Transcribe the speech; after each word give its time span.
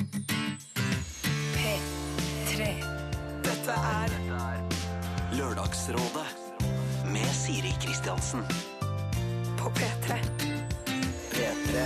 P3. 0.00 2.68
Dette 3.44 3.74
er 3.76 4.08
Lørdagsrådet 5.36 6.24
med 7.12 7.28
Siri 7.36 7.68
Kristiansen. 7.82 8.40
på 9.60 9.68
P3. 9.76 10.16
P3. 11.34 11.84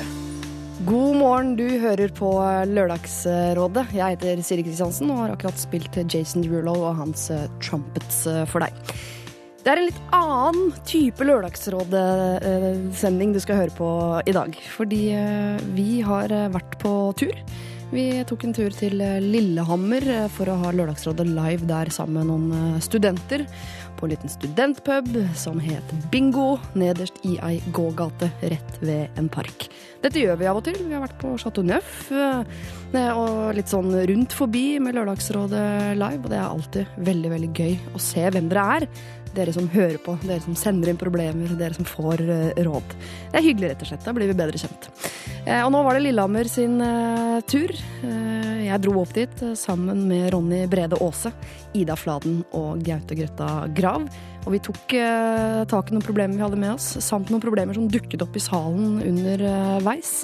God 0.86 1.16
morgen, 1.16 1.56
du 1.56 1.78
hører 1.78 2.08
på 2.14 2.30
Lørdagsrådet. 2.70 3.86
Jeg 3.92 4.10
heter 4.14 4.42
Siri 4.46 4.62
Kristiansen 4.62 5.10
og 5.10 5.18
har 5.24 5.30
akkurat 5.34 5.58
spilt 5.58 6.14
Jason 6.14 6.42
Derulo 6.46 6.74
og 6.84 6.96
hans 7.02 7.30
eh, 7.34 7.50
Trumpets 7.58 8.26
eh, 8.30 8.46
for 8.46 8.62
deg. 8.62 8.70
Det 9.64 9.70
er 9.72 9.78
en 9.80 9.88
litt 9.88 10.02
annen 10.12 10.72
type 10.86 11.24
Lørdagsrådet-sending 11.24 13.32
du 13.34 13.40
skal 13.42 13.56
høre 13.64 13.74
på 13.74 13.88
i 14.22 14.32
dag. 14.36 14.54
Fordi 14.76 15.14
eh, 15.18 15.58
vi 15.74 16.00
har 16.04 16.30
eh, 16.30 16.52
vært 16.54 16.78
på 16.78 17.12
tur. 17.18 17.34
Vi 17.92 18.04
tok 18.28 18.46
en 18.46 18.54
tur 18.56 18.72
til 18.74 19.00
eh, 19.04 19.20
Lillehammer 19.22 20.04
eh, 20.08 20.26
for 20.32 20.48
å 20.50 20.56
ha 20.62 20.72
Lørdagsrådet 20.74 21.26
live 21.28 21.68
der 21.68 21.90
sammen 21.92 22.16
med 22.22 22.30
noen 22.30 22.76
eh, 22.76 22.82
studenter. 22.84 23.44
På 23.98 24.06
en 24.06 24.14
liten 24.14 24.32
studentpub 24.32 25.10
som 25.38 25.60
het 25.62 25.92
Bingo, 26.12 26.56
nederst 26.74 27.20
i 27.28 27.36
ei 27.46 27.60
gågate 27.76 28.30
rett 28.42 28.80
ved 28.82 29.20
en 29.20 29.28
park. 29.32 29.68
Dette 30.02 30.20
gjør 30.20 30.40
vi 30.40 30.48
av 30.50 30.58
og 30.58 30.66
til. 30.66 30.80
Vi 30.80 30.96
har 30.96 31.04
vært 31.04 31.20
på 31.20 31.36
Chateau 31.40 31.64
Neuf 31.64 32.08
og 32.10 33.54
litt 33.56 33.70
sånn 33.70 33.94
rundt 34.10 34.34
forbi 34.36 34.80
med 34.82 34.98
Lørdagsrådet 34.98 35.94
live. 35.96 36.20
Og 36.24 36.32
det 36.32 36.40
er 36.40 36.48
alltid 36.48 36.98
veldig, 37.06 37.30
veldig 37.36 37.52
gøy 37.54 37.78
å 37.94 38.02
se 38.02 38.26
hvem 38.34 38.50
dere 38.50 38.66
er. 38.80 38.88
Dere 39.34 39.52
som 39.54 39.66
hører 39.72 39.98
på, 39.98 40.14
dere 40.22 40.42
som 40.44 40.54
sender 40.58 40.92
inn 40.92 40.98
problemer, 41.00 41.54
dere 41.58 41.74
som 41.74 41.86
får 41.88 42.20
eh, 42.22 42.60
råd. 42.62 42.92
Det 43.32 43.40
er 43.40 43.46
hyggelig, 43.48 43.72
rett 43.72 43.82
og 43.82 43.88
slett. 43.90 44.04
Da 44.06 44.14
blir 44.14 44.30
vi 44.30 44.36
bedre 44.38 44.60
kjent. 44.60 44.86
Eh, 45.44 45.62
Og 45.64 45.72
nå 45.74 45.80
var 45.82 45.96
det 45.98 46.04
Lillehammer 46.04 46.50
sin 46.50 46.76
eh, 46.84 47.40
tur. 47.50 47.74
Jeg 48.64 48.80
dro 48.80 48.94
opp 49.02 49.10
dit 49.14 49.42
sammen 49.58 50.06
med 50.08 50.30
Ronny 50.32 50.62
Brede 50.70 50.96
Aase, 51.02 51.34
Ida 51.76 51.96
Fladen 51.98 52.40
og 52.56 52.80
Gaute 52.86 53.18
Grøtta 53.18 53.48
Grav. 53.76 54.06
Og 54.44 54.52
vi 54.52 54.60
tok 54.60 54.92
tak 55.70 55.88
i 55.88 55.94
noen 55.94 56.04
problemer 56.04 56.36
vi 56.36 56.44
hadde 56.44 56.58
med 56.60 56.74
oss, 56.74 56.90
samt 57.04 57.30
noen 57.32 57.40
problemer 57.40 57.76
som 57.76 57.86
dukket 57.88 58.24
opp 58.24 58.34
i 58.36 58.42
salen 58.44 58.98
underveis. 59.04 60.18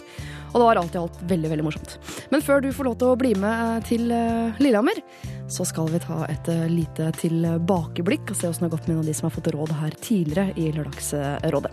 Og 0.51 0.59
det 0.59 0.67
var 0.67 0.81
alt 0.81 0.95
i 0.95 1.01
alt 1.01 1.19
veldig 1.31 1.51
veldig 1.53 1.67
morsomt. 1.67 1.97
Men 2.33 2.43
før 2.43 2.65
du 2.65 2.70
får 2.75 2.89
lov 2.91 2.97
til 3.01 3.12
å 3.12 3.19
bli 3.20 3.34
med 3.39 3.87
til 3.89 4.11
eh, 4.15 4.61
Lillehammer, 4.62 5.03
så 5.51 5.67
skal 5.67 5.91
vi 5.91 6.01
ta 6.03 6.25
et 6.31 6.48
eh, 6.51 6.67
lite 6.70 7.11
tilbakeblikk 7.19 8.31
og 8.31 8.39
se 8.39 8.51
åssen 8.51 8.67
det 8.67 8.71
har 8.71 8.77
gått 8.77 8.89
med 8.89 8.97
noen 8.97 9.05
av 9.05 9.11
de 9.11 9.17
som 9.19 9.28
har 9.28 9.34
fått 9.34 9.51
råd 9.55 9.75
her 9.81 9.98
tidligere 10.03 10.55
i 10.59 10.71
Lørdagsrådet. 10.77 11.73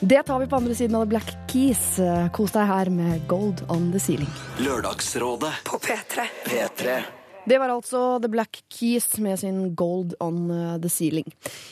Det 0.00 0.22
tar 0.28 0.42
vi 0.42 0.48
på 0.50 0.58
andre 0.60 0.78
siden 0.78 0.98
av 0.98 1.06
The 1.06 1.12
Black 1.14 1.30
Keys. 1.50 1.84
Eh, 2.02 2.26
Kos 2.36 2.54
deg 2.56 2.70
her 2.70 2.90
med 2.94 3.26
Gold 3.30 3.64
on 3.72 3.90
the 3.94 4.02
Ceiling. 4.02 4.30
Lørdagsrådet. 4.62 5.54
På 5.66 5.78
P3. 5.82 6.26
P3. 6.46 6.98
Det 7.46 7.60
var 7.62 7.70
altså 7.70 8.18
The 8.18 8.28
Black 8.30 8.58
Keys 8.74 9.06
med 9.22 9.38
sin 9.38 9.60
Gold 9.78 10.16
on 10.20 10.50
uh, 10.50 10.78
the 10.82 10.90
Ceiling. 10.90 11.28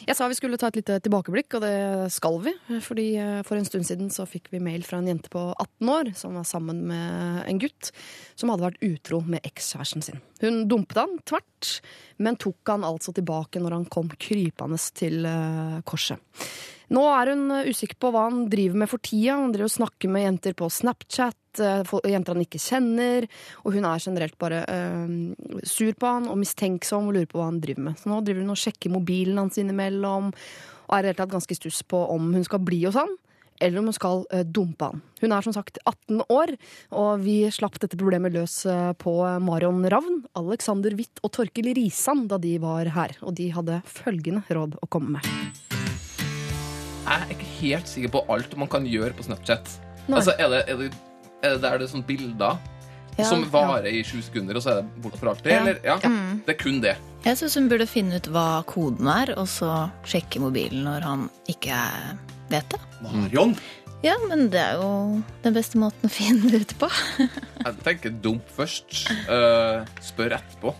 Jeg 0.06 0.14
sa 0.14 0.28
vi 0.31 0.36
skulle 0.39 0.58
ta 0.61 0.69
et 0.70 0.78
lite 0.78 1.00
tilbakeblikk, 1.03 1.56
og 1.58 1.64
det 1.64 2.12
skal 2.14 2.39
vi. 2.44 2.53
Fordi 2.84 3.06
uh, 3.19 3.41
for 3.47 3.58
en 3.58 3.66
stund 3.66 3.89
siden 3.89 4.12
så 4.14 4.27
fikk 4.31 4.53
vi 4.53 4.62
mail 4.62 4.86
fra 4.86 5.00
en 5.03 5.11
jente 5.11 5.33
på 5.33 5.42
18 5.50 5.91
år 5.97 6.12
som 6.19 6.39
var 6.39 6.47
sammen 6.47 6.84
med 6.92 7.42
en 7.50 7.58
gutt 7.62 7.91
som 8.39 8.53
hadde 8.53 8.69
vært 8.69 8.86
utro 8.86 9.19
med 9.27 9.42
ekskjæresten 9.50 10.06
sin. 10.06 10.22
Hun 10.44 10.62
dumpet 10.70 11.03
han 11.03 11.19
tvert, 11.27 11.72
men 12.22 12.38
tok 12.38 12.70
han 12.70 12.86
altså 12.86 13.14
tilbake 13.16 13.62
når 13.62 13.81
han 13.81 13.91
kom 13.91 14.14
krypende 14.14 14.78
til 14.94 15.27
uh, 15.27 15.83
korset. 15.91 16.22
Nå 16.92 17.04
er 17.08 17.32
hun 17.32 17.48
uh, 17.52 17.64
usikker 17.70 17.98
på 18.00 18.10
hva 18.12 18.27
han 18.28 18.44
driver 18.52 18.82
med 18.82 18.90
for 18.90 19.02
tida. 19.04 19.38
Han 19.38 19.54
driver 19.54 19.70
og 19.70 19.77
snakker 19.78 20.12
med 20.12 20.27
jenter 20.27 20.56
på 20.58 20.68
Snapchat, 20.72 21.41
uh, 21.62 21.96
jenter 22.10 22.36
han 22.36 22.44
ikke 22.44 22.60
kjenner. 22.60 23.28
Og 23.64 23.76
hun 23.78 23.88
er 23.88 24.04
generelt 24.04 24.36
bare 24.41 24.62
øh, 24.68 25.60
sur 25.64 25.92
på 25.96 26.10
han 26.10 26.28
og 26.30 26.38
mistenksom 26.41 27.08
og 27.08 27.16
lurer 27.16 27.30
på 27.30 27.41
hva 27.41 27.48
han 27.48 27.60
driver 27.62 27.88
med. 27.88 27.98
Så 28.00 28.10
nå 28.10 28.20
driver 28.24 28.44
hun 28.44 28.54
og 28.54 28.60
sjekker 28.60 28.92
mobilen 28.92 29.41
hans 29.41 29.58
innimellom, 29.60 30.32
og 30.84 30.96
er 30.96 30.98
i 30.98 31.04
det 31.06 31.12
hele 31.12 31.20
tatt 31.22 31.32
ganske 31.32 31.56
stuss 31.56 31.82
på 31.88 32.00
om 32.12 32.32
hun 32.34 32.44
skal 32.47 32.62
bli 32.64 32.82
hos 32.84 32.98
han. 32.98 33.12
Eller 33.62 33.78
om 33.78 33.86
hun 33.88 33.97
skal 33.97 34.25
dumpe 34.50 34.88
han. 34.91 35.03
Hun 35.22 35.32
er 35.32 35.44
som 35.47 35.54
sagt 35.54 35.78
18 35.86 36.25
år, 36.26 36.56
og 36.98 37.22
vi 37.22 37.36
slapp 37.54 37.78
dette 37.80 37.97
problemet 37.97 38.34
løs 38.34 38.59
på 39.00 39.14
Marion 39.47 39.86
Ravn, 39.94 40.25
Alexander 40.42 40.98
Witt 40.98 41.22
og 41.22 41.32
Torkil 41.38 41.70
Risan 41.78 42.26
da 42.28 42.41
de 42.42 42.56
var 42.60 42.91
her. 42.98 43.14
Og 43.22 43.38
de 43.38 43.48
hadde 43.54 43.78
følgende 43.86 44.42
råd 44.50 44.76
å 44.82 44.91
komme 44.91 45.16
med. 45.20 45.73
Jeg 47.04 47.15
er 47.20 47.32
ikke 47.34 47.48
helt 47.60 47.91
sikker 47.91 48.12
på 48.15 48.22
alt 48.32 48.54
man 48.56 48.70
kan 48.72 48.87
gjøre 48.88 49.12
på 49.16 49.26
Snapchat. 49.26 49.75
Nei. 50.06 50.19
Altså, 50.19 50.32
er 50.41 50.48
det, 50.53 50.62
er 50.69 50.78
det, 50.81 50.92
er 51.42 51.56
det 51.56 51.60
der 51.65 51.76
det 51.81 51.87
er 51.87 51.92
sånne 51.92 52.09
bilder 52.09 52.56
Ja, 53.15 53.26
som 53.28 53.44
varer 53.53 53.87
i 53.92 54.00
sju 54.03 54.19
sekunder, 54.25 54.56
og 54.59 54.65
så 54.65 54.72
er 54.72 54.81
det 54.81 55.03
borte 55.04 55.20
for 55.20 55.31
alltid? 55.31 55.53
Ja. 55.53 55.60
Eller? 55.60 55.78
Ja. 55.84 55.98
Det 56.47 56.56
er 56.56 56.59
kun 56.59 56.81
det. 56.82 56.97
Jeg 57.25 57.38
syns 57.41 57.54
hun 57.60 57.69
burde 57.70 57.87
finne 57.88 58.19
ut 58.19 58.26
hva 58.34 58.48
koden 58.69 59.09
er, 59.09 59.32
og 59.38 59.47
så 59.48 59.70
sjekke 60.09 60.42
mobilen 60.42 60.82
når 60.88 61.06
han 61.06 61.28
ikke 61.48 61.78
vet 62.50 62.75
det. 62.75 62.81
Marion? 63.04 63.54
Ja, 64.04 64.19
men 64.28 64.50
det 64.53 64.60
er 64.60 64.81
jo 64.82 64.88
den 65.44 65.54
beste 65.56 65.81
måten 65.81 66.10
å 66.10 66.12
finne 66.12 66.50
det 66.53 66.65
ut 66.66 66.75
på. 66.82 66.91
Jeg 67.64 67.78
tenker 67.86 68.16
dump 68.25 68.48
først. 68.56 69.06
Uh, 69.28 69.84
spør 70.04 70.36
etterpå. 70.38 70.75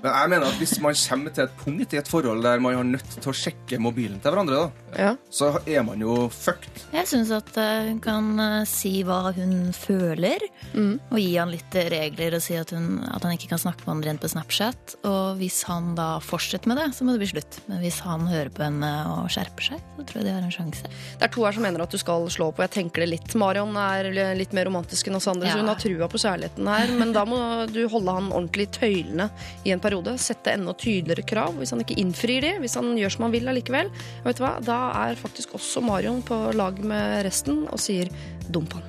Men 0.00 0.14
jeg 0.16 0.30
mener 0.32 0.46
at 0.48 0.56
hvis 0.60 0.78
man 0.80 0.96
kommer 0.96 1.32
til 1.36 1.44
et 1.44 1.56
punkt 1.60 1.92
i 1.92 1.98
et 2.00 2.08
forhold 2.08 2.40
der 2.44 2.60
man 2.64 2.74
har 2.74 2.86
nødt 2.88 3.10
til 3.20 3.28
å 3.30 3.34
sjekke 3.36 3.76
mobilen 3.80 4.16
til 4.20 4.32
hverandre, 4.32 4.56
da, 4.56 4.86
Ja. 4.98 5.10
så 5.30 5.50
er 5.68 5.82
man 5.86 6.00
jo 6.00 6.14
fucked. 6.32 6.80
Jeg 6.92 7.06
syns 7.06 7.30
at 7.36 7.52
eh, 7.60 7.90
hun 7.90 8.00
kan 8.02 8.30
eh, 8.40 8.64
si 8.68 9.02
hva 9.06 9.30
hun 9.36 9.70
føler, 9.76 10.42
og 10.74 11.18
gi 11.20 11.36
han 11.36 11.52
litt 11.52 11.76
regler 11.92 12.34
og 12.38 12.42
si 12.42 12.56
at, 12.58 12.72
hun, 12.74 13.02
at 13.12 13.22
han 13.26 13.36
ikke 13.36 13.50
kan 13.52 13.60
snakke 13.62 13.84
med 13.86 13.92
andre 13.98 14.14
enn 14.14 14.20
på 14.22 14.30
Snapchat. 14.32 14.96
Og 15.06 15.36
hvis 15.40 15.60
han 15.68 15.92
da 15.98 16.08
fortsetter 16.24 16.72
med 16.72 16.80
det, 16.80 16.88
så 16.96 17.04
må 17.06 17.14
det 17.14 17.22
bli 17.22 17.30
slutt. 17.34 17.60
Men 17.68 17.84
hvis 17.84 18.00
han 18.06 18.24
hører 18.30 18.50
på 18.56 18.64
henne 18.66 18.90
og 19.12 19.28
skjerper 19.32 19.68
seg, 19.70 19.84
så 19.98 20.06
tror 20.08 20.20
jeg 20.22 20.28
de 20.30 20.34
har 20.34 20.48
en 20.48 20.56
sjanse. 20.56 20.88
Det 21.20 21.28
er 21.28 21.34
to 21.36 21.44
her 21.46 21.56
som 21.56 21.66
mener 21.68 21.84
at 21.84 21.92
du 21.94 22.00
skal 22.00 22.26
slå 22.32 22.50
på. 22.56 22.64
Jeg 22.66 22.74
tenker 22.80 23.04
det 23.04 23.12
litt. 23.18 23.36
Marion 23.38 23.76
er 23.84 24.10
litt 24.38 24.56
mer 24.56 24.66
romantisk 24.72 25.12
enn 25.12 25.20
oss 25.20 25.28
andre, 25.30 25.52
så 25.52 25.60
hun 25.60 25.70
har 25.70 25.78
trua 25.80 26.08
på 26.10 26.20
kjærligheten 26.30 26.70
her. 26.70 26.92
Men 27.00 27.14
da 27.16 27.24
må 27.28 27.40
du 27.70 27.82
holde 27.90 28.14
han 28.16 28.30
ordentlig 28.30 28.68
i 28.68 28.72
tøylene 28.78 29.28
i 29.66 29.74
en 29.74 29.82
periode. 29.82 30.16
Sette 30.22 30.54
enda 30.54 30.74
tydeligere 30.78 31.26
krav. 31.26 31.56
Hvis 31.58 31.74
han 31.74 31.82
ikke 31.84 31.98
innfrir 32.00 32.46
de, 32.46 32.54
hvis 32.62 32.78
han 32.78 32.94
gjør 32.98 33.16
som 33.16 33.26
han 33.26 33.34
vil 33.34 33.50
allikevel, 33.50 33.90
vet 34.26 34.40
du 34.40 34.44
hva? 34.44 34.54
da 34.64 34.78
er 35.06 35.18
faktisk 35.18 35.56
også 35.58 35.82
Marion 35.84 36.22
på 36.26 36.38
lag 36.56 36.78
med 36.84 37.24
resten 37.26 37.66
og 37.68 37.80
sier 37.82 38.10
dump 38.48 38.78
han. 38.78 38.86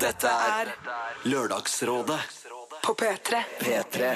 Dette 0.00 0.30
er 0.30 0.72
Lørdagsrådet. 1.26 2.22
På 2.86 2.94
P3. 2.94 3.42
P3. 3.58 4.14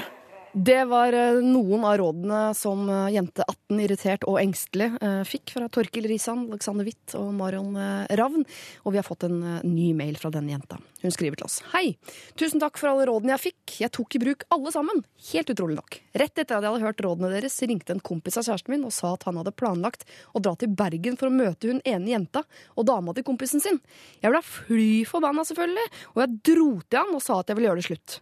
Det 0.52 0.84
var 0.90 1.14
eh, 1.14 1.38
noen 1.46 1.84
av 1.86 1.96
rådene 2.00 2.40
som 2.58 2.82
eh, 2.90 3.12
jente 3.14 3.44
18, 3.46 3.80
irritert 3.84 4.26
og 4.26 4.40
engstelig, 4.40 4.90
eh, 4.98 5.20
fikk 5.28 5.54
fra 5.54 5.68
Torkil 5.70 6.08
Risan, 6.10 6.48
Alexander 6.50 6.86
Witt 6.86 7.14
og 7.18 7.30
Marion 7.38 7.78
Ravn. 8.18 8.46
Og 8.82 8.94
vi 8.94 8.98
har 8.98 9.06
fått 9.06 9.28
en 9.28 9.60
ny 9.62 9.92
mail 9.94 10.18
fra 10.18 10.32
denne 10.34 10.56
jenta. 10.56 10.80
Hun 11.00 11.12
skriver 11.14 11.40
til 11.40 11.46
oss. 11.46 11.60
Hei! 11.72 11.94
Tusen 12.36 12.60
takk 12.60 12.76
for 12.76 12.90
alle 12.90 13.06
rådene 13.08 13.32
jeg 13.32 13.44
fikk. 13.46 13.76
Jeg 13.80 13.92
tok 13.96 14.16
i 14.16 14.20
bruk 14.20 14.44
alle 14.52 14.72
sammen. 14.74 15.00
Helt 15.30 15.52
utrolig 15.52 15.78
nok. 15.78 15.96
Rett 16.20 16.34
etter 16.34 16.58
at 16.58 16.66
jeg 16.66 16.74
hadde 16.74 16.84
hørt 16.84 17.00
rådene 17.06 17.30
deres, 17.32 17.56
ringte 17.64 17.94
en 17.94 18.02
kompis 18.04 18.36
av 18.36 18.44
kjæresten 18.44 18.74
min 18.74 18.84
og 18.84 18.92
sa 18.92 19.14
at 19.14 19.24
han 19.28 19.38
hadde 19.40 19.54
planlagt 19.56 20.04
å 20.36 20.42
dra 20.44 20.52
til 20.60 20.74
Bergen 20.76 21.16
for 21.20 21.30
å 21.30 21.34
møte 21.34 21.70
hun 21.70 21.80
ene 21.88 22.12
jenta 22.12 22.42
og 22.74 22.88
dama 22.90 23.14
til 23.16 23.24
kompisen 23.24 23.64
sin. 23.64 23.80
Jeg 24.20 24.34
ble 24.34 24.42
fly 24.44 24.90
forbanna, 25.08 25.46
selvfølgelig, 25.48 25.86
og 26.12 26.20
jeg 26.24 26.36
dro 26.50 26.68
til 26.84 27.00
han 27.00 27.16
og 27.16 27.24
sa 27.24 27.40
at 27.40 27.48
jeg 27.48 27.58
ville 27.58 27.70
gjøre 27.70 27.80
det 27.80 27.88
slutt. 27.88 28.18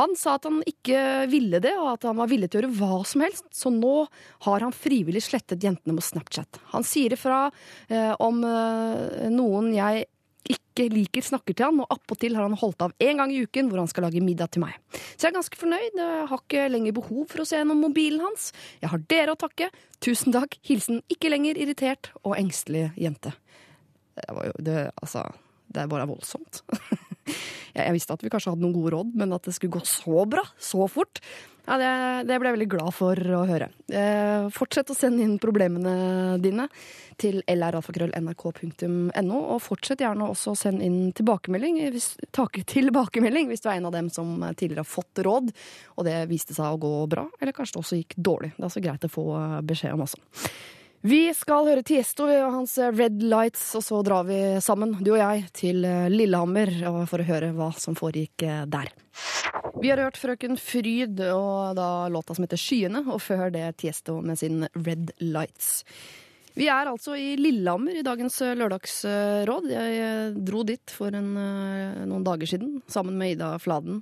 Han 0.00 0.18
sa 0.18 0.34
at 0.40 0.50
han 0.50 0.58
ikke 0.66 1.04
ville 1.30 1.62
det, 1.62 1.76
og 1.78 1.92
at 1.94 2.08
han 2.10 2.18
var 2.18 2.32
villig 2.32 2.50
til 2.50 2.60
å 2.60 2.66
gjøre 2.66 2.80
hva 2.80 3.00
som 3.06 3.22
helst, 3.22 3.46
så 3.54 3.70
nå 3.70 3.94
har 4.48 4.66
han 4.66 4.74
frivillig 4.74 5.22
slettet 5.28 5.62
jentene 5.62 5.94
på 5.94 6.08
Snapchat. 6.10 6.60
Han 6.74 6.86
sier 6.86 7.14
ifra 7.14 7.46
eh, 7.86 8.12
om 8.22 8.42
eh, 8.46 9.30
noen 9.30 9.70
jeg 9.76 10.06
ikke 10.50 10.86
liker, 10.92 11.24
snakker 11.24 11.56
til 11.56 11.66
han, 11.68 11.80
og 11.82 11.92
appåtil 11.94 12.36
har 12.36 12.46
han 12.46 12.58
holdt 12.58 12.84
av 12.86 12.94
én 13.02 13.20
gang 13.20 13.32
i 13.32 13.40
uken 13.46 13.70
hvor 13.70 13.80
han 13.82 13.90
skal 13.90 14.06
lage 14.06 14.22
middag 14.24 14.52
til 14.54 14.64
meg. 14.64 14.76
Så 15.16 15.26
jeg 15.26 15.30
er 15.32 15.38
ganske 15.38 15.60
fornøyd. 15.60 15.98
Jeg 15.98 16.28
har 16.30 16.42
ikke 16.42 16.68
lenger 16.72 16.96
behov 16.98 17.24
for 17.32 17.42
å 17.42 17.48
se 17.48 17.60
gjennom 17.60 17.82
mobilen 17.86 18.24
hans. 18.24 18.50
Jeg 18.82 18.92
har 18.92 19.04
dere 19.10 19.34
å 19.34 19.40
takke. 19.40 19.70
Tusen 20.04 20.36
takk. 20.36 20.58
Hilsen 20.66 21.02
ikke 21.12 21.32
lenger 21.32 21.58
irritert 21.62 22.12
og 22.22 22.36
engstelig 22.38 22.90
jente. 23.00 23.34
Det 24.16 24.32
var 24.32 24.48
jo 24.48 24.56
det, 24.64 24.78
altså 25.02 25.26
Det 25.66 25.82
er 25.82 25.90
bare 25.90 26.08
voldsomt. 26.08 26.62
jeg, 27.26 27.92
visste 27.96 28.16
at 28.16 28.24
vi 28.24 28.32
kanskje 28.32 28.54
hadde 28.54 28.64
noen 28.64 28.76
gode 28.76 28.94
råd, 28.96 29.12
men 29.18 29.36
at 29.36 29.46
det 29.46 29.54
skulle 29.56 29.78
gå 29.78 29.84
så 29.88 30.24
bra, 30.30 30.44
så 30.58 30.88
fort 30.90 31.22
ja, 31.66 31.74
det, 31.80 31.90
det 32.28 32.36
ble 32.38 32.46
jeg 32.46 32.54
veldig 32.54 32.68
glad 32.70 32.94
for 32.94 33.18
å 33.34 33.40
høre. 33.48 33.66
Eh, 33.90 34.46
fortsett 34.54 34.92
å 34.92 34.94
sende 34.94 35.24
inn 35.24 35.34
problemene 35.42 36.38
dine 36.38 36.68
til 37.18 37.40
lralfakrøll.nrk.no, 37.42 39.40
og 39.40 39.58
fortsett 39.64 40.04
gjerne 40.04 40.28
også 40.30 40.54
å 40.54 40.60
sende 40.60 40.86
inn 40.86 41.10
tilbakemelding 41.16 41.80
hvis, 41.90 42.12
tilbakemelding 42.70 43.50
hvis 43.50 43.64
du 43.64 43.68
er 43.72 43.80
en 43.80 43.90
av 43.90 43.96
dem 43.98 44.12
som 44.14 44.38
tidligere 44.52 44.84
har 44.84 44.90
fått 44.92 45.24
råd, 45.26 45.50
og 45.98 46.06
det 46.06 46.20
viste 46.30 46.54
seg 46.54 46.70
å 46.70 46.82
gå 46.86 46.94
bra, 47.10 47.26
eller 47.40 47.56
kanskje 47.56 47.74
det 47.74 47.82
også 47.82 47.98
gikk 47.98 48.18
dårlig. 48.30 48.54
Det 48.54 48.62
er 48.62 48.70
også 48.70 48.86
greit 48.86 49.10
å 49.10 49.14
få 49.16 49.26
beskjed 49.66 49.98
om 49.98 50.06
også. 50.06 50.22
Vi 51.04 51.34
skal 51.36 51.68
høre 51.68 51.84
Tiesto 51.86 52.24
og 52.24 52.52
hans 52.54 52.76
Red 52.78 53.20
Lights, 53.22 53.68
og 53.76 53.84
så 53.84 54.00
drar 54.06 54.24
vi 54.28 54.38
sammen, 54.64 54.96
du 55.04 55.12
og 55.12 55.20
jeg, 55.20 55.44
til 55.56 55.84
eh, 55.86 56.06
Lillehammer 56.12 56.72
for 57.10 57.22
å 57.22 57.26
høre 57.28 57.52
hva 57.56 57.70
som 57.76 57.98
foregikk 57.98 58.46
eh, 58.46 58.62
der. 58.70 58.92
Vi 59.76 59.90
har 59.92 60.00
hørt 60.00 60.16
Frøken 60.16 60.56
Fryd 60.60 61.20
og 61.28 61.76
da 61.76 62.08
låta 62.12 62.36
som 62.36 62.46
heter 62.46 62.60
Skyene, 62.60 63.04
og 63.12 63.20
før 63.24 63.50
det 63.52 63.66
Tiesto 63.82 64.18
med 64.24 64.40
sin 64.40 64.64
Red 64.74 65.12
Lights. 65.20 65.84
Vi 66.56 66.70
er 66.72 66.88
altså 66.88 67.12
i 67.20 67.34
Lillehammer 67.36 67.98
i 68.00 68.04
dagens 68.04 68.38
eh, 68.40 68.54
lørdagsråd. 68.56 69.66
Jeg 69.68 69.96
eh, 70.00 70.36
dro 70.48 70.62
dit 70.64 70.92
for 70.92 71.12
en, 71.12 71.28
eh, 71.36 71.98
noen 72.08 72.24
dager 72.24 72.48
siden 72.48 72.78
sammen 72.88 73.18
med 73.20 73.34
Ida 73.34 73.50
Fladen, 73.60 74.00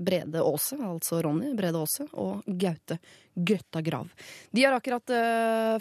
Brede 0.00 0.40
Aase, 0.40 0.78
altså 0.80 1.20
Ronny 1.22 1.52
Brede 1.56 1.82
Aase, 1.82 2.06
og 2.16 2.46
Gaute 2.48 2.96
Grøtta 3.36 3.82
Grav. 3.84 4.08
De 4.54 4.64
har 4.64 4.72
akkurat 4.78 5.12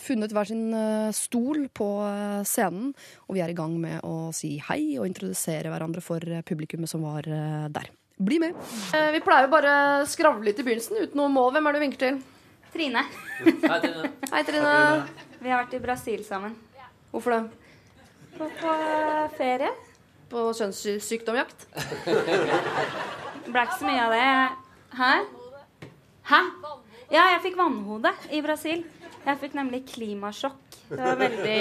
funnet 0.04 0.34
hver 0.36 0.50
sin 0.50 0.66
stol 1.16 1.68
på 1.72 1.88
scenen, 2.50 2.92
og 3.30 3.38
vi 3.38 3.44
er 3.46 3.54
i 3.54 3.58
gang 3.58 3.78
med 3.80 4.04
å 4.04 4.34
si 4.36 4.58
hei 4.68 4.98
og 4.98 5.08
introdusere 5.08 5.72
hverandre 5.72 6.04
for 6.04 6.20
publikummet 6.50 6.92
som 6.92 7.06
var 7.08 7.30
der. 7.72 7.92
Bli 8.20 8.42
med. 8.44 8.60
Vi 8.92 9.24
pleier 9.24 9.48
bare 9.54 9.78
å 10.04 10.10
skravle 10.10 10.50
litt 10.50 10.60
i 10.60 10.68
begynnelsen 10.68 11.00
uten 11.00 11.22
noe 11.22 11.32
mål. 11.32 11.54
Hvem 11.56 11.70
er 11.70 11.76
det 11.76 11.80
du 11.80 11.86
vinker 11.88 12.04
til? 12.04 12.22
Trine. 12.74 13.04
Hei, 14.34 14.44
Trine. 14.48 14.74
Vi 15.44 15.52
har 15.52 15.60
vært 15.62 15.76
i 15.78 15.82
Brasil 15.84 16.24
sammen. 16.26 16.56
Hvorfor 17.12 17.36
det? 17.36 17.42
På, 18.38 18.48
på 18.50 18.72
ferie. 19.38 19.70
På 20.32 20.48
kjønnssykdomjakt? 20.58 21.68
Ble 23.46 23.66
ikke 23.68 23.78
så 23.78 23.86
mye 23.86 24.08
av 24.08 24.16
det. 24.16 24.32
Hæ? 24.98 25.12
Hæ? 26.32 26.42
Ja, 27.14 27.28
jeg 27.36 27.44
fikk 27.44 27.60
vannhode 27.60 28.14
i 28.34 28.42
Brasil. 28.42 28.82
Jeg 29.24 29.40
fikk 29.44 29.54
nemlig 29.60 29.84
klimasjokk. 29.94 30.80
Det 30.90 30.98
var 31.00 31.16
veldig 31.20 31.60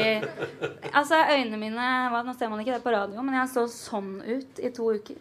Altså, 0.92 1.20
øynene 1.30 1.60
mine 1.60 1.90
var, 2.12 2.24
Nå 2.26 2.32
ser 2.36 2.50
man 2.50 2.60
ikke 2.60 2.74
det 2.74 2.82
på 2.84 2.92
radio, 2.94 3.22
men 3.22 3.36
jeg 3.36 3.52
så 3.52 3.66
sånn 3.70 4.16
ut 4.24 4.58
i 4.64 4.72
to 4.74 4.88
uker. 4.96 5.20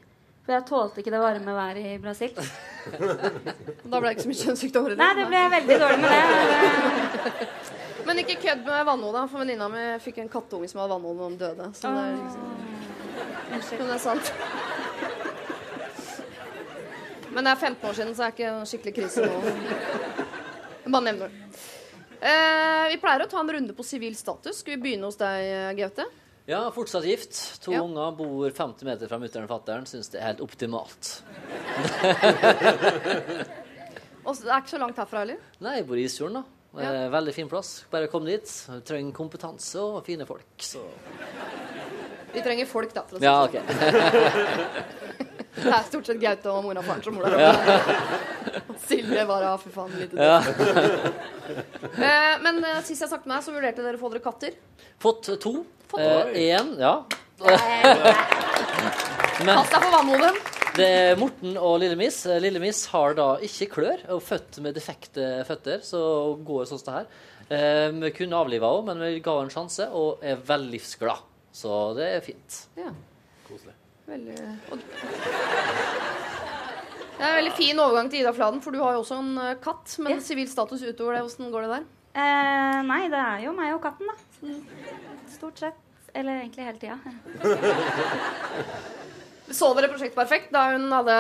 For 0.52 0.58
jeg 0.58 0.68
tålte 0.68 1.00
ikke 1.00 1.12
det 1.14 1.20
varme 1.22 1.54
været 1.56 1.78
i 1.80 1.98
Brasil. 2.04 2.32
Da 3.92 4.00
ble 4.02 4.10
det 4.10 4.18
ikke 4.18 4.24
så 4.26 4.32
mye 4.32 4.40
kjønnssykdommer. 4.42 4.96
Nei, 5.00 5.08
det 5.16 5.28
ble 5.30 5.44
veldig 5.54 5.78
dårlig 5.80 6.00
med 6.02 6.10
det. 6.12 7.46
Men 8.10 8.20
ikke 8.20 8.36
kødd 8.42 8.66
med 8.66 8.84
vannhodet, 8.90 9.22
for 9.32 9.44
venninna 9.44 9.70
mi 9.72 9.84
fikk 10.04 10.20
en 10.26 10.32
kattunge 10.34 10.68
som 10.68 10.82
hadde 10.82 10.98
vannhode, 10.98 11.24
og 11.24 11.30
den 11.30 11.40
døde. 11.40 11.70
Så 11.78 11.88
det 11.88 12.04
er 12.04 12.18
liksom 12.18 12.44
Men 13.78 13.88
det 13.88 13.96
er 13.96 14.04
sant. 14.04 14.34
Men 17.32 17.48
det 17.48 17.54
er 17.54 17.62
15 17.70 17.90
år 17.90 18.00
siden, 18.02 18.16
så 18.16 18.26
det 18.26 18.28
er 18.28 18.36
ikke 18.36 18.52
en 18.52 18.72
skikkelig 18.74 18.96
krise 18.98 19.24
nå. 19.24 19.36
Bare 20.90 21.06
nevner 21.08 21.32
det. 21.32 21.64
Eh, 22.20 22.86
vi 22.92 23.00
pleier 23.06 23.24
å 23.24 23.32
ta 23.32 23.40
en 23.40 23.56
runde 23.56 23.78
på 23.78 23.88
sivil 23.88 24.20
status. 24.20 24.60
Skal 24.66 24.76
vi 24.76 24.84
begynne 24.90 25.08
hos 25.08 25.22
deg, 25.22 25.80
Gaute? 25.80 26.12
Ja, 26.50 26.64
fortsatt 26.74 27.06
gift. 27.06 27.38
To 27.64 27.72
Ja. 27.76 27.82
unger, 27.86 28.12
bor 28.18 28.50
50 28.50 28.86
meter 28.88 29.08
fra 29.08 29.18
mutter'n 29.22 29.44
og 29.46 29.50
fatter'n. 29.54 29.86
Syns 29.88 30.10
det 30.12 30.20
er 30.22 30.26
helt 30.32 30.42
optimalt. 30.42 31.22
Og 34.22 34.36
det 34.38 34.50
er 34.54 34.60
ikke 34.62 34.70
så 34.76 34.78
langt 34.82 34.98
herfra 35.02 35.20
heller. 35.24 35.38
Nei, 35.66 35.76
jeg 35.80 35.88
bor 35.90 35.98
i 35.98 36.04
Isfjorden, 36.06 36.42
da. 36.42 36.44
Det 36.78 36.86
er 36.88 37.10
Veldig 37.12 37.34
fin 37.36 37.50
plass. 37.52 37.72
Bare 37.92 38.08
kom 38.12 38.26
dit. 38.28 38.48
Du 38.70 38.80
trenger 38.88 39.12
kompetanse 39.18 39.82
og 39.82 40.06
fine 40.06 40.26
folk, 40.30 40.46
så 40.62 40.84
Vi 42.32 42.40
trenger 42.46 42.66
folk, 42.70 42.94
da. 42.96 43.02
For 43.10 43.18
å 43.18 43.20
si 43.20 43.26
Ja, 43.26 43.48
det 43.48 43.50
OK. 43.50 43.58
Det 45.56 45.68
er 45.68 45.84
stort 45.90 46.08
sett 46.08 46.20
Gaute 46.22 46.48
og 46.52 46.64
mora 46.64 46.80
og 46.80 46.86
faren 46.88 47.04
som 47.04 47.18
bor 47.18 47.26
der. 47.28 47.36
Silje 48.88 49.26
bare 49.28 49.50
Fy 49.62 49.70
faen, 49.74 49.92
lite 50.00 50.16
Ja. 50.16 50.38
Eh, 51.92 52.36
Men 52.46 52.62
eh, 52.64 52.80
sist 52.88 53.02
jeg 53.04 53.10
snakket 53.12 53.28
med 53.28 53.36
deg, 53.38 53.44
så 53.46 53.56
vurderte 53.56 53.84
dere 53.86 54.00
å 54.00 54.02
få 54.02 54.12
dere 54.14 54.24
katter. 54.24 54.56
Fått 55.04 55.28
to. 55.44 55.54
Fått 55.92 56.36
Én, 56.40 56.76
ja. 56.80 56.94
Kast 59.42 59.74
deg 59.74 59.82
for 59.82 59.92
vannhodet. 59.96 60.32
det 60.78 60.88
er 60.88 61.20
Morten 61.20 61.58
og 61.60 61.80
Lille 61.84 61.98
Miss. 62.00 62.22
Eh, 62.30 62.40
Lille 62.44 62.62
Miss 62.64 62.86
har 62.94 63.16
da 63.18 63.28
ikke 63.44 63.68
klør, 63.76 64.06
og 64.16 64.24
født 64.24 64.62
med 64.64 64.78
defekte 64.78 65.28
føtter, 65.50 65.82
så 65.86 66.02
går 66.48 66.70
sånn 66.70 66.80
som 66.82 66.88
det 66.88 66.98
her. 67.02 67.08
Eh, 67.52 67.88
Vi 68.06 68.12
kunne 68.22 68.40
avliva 68.40 68.70
henne, 68.72 68.88
men 68.94 69.04
vi 69.04 69.20
ga 69.26 69.36
henne 69.40 69.50
en 69.52 69.56
sjanse, 69.58 69.90
og 69.92 70.24
er 70.24 70.40
veldig 70.48 70.72
livsglad. 70.78 71.28
Så 71.52 71.82
det 71.98 72.08
er 72.16 72.22
fint. 72.24 72.62
Ja. 72.80 72.94
Veldig. 74.12 74.36
Det 77.18 77.22
er 77.22 77.30
en 77.30 77.36
veldig 77.38 77.54
fin 77.56 77.80
overgang 77.80 78.10
til 78.12 78.20
Ida 78.24 78.32
Fladen, 78.36 78.62
for 78.64 78.72
du 78.76 78.80
har 78.82 78.94
jo 78.98 79.02
også 79.04 79.16
en 79.22 79.32
eh, 79.38 79.56
katt. 79.64 79.94
Men 80.02 80.12
Ja. 80.18 80.22
sivil 80.26 80.48
status 80.50 80.82
utover 80.84 81.12
det, 81.16 81.24
åssen 81.28 81.52
går 81.54 81.62
det 81.68 81.72
der? 81.76 81.84
Eh, 82.22 82.80
nei, 82.88 83.04
det 83.14 83.20
er 83.22 83.40
jo 83.46 83.52
meg 83.56 83.70
og 83.76 83.82
katten, 83.84 84.06
da. 84.10 84.16
Stort 85.32 85.58
sett. 85.62 85.78
Eller 86.14 86.32
egentlig 86.42 86.66
hele 86.66 86.80
tida. 86.82 86.98
Så 89.52 89.74
dere 89.76 89.88
Prosjekt 89.92 90.16
Perfekt 90.16 90.52
da 90.52 90.72
hun 90.74 90.92
hadde 90.92 91.16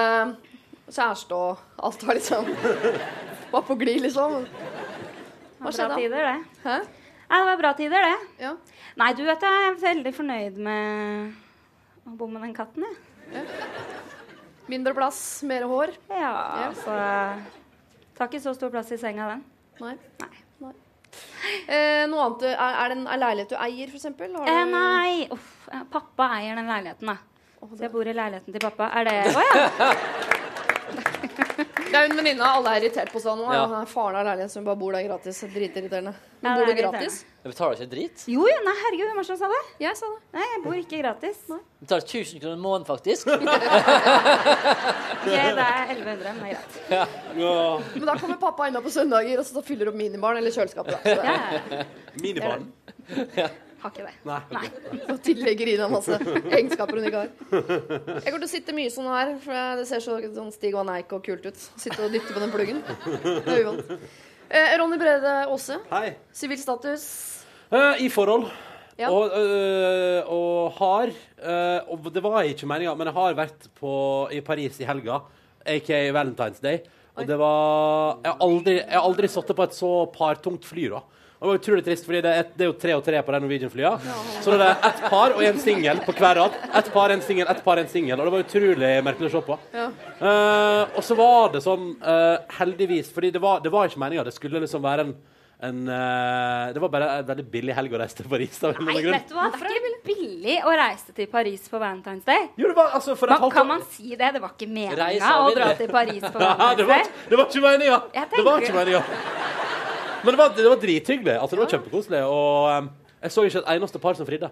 kjæreste 0.91 1.35
og 1.35 1.57
alt 1.83 2.03
var 2.07 2.13
liksom 2.17 2.45
Var 3.51 3.61
på 3.67 3.75
glid, 3.79 4.01
liksom? 4.05 4.31
Hva 5.61 5.67
Bra 5.67 5.71
skjedde 5.75 5.93
da? 5.93 5.97
tider, 5.99 6.21
det. 6.27 6.39
Hæ? 6.65 6.75
Nei, 7.31 7.37
det 7.39 7.47
var 7.47 7.57
bra 7.61 7.71
tider, 7.77 8.01
det. 8.07 8.17
Ja. 8.43 8.51
Nei, 8.99 9.11
du 9.15 9.21
vet 9.27 9.41
jeg 9.47 9.55
er 9.69 9.75
veldig 9.79 10.13
fornøyd 10.17 10.55
med 10.67 10.85
å 12.07 12.15
bo 12.17 12.27
med 12.31 12.41
den 12.45 12.53
katten, 12.57 12.85
jeg. 13.31 13.45
Mindre 14.71 14.93
plass, 14.95 15.19
mer 15.47 15.65
hår? 15.67 15.91
Ja, 16.11 16.31
altså 16.69 16.95
Tar 18.17 18.27
ikke 18.29 18.41
så 18.43 18.53
stor 18.55 18.69
plass 18.73 18.91
i 18.93 18.99
senga, 19.01 19.27
den. 19.33 19.43
Nei. 19.81 19.95
Nei. 20.21 20.73
Eh, 21.67 22.05
noe 22.07 22.23
annet, 22.27 22.43
er, 22.53 22.75
er 22.83 22.91
det 22.91 22.97
en 22.99 23.07
er 23.11 23.19
leilighet 23.19 23.51
du 23.51 23.57
eier, 23.59 23.89
for 23.91 23.97
eksempel? 23.99 24.35
Eh, 24.45 24.61
nei, 24.69 25.27
uff. 25.33 25.65
Pappa 25.91 26.27
eier 26.37 26.55
den 26.59 26.69
leiligheten, 26.69 27.11
da. 27.11 27.17
Oh, 27.61 27.69
Så 27.75 27.83
jeg 27.87 27.91
bor 27.93 28.07
i 28.07 28.13
leiligheten 28.15 28.55
til 28.55 28.63
pappa. 28.63 28.87
Er 28.97 29.09
det 29.09 29.15
Å 29.35 29.43
ja! 29.47 29.91
Det 31.91 31.97
er 31.99 32.05
jo 32.05 32.11
en 32.13 32.15
venninne 32.21 32.45
alle 32.47 32.71
er 32.71 32.85
irritert 32.85 33.11
på 33.11 33.19
seg 33.19 33.35
nå. 33.39 33.49
Ja. 33.51 33.65
Ja. 33.67 33.81
Faren 33.89 34.15
har 34.21 34.27
leilighet 34.29 34.53
som 34.53 34.63
bare 34.67 34.79
bor 34.79 34.95
der 34.95 35.03
gratis. 35.09 35.41
Dritirriterende. 35.51 36.13
Men 36.39 36.47
Ja, 36.47 36.55
bor 36.57 36.69
du 36.71 36.77
gratis? 36.77 37.21
Jeg 37.41 37.49
betaler 37.55 37.79
ikke 37.79 37.89
drit. 37.89 38.23
Jo, 38.29 38.43
jo, 38.45 38.57
nei, 38.67 38.73
herregud, 38.83 39.07
hvem 39.07 39.15
var 39.17 39.25
det 39.25 39.29
som 39.31 39.37
sa 39.39 39.47
det? 39.49 39.61
Jeg 39.81 39.97
sa 39.97 40.09
det. 40.11 40.19
Nei, 40.35 40.43
jeg 40.51 40.59
bor 40.61 40.75
ikke 40.77 40.99
gratis. 41.01 41.39
Du 41.49 41.55
betaler 41.87 42.05
1000 42.05 42.43
kroner 42.43 42.59
i 42.59 42.61
måneden, 42.61 42.85
faktisk. 42.85 43.31
Ok, 45.21 45.27
det 45.29 45.37
er 45.37 45.91
1100, 45.93 46.05
men 46.05 46.21
det 46.21 46.29
er 46.29 46.37
greit. 46.51 46.77
Men 47.93 48.05
da 48.09 48.15
kommer 48.17 48.39
pappa 48.41 48.65
innom 48.69 48.81
på 48.81 48.89
søndager 48.93 49.37
og 49.41 49.45
så 49.45 49.61
fyller 49.65 49.91
opp 49.91 49.97
minibaren 49.99 50.39
eller 50.41 50.53
kjøleskapet. 50.55 50.95
Da. 50.97 51.13
Ja, 51.13 51.35
er, 51.35 51.75
ja, 51.77 51.83
Minibarn. 52.23 52.63
har 53.83 53.93
ikke 53.93 54.07
det. 54.07 54.13
Nei. 54.25 54.39
Nei. 54.55 54.63
og 55.13 55.21
tillegger 55.25 55.71
Ina 55.75 55.89
masse 55.93 56.17
egenskaper 56.17 56.97
hun 56.97 57.05
ikke 57.09 57.21
har. 57.21 57.29
Jeg 57.51 58.31
kommer 58.31 58.41
til 58.41 58.47
å 58.49 58.51
sitte 58.55 58.77
mye 58.77 58.93
sånn 58.93 59.11
her, 59.13 59.35
for 59.45 59.77
det 59.81 59.85
ser 59.91 60.01
så 60.05 60.17
sånn 60.37 60.51
Stig 60.57 60.73
Van 60.77 60.89
Eik 60.95 61.13
og 61.17 61.21
kult 61.29 61.45
ut. 61.45 61.69
Sitte 61.81 62.01
og 62.05 62.13
dytte 62.17 62.33
på 62.33 62.41
den 62.41 62.53
pluggen. 62.53 62.81
Det 63.21 63.45
er 63.45 63.63
uvant. 63.67 63.95
Eh, 64.51 64.75
Ronny 64.77 64.97
Brede 64.99 65.47
Aase, 65.47 65.77
Hei. 65.91 66.15
sivil 66.35 66.59
status. 66.59 67.03
Eh, 67.71 68.03
I 68.03 68.09
forhold. 68.11 68.49
Ja. 68.99 69.07
Og, 69.09 69.31
øh, 69.31 70.23
og 70.27 70.73
har 70.75 71.07
øh, 71.07 71.79
Og 71.87 72.09
det 72.13 72.21
var 72.23 72.43
ikke 72.43 72.67
meninga, 72.67 72.93
men 72.93 73.07
jeg 73.07 73.15
har 73.15 73.37
vært 73.37 73.69
på, 73.79 74.27
i 74.29 74.41
Paris 74.41 74.79
i 74.81 74.85
helga, 74.85 75.21
aka 75.65 76.01
Valentine's 76.11 76.59
Day. 76.61 76.81
Og 77.15 77.27
det 77.27 77.37
var 77.39 78.19
Jeg 78.23 78.31
har 78.33 78.43
aldri, 78.43 78.75
jeg 78.75 78.91
har 78.91 79.07
aldri 79.07 79.27
sittet 79.31 79.55
på 79.55 79.63
et 79.63 79.73
så 79.75 79.91
partungt 80.11 80.67
fly, 80.67 80.89
da. 80.91 80.99
Og 81.41 81.47
det 81.47 81.49
var 81.49 81.57
utrolig 81.57 81.81
trist, 81.87 82.03
fordi 82.05 82.19
det 82.21 82.31
er, 82.37 82.49
det 82.53 82.61
er 82.61 82.67
jo 82.69 82.73
tre 82.77 82.93
og 82.93 82.99
tre 83.01 83.17
på 83.25 83.33
de 83.33 83.37
Norwegian-flya. 83.41 83.91
Så 84.45 84.53
det 84.61 84.65
er 84.67 84.83
ett 84.91 84.99
par 85.09 85.33
og 85.33 85.39
én 85.41 85.57
singel 85.57 85.97
på 86.05 86.13
hver 86.13 86.37
rad. 86.37 86.57
Ett 86.77 86.91
par, 86.93 87.09
en 87.09 87.23
singel, 87.25 87.47
ett 87.49 87.63
par, 87.65 87.81
en 87.81 87.87
singel. 87.89 88.19
Og 88.19 88.27
det 88.27 88.33
var 88.35 88.43
utrolig 88.43 88.91
merkelig 89.07 89.31
å 89.31 89.33
se 89.33 89.41
på. 89.47 89.57
Ja. 89.73 89.87
Uh, 90.21 90.99
og 90.99 91.01
så 91.07 91.17
var 91.17 91.49
det 91.55 91.63
sånn, 91.65 91.95
uh, 92.05 92.43
heldigvis 92.59 93.09
Fordi 93.09 93.31
det 93.33 93.41
var, 93.41 93.63
det 93.65 93.71
var 93.73 93.89
ikke 93.89 94.03
meninga. 94.03 94.27
Det 94.27 94.35
skulle 94.35 94.61
liksom 94.61 94.85
være 94.85 95.07
en, 95.07 95.15
en 95.65 95.79
uh, 95.89 96.67
Det 96.75 96.83
var 96.83 96.91
bare 96.93 97.07
en 97.15 97.25
veldig 97.31 97.47
billig 97.55 97.73
helg 97.79 97.97
å 97.97 98.03
reise 98.03 98.19
til 98.19 98.29
Paris. 98.29 98.61
Da, 98.61 98.75
Nei, 98.77 98.99
vet 99.07 99.33
du 99.33 99.39
hva? 99.39 99.47
Det 99.55 99.71
er 99.71 99.79
ikke 99.79 100.01
billig 100.11 100.59
å 100.61 100.75
reise 100.77 101.17
til 101.17 101.31
Paris 101.33 101.65
på 101.73 101.81
Valentine's 101.81 102.29
Day. 102.29 102.51
Jo, 102.53 102.69
det 102.69 102.77
var 102.77 102.93
altså 102.99 103.17
for 103.17 103.33
et 103.33 103.41
Man, 103.41 103.55
kan 103.57 103.71
man 103.71 103.81
si 103.97 104.13
det? 104.13 104.29
Det 104.37 104.43
var 104.45 104.53
ikke 104.53 104.69
meninga 104.69 105.33
å 105.41 105.49
dra 105.57 105.73
til 105.81 105.89
Paris 105.89 106.21
på 106.21 106.37
Ja, 106.45 106.53
det, 106.77 106.85
Valentine's 106.85 106.93
var, 106.93 107.01
Day. 107.01 107.27
det 107.33 107.41
var 107.41 107.49
ikke 107.49 107.65
meninga! 107.65 107.99
Det 108.37 108.45
var 108.45 108.69
ikke 108.69 108.77
meninga. 108.77 109.60
Men 110.21 110.33
det 110.33 110.39
var, 110.39 110.51
det 110.55 110.67
var 110.69 110.81
drithyggelig. 110.81 111.37
Altså, 111.37 111.55
det 111.55 111.63
var 111.63 111.71
kjempekoselig. 111.75 112.21
Og 112.29 112.67
um, 112.77 112.91
jeg 113.21 113.33
så 113.33 113.45
ikke 113.47 113.63
et 113.63 113.71
eneste 113.75 114.01
par 114.01 114.19
som 114.19 114.27
fridde. 114.27 114.49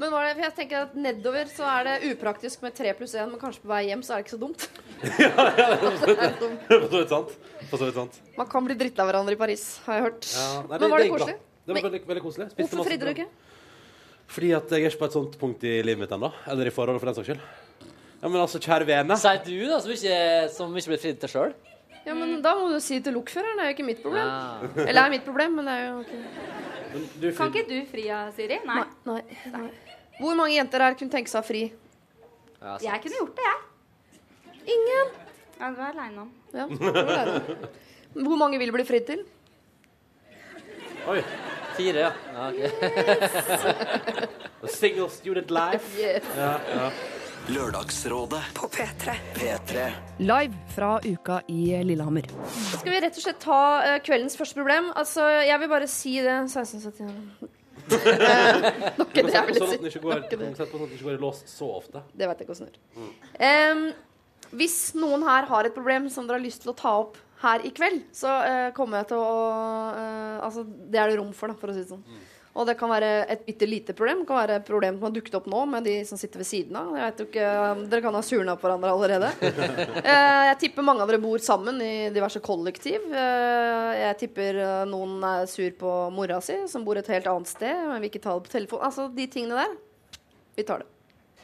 Men 0.00 0.14
var 0.14 0.24
det, 0.24 0.32
for 0.38 0.46
jeg 0.46 0.54
tenker 0.56 0.86
at 0.86 0.92
nedover 0.96 1.48
så 1.52 1.66
er 1.68 1.82
det 1.84 1.94
upraktisk 2.14 2.62
med 2.64 2.72
tre 2.72 2.94
pluss 2.96 3.12
én, 3.20 3.28
men 3.28 3.40
kanskje 3.40 3.60
på 3.66 3.68
vei 3.68 3.82
hjem 3.90 4.00
så 4.06 4.14
er 4.14 4.22
det 4.22 4.24
ikke 4.24 4.32
så 4.32 4.40
dumt. 4.40 4.64
ja, 5.26 6.86
så 6.88 6.94
vidt 6.94 7.12
sant. 7.12 7.34
For 7.68 7.76
så 7.76 7.90
vidt 7.90 7.98
sant. 7.98 8.16
Man 8.38 8.48
kan 8.48 8.64
bli 8.64 8.78
dritt 8.80 9.02
av 9.02 9.10
hverandre 9.10 9.36
i 9.36 9.40
Paris, 9.42 9.66
har 9.84 9.98
jeg 9.98 10.06
hørt. 10.06 10.30
Ja, 10.32 10.46
nei, 10.70 10.78
Men 10.78 10.94
var 10.94 11.02
det 11.02 11.04
det 11.04 11.12
koselig? 11.18 11.36
Det 11.60 11.76
var 11.76 11.84
veldig, 11.84 12.00
veldig 12.08 12.24
koselig. 12.24 12.48
Spiste 12.54 12.78
Hvorfor 12.78 12.88
fridde 12.88 13.10
du 13.10 13.12
ikke? 13.12 13.28
Fordi 14.30 14.52
at 14.56 14.72
jeg 14.72 14.86
er 14.86 14.88
ikke 14.94 15.02
på 15.02 15.10
et 15.10 15.18
sånt 15.18 15.36
punkt 15.42 15.68
i 15.68 15.74
livet 15.84 16.00
mitt 16.06 16.16
ennå. 16.16 16.32
Eller 16.48 16.70
i 16.70 16.72
forholdet, 16.72 17.02
for 17.02 17.10
den 17.10 17.18
saks 17.18 17.28
skyld. 17.28 17.44
Ja, 18.22 18.28
men 18.28 18.40
altså, 18.40 18.60
kjære 18.62 18.88
vene. 18.88 19.20
Sier 19.20 19.44
du, 19.44 19.54
da, 19.68 19.82
som 19.84 19.92
ikke, 19.92 20.16
som 20.56 20.80
ikke 20.80 20.94
blir 20.94 21.04
fridd 21.04 21.20
til 21.20 21.34
sjøl? 21.34 21.54
Ja, 22.06 22.14
men 22.16 22.40
Da 22.42 22.54
må 22.56 22.70
du 22.72 22.78
si 22.80 22.98
det 22.98 23.08
til 23.08 23.16
lokføreren. 23.18 23.58
Det 23.58 23.64
er 23.64 23.70
jo 23.70 23.76
ikke 23.76 23.86
mitt 23.86 24.02
problem. 24.02 24.26
Ja. 24.26 24.70
Eller 24.86 24.98
det 24.98 25.04
er 25.04 25.14
mitt 25.16 25.26
problem, 25.26 25.58
men 25.58 25.68
det 25.68 25.76
er 25.76 25.86
jo 25.88 26.00
ikke 26.04 26.20
du, 27.20 27.26
Kan 27.36 27.52
ikke 27.52 27.68
du 27.68 27.76
fri 27.90 28.06
av 28.10 28.32
Siri? 28.34 28.58
Nei. 28.66 28.82
Nei, 29.06 29.20
nei. 29.52 29.68
Hvor 30.20 30.34
mange 30.36 30.56
jenter 30.56 30.82
her 30.84 30.96
kunne 30.98 31.12
tenke 31.12 31.30
seg 31.32 31.40
å 31.40 31.46
fri? 31.46 31.62
Ja. 32.60 32.76
Jeg 32.82 33.04
kunne 33.04 33.20
gjort 33.20 33.38
det, 33.38 33.50
jeg. 33.50 33.60
Ingen. 34.74 35.12
Ja, 35.60 35.70
du 35.70 35.78
er 35.80 35.92
aleine 35.92 36.26
om. 36.26 36.32
Ja. 36.52 36.66
Hvor 38.26 38.40
mange 38.40 38.58
vil 38.60 38.72
bli 38.74 38.84
fridd 38.88 39.06
til? 39.08 39.22
Oi. 41.08 41.22
Fire, 41.76 42.08
ja. 42.08 42.12
ja 42.34 42.48
ok. 42.50 42.60
A 44.64 44.68
single 44.68 45.08
student 45.08 45.50
life. 45.50 45.94
Yes. 45.96 46.26
Ja, 46.36 46.52
ja. 46.74 46.90
Lørdagsrådet 47.48 48.42
På 48.54 48.68
P3. 48.68 49.14
P3 49.34 49.86
Live 50.18 50.54
fra 50.74 51.00
uka 51.04 51.40
i 51.48 51.62
Lillehammer. 51.84 52.28
Skal 52.50 52.92
vi 52.92 53.00
rett 53.00 53.16
og 53.16 53.24
slett 53.24 53.40
ta 53.40 53.62
uh, 53.80 53.96
kveldens 54.04 54.36
første 54.36 54.58
problem? 54.58 54.92
Altså, 54.98 55.24
jeg 55.46 55.62
vil 55.62 55.72
bare 55.72 55.88
si 55.90 56.18
det 56.20 56.36
1671 56.44 57.48
Eh, 57.90 58.92
Nok 59.00 59.14
det 59.14 59.24
jeg 59.32 59.46
ville 59.48 59.62
sånn 59.62 59.72
si. 59.72 59.90
sett 59.90 60.02
på 60.02 60.12
sånn 60.12 60.22
at 60.22 60.30
den 60.30 60.94
ikke 60.94 61.06
går 61.08 61.16
i 61.16 61.22
lås 61.22 61.42
så 61.50 61.70
ofte. 61.80 62.04
Det 62.12 62.28
vet 62.28 62.42
jeg 62.42 62.46
ikke 62.46 62.54
åssen 62.56 62.68
det 62.68 62.78
er. 62.78 63.72
Um, 63.72 63.84
hvis 64.60 64.78
noen 64.98 65.24
her 65.26 65.48
har 65.50 65.66
et 65.66 65.76
problem 65.76 66.08
som 66.12 66.28
dere 66.28 66.40
har 66.40 66.44
lyst 66.44 66.64
til 66.64 66.72
å 66.72 66.76
ta 66.78 66.94
opp 67.02 67.18
her 67.40 67.64
i 67.66 67.72
kveld, 67.74 68.02
så 68.14 68.30
uh, 68.44 68.68
kommer 68.76 69.00
jeg 69.02 69.12
til 69.12 69.22
å 69.22 69.32
uh, 69.96 70.36
Altså, 70.44 70.64
det 70.64 71.00
er 71.00 71.10
det 71.10 71.18
rom 71.20 71.32
for, 71.36 71.52
da, 71.52 71.58
for 71.58 71.72
å 71.72 71.76
si 71.76 71.82
det 71.84 71.90
sånn. 71.90 72.04
Og 72.58 72.66
det 72.66 72.74
kan 72.80 72.90
være 72.90 73.10
et 73.30 73.44
bitte 73.46 73.66
lite 73.68 73.94
problem. 73.94 74.22
Det 74.22 74.28
kan 74.28 74.40
være 74.40 74.56
et 74.58 74.66
problem 74.66 74.96
som 74.96 75.06
har 75.06 75.12
dukket 75.14 75.36
opp 75.38 75.46
nå 75.52 75.60
med 75.70 75.84
de 75.86 75.92
som 76.06 76.18
sitter 76.18 76.42
ved 76.42 76.48
siden 76.48 76.78
av. 76.80 76.88
Jeg 76.98 77.04
vet 77.04 77.20
jo 77.22 77.26
ikke, 77.28 77.50
Dere 77.92 78.02
kan 78.02 78.16
ha 78.18 78.22
surna 78.26 78.56
på 78.58 78.66
hverandre 78.66 78.94
allerede. 78.94 79.30
Eh, 80.00 80.44
jeg 80.50 80.56
tipper 80.62 80.84
mange 80.84 81.04
av 81.04 81.10
dere 81.10 81.20
bor 81.22 81.38
sammen 81.42 81.76
i 81.84 82.08
diverse 82.10 82.40
kollektiv. 82.42 83.04
Eh, 83.14 83.90
jeg 84.00 84.16
tipper 84.22 84.56
eh, 84.58 84.80
noen 84.88 85.20
er 85.26 85.44
sur 85.50 85.68
på 85.78 85.92
mora 86.14 86.40
si, 86.42 86.56
som 86.70 86.82
bor 86.86 86.98
et 86.98 87.10
helt 87.12 87.28
annet 87.30 87.50
sted. 87.50 87.84
Men 87.86 88.00
vil 88.02 88.10
ikke 88.10 88.22
ta 88.24 88.34
det 88.34 88.48
på 88.48 88.52
telefon. 88.54 88.82
Altså, 88.88 89.06
de 89.14 89.26
tingene 89.30 89.60
der. 89.60 89.76
Vi 90.58 90.64
tar 90.66 90.82
det. 90.82 90.88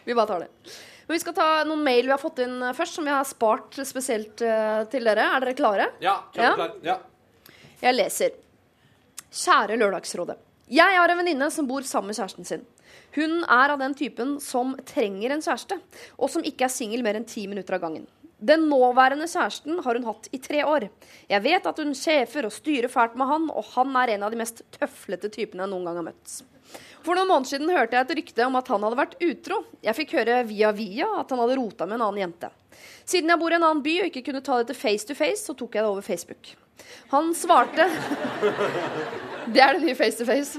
Vi 0.08 0.16
bare 0.16 0.30
tar 0.32 0.46
det. 0.46 0.72
Men 1.06 1.14
vi 1.14 1.20
skal 1.22 1.36
ta 1.36 1.48
noen 1.68 1.84
mail 1.86 2.08
vi 2.08 2.14
har 2.14 2.22
fått 2.22 2.42
inn 2.42 2.56
først, 2.74 2.98
som 2.98 3.06
vi 3.06 3.14
har 3.14 3.28
spart 3.28 3.78
spesielt 3.86 4.42
til 4.90 5.06
dere. 5.12 5.28
Er 5.36 5.46
dere 5.46 5.54
klare? 5.58 5.90
Ja, 6.02 6.18
kjempeklar. 6.34 6.74
Ja. 6.86 6.98
Jeg 7.84 7.98
leser. 8.00 8.40
Kjære 9.36 9.78
Lørdagsrådet. 9.78 10.40
Jeg 10.66 10.98
har 10.98 11.12
en 11.12 11.20
venninne 11.20 11.46
som 11.54 11.66
bor 11.68 11.84
sammen 11.86 12.10
med 12.10 12.18
kjæresten 12.18 12.46
sin. 12.46 12.64
Hun 13.14 13.44
er 13.44 13.70
av 13.70 13.78
den 13.78 13.92
typen 13.94 14.32
som 14.42 14.72
trenger 14.88 15.30
en 15.30 15.44
kjæreste, 15.44 15.78
og 16.18 16.32
som 16.32 16.42
ikke 16.42 16.66
er 16.66 16.72
singel 16.74 17.04
mer 17.06 17.14
enn 17.14 17.28
ti 17.28 17.44
minutter 17.46 17.76
av 17.76 17.84
gangen. 17.84 18.08
Den 18.36 18.66
nåværende 18.68 19.28
kjæresten 19.30 19.78
har 19.84 19.96
hun 19.96 20.08
hatt 20.08 20.26
i 20.34 20.40
tre 20.42 20.64
år. 20.66 20.88
Jeg 21.30 21.44
vet 21.46 21.70
at 21.70 21.78
hun 21.78 21.94
sjefer 21.94 22.48
og 22.48 22.52
styrer 22.52 22.90
fælt 22.90 23.14
med 23.16 23.30
han, 23.30 23.46
og 23.54 23.70
han 23.76 23.94
er 24.02 24.16
en 24.16 24.26
av 24.26 24.34
de 24.34 24.42
mest 24.42 24.64
tøflete 24.74 25.30
typene 25.30 25.64
jeg 25.64 25.72
noen 25.72 25.86
gang 25.86 26.02
har 26.02 26.08
møtt. 26.10 26.34
For 27.06 27.14
noen 27.14 27.30
måneder 27.30 27.52
siden 27.52 27.70
hørte 27.70 27.94
jeg 27.94 28.08
et 28.08 28.14
rykte 28.18 28.50
om 28.50 28.58
at 28.58 28.68
han 28.74 28.82
hadde 28.82 28.98
vært 28.98 29.18
utro. 29.22 29.62
Jeg 29.86 29.98
fikk 30.00 30.16
høre 30.18 30.42
via 30.50 30.74
via 30.74 31.12
at 31.22 31.30
han 31.30 31.44
hadde 31.44 31.60
rota 31.62 31.86
med 31.86 32.00
en 32.00 32.08
annen 32.08 32.24
jente. 32.26 32.50
Siden 33.06 33.30
jeg 33.30 33.40
bor 33.40 33.54
i 33.54 33.58
en 33.58 33.66
annen 33.66 33.84
by 33.84 33.98
og 34.02 34.10
ikke 34.10 34.24
kunne 34.30 34.44
ta 34.44 34.60
dette 34.60 34.76
face 34.78 35.06
to 35.06 35.14
face, 35.14 35.44
så 35.46 35.54
tok 35.54 35.76
jeg 35.78 35.84
det 35.84 35.90
over 35.90 36.04
Facebook. 36.04 36.54
Han 37.08 37.32
svarte 37.34 37.86
Det 39.46 39.60
er 39.62 39.76
det 39.76 39.84
nye 39.84 39.94
face 39.94 40.18
to 40.18 40.24
face. 40.26 40.58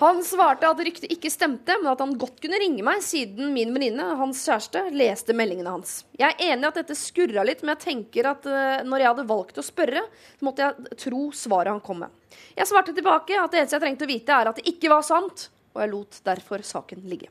Han 0.00 0.22
svarte 0.24 0.64
at 0.64 0.78
ryktet 0.80 1.12
ikke 1.12 1.28
stemte, 1.32 1.74
men 1.82 1.90
at 1.92 2.00
han 2.00 2.14
godt 2.18 2.38
kunne 2.40 2.56
ringe 2.60 2.80
meg, 2.86 3.02
siden 3.04 3.52
min 3.52 3.74
venninne, 3.74 4.06
hans 4.16 4.40
kjæreste, 4.48 4.86
leste 4.96 5.36
meldingene 5.36 5.74
hans. 5.74 5.98
Jeg 6.16 6.32
er 6.32 6.54
enig 6.54 6.64
i 6.64 6.70
at 6.70 6.78
dette 6.80 6.96
skurra 6.96 7.44
litt, 7.44 7.60
men 7.60 7.74
jeg 7.74 7.82
tenker 7.84 8.30
at 8.32 8.48
eh, 8.48 8.80
når 8.88 9.04
jeg 9.04 9.10
hadde 9.12 9.26
valgt 9.28 9.60
å 9.60 9.66
spørre, 9.66 10.06
så 10.38 10.48
måtte 10.48 10.70
jeg 10.70 11.00
tro 11.04 11.26
svaret 11.36 11.74
han 11.74 11.84
kom 11.84 12.00
med. 12.06 12.40
Jeg 12.56 12.70
svarte 12.70 12.96
tilbake 12.96 13.36
at 13.36 13.52
det 13.52 13.60
eneste 13.60 13.76
jeg 13.76 13.84
trengte 13.84 14.08
å 14.08 14.12
vite, 14.14 14.40
er 14.40 14.52
at 14.54 14.62
det 14.62 14.72
ikke 14.72 14.94
var 14.94 15.04
sant, 15.04 15.50
og 15.74 15.84
jeg 15.84 15.92
lot 15.92 16.22
derfor 16.32 16.64
saken 16.64 17.04
ligge. 17.12 17.28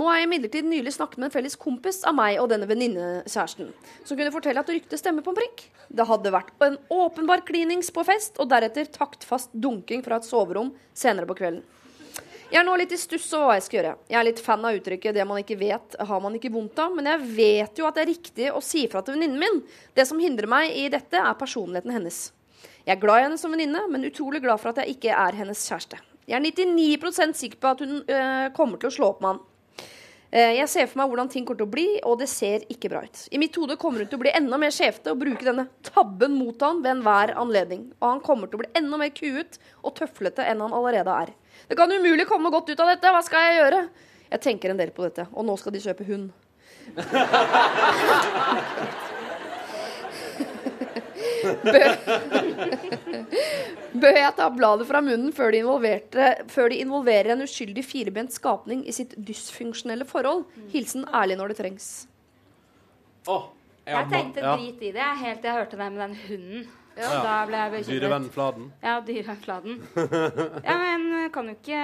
Nå 0.00 0.06
har 0.08 0.16
jeg 0.16 0.30
imidlertid 0.30 0.64
nylig 0.64 0.94
snakket 0.94 1.20
med 1.20 1.26
en 1.28 1.32
felles 1.34 1.58
kompis 1.60 1.98
av 2.08 2.14
meg 2.16 2.38
og 2.40 2.46
denne 2.48 2.64
venninnekjæresten, 2.64 3.66
som 4.08 4.16
kunne 4.16 4.32
fortelle 4.32 4.62
at 4.62 4.70
ryktet 4.72 4.96
stemmer 4.96 5.20
på 5.26 5.34
en 5.34 5.36
prikk. 5.36 5.66
Det 5.92 6.06
hadde 6.08 6.32
vært 6.32 6.64
en 6.64 6.78
åpenbar 6.94 7.42
klinings 7.44 7.92
på 7.92 8.06
fest, 8.08 8.40
og 8.40 8.48
deretter 8.48 8.88
taktfast 8.88 9.52
dunking 9.52 10.00
fra 10.06 10.16
et 10.16 10.24
soverom 10.24 10.70
senere 10.96 11.28
på 11.28 11.36
kvelden. 11.42 11.60
Jeg 12.48 12.62
er 12.62 12.64
nå 12.64 12.78
litt 12.80 12.94
i 12.96 12.98
stuss 12.98 13.28
over 13.36 13.50
hva 13.50 13.58
jeg 13.58 13.66
skal 13.66 13.78
gjøre. 13.78 13.92
Jeg 14.08 14.20
er 14.22 14.26
litt 14.30 14.40
fan 14.46 14.64
av 14.64 14.78
uttrykket 14.78 15.14
'det 15.14 15.26
man 15.28 15.42
ikke 15.42 15.58
vet, 15.60 15.96
har 16.00 16.20
man 16.24 16.34
ikke 16.34 16.52
vondt 16.56 16.80
av', 16.80 16.96
men 16.96 17.04
jeg 17.04 17.20
vet 17.36 17.78
jo 17.78 17.86
at 17.86 17.94
det 17.94 18.02
er 18.02 18.14
riktig 18.14 18.48
å 18.48 18.64
si 18.64 18.86
fra 18.88 19.02
til 19.02 19.14
venninnen 19.14 19.38
min. 19.38 19.62
Det 19.94 20.08
som 20.08 20.18
hindrer 20.18 20.48
meg 20.48 20.72
i 20.72 20.88
dette, 20.88 21.20
er 21.20 21.34
personligheten 21.36 21.92
hennes. 21.92 22.32
Jeg 22.86 22.96
er 22.96 23.00
glad 23.04 23.20
i 23.20 23.24
henne 23.28 23.38
som 23.38 23.52
venninne, 23.52 23.84
men 23.90 24.08
utrolig 24.08 24.40
glad 24.40 24.58
for 24.60 24.70
at 24.72 24.80
jeg 24.80 24.96
ikke 24.96 25.12
er 25.12 25.36
hennes 25.36 25.60
kjæreste. 25.68 26.00
Jeg 26.26 26.40
er 26.40 26.46
99% 26.48 27.36
sikker 27.36 27.60
på 27.60 27.68
at 27.68 27.80
hun 27.84 28.00
øh, 28.00 28.48
kommer 28.56 28.78
til 28.78 28.88
å 28.88 28.96
slå 28.96 29.06
opp 29.12 29.20
med 29.20 29.34
han. 29.34 29.40
Eh, 30.32 30.52
Jeg 30.60 30.68
ser 30.70 30.86
for 30.86 31.00
meg 31.00 31.10
hvordan 31.10 31.30
ting 31.32 31.44
kommer 31.46 31.58
til 31.58 31.66
å 31.66 31.72
bli, 31.72 31.86
og 32.06 32.18
det 32.20 32.28
ser 32.30 32.62
ikke 32.70 32.90
bra 32.92 33.00
ut. 33.02 33.22
I 33.34 33.38
mitt 33.42 33.56
hode 33.58 33.74
kommer 33.80 34.04
hun 34.04 34.10
til 34.10 34.18
å 34.20 34.22
bli 34.22 34.30
enda 34.34 34.58
mer 34.62 34.70
skjevte 34.74 35.10
og 35.10 35.18
bruke 35.22 35.46
denne 35.46 35.66
tabben 35.86 36.36
mot 36.38 36.60
han 36.62 36.82
ved 36.84 36.92
enhver 36.96 37.32
anledning. 37.40 37.88
Og 37.98 38.06
han 38.12 38.20
kommer 38.22 38.46
til 38.50 38.60
å 38.60 38.62
bli 38.62 38.70
enda 38.78 39.00
mer 39.00 39.10
kuet 39.16 39.58
og 39.82 39.96
tøflete 39.98 40.46
enn 40.46 40.62
han 40.62 40.76
allerede 40.76 41.16
er. 41.26 41.34
Det 41.66 41.78
kan 41.78 41.90
umulig 41.90 42.28
komme 42.30 42.52
godt 42.54 42.70
ut 42.70 42.80
av 42.80 42.92
dette. 42.92 43.10
Hva 43.10 43.24
skal 43.26 43.48
jeg 43.48 43.58
gjøre? 43.58 43.82
Jeg 44.30 44.44
tenker 44.46 44.70
en 44.70 44.78
del 44.78 44.92
på 44.94 45.02
dette, 45.08 45.26
og 45.34 45.42
nå 45.48 45.56
skal 45.58 45.74
de 45.74 45.82
kjøpe 45.82 46.06
hund. 46.06 46.30
Bør 54.00 54.16
jeg 54.22 54.32
ta 54.38 54.48
bladet 54.54 54.86
fra 54.88 55.00
munnen 55.04 55.32
før 55.36 55.52
de, 55.54 55.60
før 56.52 56.70
de 56.72 56.80
involverer 56.84 57.32
en 57.34 57.44
uskyldig 57.46 57.84
firebent 57.86 58.32
skapning 58.34 58.82
i 58.88 58.92
sitt 58.96 59.14
dysfunksjonelle 59.18 60.06
forhold? 60.08 60.44
Hilsen 60.72 61.04
ærlig 61.14 61.36
når 61.40 61.52
det 61.54 61.58
trengs. 61.62 61.88
Oh, 63.28 63.48
Jeg 63.86 63.96
jeg 63.96 64.06
tenkte 64.12 64.40
ja. 64.44 64.54
drit 64.56 64.80
i 64.88 64.92
det 64.96 65.08
helt 65.24 65.40
til 65.42 65.50
jeg 65.50 65.58
hørte 65.60 65.76
det 65.80 65.90
med 65.92 66.00
den 66.06 66.16
hunden. 66.28 66.68
Ja. 67.00 67.10
Da 67.24 67.34
ble 67.48 67.56
jeg 67.56 67.70
bekymret. 67.72 67.90
Dyrevenn 67.94 68.24
Fladen. 68.34 68.64
Ja, 68.82 68.94
dyrefladen. 69.06 69.76
Ja, 70.66 70.74
men 70.80 71.30
kan 71.32 71.46
jo 71.48 71.54
ikke 71.54 71.82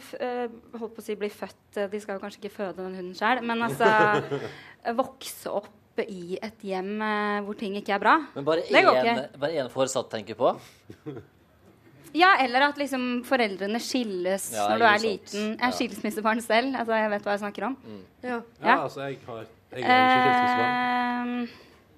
f- 0.00 0.16
øh, 0.18 0.48
holdt 0.80 0.94
på 0.96 1.02
å 1.02 1.04
si 1.04 1.14
bli 1.20 1.28
født 1.30 1.78
De 1.92 2.00
skal 2.00 2.16
jo 2.16 2.22
kanskje 2.24 2.40
ikke 2.40 2.54
føde 2.56 2.78
den 2.80 2.96
hunden 2.96 3.14
sjøl, 3.18 3.42
men 3.46 3.62
altså 3.68 3.90
vokse 5.02 5.52
opp 5.60 5.68
i 6.08 6.38
et 6.42 6.62
hjem 6.66 6.94
øh, 7.02 7.40
hvor 7.46 7.58
ting 7.58 7.76
ikke 7.80 7.92
er 7.96 7.98
bra. 8.02 8.14
Men 8.34 8.44
bare 8.46 8.62
Det 8.68 8.84
går 8.84 9.00
én, 9.00 9.10
ikke. 9.10 9.40
bare 9.40 9.52
én 9.64 9.68
foresatt 9.72 10.10
tenker 10.10 10.34
på. 10.38 10.54
Ja, 12.14 12.32
eller 12.42 12.64
at 12.70 12.78
liksom 12.80 13.22
foreldrene 13.26 13.78
skilles 13.82 14.48
Ja, 14.56 14.64
når 14.72 14.78
du 14.80 14.84
er 14.84 14.98
sant. 14.98 15.04
liten. 15.06 15.50
Jeg 15.60 15.68
er 15.68 15.76
skilsmissebarn 15.76 16.40
selv, 16.42 16.74
altså 16.76 16.96
jeg 16.98 17.10
vet 17.12 17.22
hva 17.28 17.36
jeg 17.36 17.42
snakker 17.44 17.66
om. 17.68 17.76
Ja. 18.22 18.40
Ja, 18.64 18.82
altså, 18.82 19.04
jeg 19.06 19.18
har 19.26 19.44
jeg 19.44 19.84
er 19.84 19.84
ikke 19.84 20.00
skilsmissebarn. 20.16 20.74
Ehm, 20.74 21.48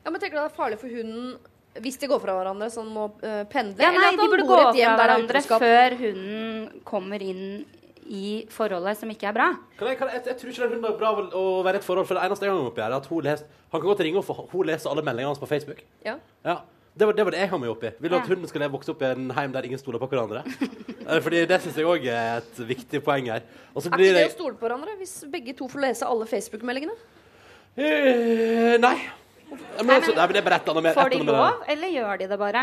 Ja, 0.04 0.10
men 0.10 0.20
tenker 0.20 0.36
du 0.36 0.42
det 0.42 0.50
er 0.50 0.56
farlig 0.56 0.78
for 0.82 0.88
hunden 0.90 1.36
hvis 1.80 1.96
de 1.96 2.06
går 2.10 2.18
fra 2.20 2.34
hverandre, 2.36 2.66
så 2.68 2.82
han 2.82 2.90
må 2.92 3.06
uh, 3.22 3.44
pendle? 3.48 3.80
ja, 3.80 3.88
eller 3.88 4.02
nei, 4.02 4.08
at 4.12 4.18
de 4.20 4.28
burde 4.28 4.44
gå 4.44 4.56
i 4.58 4.64
et 4.66 4.76
hjem 4.82 4.90
fra 4.90 4.92
er 4.92 5.06
hverandre 5.06 5.40
før 5.62 5.94
hunden 6.02 6.82
kommer 6.84 7.22
inn 7.24 7.64
i 8.12 8.44
forholdet 8.52 8.98
som 9.00 9.10
ikke 9.12 9.30
er 9.30 9.36
bra. 9.36 9.48
Kan 9.78 9.88
jeg, 9.88 9.98
kan 10.00 10.12
jeg, 10.12 10.22
jeg 10.28 10.36
tror 10.40 10.52
ikke 10.52 10.68
det 10.74 10.90
er 10.90 10.98
bra 11.00 11.12
å 11.38 11.44
være 11.64 11.78
i 11.78 11.82
et 11.82 11.86
forhold, 11.86 12.06
for 12.10 12.18
det 12.18 12.26
eneste 12.28 12.46
jeg 12.46 12.52
har 12.52 12.68
oppi 12.68 12.84
her, 12.84 12.92
er 12.92 13.00
at 13.00 13.08
hun 13.08 13.24
leser 13.24 13.46
Han 13.72 13.80
kan 13.80 13.88
godt 13.88 14.04
ringe 14.04 14.20
og 14.20 14.26
få 14.28 14.36
hun 14.52 14.68
leser 14.68 14.92
alle 14.92 15.04
meldingene 15.06 15.32
hans 15.32 15.40
på 15.40 15.48
Facebook. 15.48 15.80
Ja. 16.04 16.18
Ja. 16.44 16.58
Det 16.92 17.06
var, 17.08 17.16
det 17.16 17.24
var 17.24 17.32
det 17.32 17.38
jeg 17.40 17.48
har 17.48 17.60
meg 17.62 17.70
oppi. 17.72 17.88
Vil 18.04 18.12
du 18.12 18.16
at 18.18 18.26
hunden 18.28 18.48
skal 18.50 18.66
vokse 18.68 18.92
opp 18.92 19.00
i 19.00 19.08
en 19.14 19.30
heim 19.32 19.52
der 19.54 19.64
ingen 19.64 19.80
stoler 19.80 20.02
på 20.02 20.10
hverandre? 20.12 20.44
Eh, 21.02 21.18
Fordi 21.18 21.40
det 21.50 21.56
syns 21.58 21.74
jeg 21.80 21.86
òg 21.90 22.04
er 22.06 22.36
et 22.38 22.58
viktig 22.62 23.00
poeng 23.02 23.26
her. 23.26 23.40
Er 23.74 23.82
ikke 23.82 23.96
det 24.14 24.20
å 24.28 24.34
stole 24.36 24.54
på 24.54 24.68
hverandre 24.68 24.92
hvis 25.00 25.16
begge 25.32 25.50
to 25.58 25.66
får 25.66 25.82
lese 25.82 26.06
alle 26.06 26.28
Facebook-meldingene? 26.30 26.94
Uh, 27.74 28.76
Nei. 28.78 28.92
Men, 29.50 29.88
Nei, 29.88 29.96
altså, 29.96 30.12
men- 30.12 30.20
nei, 30.20 30.26
men 30.28 30.36
det 30.36 30.38
er 30.38 30.46
bare 30.46 30.58
et 30.60 30.68
eller 30.68 30.78
annet 30.78 30.94
Får 30.94 31.10
de 31.10 31.18
med 31.24 31.34
lov, 31.34 31.64
eller 31.74 31.90
gjør 31.92 32.20
de 32.22 32.28
det 32.30 32.38
bare? 32.38 32.62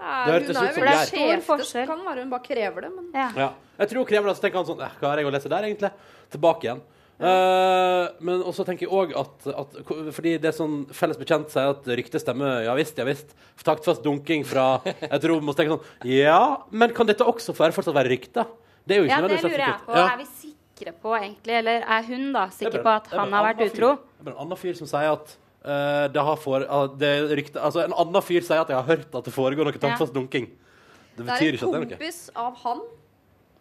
Nei, 0.00 0.16
Det 0.24 0.32
hun 0.32 0.56
er 0.56 0.72
jo 0.72 0.86
veldig 0.86 1.42
forskjell 1.46 1.82
Det 1.82 1.86
kan 1.92 2.02
være 2.06 2.24
hun 2.24 2.32
bare 2.32 2.46
krever 2.48 2.86
det. 2.86 2.90
Men 2.96 3.10
Ja. 3.12 3.28
det. 3.28 3.44
Ja. 3.44 3.50
Jeg 3.76 3.92
tror 3.92 4.08
krever 4.08 4.30
det, 4.30 4.36
så 4.38 4.44
tenker 4.44 4.62
han 4.62 4.68
sånn 4.68 4.84
eh, 4.84 5.00
Hva 5.00 5.12
har 5.12 5.20
jeg 5.20 5.28
å 5.28 5.32
lese 5.34 5.50
der, 5.52 5.66
egentlig? 5.68 5.90
Tilbake 6.32 6.68
igjen. 6.68 6.84
Uh, 7.16 8.12
men 8.20 8.42
også 8.44 8.66
tenker 8.68 8.84
jeg 8.84 8.92
òg 8.92 9.14
at, 9.16 9.46
at 9.48 9.76
Fordi 10.12 10.34
det 10.36 10.50
som 10.52 10.82
felles 10.92 11.16
bekjent 11.16 11.48
sier 11.48 11.70
at 11.72 11.86
ryktet 11.88 12.20
stemmer, 12.20 12.60
ja 12.66 12.74
visst, 12.76 12.98
ja 13.00 13.06
visst. 13.08 13.32
Taktfast 13.64 14.04
dunking 14.04 14.44
fra 14.44 14.82
et 14.84 15.24
rom. 15.24 15.48
Og 15.48 15.56
tenker 15.56 15.78
sånn 15.78 16.12
Ja, 16.12 16.66
men 16.68 16.92
kan 16.96 17.08
dette 17.08 17.24
også 17.24 17.56
for 17.56 17.72
fortsatt 17.72 17.96
være 17.96 18.12
rykte? 18.12 18.44
Det 18.84 18.98
er 18.98 19.00
jo 19.00 19.08
ikke 19.08 19.16
Ja, 19.16 19.30
det 19.32 19.40
lurer 19.40 19.64
jeg 19.64 19.80
på. 19.86 19.96
Ja. 19.96 20.04
Er 20.12 20.20
vi 20.20 20.28
sikre 20.42 20.92
på, 20.92 21.14
egentlig, 21.16 21.56
eller 21.62 21.88
er 21.96 22.04
hun 22.10 22.28
da 22.36 22.44
Det 22.44 22.52
er 22.52 22.58
sikker 22.58 22.84
på 22.84 22.92
at 22.92 23.08
det 23.08 23.16
er 23.16 23.22
han 23.22 23.34
har 23.38 23.48
vært 23.48 23.64
utro? 23.70 23.90
Det 23.96 24.20
er 24.20 24.28
bare 24.28 24.36
en 24.36 24.44
annen 24.44 24.60
fyr 24.60 24.76
som 24.82 24.92
sier 24.92 25.16
at 25.16 25.32
uh, 25.32 26.04
det 26.12 26.26
har 26.28 26.38
for, 26.44 26.68
uh, 26.68 26.84
det 27.00 27.14
rykte, 27.32 27.64
altså 27.64 27.86
En 27.86 27.96
annen 27.96 28.28
fyr 28.28 28.44
sier 28.44 28.60
at 28.60 28.70
jeg 28.70 28.76
har 28.76 28.86
hørt 28.92 29.08
at 29.08 29.24
det 29.24 29.34
foregår 29.34 29.70
noe 29.70 29.80
taktfast 29.80 30.12
dunking. 30.14 30.52
Det 31.16 31.24
det 31.24 31.30
betyr 31.32 31.48
er 31.48 31.58
ikke 31.58 31.64
at 31.64 31.72
det 31.72 31.80
er 31.80 31.88
noe. 31.88 31.96
kompis 31.96 32.22
av 32.36 32.62
han 32.66 32.84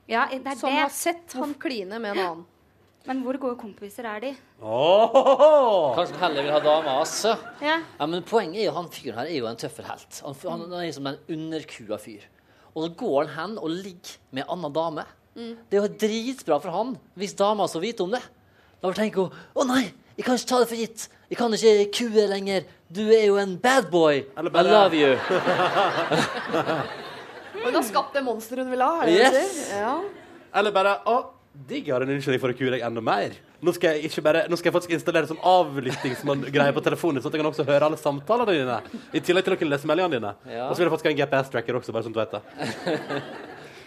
Ja, 0.10 0.28
det 0.30 0.42
er 0.46 0.60
som 0.60 0.70
det. 0.70 0.82
har 0.84 0.92
sett 0.94 1.34
han 1.34 1.56
kline 1.58 1.98
med 2.00 2.12
en 2.14 2.20
annen. 2.26 2.44
Men 3.06 3.20
hvor 3.22 3.38
gode 3.38 3.58
kompiser 3.62 4.06
er 4.10 4.22
de? 4.24 4.32
Oh! 4.66 5.92
Kanskje 5.98 6.18
heller 6.24 6.46
vil 6.46 6.54
ha 6.56 6.62
dame, 6.64 6.94
altså. 7.04 7.36
Ja. 7.62 7.76
Ja, 8.00 8.08
men 8.10 8.24
poenget 8.26 8.64
er 8.64 8.66
jo 8.72 8.74
han 8.80 8.90
fyren 8.90 9.20
her 9.20 9.30
er 9.30 9.38
jo 9.38 9.50
en 9.50 9.60
tøffelhelt. 9.62 10.22
Han, 10.26 10.38
han, 10.42 10.64
han 10.72 10.80
er 10.88 10.94
som 10.96 11.10
en 11.12 11.20
underkua 11.30 12.00
fyr. 12.02 12.26
og 12.74 12.84
så 12.88 12.90
går 12.98 13.20
han 13.28 13.36
hen 13.36 13.58
og 13.62 13.70
ligger 13.70 14.18
med 14.32 14.44
en 14.44 14.50
annen 14.58 14.74
dame. 14.74 15.06
Det 15.36 15.78
er 15.78 15.84
jo 15.84 15.92
dritbra 16.02 16.58
for 16.64 16.72
han 16.72 16.96
hvis 17.20 17.36
dama 17.38 17.68
så 17.68 17.80
vite 17.84 18.04
om 18.08 18.12
det. 18.16 18.24
Da 18.82 18.92
tenker 18.96 19.28
hun 19.28 19.32
å 19.54 19.68
nei, 19.68 19.84
jeg 20.16 20.26
kan 20.26 20.38
ikke 20.40 20.50
ta 20.50 20.60
det 20.64 20.70
for 20.72 20.80
gitt. 20.80 21.08
Jeg 21.30 21.38
kan 21.40 21.54
ikke 21.58 21.92
kue 21.98 22.28
lenger. 22.32 22.66
Du 22.90 23.04
er 23.10 23.26
jo 23.28 23.38
en 23.42 23.58
bad 23.60 23.90
boy. 23.92 24.24
I 24.38 24.42
love 24.64 24.96
you. 24.96 25.18
Og 27.66 27.72
hun 27.72 27.80
har 27.82 27.88
skapt 27.88 28.14
det 28.14 28.22
monsteret 28.24 28.64
hun 28.68 28.72
vil 28.76 28.84
ha, 28.86 28.92
er 29.02 29.10
det 29.10 29.16
det 29.18 29.32
Yes. 29.42 29.56
sier? 29.66 29.80
Ja. 29.82 29.96
Eller 30.62 30.72
bare 30.76 31.00
Å, 31.10 31.16
digg, 31.68 31.88
jeg 31.88 31.94
har 31.96 32.04
en 32.06 32.12
unnskyldning 32.14 32.42
for 32.44 32.54
å 32.54 32.58
kue 32.58 32.70
deg 32.72 32.84
enda 32.86 33.02
mer. 33.02 33.34
Nå 33.66 33.74
skal 33.74 33.96
jeg, 33.96 34.10
ikke 34.12 34.22
bare, 34.22 34.44
nå 34.52 34.58
skal 34.60 34.70
jeg 34.70 34.76
faktisk 34.76 34.94
installere 34.94 35.28
sånn 35.30 35.40
avlyttingsgreie 35.42 36.74
på 36.76 36.84
telefonen, 36.86 37.24
sånn 37.24 37.32
at 37.32 37.38
jeg 37.38 37.42
kan 37.42 37.50
også 37.50 37.66
høre 37.66 37.88
alle 37.88 37.98
samtalene 37.98 38.54
dine. 38.54 38.78
I 39.16 39.22
tillegg 39.24 39.48
til 39.48 39.56
å 39.56 39.58
kunne 39.58 39.74
lese 39.74 39.88
meldingene 39.90 40.20
dine. 40.20 40.34
Ja. 40.52 40.68
Og 40.70 40.76
så 40.76 40.84
vil 40.84 40.90
jeg 40.90 40.94
faktisk 40.94 41.08
ha 41.10 41.14
en 41.16 41.22
GPS-tracker 41.24 41.80
også, 41.80 41.96
bare 41.96 42.06
sånn 42.06 42.14
at 42.14 42.20
du 42.20 42.22
vet 42.22 42.34
det. 42.36 43.24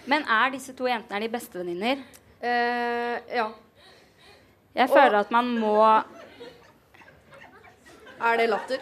Men 0.08 0.24
er 0.24 0.50
disse 0.56 0.72
to 0.74 0.88
jentene 0.88 1.20
er 1.20 1.26
de 1.26 1.28
bestevenninner? 1.36 2.02
Eh, 2.40 3.36
ja. 3.36 3.50
Jeg 4.78 4.88
føler 4.90 5.20
at 5.20 5.30
man 5.34 5.48
må 5.60 5.74
Er 8.18 8.36
det 8.40 8.48
latter? 8.50 8.80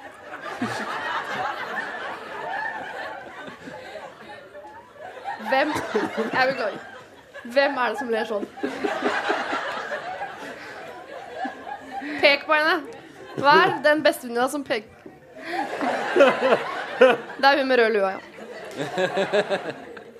Hvem 5.48 5.72
Jeg 6.32 6.48
beklager. 6.50 6.78
Hvem 7.44 7.78
er 7.78 7.88
det 7.92 7.98
som 7.98 8.10
ler 8.10 8.24
sånn? 8.28 8.46
Pek 12.20 12.46
på 12.46 12.52
henne. 12.56 12.76
Hva 13.36 13.52
er 13.62 13.74
den 13.84 14.00
bestevenninna 14.04 14.48
som 14.48 14.62
peker 14.64 14.94
Det 16.96 17.44
er 17.44 17.58
hun 17.60 17.68
med 17.68 17.78
rød 17.78 17.92
lua, 17.92 18.14
ja. 18.16 18.20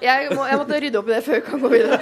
Jeg, 0.03 0.29
må, 0.37 0.45
jeg 0.45 0.59
måtte 0.61 0.81
rydde 0.81 0.99
opp 1.01 1.09
i 1.09 1.15
det 1.15 1.23
før 1.25 1.39
vi 1.39 1.45
kan 1.47 1.63
gå 1.63 1.69
videre. 1.73 1.97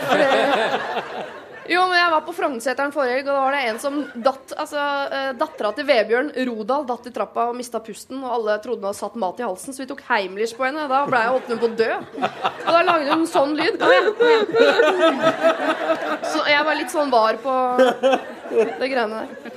Jo, 1.71 1.83
men 1.88 1.99
jeg 1.99 2.12
var 2.12 2.23
på 2.26 2.35
Frognerseteren 2.37 2.92
forrige 2.94 3.18
helg, 3.18 3.28
og 3.28 3.37
da 3.37 3.42
var 3.44 3.54
det 3.56 3.62
en 3.68 3.78
som 3.83 4.00
datt 4.14 4.54
Altså, 4.64 4.80
uh, 5.11 5.30
dattera 5.38 5.71
til 5.76 5.87
Vebjørn 5.88 6.30
Rodal 6.49 6.85
datt 6.88 7.09
i 7.09 7.12
trappa 7.14 7.49
og 7.50 7.56
mista 7.59 7.80
pusten, 7.85 8.21
og 8.23 8.35
alle 8.38 8.56
trodde 8.64 8.83
hun 8.83 8.90
hadde 8.90 9.00
satt 9.00 9.16
mat 9.21 9.40
i 9.40 9.47
halsen, 9.47 9.75
så 9.75 9.83
vi 9.83 9.88
tok 9.90 10.02
Heimlich 10.09 10.54
på 10.56 10.66
henne. 10.66 10.87
Da 10.90 11.04
ble 11.09 11.23
jeg 11.25 11.38
åpnet 11.38 11.62
på 11.62 11.71
å 11.71 11.76
dø. 11.78 11.92
Og 12.25 12.71
da 12.71 12.83
lagde 12.87 13.16
hun 13.16 13.26
sånn 13.30 13.54
lyd. 13.59 13.80
Så 16.33 16.44
jeg 16.50 16.66
var 16.68 16.78
litt 16.78 16.92
sånn 16.92 17.12
var 17.12 17.40
på 17.42 17.54
det 18.50 18.90
greiene 18.90 19.25
der. 19.25 19.56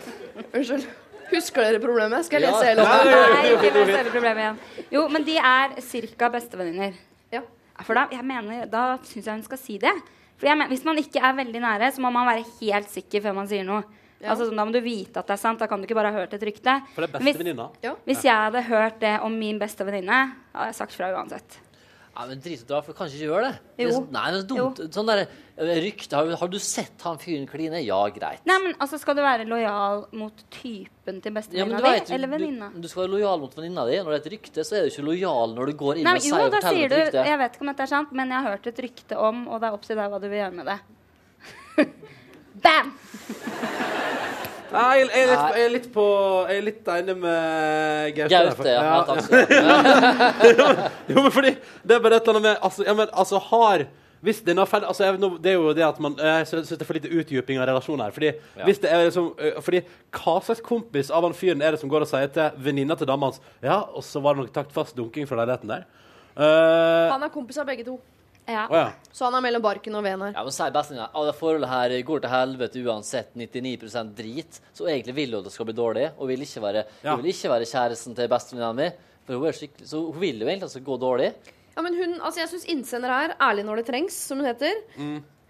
Unnskyld. 0.54 0.88
Husker 1.28 1.66
dere 1.66 1.80
problemet? 1.84 2.26
Skal 2.28 2.40
jeg 2.40 2.54
lese 2.54 2.68
hele 2.70 2.84
opp? 2.86 3.08
Nei, 3.08 3.48
ikke 3.56 3.72
les 3.76 3.90
hele 3.92 4.12
problemet 4.14 4.44
igjen. 4.44 4.60
Jo, 4.96 5.08
men 5.12 5.26
de 5.28 5.36
er 5.42 5.74
cirka 5.84 6.30
bestevenninner. 6.32 6.96
Ja. 7.34 7.42
For 7.84 8.00
da, 8.00 8.06
jeg 8.16 8.24
mener, 8.26 8.64
da 8.72 8.84
syns 9.04 9.28
jeg 9.28 9.34
hun 9.34 9.44
skal 9.48 9.60
si 9.60 9.76
det. 9.82 9.92
For 10.38 10.48
jeg 10.50 10.58
mener, 10.58 10.70
Hvis 10.70 10.86
man 10.86 10.98
ikke 11.02 11.22
er 11.22 11.34
veldig 11.34 11.62
nære, 11.62 11.92
så 11.94 12.02
må 12.02 12.12
man 12.14 12.28
være 12.30 12.46
helt 12.62 12.90
sikker 12.90 13.22
før 13.22 13.34
man 13.36 13.48
sier 13.50 13.64
noe. 13.66 13.84
Ja. 14.20 14.32
Altså, 14.34 14.48
sånn, 14.50 14.58
da 14.58 14.66
må 14.66 14.74
du 14.74 14.82
vite 14.82 15.18
at 15.22 15.28
det 15.30 15.36
er 15.36 15.42
sant. 15.42 15.60
Da 15.60 15.68
kan 15.70 15.80
du 15.82 15.86
ikke 15.86 15.98
bare 15.98 16.12
ha 16.12 16.20
hørt 16.24 16.34
et 16.34 16.42
rykte. 16.42 16.74
For 16.96 17.06
det 17.06 17.14
er 17.14 17.20
Hvis- 17.20 17.38
bestevenninna. 17.38 17.70
Ja. 17.84 17.94
Hvis 18.06 18.24
jeg 18.24 18.34
hadde 18.34 18.64
hørt 18.66 19.00
det 19.00 19.20
om 19.22 19.38
min 19.38 19.60
beste 19.60 19.86
venninne, 19.86 20.34
hadde 20.54 20.66
jeg 20.72 20.76
sagt 20.76 20.92
fra 20.94 21.12
uansett. 21.14 21.60
Ja, 22.18 22.24
men 22.26 22.40
drit 22.42 22.64
dra, 22.66 22.80
for 22.82 22.96
du 22.96 22.98
kan 22.98 23.12
ikke 23.12 23.28
gjøre 23.28 23.42
det. 23.46 23.60
det 23.78 23.86
er, 23.86 23.92
så- 23.94 24.08
nei, 24.10 24.24
det 24.34 24.38
er 24.40 24.46
dumt. 24.50 24.80
Sånn 24.96 25.06
der 25.06 25.20
eh, 25.28 25.82
rykte 25.84 26.18
har, 26.18 26.32
har 26.42 26.50
du 26.50 26.58
sett 26.58 27.04
han 27.06 27.20
fyren 27.22 27.46
kline? 27.46 27.78
Ja, 27.86 28.00
greit. 28.10 28.42
Nei, 28.50 28.56
men 28.64 28.74
altså, 28.82 28.98
Skal 28.98 29.14
du 29.20 29.22
være 29.22 29.46
lojal 29.46 30.08
mot 30.18 30.42
typen 30.50 31.22
til 31.22 31.36
bestevenninna 31.36 31.78
ja, 31.94 32.02
di, 32.02 32.14
eller 32.18 32.32
venninna? 32.32 32.72
du, 32.74 32.82
du 32.82 32.88
skal 32.90 33.04
være 33.04 33.14
lojal 33.20 33.44
mot 33.44 33.54
venninna 33.54 33.86
di. 33.86 34.00
Når 34.02 34.16
det 34.16 34.18
er 34.18 34.26
et 34.26 34.32
rykte, 34.34 34.66
så 34.66 34.80
er 34.80 34.88
du 34.88 34.96
ikke 34.96 35.06
lojal 35.12 35.54
når 35.54 35.70
du 35.70 35.74
går 35.84 36.00
inn 36.02 36.10
Nei, 36.10 36.16
og 36.18 36.26
sier 36.26 36.34
jo, 36.34 36.46
og 36.48 36.56
da 36.56 36.62
forteller 36.64 36.80
sier 36.80 36.90
du 36.90 36.96
et 36.98 37.06
rykte. 37.06 37.28
Jeg 37.30 37.42
vet 37.44 37.60
ikke 37.60 37.68
om 37.68 37.72
dette 37.74 37.86
er 37.86 37.94
sant, 37.94 38.16
men 38.18 38.34
jeg 38.34 38.48
har 38.48 38.58
hørt 38.58 38.72
et 38.74 38.82
rykte 38.88 39.20
om, 39.30 39.44
og 39.52 39.62
det 39.62 39.70
er 39.70 39.78
opp 39.78 39.86
til 39.86 40.02
deg 40.02 40.10
hva 40.16 40.22
du 40.24 40.28
vil 40.32 40.42
gjøre 40.42 40.58
med 40.58 40.74
det. 40.74 40.80
Bam! 42.66 42.96
Nei, 44.74 44.98
jeg, 45.00 45.08
er 45.08 45.30
litt, 45.30 45.44
jeg 45.58 45.66
er 45.66 45.72
litt 45.72 45.86
på 45.94 46.06
Jeg 46.50 46.58
er 46.58 46.66
litt 46.66 46.90
enig 46.92 47.14
med 47.22 48.18
Gaute. 48.18 48.32
Gaute, 48.34 48.68
ja. 48.74 48.82
ja. 48.84 48.98
Takk 49.08 49.22
skal 49.24 49.46
du 49.48 49.56
ha. 49.70 50.90
Jo, 51.12 51.22
men 51.22 51.32
fordi 51.32 51.54
Det 51.88 51.96
er 51.96 52.04
bare 52.04 52.20
et 52.20 52.28
eller 52.28 52.36
annet 52.40 52.46
med 52.50 52.68
Altså, 52.68 52.84
ja, 52.88 52.98
men, 52.98 53.14
altså 53.14 53.42
har 53.52 53.88
hvis 54.26 54.40
det, 54.42 54.56
er 54.58 54.86
altså, 54.88 55.04
jeg, 55.06 55.20
nå- 55.22 55.38
det 55.38 55.52
er 55.52 55.54
jo 55.60 55.74
det 55.78 55.84
at 55.86 56.00
man 56.02 56.16
Jeg 56.18 56.48
syns 56.50 56.72
det 56.74 56.82
er 56.82 56.88
for 56.90 56.98
lite 56.98 57.12
utdyping 57.14 57.60
av 57.62 57.68
relasjonen 57.70 58.02
her. 58.08 58.12
Fordi 58.16 58.32
hvis 58.66 58.80
det 58.82 58.90
er 58.92 59.04
liksom 59.06 59.28
Fordi 59.62 59.84
hva 60.18 60.34
slags 60.44 60.64
kompis 60.66 61.12
av 61.14 61.28
han 61.28 61.36
fyren 61.38 61.62
er 61.62 61.76
det 61.76 61.82
som 61.84 61.92
går 61.92 62.02
og 62.08 62.10
sier 62.10 62.32
til 62.34 62.58
venninna 62.66 62.98
til 62.98 63.08
dama 63.08 63.30
hans 63.30 63.38
Ja, 63.62 63.84
og 63.94 64.02
så 64.04 64.20
var 64.26 64.34
det 64.36 64.48
nok 64.48 64.56
taktfast 64.58 64.98
dunking 64.98 65.30
fra 65.30 65.38
leiligheten 65.44 65.70
der? 65.70 65.86
Uh, 66.38 67.14
Han 67.14 67.24
er 67.26 67.32
kompis 67.34 67.58
av 67.62 67.70
begge 67.70 67.86
to, 67.86 68.00
Ja. 68.48 68.64
Oh, 68.72 68.78
ja. 68.80 68.92
så 69.12 69.26
han 69.28 69.36
er 69.36 69.44
mellom 69.44 69.62
barken 69.66 69.96
og 70.00 70.04
veden 70.06 70.22
her. 70.24 70.32
Ja, 70.38 70.44
men 70.46 70.54
bestevenninna 70.54 71.10
at 71.12 71.28
det 71.28 71.36
forholdet 71.36 71.70
her 71.70 71.96
går 72.08 72.22
til 72.24 72.32
helvete 72.32 72.84
uansett 72.88 73.34
99% 73.36 74.14
drit, 74.16 74.60
så 74.74 74.88
egentlig 74.88 75.16
vil 75.18 75.36
hun 75.36 75.42
at 75.42 75.50
det 75.50 75.54
skal 75.58 75.68
bli 75.68 75.76
dårlig, 75.76 76.08
og 76.18 76.28
vil 76.32 76.46
ikke 76.48 76.64
være, 76.64 76.86
Ja. 77.04 77.16
hun 77.16 77.24
vil 77.26 77.34
ikke 77.34 77.52
være 77.52 77.68
kjæresten 77.68 78.16
til 78.16 78.28
bestevenninna 78.32 78.74
mi. 78.74 78.90
For 79.28 79.36
hun 79.36 79.48
er 79.50 79.58
skikkelig, 79.58 79.88
så 79.92 80.00
hun 80.06 80.20
vil 80.22 80.40
jo 80.40 80.48
egentlig 80.48 80.64
at 80.64 80.72
det 80.72 80.76
skal 80.78 80.88
gå 80.88 80.98
dårlig. 81.04 81.34
Ja, 81.76 81.82
men 81.84 81.94
hun, 81.94 82.14
altså 82.22 82.40
Jeg 82.40 82.50
syns 82.50 82.66
innsender 82.72 83.10
er 83.12 83.36
ærlig 83.42 83.66
når 83.68 83.76
det 83.82 83.86
trengs, 83.92 84.14
som 84.16 84.40
hun 84.40 84.48
heter. 84.48 84.74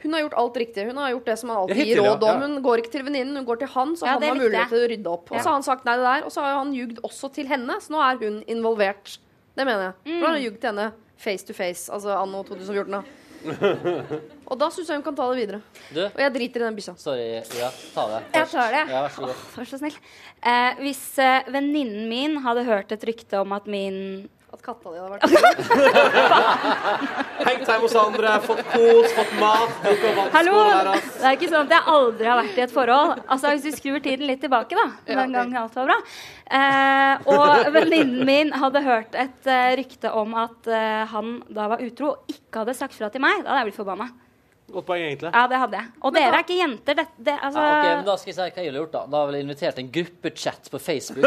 Hun 0.01 0.13
har 0.13 0.21
gjort 0.21 0.35
alt 0.37 0.57
riktig. 0.57 0.85
Hun 0.89 0.97
har 0.97 1.09
gjort 1.13 1.25
det 1.25 1.35
som 1.39 1.49
han 1.49 1.57
alltid 1.57 1.75
hittil, 1.79 1.93
gir 1.95 2.03
råd 2.05 2.23
om. 2.23 2.41
Ja. 2.41 2.47
Hun 2.47 2.61
går 2.65 2.81
ikke 2.83 2.91
til 2.91 3.05
venninnen, 3.07 3.37
hun 3.39 3.45
går 3.45 3.59
til 3.63 3.67
han, 3.73 3.95
så 3.97 4.05
Ja, 4.05 4.11
han 4.17 4.23
har 4.23 4.35
mulighet 4.35 4.69
til 4.69 4.83
å 4.83 4.89
rydde 4.91 5.09
opp. 5.13 5.31
Og 5.31 5.39
så 5.39 5.47
har 5.49 5.55
han 5.57 5.63
sagt 5.65 5.85
nei 5.85 5.95
det 5.97 6.05
der, 6.05 6.25
og 6.27 6.31
så 6.33 6.41
har 6.41 6.57
han 6.59 6.73
ljugd 6.73 6.99
også 7.07 7.31
til 7.33 7.47
henne, 7.49 7.77
så 7.81 7.93
nå 7.95 8.01
er 8.03 8.17
hun 8.21 8.43
involvert. 8.47 9.17
Det 9.57 9.65
mener 9.65 9.87
jeg. 9.87 9.93
For 10.19 10.25
han 10.27 10.35
har 10.35 10.43
ljugd 10.43 10.59
til 10.61 10.69
henne 10.73 10.91
face 11.17 11.45
to 11.47 11.53
face, 11.57 11.87
altså 11.93 12.13
anno 12.17 12.43
2014. 12.47 12.91
da. 12.91 13.03
og 14.49 14.57
da 14.59 14.67
syns 14.73 14.89
jeg 14.89 14.97
hun 14.97 15.03
kan 15.05 15.15
ta 15.15 15.27
det 15.31 15.37
videre. 15.39 15.59
Du, 15.93 16.01
Og 16.07 16.21
jeg 16.23 16.33
driter 16.33 16.63
i 16.63 16.65
den 16.65 16.77
bikkja. 16.79 16.95
sorry, 16.99 17.27
ja, 17.59 17.69
ta 17.93 18.05
det. 18.11 18.21
Jeg 18.33 18.49
tar 18.53 18.73
det. 18.73 18.81
Ja, 18.89 19.03
vær 19.05 19.13
så 19.13 19.27
god. 19.27 19.43
Vær 19.57 19.69
så 19.69 19.79
snill. 19.81 19.99
Eh, 20.41 20.81
hvis 20.81 21.03
eh, 21.21 21.51
venninnen 21.53 22.09
min 22.09 22.39
hadde 22.45 22.65
hørt 22.67 22.91
et 22.95 23.05
rykte 23.07 23.39
om 23.43 23.53
at 23.57 23.69
min 23.69 23.99
At 24.47 24.61
katta 24.63 24.87
di 24.93 24.95
hadde 24.95 25.11
vært 25.11 25.27
Hengt 27.47 27.67
hjemme 27.67 27.83
hos 27.83 27.95
andre, 27.99 28.39
fått 28.45 28.61
kos, 28.71 29.11
fått 29.17 29.33
mat, 29.41 29.73
drukket 29.83 30.13
vann, 30.15 30.29
Hallo! 30.37 30.53
Det 30.87 31.25
er 31.25 31.35
ikke 31.35 31.49
sånn 31.51 31.67
at 31.67 31.73
jeg 31.75 31.83
aldri 31.93 32.25
har 32.31 32.37
vært 32.39 32.55
i 32.61 32.63
et 32.63 32.71
forhold. 32.71 33.19
Altså 33.27 33.51
Hvis 33.51 33.65
du 33.65 33.71
skrur 33.75 33.99
tiden 34.05 34.23
litt 34.29 34.39
tilbake, 34.45 34.71
da. 34.79 34.85
Den 35.09 35.35
gangen 35.35 35.57
alt 35.59 35.75
var 35.75 35.85
bra. 35.91 35.97
Eh, 36.47 37.13
og 37.33 37.67
venninnen 37.75 38.23
min 38.29 38.49
hadde 38.55 38.79
hørt 38.87 39.11
et 39.19 39.43
eh, 39.51 39.75
rykte 39.81 40.07
om 40.15 40.31
at 40.39 40.63
eh, 40.71 41.03
han 41.11 41.43
da 41.51 41.67
var 41.73 41.83
utro 41.83 42.07
og 42.13 42.31
ikke 42.31 42.63
hadde 42.63 42.77
sagt 42.79 42.95
fra 42.95 43.11
til 43.11 43.19
meg. 43.27 43.43
Da 43.43 43.51
hadde 43.51 43.61
jeg 43.65 43.69
blitt 43.73 43.81
forbanna. 43.81 44.07
Godt 44.67 44.83
poeng, 44.89 44.99
egentlig. 45.05 45.29
Ja, 45.31 45.45
det 45.47 45.57
hadde 45.61 45.79
jeg. 45.79 45.91
Og 46.03 46.11
dere 46.11 46.35
er 46.35 46.43
ikke 46.43 46.55
jenter. 46.57 46.95
Det, 46.99 47.05
det, 47.23 47.35
altså, 47.39 47.61
Ja, 47.63 47.75
ok, 47.77 47.85
men 47.87 48.05
Da 48.09 48.15
skal 48.19 48.31
jeg 48.33 48.35
si 48.35 48.41
hva 48.41 48.47
jeg 48.51 48.67
ville 48.67 48.81
gjort. 48.81 48.91
Da 48.97 49.03
Da 49.13 49.21
har 49.21 49.37
jeg 49.37 49.45
invitert 49.45 49.79
en 49.79 49.91
gruppechat 49.95 50.67
på 50.73 50.81
Facebook. 50.83 51.23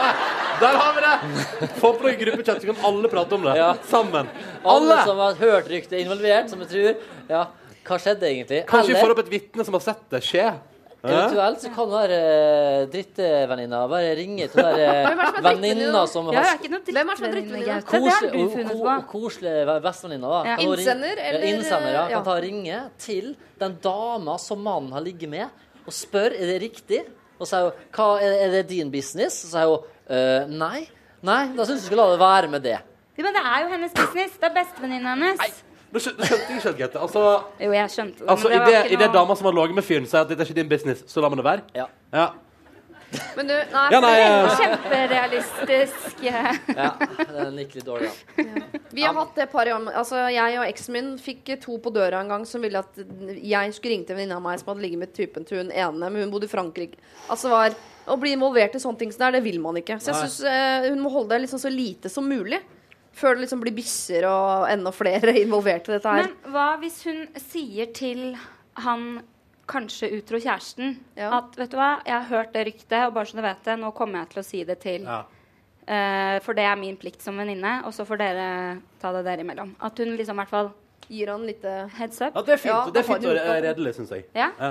Der 0.62 0.78
har 0.80 0.96
vi 0.96 1.02
det! 1.04 1.68
Få 1.76 1.92
på 1.92 2.06
noen 2.06 2.16
gruppechat, 2.22 2.62
så 2.64 2.70
kan 2.70 2.80
alle 2.88 3.10
prate 3.12 3.36
om 3.36 3.44
det. 3.44 3.56
Ja. 3.60 3.68
Sammen. 3.90 4.32
Alle 4.64 4.72
Alle! 4.72 4.98
som 5.04 5.20
har 5.20 5.36
hørt 5.42 5.68
ryktet, 5.72 5.98
involvert, 6.00 6.48
som 6.52 6.64
jeg 6.64 6.72
tror 6.72 7.04
Ja, 7.30 7.44
hva 7.84 8.00
skjedde 8.00 8.28
egentlig? 8.28 8.64
Kanskje 8.68 8.94
vi 8.94 9.00
får 9.04 9.14
opp 9.14 9.22
et 9.26 9.32
vitne 9.32 9.64
som 9.68 9.76
har 9.76 9.84
sett 9.84 10.02
det 10.16 10.22
skje. 10.24 10.48
Eventuelt 11.00 11.60
så 11.62 11.70
kan 11.72 11.86
hun 11.88 11.94
være 11.94 12.16
eh, 12.20 12.86
drittvenninna 12.92 13.78
bare 13.88 14.10
ringe 14.18 14.48
til 14.52 14.60
den 14.60 14.74
der, 14.76 14.80
er 14.84 15.06
det 15.06 15.22
eh, 15.22 15.38
er 15.38 15.44
venninna 15.46 16.02
som 16.12 16.26
er 16.28 16.36
har 16.36 16.66
noe 16.68 16.80
Hvem 16.84 17.12
er 17.14 17.16
som 17.16 17.24
er 17.24 17.32
drittvenninna? 17.32 17.38
drittvenninne? 17.38 17.64
Det 17.64 17.72
har 17.72 17.86
Koselig, 17.88 18.32
du 18.34 18.50
funnet 18.52 18.82
på. 18.82 18.96
koselig 19.14 19.54
bestevenninne, 19.86 20.28
da. 20.34 20.42
Ja. 20.50 20.56
Innsender, 20.66 21.16
eller- 21.16 21.46
Ja, 21.46 21.54
innsender, 21.54 21.92
ja. 21.94 22.02
ja. 22.02 22.16
Kan 22.18 22.24
ta 22.24 22.34
og 22.36 22.42
ringe 22.44 22.82
til 22.98 23.32
den 23.60 23.78
dama 23.82 24.36
som 24.38 24.60
mannen 24.60 24.92
har 24.92 25.00
ligget 25.00 25.28
med, 25.32 25.48
og 25.86 25.92
spør 25.92 26.36
er 26.36 26.46
det 26.52 26.60
riktig. 26.62 27.00
Og 27.40 27.46
så 27.48 27.56
sier 27.56 27.72
hun 27.96 28.20
er, 28.20 28.36
er 28.44 28.50
det 28.58 28.66
din 28.68 28.90
business? 28.92 29.40
Så 29.46 29.54
sier 29.54 29.66
hun 29.72 29.78
«Øh, 30.10 30.48
nei. 30.52 30.88
Nei, 31.22 31.46
da 31.56 31.64
syns 31.64 31.80
jeg 31.80 31.86
du 31.86 31.86
skal 31.86 31.96
la 32.02 32.10
det 32.12 32.20
være 32.20 32.48
med 32.48 32.62
det. 32.62 32.78
Ja, 33.16 33.22
men 33.24 33.32
det 33.36 33.42
er 33.44 33.58
jo 33.64 33.68
hennes 33.72 33.92
business. 33.92 34.36
Det 34.40 34.48
er 34.50 34.54
bestevenninna 34.56 35.14
hennes. 35.16 35.38
Nå 35.38 35.69
nå 35.90 36.02
skjønte 36.02 36.26
jeg 36.26 36.38
ikke 36.40 36.60
helt, 36.60 36.78
Gaute. 36.78 37.00
Altså, 37.06 37.24
Jo, 37.60 37.72
jeg 37.74 37.90
skjønte 37.90 38.22
det. 38.22 38.28
altså 38.34 38.52
det 38.52 38.60
Idet 38.60 38.92
i 38.92 39.00
det 39.00 39.10
dama 39.14 39.34
som 39.36 39.50
har 39.50 39.58
ligget 39.58 39.80
med 39.80 39.86
fyren, 39.86 40.06
sier 40.06 40.22
at 40.22 40.30
dette 40.30 40.44
er 40.44 40.52
ikke 40.52 40.60
din 40.62 40.70
business, 40.70 41.02
så 41.10 41.22
lar 41.22 41.32
meg 41.32 41.42
det 41.42 41.48
være? 41.48 41.66
Ja. 41.74 41.90
Ja. 42.14 42.28
Men 43.36 43.48
du, 43.48 43.54
nei, 43.54 43.84
Ja, 43.90 43.98
nei, 44.02 44.12
ja. 44.20 44.50
Kjemperealistisk. 44.60 46.20
ja 46.22 46.92
den 47.34 47.58
gikk 47.64 47.80
litt 47.80 47.86
dårlig, 47.88 48.10
da. 48.36 48.78
Vi 48.94 49.02
har 49.02 49.16
hatt 49.16 49.34
det 49.38 49.48
paret 49.50 49.74
om 49.74 49.88
Altså, 49.88 50.20
jeg 50.30 50.58
og 50.60 50.66
eksen 50.68 50.94
min 50.94 51.10
fikk 51.20 51.50
to 51.62 51.78
på 51.82 51.92
døra 51.94 52.22
en 52.22 52.30
gang 52.30 52.46
som 52.46 52.62
ville 52.62 52.78
at 52.78 53.00
jeg 53.00 53.74
skulle 53.74 53.96
ringe 53.96 54.06
til 54.06 54.14
en 54.14 54.20
venninne 54.20 54.38
av 54.38 54.44
meg 54.44 54.60
som 54.60 54.72
hadde 54.72 54.84
ligget 54.84 55.02
med 55.02 55.14
typen 55.16 55.46
til 55.46 55.62
hun 55.62 55.72
ene, 55.74 56.06
men 56.06 56.22
hun 56.22 56.34
bodde 56.34 56.46
i 56.46 56.52
Frankrike. 56.52 57.00
Altså 57.30 57.50
var 57.52 57.74
Å 58.10 58.16
bli 58.18 58.32
involvert 58.34 58.74
i 58.74 58.82
sånne 58.82 58.98
ting 58.98 59.10
som 59.12 59.22
det 59.22 59.26
er, 59.28 59.34
det 59.38 59.44
vil 59.44 59.60
man 59.62 59.76
ikke. 59.78 59.98
Så 60.02 60.10
jeg 60.10 60.24
syns 60.24 60.38
uh, 60.42 60.88
hun 60.88 61.02
må 61.02 61.12
holde 61.12 61.34
det 61.34 61.44
liksom 61.44 61.60
så 61.62 61.70
lite 61.70 62.10
som 62.10 62.26
mulig. 62.26 62.58
Før 63.16 63.34
det 63.34 63.44
liksom 63.44 63.60
blir 63.64 63.74
bisser 63.74 64.24
og 64.28 64.68
enda 64.70 64.92
flere 64.94 65.34
involvert 65.44 65.88
i 65.90 65.96
dette 65.96 66.14
her. 66.14 66.28
Men 66.28 66.54
hva 66.54 66.68
hvis 66.82 67.00
hun 67.08 67.24
sier 67.42 67.90
til 67.96 68.36
han 68.80 69.20
kanskje 69.70 70.08
utro 70.16 70.38
kjæresten 70.42 70.96
Ja. 71.18 71.30
at 71.38 71.54
vet 71.58 71.70
du 71.70 71.76
hva, 71.78 72.00
jeg 72.06 72.14
har 72.16 72.28
hørt 72.30 72.52
det 72.54 72.66
ryktet, 72.66 73.06
og 73.06 73.14
bare 73.14 73.30
så 73.30 73.38
du 73.38 73.42
vet 73.44 73.64
det, 73.66 73.76
nå 73.78 73.92
kommer 73.94 74.22
jeg 74.24 74.32
til 74.32 74.42
å 74.42 74.46
si 74.46 74.64
det 74.66 74.78
til 74.82 75.04
Ja. 75.06 75.20
uh, 75.86 76.36
for 76.42 76.58
det 76.58 76.64
er 76.66 76.78
min 76.80 76.96
plikt 76.98 77.22
som 77.22 77.38
venninne, 77.38 77.80
og 77.86 77.94
så 77.94 78.06
får 78.06 78.18
dere 78.18 78.46
ta 79.02 79.12
det 79.14 79.24
dere 79.28 79.44
imellom. 79.46 79.76
At 79.80 79.98
hun 79.98 80.16
liksom 80.16 80.38
i 80.38 80.42
hvert 80.42 80.54
fall 80.56 80.72
Gir 81.10 81.26
han 81.32 81.42
litt 81.42 81.64
eh, 81.66 81.88
heads 81.98 82.20
up. 82.20 82.36
Ja, 82.36 82.42
det 82.46 82.52
er 82.54 82.60
fint, 82.62 82.70
Ja, 82.70 82.90
det 82.94 83.00
er 83.00 83.06
fint 83.08 83.24
og 83.26 83.38
redelig, 83.64 83.94
syns 83.96 84.12
jeg. 84.14 84.26
Ja. 84.36 84.50
Ja. 84.60 84.68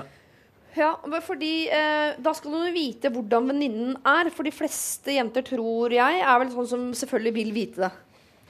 Ja, 0.78 0.92
fordi 1.26 1.68
eh, 1.74 2.14
da 2.22 2.32
skal 2.38 2.54
du 2.54 2.70
vite 2.72 3.10
hvordan 3.12 3.50
venninnen 3.50 3.98
er. 4.08 4.30
For 4.32 4.48
de 4.48 4.54
fleste 4.56 5.16
jenter, 5.18 5.44
tror 5.44 5.92
jeg, 5.92 6.22
er 6.22 6.40
vel 6.40 6.54
sånn 6.54 6.70
som 6.70 6.86
selvfølgelig 6.96 7.34
vil 7.40 7.52
vite 7.58 7.84
det. 7.84 7.92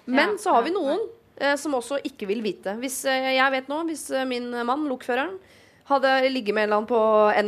Men 0.10 0.38
så 0.42 0.56
har 0.56 0.66
vi 0.66 0.74
noen 0.76 1.02
eh, 1.40 1.56
som 1.60 1.78
også 1.78 2.02
ikke 2.08 2.28
vil 2.30 2.44
vite. 2.46 2.76
Hvis 2.82 3.02
eh, 3.10 3.32
jeg 3.38 3.56
vet 3.56 3.72
nå, 3.72 3.82
hvis 3.90 4.10
eh, 4.14 4.28
min 4.30 4.52
mann, 4.68 4.88
lokføreren, 4.90 5.38
hadde 5.90 6.30
ligget 6.30 6.54
med 6.54 6.68
en 6.68 6.70
eller 6.70 6.78
annen 6.78 6.90
på 6.90 7.00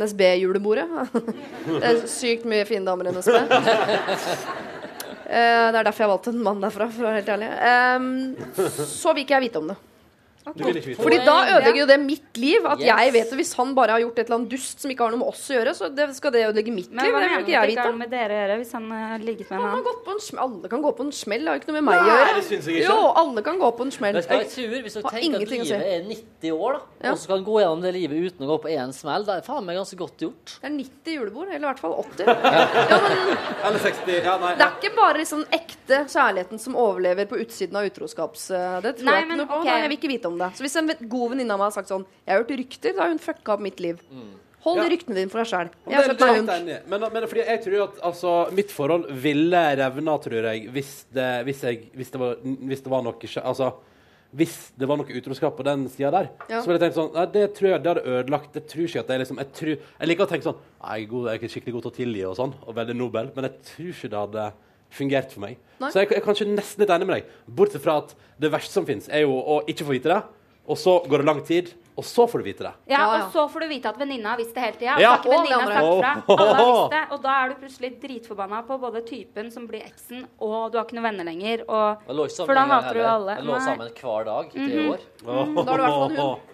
NSB-julebordet 0.02 0.86
Det 1.68 1.82
er 1.86 2.00
sykt 2.10 2.48
mye 2.50 2.64
fine 2.66 2.82
damer 2.88 3.10
i 3.10 3.14
NSB. 3.14 3.36
Eh, 5.32 5.66
det 5.72 5.78
er 5.78 5.86
derfor 5.86 6.04
jeg 6.04 6.10
valgte 6.10 6.32
en 6.34 6.42
mann 6.44 6.58
derfra, 6.60 6.90
for 6.92 7.06
å 7.06 7.08
være 7.08 7.20
helt 7.22 7.28
ærlig. 7.32 7.46
Ehm, 7.64 8.66
så 8.84 9.14
vil 9.14 9.22
ikke 9.22 9.38
jeg 9.38 9.46
vite 9.46 9.62
om 9.62 9.70
det. 9.70 9.76
Fordi 10.42 11.18
da 11.24 11.34
ødelegger 11.54 11.78
jo 11.82 11.86
det 11.86 11.98
mitt 12.02 12.36
liv. 12.40 12.64
At 12.66 12.80
Yes. 12.82 12.88
jeg 12.88 13.12
vet 13.14 13.30
det 13.30 13.36
Hvis 13.38 13.52
han 13.54 13.74
bare 13.74 13.90
har 13.94 14.00
gjort 14.02 14.18
et 14.18 14.26
eller 14.26 14.38
annet 14.40 14.50
dust 14.50 14.80
som 14.82 14.90
ikke 14.90 15.04
har 15.06 15.10
noe 15.14 15.20
med 15.22 15.28
oss 15.28 15.42
å 15.50 15.54
gjøre, 15.54 15.74
så 15.78 15.88
det, 15.94 16.06
skal 16.16 16.32
det 16.34 16.40
ødelegge 16.48 16.72
mitt 16.74 16.90
Men 16.90 17.04
liv. 17.04 17.12
hva 17.14 17.20
Det 17.20 17.28
mener 17.30 17.38
du 17.38 17.44
ikke 17.46 17.52
jeg 17.52 17.76
har 17.78 17.92
noe 17.92 17.98
med 18.02 18.10
dere 18.10 18.32
å 18.32 18.38
gjøre 18.42 18.56
hvis 18.62 18.72
han 18.72 18.86
eh, 18.92 19.04
har 19.12 19.18
ligget 19.22 19.50
med 19.50 19.52
en 19.52 19.62
Han 19.62 19.70
har 19.70 19.78
annen? 19.78 20.02
på 20.04 20.10
en 20.16 20.20
smell. 20.20 20.42
Alle 20.42 20.68
kan 20.72 20.82
gå 20.82 20.92
på 20.98 21.02
en 21.06 21.12
smell. 21.12 21.40
Det 21.42 21.48
har 21.48 21.54
jo 21.54 21.60
ikke 21.62 21.70
noe 21.72 21.78
med 21.80 21.86
meg 21.86 21.94
å 22.02 22.06
gjøre. 22.10 22.34
det 22.34 22.44
synes 22.48 22.66
jeg 22.66 22.74
ikke. 22.82 22.88
Jo, 22.90 22.98
alle 23.22 23.42
kan 23.42 23.58
gå 23.62 23.70
på 23.78 23.82
en 23.86 23.90
smell. 23.94 24.14
Hva 24.18 24.38
jeg 24.42 24.50
tror? 24.52 24.82
Hvis 24.82 24.94
du 24.98 25.02
tenker 25.02 25.42
at 25.42 25.54
livet 25.54 25.86
er 25.92 26.02
90 26.10 26.52
år, 26.58 26.72
da, 26.72 26.80
Ja. 27.06 27.12
og 27.12 27.18
så 27.18 27.26
kan 27.32 27.44
gå 27.46 27.54
gjennom 27.62 27.82
det 27.82 27.92
livet 27.94 28.16
uten 28.32 28.46
å 28.46 28.50
gå 28.52 28.58
på 28.66 28.68
én 28.74 28.92
smell, 28.92 29.24
det 29.24 29.34
er 29.38 29.40
faen 29.46 29.64
meg 29.64 29.76
ganske 29.78 29.96
godt 29.96 30.18
gjort. 30.26 30.58
Det 30.58 30.66
er 30.66 30.74
90 30.74 31.14
julebord, 31.18 31.48
eller 31.48 31.62
i 31.62 31.70
hvert 31.70 31.78
fall 31.78 31.94
80. 31.94 32.26
Ja, 32.92 32.98
men 32.98 33.72
Eller 33.72 33.78
60. 33.78 34.24
Ja, 34.24 34.36
nei. 34.38 34.54
det 34.58 34.64
er 34.66 34.74
ikke 34.80 34.96
bare 34.96 35.18
liksom 35.22 35.44
ekte 35.54 36.02
kjærligheten 36.10 36.58
som 36.58 36.74
overlever 36.76 37.26
på 37.30 37.38
utsiden 37.38 37.76
av 37.78 37.86
utroskaps... 37.86 38.50
eh, 38.50 38.80
Det 38.82 38.96
tror 38.98 39.04
Nei, 39.06 39.14
jeg 39.14 39.22
ikke 39.24 39.28
men 39.28 39.38
noe 39.38 39.46
på. 39.46 39.60
Okay. 39.62 39.70
Nei, 39.70 39.80
Jeg 39.82 39.88
vil 39.92 39.98
ikke 39.98 40.08
vite 40.12 40.26
om 40.28 40.31
det. 40.38 40.48
Så 40.56 40.64
hvis 40.64 40.76
en 40.80 40.88
god 41.08 41.30
venninne 41.34 41.52
av 41.52 41.58
meg 41.60 41.68
har 41.70 41.76
sagt 41.76 41.88
sånn 41.92 42.06
Jeg 42.26 42.32
har 42.34 42.42
hørt 42.42 42.54
rykter, 42.62 42.94
da 42.96 43.02
har 43.04 43.12
hun 43.12 43.18
fucka 43.22 43.54
opp 43.54 43.60
mitt 43.60 43.80
liv. 43.80 44.00
Hold 44.62 44.78
Ja. 44.78 44.88
ryktene 44.88 45.14
dine 45.18 45.28
for 45.30 45.42
deg 45.42 45.48
sjøl. 45.50 45.70
Jeg 45.90 46.16
det 46.16 46.70
er. 46.70 46.82
Men, 46.86 47.00
men 47.12 47.24
fordi 47.26 47.42
jeg 47.48 47.62
tror 47.64 47.80
at 47.88 47.96
altså, 48.06 48.34
mitt 48.54 48.70
forhold 48.70 49.08
ville 49.10 49.62
revna, 49.80 50.18
tror 50.22 50.46
jeg, 50.52 50.68
hvis 50.70 50.92
det, 51.12 51.30
hvis 51.48 51.62
jeg, 51.66 51.88
hvis 51.98 52.10
det, 52.14 52.20
var, 52.20 52.36
hvis 52.42 52.80
det 52.84 52.90
var 52.92 53.02
noe 53.02 53.32
Altså 53.42 53.72
hvis 54.32 54.72
det 54.80 54.88
var 54.88 54.96
noe 54.96 55.12
utroskap 55.12 55.56
på 55.58 55.64
den 55.66 55.82
sida 55.92 56.10
der, 56.10 56.28
Ja. 56.48 56.62
så 56.62 56.66
ville 56.70 56.78
jeg 56.80 56.86
tenkt 56.86 56.96
sånn 56.96 57.10
Nei, 57.12 57.26
det 57.34 57.42
tror 57.54 57.68
jeg 57.68 57.82
det 57.82 57.90
hadde 57.92 58.04
ødelagt. 58.14 58.52
Det 58.54 58.62
tror 58.70 58.86
ikke 58.86 59.00
at 59.02 59.08
jeg 59.12 59.20
liksom 59.20 59.38
Jeg, 59.42 59.52
tror, 59.52 59.72
jeg 60.00 60.08
liker 60.08 60.24
å 60.24 60.30
tenke 60.30 60.46
sånn 60.46 60.60
Nei, 60.80 60.94
jeg 61.02 61.08
er, 61.12 61.26
jeg 61.34 61.42
er 61.42 61.52
skikkelig 61.52 61.74
god 61.74 61.82
til 61.82 61.92
å 61.92 61.96
tilgi 61.98 62.22
og 62.30 62.36
sånn, 62.38 62.54
og 62.64 62.74
veldig 62.78 62.96
nobel, 62.96 63.28
men 63.36 63.44
jeg 63.44 63.58
tror 63.68 63.90
ikke 63.92 64.08
det 64.14 64.22
hadde 64.22 64.46
fungert 64.92 65.32
for 65.34 65.40
meg. 65.46 65.58
Nei. 65.82 65.90
Så 65.90 66.02
jeg, 66.02 66.10
jeg 66.12 66.22
kan 66.22 66.30
kanskje 66.34 66.48
nesten 66.52 66.84
litt 66.84 66.92
enig 66.94 67.06
med 67.08 67.16
deg, 67.20 67.30
bortsett 67.58 67.82
fra 67.84 67.98
at 68.04 68.12
det 68.42 68.50
verste 68.52 68.76
som 68.76 68.86
fins, 68.88 69.08
er 69.08 69.24
jo 69.26 69.32
å 69.34 69.62
ikke 69.66 69.86
få 69.88 69.96
vite 69.96 70.12
det, 70.12 70.20
og 70.68 70.76
så 70.78 71.00
går 71.10 71.22
det 71.24 71.26
lang 71.26 71.40
tid, 71.48 71.72
og 71.98 72.04
så 72.08 72.24
får 72.30 72.40
du 72.40 72.44
vite 72.46 72.64
det. 72.64 72.70
Ja. 72.88 73.00
Og 73.26 73.32
så 73.34 73.42
får 73.52 73.64
du 73.64 73.68
vite 73.68 73.90
at 73.90 73.98
venninna 74.00 74.30
har 74.32 74.38
visst 74.40 74.54
det 74.56 74.62
hele 74.62 74.78
tida. 74.80 74.94
Ja. 75.02 75.10
Ikke 75.18 75.28
Og 75.28 76.86
det. 76.94 77.02
Og 77.12 77.18
da 77.24 77.32
er 77.42 77.50
du 77.52 77.58
plutselig 77.60 77.90
dritforbanna 78.00 78.62
på 78.68 78.78
både 78.80 79.02
typen 79.04 79.50
som 79.52 79.66
blir 79.68 79.82
eksen, 79.84 80.22
og 80.40 80.70
du 80.72 80.78
har 80.78 80.86
ikke 80.86 80.96
noen 80.96 81.08
venner 81.10 81.28
lenger. 81.28 81.64
Og 81.68 82.14
ikke 82.30 82.46
For 82.46 82.54
da 82.56 82.64
hater 82.70 82.96
du 82.96 83.02
alle. 83.04 83.36
Jeg 83.36 83.44
lå 83.44 83.58
Mhm. 83.58 83.66
sammen 83.66 83.92
hver 84.00 84.24
dag 84.30 84.56
i 84.56 84.70
tre 84.70 84.86
år. 84.94 85.04
Da 85.20 85.32
har 85.32 85.44
du 85.44 85.60
i 85.60 85.82
hvert 85.82 86.16
fall 86.16 86.40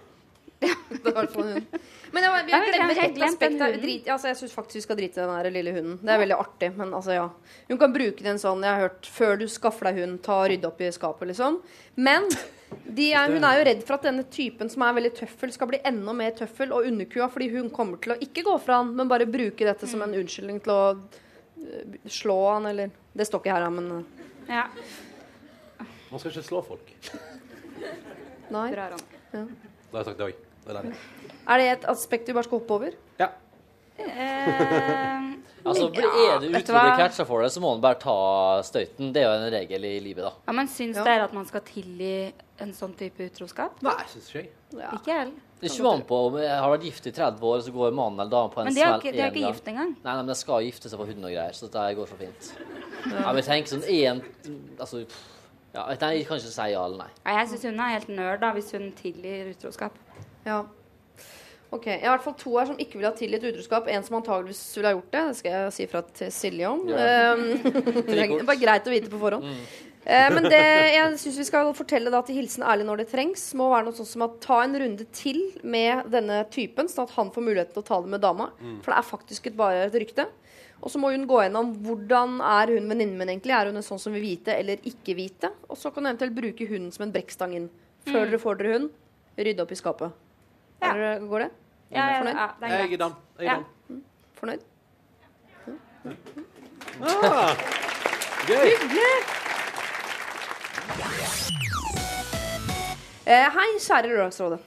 en 0.62 1.28
hund. 1.36 1.78
Er. 2.08 2.14
Men 2.16 2.24
jeg, 2.24 2.44
vi 2.48 2.52
har 2.52 2.66
glemt 2.66 2.98
har 2.98 3.10
glemt 3.14 3.24
aspekt 3.28 3.52
den 3.52 3.62
av 3.62 3.72
hunden. 3.72 3.82
drit, 3.84 4.08
altså 4.08 4.30
Jeg 4.30 4.38
syns 4.40 4.54
faktisk 4.56 4.78
vi 4.78 4.84
skal 4.84 4.98
drite 5.00 5.20
i 5.20 5.22
den 5.22 5.32
der 5.34 5.50
lille 5.54 5.74
hunden. 5.76 5.98
Det 6.02 6.14
er 6.14 6.22
veldig 6.22 6.38
artig, 6.38 6.70
men 6.76 6.94
altså, 6.96 7.16
ja. 7.16 7.26
Hun 7.68 7.80
kan 7.80 7.94
bruke 7.94 8.24
den 8.24 8.40
sånn, 8.40 8.64
jeg 8.64 8.74
har 8.74 8.86
hørt, 8.86 9.10
før 9.18 9.36
du 9.40 9.44
skaffer 9.52 9.90
deg 9.90 10.00
hund, 10.02 10.22
ta 10.24 10.38
og 10.42 10.48
rydde 10.52 10.70
opp 10.70 10.80
i 10.80 10.90
skapet, 10.94 11.30
liksom. 11.32 11.60
Men 12.00 12.28
de 12.84 13.10
er, 13.16 13.32
hun 13.32 13.44
er 13.44 13.58
jo 13.58 13.66
redd 13.68 13.84
for 13.86 13.96
at 13.98 14.08
denne 14.08 14.24
typen 14.32 14.70
som 14.72 14.84
er 14.84 14.96
veldig 14.98 15.12
tøffel, 15.20 15.52
skal 15.54 15.70
bli 15.70 15.80
enda 15.88 16.14
mer 16.16 16.34
tøffel 16.36 16.72
og 16.76 16.88
underkua, 16.88 17.28
fordi 17.32 17.50
hun 17.54 17.70
kommer 17.74 18.00
til 18.02 18.14
å 18.14 18.18
ikke 18.24 18.44
gå 18.46 18.56
fra 18.64 18.82
han, 18.82 18.94
men 18.96 19.10
bare 19.10 19.28
bruke 19.28 19.68
dette 19.68 19.88
som 19.88 20.04
en 20.04 20.16
unnskyldning 20.16 20.60
til 20.64 20.74
å 20.74 20.82
øh, 20.96 22.00
slå 22.08 22.38
han, 22.48 22.68
eller 22.72 22.92
Det 23.18 23.26
står 23.26 23.42
ikke 23.42 23.56
her, 23.56 23.70
men 23.74 23.92
øh, 23.98 24.26
ja, 24.48 24.66
Man 26.10 26.20
skal 26.20 26.30
ikke 26.32 26.46
slå 26.46 26.64
folk. 26.64 26.92
Nei. 28.48 28.68
drar 28.72 28.96
Ja. 29.32 29.44
Da 29.88 29.98
har 29.98 30.04
jeg 30.04 30.06
sagt 30.12 30.20
det 30.20 30.28
òg. 30.30 30.47
Det 30.68 30.76
er. 30.76 30.92
Er 31.48 31.58
det 31.62 31.68
et 31.78 31.84
aspekt 31.88 32.28
vi 32.28 32.36
bare 32.36 32.44
skal 32.46 32.60
hoppe 32.60 32.76
over? 32.76 32.96
Ja. 33.18 33.30
Eh, 33.98 35.34
Altså, 35.66 35.88
blir- 35.90 36.04
Er 36.06 36.38
du 36.40 36.46
ute 36.48 36.62
du 36.64 36.72
og 36.72 36.80
blir 36.80 36.96
catcha 36.96 37.24
for 37.26 37.42
det, 37.42 37.50
så 37.52 37.60
må 37.60 37.74
du 37.74 37.80
bare 37.82 37.98
ta 38.00 38.62
støyten. 38.62 39.12
Det 39.12 39.20
er 39.22 39.26
jo 39.26 39.46
en 39.46 39.52
regel 39.52 39.84
i 39.84 39.98
livet, 40.00 40.22
da. 40.24 40.30
ja, 40.46 40.52
men 40.52 40.66
syns 40.68 40.96
Ja. 40.96 41.04
dere 41.04 41.24
at 41.24 41.32
man 41.34 41.44
skal 41.46 41.60
tilgi 41.60 42.32
en 42.60 42.72
sånn 42.72 42.94
type 42.96 43.18
utroskap? 43.18 43.82
Nei, 43.82 43.92
syns 44.06 44.28
ikke 44.30 44.34
jeg. 44.44 44.50
Ja. 44.72 44.90
Ikke 44.92 45.04
jeg 45.06 45.18
heller. 45.18 45.32
Det 45.60 45.70
kommer 45.76 45.94
an 45.94 46.02
på 46.02 46.26
om 46.28 46.36
jeg 46.38 46.48
har 46.48 46.70
vært 46.78 46.84
gift 46.84 47.06
i 47.08 47.10
30 47.10 47.40
år, 47.42 47.58
så 47.60 47.72
går 47.72 47.92
mannen 47.92 48.20
eller 48.20 48.30
dama 48.30 48.48
på 48.48 48.58
en 48.60 48.64
Men 48.66 48.74
de 48.74 48.80
er 48.80 48.86
smell 48.86 49.00
ikke, 49.00 49.12
de 49.12 49.18
er 49.20 49.30
ikke 49.32 49.52
gift 49.52 49.64
engang. 49.66 49.88
Nei, 50.04 50.04
nei, 50.04 50.16
men 50.16 50.26
de 50.26 50.34
skal 50.34 50.62
gifte 50.62 50.88
seg 50.88 50.98
på 50.98 51.06
hund 51.06 51.24
og 51.24 51.30
greier, 51.32 51.52
så 51.52 51.60
dette 51.68 51.96
går 51.96 52.06
så 52.08 52.16
fint. 52.16 52.52
Ja, 53.12 53.26
men 53.32 53.36
jeg 53.42 53.44
tenker 53.44 53.68
sånn 53.68 53.88
én 53.88 54.22
Altså 54.80 55.04
pff, 55.04 55.24
ja, 55.74 55.86
Nei, 56.00 56.16
jeg 56.18 56.26
kan 56.28 56.38
ikke 56.38 56.54
si 56.54 56.70
ja 56.70 56.84
eller 56.84 56.98
nei. 56.98 57.08
Ja, 57.26 57.38
jeg 57.40 57.48
syns 57.48 57.62
hun 57.64 57.80
er 57.80 57.98
helt 57.98 58.08
nerd 58.08 58.40
da, 58.40 58.52
hvis 58.52 58.70
hun 58.72 58.92
tilgir 58.92 59.50
utroskap. 59.54 59.92
Ja. 60.48 60.64
Ok, 61.68 61.84
Jeg 61.90 62.00
har 62.00 62.14
i 62.14 62.16
hvert 62.16 62.24
fall 62.24 62.36
to 62.40 62.54
her 62.56 62.68
som 62.70 62.78
ikke 62.80 62.96
vil 62.96 63.06
ha 63.10 63.12
tilgitt 63.16 63.44
utroskap. 63.44 63.90
En 63.92 64.04
som 64.06 64.16
antageligvis 64.16 64.62
ville 64.78 64.88
ha 64.88 64.96
gjort 64.96 65.10
det. 65.12 65.24
Det 65.26 65.36
skal 65.42 65.52
jeg 65.52 65.74
si 65.76 65.86
fra 65.90 66.00
til 66.16 66.32
Silje 66.32 66.70
om. 66.70 66.86
Ja. 66.88 67.10
Um, 67.36 67.44
det 68.08 68.22
er 68.24 68.48
bare 68.48 68.60
greit 68.60 68.88
å 68.88 68.94
vite 68.94 69.12
på 69.12 69.20
forhånd. 69.20 69.44
Mm. 69.44 69.88
Eh, 70.08 70.28
men 70.32 70.46
det 70.48 70.62
jeg 70.94 71.16
syns 71.20 71.36
vi 71.42 71.44
skal 71.44 71.68
fortelle 71.76 72.08
da 72.12 72.22
til 72.24 72.38
Hilsen 72.38 72.62
ærlig 72.64 72.86
når 72.88 73.02
det 73.02 73.10
trengs, 73.10 73.42
må 73.58 73.66
være 73.68 73.88
noe 73.88 73.96
sånn 73.98 74.08
som 74.08 74.24
at 74.24 74.38
ta 74.40 74.62
en 74.64 74.76
runde 74.80 75.04
til 75.12 75.42
med 75.60 76.08
denne 76.14 76.38
typen, 76.54 76.88
sånn 76.88 77.04
at 77.04 77.12
han 77.18 77.32
får 77.34 77.44
muligheten 77.44 77.74
til 77.74 77.82
å 77.82 77.88
ta 77.90 77.98
det 78.04 78.12
med 78.14 78.22
dama. 78.24 78.46
For 78.80 78.94
det 78.94 79.00
er 79.00 79.08
faktisk 79.10 79.50
et, 79.50 79.58
bare 79.58 79.82
et 79.84 79.98
rykte. 80.00 80.24
Og 80.78 80.92
så 80.94 81.00
må 81.02 81.10
hun 81.12 81.26
gå 81.28 81.42
gjennom 81.42 81.74
hvordan 81.84 82.38
er 82.40 82.72
hun 82.72 82.88
venninnen 82.88 83.18
min 83.18 83.34
egentlig. 83.34 83.52
Er 83.58 83.68
hun 83.68 83.80
en 83.80 83.84
sånn 83.84 84.00
som 84.00 84.14
vil 84.16 84.24
vite 84.24 84.54
eller 84.54 84.80
ikke 84.88 85.18
vite? 85.18 85.50
Og 85.68 85.76
så 85.76 85.92
kan 85.92 86.06
du 86.06 86.12
eventuelt 86.12 86.38
bruke 86.38 86.70
hunden 86.70 86.94
som 86.94 87.04
en 87.04 87.12
brekkstang 87.12 87.58
inn. 87.58 87.68
Før 88.08 88.30
dere 88.30 88.40
får 88.40 88.62
dere 88.62 88.78
hund, 88.78 88.90
rydde 89.36 89.66
opp 89.66 89.74
i 89.74 89.80
skapet. 89.82 90.24
Ja. 90.82 90.92
Er 90.94 91.18
går 91.28 91.38
det? 91.38 91.50
Ja, 91.90 92.06
ja, 92.10 92.18
Fornøyd? 92.18 92.34
ja, 92.36 92.46
det 92.60 92.64
er 92.64 92.68
Jeg 92.68 92.80
er 92.82 92.86
greit. 92.86 93.00
dam. 93.00 93.14
Jeg 93.38 93.46
er 93.46 93.50
Ja. 93.50 93.54
dam. 93.54 94.02
Fornøyd? 94.38 94.60
Ah, 97.02 97.56
gøy. 98.48 98.68
Eh, 103.26 103.48
hei, 103.52 103.68
kjære 103.78 104.08
Lørdagsrådet. 104.08 104.60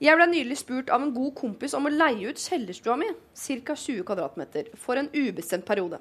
Jeg 0.00 0.16
ble 0.16 0.24
nylig 0.30 0.56
spurt 0.56 0.88
av 0.88 1.02
en 1.04 1.10
god 1.12 1.34
kompis 1.36 1.74
om 1.76 1.84
å 1.84 1.90
leie 1.92 2.30
ut 2.32 2.38
kjellerstua 2.40 2.94
mi, 2.96 3.10
ca. 3.36 3.74
20 3.76 3.98
kvadratmeter, 4.08 4.70
for 4.80 4.96
en 4.96 5.10
ubestemt 5.12 5.66
periode. 5.68 5.98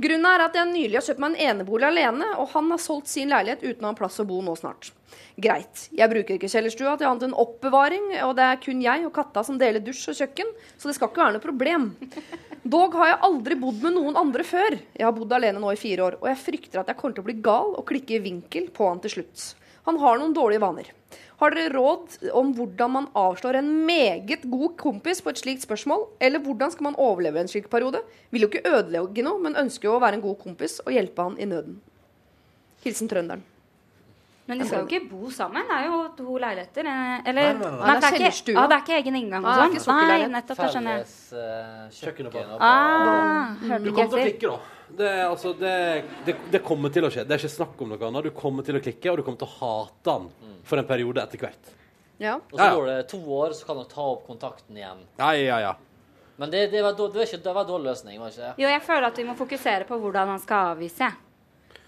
Grunnen 0.00 0.24
er 0.30 0.44
at 0.46 0.54
jeg 0.56 0.70
nylig 0.70 0.96
har 0.96 1.04
kjøpt 1.04 1.20
meg 1.20 1.34
en 1.34 1.50
enebolig 1.50 1.84
alene, 1.90 2.30
og 2.40 2.54
han 2.54 2.70
har 2.72 2.80
solgt 2.80 3.10
sin 3.12 3.28
leilighet 3.28 3.60
uten 3.60 3.84
å 3.84 3.90
ha 3.90 3.92
en 3.92 3.98
plass 3.98 4.16
å 4.22 4.24
bo 4.24 4.38
nå 4.40 4.54
snart. 4.56 4.94
Greit, 5.36 5.82
jeg 5.92 6.08
bruker 6.14 6.38
ikke 6.38 6.48
kjellerstua 6.54 6.94
til 6.96 7.10
annet 7.10 7.26
enn 7.26 7.36
oppbevaring, 7.44 8.06
og 8.24 8.32
det 8.38 8.46
er 8.48 8.62
kun 8.64 8.80
jeg 8.80 9.04
og 9.04 9.12
katta 9.18 9.44
som 9.44 9.58
deler 9.60 9.84
dusj 9.84 10.14
og 10.14 10.18
kjøkken, 10.22 10.54
så 10.80 10.88
det 10.88 10.96
skal 10.96 11.12
ikke 11.12 11.24
være 11.26 11.36
noe 11.36 11.44
problem. 11.44 11.90
Dog 12.76 12.96
har 12.96 13.10
jeg 13.10 13.22
aldri 13.28 13.58
bodd 13.60 13.84
med 13.84 13.98
noen 13.98 14.16
andre 14.22 14.48
før. 14.48 14.78
Jeg 14.96 15.04
har 15.04 15.12
bodd 15.12 15.36
alene 15.36 15.60
nå 15.60 15.74
i 15.74 15.82
fire 15.84 16.08
år, 16.08 16.16
og 16.22 16.32
jeg 16.32 16.40
frykter 16.46 16.80
at 16.80 16.88
jeg 16.88 16.96
kommer 17.02 17.20
til 17.20 17.26
å 17.26 17.28
bli 17.28 17.36
gal 17.44 17.76
og 17.76 17.84
klikke 17.92 18.16
i 18.16 18.24
vinkel 18.24 18.72
på 18.72 18.88
han 18.88 19.04
til 19.04 19.18
slutt. 19.18 19.50
Han 19.84 20.00
har 20.00 20.16
noen 20.16 20.32
dårlige 20.32 20.64
vaner. 20.64 20.88
Har 21.40 21.50
dere 21.50 21.72
råd 21.74 22.18
om 22.38 22.52
hvordan 22.54 22.92
man 22.94 23.06
avslår 23.18 23.58
en 23.58 23.70
meget 23.86 24.44
god 24.50 24.76
kompis 24.78 25.20
på 25.24 25.32
et 25.34 25.40
slikt 25.42 25.64
spørsmål? 25.66 26.06
Eller 26.22 26.38
hvordan 26.42 26.70
skal 26.70 26.86
man 26.90 26.94
overleve 27.00 27.40
en 27.42 27.50
slik 27.50 27.66
periode? 27.72 28.04
Vil 28.30 28.46
jo 28.46 28.50
ikke 28.52 28.62
ødelegge 28.70 29.24
noe, 29.26 29.40
men 29.42 29.58
ønsker 29.64 29.90
jo 29.90 29.96
å 29.96 30.04
være 30.04 30.20
en 30.20 30.24
god 30.24 30.38
kompis 30.44 30.78
og 30.84 30.92
hjelpe 30.94 31.26
han 31.26 31.34
i 31.42 31.48
nøden. 31.50 31.80
Hilsen 32.84 33.10
trønderen. 33.10 33.42
Men 34.46 34.60
de 34.60 34.66
skal 34.68 34.82
jo 34.82 34.88
ikke 34.90 35.08
bo 35.08 35.30
sammen. 35.32 35.64
Det 35.64 35.76
er 35.78 35.86
jo 35.88 35.98
to 36.18 36.34
leiligheter. 36.36 36.84
eh, 36.84 37.28
Eller 37.30 37.54
Nei, 37.54 37.60
nei, 37.60 37.70
nei. 37.70 37.86
Nei, 37.88 37.94
det 37.94 38.04
er 38.04 38.18
det, 38.18 38.28
ikke, 38.28 38.56
ah, 38.60 38.66
det 38.68 38.76
er 38.76 38.82
ikke 38.82 38.96
egen 38.98 39.14
inngang 39.16 39.44
og 39.44 39.52
er 39.54 39.78
sånn. 39.80 40.00
Nei, 40.04 40.26
nettopp. 40.34 40.58
Det 40.60 40.66
skjønner 40.74 40.98
jeg. 40.98 41.06
Felles 41.08 41.32
uh, 41.32 42.00
Kjøkken 42.00 42.26
og 42.28 42.34
bad. 42.34 42.50
Ah, 42.60 43.54
Du 43.80 43.88
kom 43.88 43.94
kommer 43.96 44.10
til 44.12 44.18
å 44.18 44.26
klikke, 44.28 44.50
da. 44.52 44.73
Det, 44.98 45.08
er 45.10 45.24
altså, 45.26 45.52
det, 45.58 45.72
det, 46.26 46.34
det 46.52 46.60
kommer 46.64 46.92
til 46.94 47.06
å 47.06 47.10
skje. 47.12 47.24
Det 47.26 47.36
er 47.36 47.42
ikke 47.42 47.54
snakk 47.56 47.80
om 47.82 47.94
noe 47.94 48.08
annet. 48.08 48.28
Du 48.28 48.34
kommer 48.36 48.66
til 48.66 48.78
å 48.78 48.82
klikke, 48.84 49.10
og 49.12 49.18
du 49.20 49.24
kommer 49.26 49.40
til 49.40 49.48
å 49.50 49.56
hate 49.60 50.14
han 50.18 50.28
for 50.64 50.80
en 50.80 50.86
periode 50.88 51.22
etter 51.24 51.42
hvert. 51.42 51.72
Ja. 52.22 52.36
Og 52.38 52.58
så 52.60 52.68
går 52.76 52.86
det 52.92 52.98
to 53.10 53.18
år, 53.38 53.56
så 53.58 53.66
kan 53.66 53.80
du 53.80 53.84
ta 53.90 54.06
opp 54.14 54.22
kontakten 54.28 54.78
igjen. 54.78 55.02
Ja, 55.18 55.32
ja, 55.34 55.58
ja. 55.64 55.74
Men 56.36 56.50
det, 56.50 56.66
det, 56.72 56.82
var, 56.82 56.94
det, 56.98 57.08
var 57.14 57.26
ikke, 57.28 57.42
det 57.42 57.52
var 57.54 57.62
en 57.66 57.70
dårlig 57.70 57.90
løsning, 57.92 58.18
var 58.22 58.32
ikke 58.32 58.42
det? 58.48 58.54
Jo, 58.62 58.70
jeg 58.70 58.82
føler 58.82 59.06
at 59.10 59.18
vi 59.20 59.26
må 59.26 59.36
fokusere 59.38 59.86
på 59.86 59.98
hvordan 60.02 60.32
han 60.34 60.40
skal 60.42 60.72
avvise. 60.74 61.10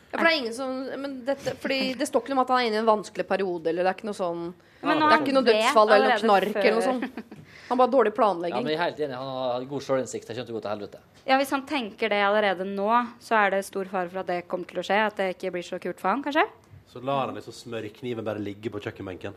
Ja, 0.06 0.18
for 0.20 0.22
det 0.22 0.30
er 0.30 0.38
ingen 0.38 0.54
som 0.54 0.76
men 1.02 1.16
dette, 1.26 1.56
fordi 1.60 1.94
Det 1.98 2.06
står 2.06 2.22
ikke 2.22 2.30
noe 2.32 2.38
om 2.38 2.44
at 2.44 2.52
han 2.54 2.60
er 2.62 2.68
inne 2.68 2.78
i 2.78 2.82
en 2.84 2.88
vanskelig 2.88 3.26
periode. 3.28 3.72
Eller 3.72 3.82
det 3.86 3.90
er 3.90 3.98
ikke 3.98 4.06
noe 4.10 4.18
sånn 4.18 4.44
Det 4.54 4.94
er 4.94 5.16
ikke 5.18 5.34
noe 5.34 5.48
dødsfall 5.48 5.94
eller 5.96 6.12
noe 6.12 6.20
knark 6.22 6.52
før- 6.54 6.62
eller 6.62 6.78
noe 6.78 6.86
sånt. 6.86 7.34
Han 7.68 7.78
bare 7.78 7.90
dårlig 7.90 8.12
planlegging. 8.14 8.56
Ja, 8.56 8.62
men 8.62 8.72
jeg 8.72 8.78
er 8.78 8.84
helt 8.84 9.00
enig. 9.06 9.16
Han 9.18 9.30
har 9.40 9.64
god 9.70 9.82
sjølinnsikt. 9.82 10.26
Det 10.28 10.36
kommer 10.36 10.46
til 10.46 10.54
å 10.54 10.58
gå 10.58 10.62
til 10.66 10.70
helvete. 10.74 11.00
Ja, 11.26 11.36
Hvis 11.40 11.50
han 11.50 11.64
tenker 11.66 12.08
det 12.12 12.20
allerede 12.22 12.64
nå, 12.68 12.90
så 13.20 13.34
er 13.40 13.50
det 13.56 13.64
stor 13.66 13.88
fare 13.90 14.08
for 14.12 14.22
at 14.22 14.28
det 14.30 14.40
kommer 14.46 14.68
til 14.70 14.78
å 14.78 14.86
skje. 14.86 15.00
At 15.08 15.16
det 15.18 15.32
ikke 15.34 15.50
blir 15.56 15.66
så 15.66 15.80
kult 15.82 15.98
for 16.00 16.12
han, 16.12 16.22
kanskje? 16.22 16.44
Så 16.92 17.02
lar 17.02 17.26
han 17.26 17.34
liksom 17.34 17.52
smørkniven 17.56 18.24
bare 18.24 18.38
ligge 18.42 18.70
på 18.70 18.78
kjøkkenbenken 18.84 19.34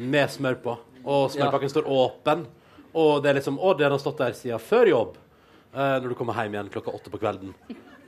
med 0.00 0.30
smør 0.32 0.56
på. 0.64 0.74
Og 1.04 1.30
smørpakken 1.34 1.70
står 1.70 1.86
åpen. 1.86 2.46
Og 2.98 3.22
det 3.22 3.30
er 3.30 3.38
liksom 3.38 3.60
Å, 3.62 3.74
den 3.78 3.92
har 3.94 4.00
stått 4.02 4.18
der 4.18 4.34
siden 4.34 4.58
før 4.58 4.90
jobb. 4.90 5.16
eh, 5.72 6.00
når 6.02 6.08
du 6.08 6.14
kommer 6.18 6.34
hjem 6.34 6.56
igjen 6.56 6.70
klokka 6.74 6.90
åtte 6.90 7.10
på 7.12 7.20
kvelden. 7.22 7.54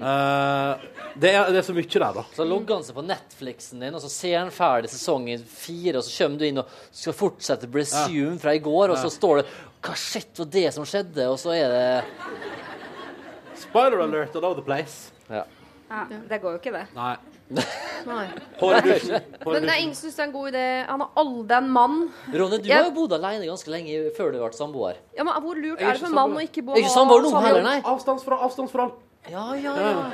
Eh, 0.02 0.86
det, 1.22 1.30
er, 1.30 1.50
det 1.52 1.60
er 1.60 1.66
så 1.66 1.74
mye 1.76 1.86
der, 1.92 2.12
da. 2.18 2.24
Så 2.34 2.46
logger 2.48 2.74
han 2.78 2.84
seg 2.86 2.96
på 2.96 3.04
Netflixen 3.06 3.80
din, 3.84 3.94
og 3.94 4.02
så 4.02 4.10
ser 4.10 4.38
han 4.40 4.50
ferdig 4.54 4.90
sesongen 4.90 5.42
fire, 5.46 5.98
og 6.00 6.06
så 6.06 6.14
kommer 6.24 6.38
du 6.42 6.46
inn 6.48 6.58
og 6.62 6.72
skal 6.90 7.16
fortsette 7.16 7.68
Bresume 7.70 8.38
fra 8.42 8.54
i 8.56 8.62
går, 8.64 8.94
og 8.94 8.98
så 8.98 9.10
står 9.12 9.42
det 9.42 9.46
Hva 9.82 9.94
shit 9.98 10.38
var 10.38 10.50
det 10.54 10.68
som 10.74 10.84
skjedde? 10.88 11.26
Og 11.30 11.38
så 11.42 11.54
er 11.56 11.68
det 11.72 12.04
Spider 13.62 14.00
alert 14.02 14.34
all 14.36 14.44
over 14.44 14.54
the 14.60 14.64
place. 14.66 15.12
Ja. 15.30 15.44
Ja, 15.92 16.06
Det 16.28 16.38
går 16.40 16.54
jo 16.56 16.58
ikke, 16.62 16.72
det. 16.72 16.86
Nei. 16.96 17.16
Nei. 18.08 18.26
Men 18.62 19.58
det 19.60 19.68
er 19.68 19.80
ingen 19.82 19.94
som 19.94 20.06
syns 20.08 20.16
det 20.16 20.22
er 20.22 20.28
en 20.30 20.32
god 20.32 20.48
idé. 20.54 20.64
Han 20.88 21.02
har 21.04 21.10
aldri 21.20 21.56
en 21.58 21.68
mann. 21.70 21.98
Ronny, 22.32 22.58
du 22.62 22.68
Jeg- 22.68 22.78
har 22.78 22.84
jo 22.88 22.94
bodd 22.96 23.12
alene 23.12 23.44
ganske 23.46 23.68
lenge 23.70 24.10
før 24.16 24.32
du 24.32 24.38
ble 24.40 24.52
samboer. 24.56 24.96
Ja, 25.16 25.22
men 25.24 25.34
Hvor 25.34 25.54
lurt 25.54 25.80
er 25.80 25.84
er 25.90 25.92
det 25.92 26.00
for 26.00 26.06
en 26.08 26.14
mann 26.14 26.32
å 26.32 26.40
ikke 26.40 26.64
bo 26.64 26.72
Er 26.72 26.80
ikke 26.80 26.94
samboer 26.96 27.22
nå 27.22 27.42
heller, 27.44 27.62
nei? 27.62 27.80
Avstandsforhold. 27.84 28.42
avstandsforhold. 28.48 28.92
Ja, 29.30 29.54
ja, 29.56 29.74
ja. 29.78 30.10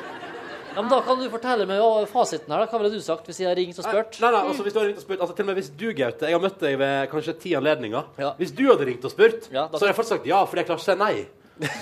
Ja, 0.77 0.83
men 0.83 0.91
Da 0.93 1.01
kan 1.03 1.19
du 1.19 1.29
fortelle 1.33 1.65
meg 1.67 1.79
ja, 1.81 2.05
fasiten 2.07 2.53
her. 2.53 2.61
da. 2.61 2.67
Hva 2.71 2.79
ville 2.83 2.93
du 2.93 3.01
sagt 3.03 3.27
hvis 3.27 3.39
jeg 3.41 3.49
hadde 3.49 3.59
ringt 3.63 3.79
og 3.81 3.87
spurt? 3.89 4.19
Nei, 4.21 4.31
nei, 4.35 4.43
altså 4.51 4.63
hvis 4.67 4.75
du 4.75 4.79
hadde 4.79 4.91
ringt 4.93 5.01
og 5.01 5.07
spurt 5.07 5.21
altså 5.25 5.35
til 5.39 5.45
og 5.45 5.49
med 5.49 5.57
hvis 5.59 5.71
du, 5.81 5.87
Gaute 5.97 6.29
Jeg 6.29 6.37
har 6.37 6.43
møtt 6.45 6.61
deg 6.61 6.77
ved 6.79 7.09
kanskje 7.11 7.35
ti 7.41 7.55
anledninger. 7.59 8.05
Ja. 8.21 8.35
Hvis 8.39 8.53
du 8.55 8.63
hadde 8.69 8.87
ringt 8.87 9.05
og 9.09 9.11
spurt, 9.11 9.49
Ja, 9.51 9.65
da- 9.67 9.79
så 9.79 9.81
hadde 9.87 9.91
jeg 9.95 9.99
først 10.03 10.13
sagt 10.15 10.27
ja, 10.29 10.45
fordi 10.45 10.61
jeg 10.63 10.69
klarer 10.69 10.79
ikke 10.85 10.93
å 10.93 10.93
si 10.93 10.99
nei. 11.03 11.27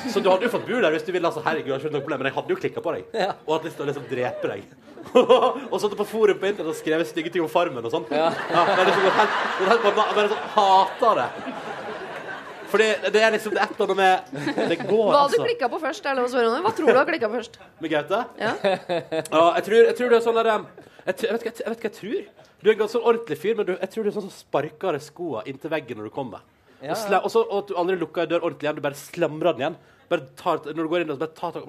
Så 0.09 0.23
du 0.25 0.31
hadde 0.31 0.47
jo 0.47 0.49
fått 0.55 0.65
bo 0.71 0.81
der 0.81 0.91
hvis 0.95 1.05
du 1.05 1.13
ville. 1.13 1.27
altså, 1.29 1.43
herregud, 1.45 1.67
jeg 1.69 1.75
har 1.77 1.83
ikke 1.85 1.93
noe 1.93 2.01
problem, 2.07 2.19
Men 2.23 2.31
jeg 2.31 2.37
hadde 2.39 2.49
jo 2.55 2.57
klikka 2.63 2.81
på 2.81 2.95
deg 2.95 3.05
Ja. 3.13 3.33
og 3.47 3.53
hatt 3.59 3.65
lyst 3.69 3.77
til 3.77 3.85
å 3.85 3.89
liksom 3.91 4.07
drepe 4.09 4.49
deg. 4.49 4.63
og 5.73 5.77
satt 5.83 5.93
på 5.99 6.07
forum 6.07 6.39
på 6.41 6.47
internett 6.49 6.73
og 6.73 6.79
skrevet 6.79 7.07
stygge 7.11 7.31
ting 7.35 7.43
om 7.45 7.49
Farmen 7.53 7.85
og 7.85 7.93
sånn. 7.93 8.07
Ja. 8.11 8.31
det 8.31 8.81
er 8.81 8.87
liksom 8.89 9.05
gått 9.05 9.19
helt, 9.21 9.37
gått 9.61 9.69
helt 9.69 9.83
bana- 9.99 10.15
bare 10.17 10.29
sånn, 10.33 10.47
Hater 10.57 11.15
det. 11.21 11.29
Fordi 12.77 12.89
det 13.17 13.23
er 13.25 13.31
liksom 13.35 13.55
det 13.57 13.63
er 13.63 13.71
et 13.71 13.79
eller 13.81 13.93
annet 13.93 14.01
med 14.03 14.71
Det 14.71 14.79
går, 14.85 15.05
Hva 15.09 15.21
hadde 15.23 15.33
du 15.33 15.37
altså. 15.41 15.45
klikka 15.49 15.69
på 15.73 15.79
først? 15.81 16.07
Er 16.07 16.19
lov 16.21 16.27
å 16.29 16.33
spørre 16.33 16.51
om 16.51 16.57
det? 16.59 16.63
Hva 16.67 16.73
tror 16.77 16.91
du 16.93 16.99
har 17.01 17.09
klikka 17.09 17.31
først? 17.33 17.57
Med 17.81 17.95
Gaute? 17.95 18.19
Ja. 18.43 18.53
Ja, 18.67 19.45
jeg 19.57 19.65
tror, 19.69 19.79
jeg 19.89 19.97
tror 20.01 20.13
du 20.13 20.17
er 20.19 20.25
sånn 20.27 20.37
der 20.43 20.51
jeg, 20.53 20.67
jeg, 21.07 21.33
vet 21.33 21.47
ikke, 21.47 21.55
jeg 21.63 21.73
vet 21.73 21.81
hva 21.81 21.89
jeg 21.89 21.97
tror. 21.97 22.21
Du 22.61 22.69
er 22.69 22.75
en 22.75 22.81
ganske 22.83 23.01
ordentlig 23.01 23.39
fyr, 23.39 23.57
men 23.57 23.67
du, 23.69 23.73
jeg 23.79 23.91
tror 23.95 24.05
du 24.07 24.11
er 24.11 24.15
sånn 24.17 24.27
som 24.29 24.35
sparker 24.37 24.97
skoa 25.05 25.43
inntil 25.49 25.71
veggen 25.73 26.01
når 26.01 26.09
du 26.11 26.15
kommer. 26.15 26.45
Ja, 26.83 26.93
Og, 26.93 26.97
sla, 27.01 27.21
og, 27.25 27.31
så, 27.33 27.43
og 27.47 27.63
at 27.63 27.71
du 27.71 27.77
aldri 27.81 27.97
lukker 28.01 28.27
en 28.27 28.33
dør 28.35 28.45
ordentlig 28.49 28.67
igjen. 28.69 28.79
Du 28.81 28.85
bare 28.85 28.99
slamrer 29.01 29.57
den 29.57 29.63
igjen. 29.65 29.77
Bare 30.11 30.27
tar, 30.39 30.61
når 30.69 30.83
du 30.83 30.91
går 30.93 31.05
inn, 31.05 31.13
og 31.13 31.17
så 31.17 31.23
bare 31.25 31.37
tar 31.39 31.55
tak 31.57 31.69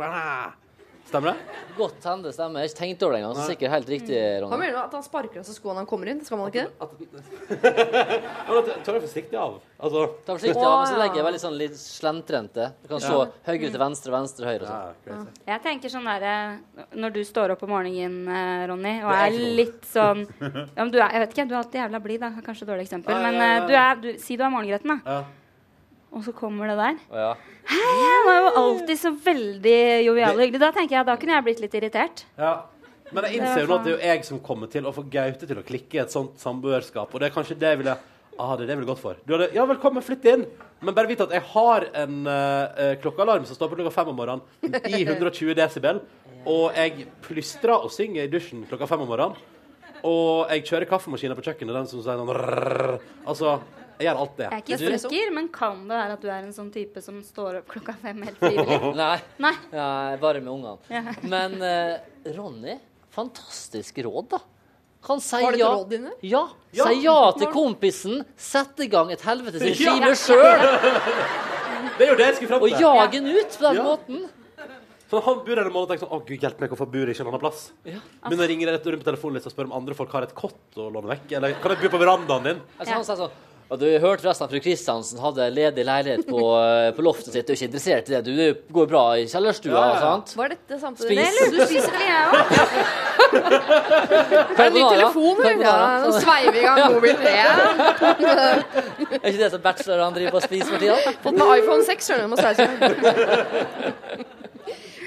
Stemmer 1.07 1.31
det? 1.31 1.55
Godt 1.77 2.03
hende 2.03 2.31
stemmer. 2.35 2.59
Jeg 2.59 2.67
har 2.67 2.71
ikke 2.73 2.79
tenkt 2.81 3.03
over 3.05 3.13
det 3.15 3.19
engang. 3.21 3.35
så 3.37 3.45
Sikkert 3.47 3.71
helt 3.71 3.89
riktig, 3.93 4.17
Hva 4.17 4.41
Ronny. 4.43 4.57
mener 4.59 4.73
du? 4.73 4.79
At 4.81 4.95
han 4.97 5.03
sparker 5.05 5.39
av 5.39 5.45
seg 5.47 5.55
skoene 5.55 5.75
når 5.77 5.83
han 5.85 5.87
kommer 5.87 6.09
inn? 6.11 6.19
Skal 6.25 6.37
man 6.41 6.49
ikke 6.51 6.65
det? 6.65 6.71
At- 6.81 6.93
Ta 8.85 8.91
det 8.95 9.01
forsiktig 9.05 9.37
av. 9.39 9.55
Altså 9.79 10.01
Ta 10.25 10.35
forsiktig 10.35 10.65
av, 10.67 10.75
men 10.81 10.89
så 10.91 10.97
legger 10.99 11.19
jeg 11.21 11.27
veldig 11.27 11.41
sånn 11.45 11.55
litt 11.61 11.77
slentrente. 11.79 12.67
Du 12.83 12.87
kan 12.91 12.99
se 13.03 13.13
Ja. 13.13 13.25
høyre 13.47 13.71
til 13.71 13.79
venstre, 13.79 14.11
venstre, 14.11 14.45
høyre 14.51 14.61
og 14.61 14.67
sånn. 14.67 14.93
ja. 15.07 15.53
Jeg 15.53 15.63
tenker 15.63 15.89
sånn 15.95 16.05
derre 16.05 16.59
Når 16.95 17.13
du 17.13 17.21
står 17.23 17.51
opp 17.55 17.63
om 17.63 17.69
morgenen, 17.69 18.27
eh, 18.27 18.67
Ronny, 18.67 19.01
og 19.03 19.11
er 19.13 19.29
litt 19.31 19.81
sånn 19.87 20.27
ja, 20.41 20.83
men 20.83 20.91
du 20.91 20.99
er, 20.99 21.09
Jeg 21.11 21.19
vet 21.23 21.29
ikke, 21.37 21.47
du 21.47 21.53
er 21.55 21.61
alltid 21.63 21.81
jævla 21.85 22.03
blid, 22.03 22.19
da. 22.19 22.29
Kanskje 22.43 22.63
et 22.63 22.69
dårlig 22.73 22.87
eksempel. 22.89 23.15
Men 23.21 23.35
eh, 23.41 23.67
du 23.67 23.73
er 23.73 23.95
du, 23.95 24.13
Si 24.19 24.35
du 24.35 24.43
er 24.43 24.49
morgengretten, 24.49 25.01
da. 25.05 25.23
Og 26.15 26.23
så 26.25 26.33
kommer 26.35 26.71
det 26.71 26.77
der. 26.79 26.99
Ja. 27.11 27.29
Hei, 27.67 27.83
Han 27.99 28.31
er 28.31 28.39
jo 28.41 28.51
alltid 28.61 28.99
så 28.99 29.11
veldig 29.11 29.77
jovial 30.07 30.37
og 30.37 30.43
hyggelig. 30.45 30.61
Da 30.63 30.71
tenker 30.75 30.97
jeg, 30.97 31.07
da 31.09 31.15
kunne 31.19 31.35
jeg 31.35 31.47
blitt 31.47 31.63
litt 31.65 31.79
irritert. 31.79 32.23
Ja. 32.39 32.53
Men 33.11 33.27
jeg 33.27 33.39
innser 33.39 33.63
jo 33.63 33.69
nå 33.69 33.77
at 33.77 33.85
det 33.85 33.91
er 33.93 33.97
jo 33.97 34.11
jeg 34.11 34.27
som 34.27 34.39
kommer 34.43 34.71
til 34.71 34.87
å 34.87 34.93
få 34.95 35.03
Gaute 35.11 35.47
til 35.47 35.59
å 35.59 35.65
klikke 35.67 35.99
i 35.99 36.03
et 36.03 36.13
sånt 36.13 36.39
samboerskap. 36.41 37.11
Og 37.11 37.21
det 37.21 37.29
er 37.29 37.35
kanskje 37.35 37.59
det 37.59 37.75
jeg 37.75 37.81
ville 37.83 37.97
Ah, 38.37 38.53
det 38.53 38.67
er 38.67 38.67
det 38.67 38.73
jeg 38.75 38.79
ville 38.83 38.91
gått 38.91 39.01
for. 39.01 39.17
Du 39.25 39.31
hadde, 39.33 39.47
ja, 39.55 39.63
velkommen, 39.65 40.03
flytt 40.05 40.25
inn. 40.29 40.43
Men 40.85 40.93
bare 40.93 41.09
vit 41.09 41.21
at 41.23 41.31
jeg 41.33 41.41
har 41.55 41.87
en 42.03 42.17
uh, 42.29 42.91
klokkealarm 43.01 43.47
som 43.49 43.57
står 43.57 43.71
på 43.71 43.79
klokka 43.79 43.93
fem 43.95 44.11
om 44.11 44.19
morgenen 44.19 44.75
i 44.85 44.99
120 45.07 45.55
desibel. 45.57 46.03
Og 46.45 46.77
jeg 46.77 47.07
plystrer 47.25 47.73
og 47.73 47.89
synger 47.91 48.27
i 48.27 48.29
dusjen 48.29 48.61
klokka 48.69 48.85
fem 48.91 49.01
om 49.01 49.09
morgenen. 49.09 49.39
Og 50.05 50.53
jeg 50.53 50.67
kjører 50.69 50.89
kaffemaskinen 50.91 51.39
på 51.39 51.47
kjøkkenet, 51.47 51.79
den 51.79 51.89
som 51.89 52.03
sier 52.05 52.21
sånn. 52.21 53.01
Altså, 53.25 53.55
jeg 53.99 54.07
gjør 54.07 54.19
alt 54.23 54.35
det. 54.37 54.47
Jeg 54.47 54.53
er 54.57 54.63
ikke 54.63 54.75
Espresso. 54.77 55.09
sikker, 55.09 55.31
men 55.33 55.47
kan 55.53 55.79
det 55.87 55.97
være 55.97 56.13
at 56.17 56.21
du 56.21 56.27
er 56.29 56.43
en 56.47 56.53
sånn 56.53 56.69
type 56.73 57.01
som 57.01 57.21
står 57.23 57.59
opp 57.61 57.67
klokka 57.73 57.95
fem 58.01 58.21
helt 58.27 58.37
frivillig? 58.41 58.93
Nei. 59.01 59.15
Nei. 59.43 59.53
Ja, 59.73 59.87
bare 60.21 60.41
med 60.41 60.53
ungene. 60.53 60.77
Ja. 60.93 61.03
Men 61.23 61.57
uh, 61.61 61.97
Ronny, 62.37 62.77
fantastisk 63.17 63.97
råd, 64.05 64.29
da. 64.35 64.41
Han 65.07 65.21
sier 65.23 65.45
Var 65.45 65.55
det 65.55 65.59
ja. 65.61 65.67
råd 65.71 65.89
dine? 65.93 66.11
Ja. 66.25 66.41
Ja. 66.75 66.87
Si 66.89 67.03
ja 67.05 67.17
til 67.37 67.47
kompisen, 67.53 68.23
Sett 68.35 68.79
i 68.83 68.87
gang 68.91 69.11
et 69.13 69.21
helvetes 69.23 69.61
Ja. 69.65 69.93
regime 69.93 70.15
sjøl, 70.17 70.65
Det 71.97 72.07
er 72.07 72.11
jo 72.11 72.17
det 72.19 72.25
jeg 72.31 72.35
skulle 72.39 72.51
fram 72.51 72.65
og 72.65 72.73
til. 72.73 72.81
jage 72.81 73.21
han 73.21 73.29
ut 73.37 73.55
på 73.57 73.63
den 73.67 73.77
Ja. 73.79 73.85
måten. 73.85 74.25
Så 75.07 75.21
han 75.23 75.37
bor 75.39 75.55
der 75.55 75.63
en 75.63 75.71
måned 75.71 75.85
og 75.87 75.91
tenker 75.93 76.03
sånn 76.03 76.11
Å, 76.17 76.25
gud, 76.27 76.41
hjelp 76.43 76.59
meg, 76.59 76.69
hvorfor 76.73 76.89
bor 76.91 77.05
jeg 77.07 77.15
ikke 77.15 77.23
en 77.23 77.29
annen 77.31 77.39
plass? 77.45 77.61
Begynner 77.85 78.43
å 78.43 78.47
ringer 78.51 78.71
rett 78.73 78.87
rundt 78.91 79.03
på 79.05 79.07
telefonen 79.07 79.39
og 79.39 79.53
spør 79.53 79.69
om 79.69 79.75
andre 79.77 79.95
folk 79.95 80.11
har 80.17 80.25
et 80.27 80.33
kott 80.35 80.75
å 80.75 80.89
låne 80.91 81.07
vekk. 81.13 81.31
Eller 81.39 81.55
kan 81.63 81.71
jeg 81.71 81.79
bo 81.85 81.93
på 81.95 82.01
verandaen 82.01 82.43
din? 82.49 82.59
Altså, 82.75 82.91
Han 82.97 83.05
sier 83.07 83.21
sånn 83.21 83.31
og 83.69 83.79
du 83.81 83.85
hørte 83.99 84.21
forresten 84.23 84.45
at 84.47 84.51
fru 84.53 84.59
Kristiansen 84.63 85.19
hadde 85.19 85.47
ledig 85.51 85.83
leilighet 85.87 86.23
på, 86.29 86.39
eh, 86.61 86.91
på 86.95 87.01
loftet 87.03 87.33
sitt. 87.35 87.45
Du 87.47 87.51
er 87.51 87.57
ikke 87.57 87.67
interessert 87.67 88.07
i 88.07 88.13
det? 88.15 88.21
Du 88.23 88.31
det 88.37 88.47
går 88.73 88.87
bra 88.87 89.01
i 89.19 89.25
kjellerstua, 89.27 89.73
Ja, 89.75 89.81
ja. 89.93 89.99
sant? 90.05 90.33
Var 90.39 90.47
dette 90.53 90.79
samtidig? 90.79 91.17
Spis. 91.27 91.35
Det 91.41 91.51
du 91.51 91.59
spiser 91.65 91.91
vel 91.91 92.05
jeg 92.07 92.23
òg? 92.31 92.33
En 94.63 94.73
ny 94.73 94.83
telefon, 94.87 95.35
hun. 95.43 95.59
Ja, 95.61 95.75
nå 96.05 96.09
sveiver 96.15 96.51
vi 96.55 96.59
i 96.59 96.63
gang 96.63 96.77
mobilen. 96.93 97.21
igjen. 97.27 97.57
Er 99.19 99.27
ikke 99.31 99.41
det 99.43 99.51
som 99.51 99.61
bachelorene 99.67 100.15
driver 100.15 100.31
på 100.37 100.41
å 100.41 100.45
spise 100.47 100.67
for 100.71 100.79
tida? 100.81 100.95
Fått 101.25 101.35
med 101.37 101.47
iPhone 101.59 101.83
6, 101.91 102.07
skjønner 102.07 102.23
du. 102.23 102.29
Må 102.31 102.37
sveise. 102.39 102.63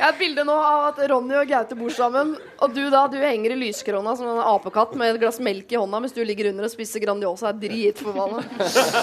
Jeg 0.01 0.07
har 0.07 0.15
et 0.15 0.21
bilde 0.23 0.45
nå 0.49 0.55
av 0.57 0.87
at 0.95 1.01
Ronny 1.11 1.35
og 1.37 1.51
Gaute 1.51 1.77
bor 1.77 1.93
sammen. 1.93 2.31
Og 2.65 2.73
du 2.73 2.87
da, 2.89 3.03
du 3.13 3.19
henger 3.21 3.53
i 3.53 3.59
lyskrona 3.61 4.15
som 4.17 4.31
en 4.33 4.39
apekatt 4.49 4.95
med 4.97 5.13
et 5.13 5.19
glass 5.21 5.37
melk 5.45 5.75
i 5.75 5.77
hånda 5.77 6.01
mens 6.01 6.15
du 6.17 6.23
ligger 6.25 6.49
under 6.49 6.65
og 6.65 6.73
spiser 6.73 7.03
Grandiosa. 7.05 7.51
Er 7.51 7.59
dritforbanna. 7.61 8.41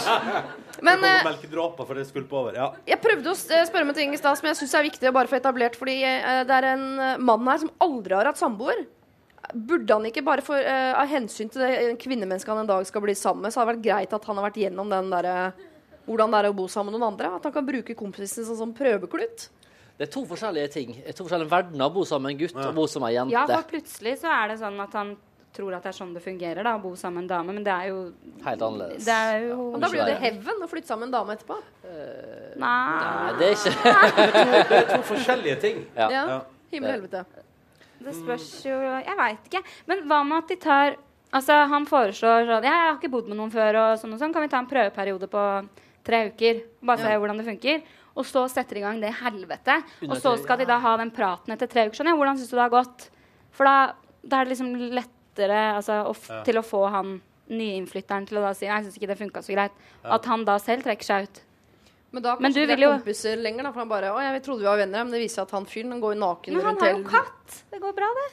Men 0.87 1.05
eh, 1.05 1.21
melkedråper 1.27 1.85
for 1.85 2.01
det 2.01 2.07
skvulper 2.09 2.39
over. 2.41 2.57
Ja. 2.57 2.71
jeg 2.89 2.97
prøvde 3.03 3.29
å 3.29 3.37
eh, 3.37 3.65
spørre 3.69 3.85
om 3.85 3.93
en 3.93 3.99
ting 3.99 4.17
i 4.17 4.17
stad 4.17 4.41
som 4.41 4.49
jeg 4.49 4.57
syns 4.57 4.73
er 4.73 4.87
viktig 4.87 5.11
å 5.11 5.13
bare 5.13 5.29
få 5.29 5.37
etablert. 5.37 5.77
Fordi 5.77 5.99
eh, 6.01 6.41
det 6.49 6.57
er 6.57 6.71
en 6.71 6.87
mann 7.21 7.45
her 7.45 7.61
som 7.61 7.73
aldri 7.85 8.17
har 8.17 8.31
hatt 8.31 8.41
samboer. 8.41 8.81
Burde 9.53 9.99
han 9.99 10.09
ikke 10.09 10.25
bare 10.25 10.41
for, 10.43 10.57
uh, 10.59 10.97
av 10.97 11.07
hensyn 11.07 11.47
til 11.53 11.61
det 11.61 11.93
kvinnemennesket 12.01 12.49
han 12.51 12.65
en 12.65 12.71
dag 12.73 12.89
skal 12.89 13.05
bli 13.05 13.13
sammen 13.15 13.45
med, 13.45 13.53
så 13.53 13.61
hadde 13.61 13.69
det 13.69 13.77
vært 13.77 13.85
greit 13.85 14.15
at 14.17 14.25
han 14.27 14.41
har 14.41 14.47
vært 14.49 14.57
gjennom 14.59 14.89
den 14.91 15.13
derre 15.13 15.35
hvordan 16.07 16.33
det 16.33 16.41
er 16.41 16.49
å 16.49 16.57
bo 16.57 16.65
sammen 16.71 16.91
med 16.91 16.99
noen 16.99 17.13
andre. 17.13 17.29
At 17.37 17.45
han 17.47 17.53
kan 17.55 17.67
bruke 17.67 17.95
kompisen 17.95 18.43
sin 18.47 18.59
som 18.59 18.73
prøveklut. 18.75 19.47
Det 19.97 20.07
er 20.07 20.11
to 20.13 20.25
forskjellige 20.29 20.69
ting. 20.73 20.91
Er 21.05 21.15
to 21.17 21.25
forskjellige 21.25 21.49
verdener 21.49 21.87
å 21.89 21.93
bo 21.93 22.03
sammen 22.05 22.29
med 22.29 22.35
en 22.35 22.41
gutt 22.43 22.59
og 22.61 22.75
bo 22.75 22.85
sammen 22.87 23.09
med 23.09 23.17
ei 23.17 23.33
Ja, 23.33 23.45
for 23.49 23.65
plutselig 23.71 24.19
så 24.21 24.29
er 24.29 24.51
det 24.53 24.59
sånn 24.61 24.77
at 24.83 24.93
han 24.93 25.15
tror 25.57 25.73
at 25.73 25.87
det 25.87 25.89
er 25.89 25.97
sånn 25.97 26.11
det 26.13 26.21
fungerer, 26.21 26.61
da, 26.61 26.75
å 26.77 26.81
bo 26.83 26.91
sammen 26.99 27.23
med 27.23 27.25
en 27.25 27.31
dame, 27.31 27.55
men 27.55 27.63
det 27.65 27.73
er 27.73 27.87
jo 27.89 28.11
Helt 28.45 28.61
annerledes. 28.61 29.07
Det 29.07 29.15
er 29.15 29.47
jo 29.47 29.71
Men 29.71 29.81
da 29.81 29.89
blir 29.89 30.01
jo 30.03 30.05
det 30.11 30.19
heaven 30.21 30.61
å 30.61 30.67
flytte 30.69 30.91
sammen 30.91 31.07
med 31.07 31.15
en 31.15 31.17
dame 31.17 31.33
etterpå. 31.37 31.57
Nei. 32.61 32.75
Nei, 32.91 33.33
det 33.39 33.47
er 33.47 33.57
ikke 33.57 33.95
Det 34.69 34.77
er 34.83 34.87
to 34.91 35.01
forskjellige 35.09 35.57
ting. 35.63 35.81
Ja. 35.97 36.09
Ja. 36.13 36.23
Ja. 36.35 36.37
Himmel 36.71 36.89
og 36.91 36.95
helvete. 36.99 37.25
Det 38.05 38.13
spørs 38.13 38.47
jo 38.67 38.77
Jeg 38.77 39.17
veit 39.17 39.49
ikke. 39.49 39.63
Men 39.89 40.05
hva 40.09 40.21
med 40.27 40.43
at 40.43 40.53
de 40.53 40.59
tar 40.61 40.97
Altså, 41.35 41.57
han 41.67 41.83
foreslår 41.89 42.45
sånn 42.47 42.63
jeg 42.63 42.71
har 42.71 42.93
ikke 42.95 43.09
bodd 43.11 43.27
med 43.27 43.35
noen 43.35 43.51
før, 43.51 43.75
og 43.81 43.97
sånn 43.99 44.13
og 44.15 44.21
sånn. 44.21 44.31
Kan 44.33 44.45
vi 44.45 44.51
ta 44.53 44.61
en 44.61 44.69
prøveperiode 44.69 45.27
på 45.27 45.41
tre 46.07 46.21
uker? 46.29 46.61
Bare 46.87 47.01
se 47.03 47.09
Ja. 47.11 47.17
hvordan 47.19 47.41
det 47.41 47.45
funker. 47.49 47.81
Og 48.17 48.25
så 48.25 48.47
setter 48.49 48.75
de 48.79 48.81
i 48.81 48.85
gang 48.87 48.99
det 49.03 49.13
helvete. 49.21 49.77
Og 50.09 50.17
så 50.17 50.33
skal 50.41 50.57
de 50.57 50.65
da 50.65 50.79
ha 50.81 50.95
den 50.97 51.11
praten 51.13 51.53
etter 51.53 51.69
tre 51.69 51.85
uker. 51.87 51.99
Sånn, 51.99 52.09
ja, 52.09 52.15
hvordan 52.17 52.37
syns 52.39 52.49
du 52.49 52.55
det 52.57 52.63
har 52.65 52.73
gått? 52.73 53.09
For 53.53 53.69
da, 53.69 53.93
da 54.25 54.39
er 54.41 54.47
det 54.49 54.55
liksom 54.55 54.71
lettere 54.97 55.59
altså, 55.77 55.99
å 56.09 56.15
Ja. 56.29 56.43
til 56.47 56.57
å 56.57 56.65
få 56.65 56.89
han 56.89 57.19
nyinnflytteren 57.47 58.25
til 58.27 58.39
å 58.39 58.41
da 58.47 58.53
si 58.57 58.65
nei, 58.67 58.81
jeg 58.81 58.87
syns 58.89 58.97
ikke 58.99 59.07
det 59.13 59.19
funka 59.21 59.43
så 59.45 59.53
greit. 59.53 59.71
At 60.03 60.25
han 60.25 60.43
da 60.45 60.57
selv 60.59 60.83
trekker 60.83 61.03
seg 61.05 61.27
ut. 61.29 61.41
Men 62.11 62.23
da 62.23 62.35
Men 62.39 62.51
kanskje 62.51 62.53
du 62.55 62.61
er 62.63 62.75
vil 62.75 62.83
jo- 62.87 62.91
kompiser 62.97 63.37
lenger, 63.37 63.63
da. 63.63 63.71
For 63.71 63.79
han 63.79 63.89
bare 63.89 64.09
Å, 64.15 64.19
jeg 64.33 64.43
trodde 64.43 64.59
vi 64.59 64.65
var 64.65 64.77
venner, 64.77 65.03
men 65.03 65.11
det 65.11 65.21
viser 65.21 65.35
seg 65.35 65.47
at 65.47 65.51
han 65.51 65.65
fyren 65.65 65.89
går 66.01 66.01
går 66.01 66.15
rundt 66.15 66.25
naken 66.25 66.53
Men 66.53 66.65
han 66.65 66.77
har 66.79 66.89
jo 66.97 67.03
katt. 67.03 67.63
Det 67.71 67.81
går 67.81 67.93
bra, 67.95 68.07
det. 68.17 68.29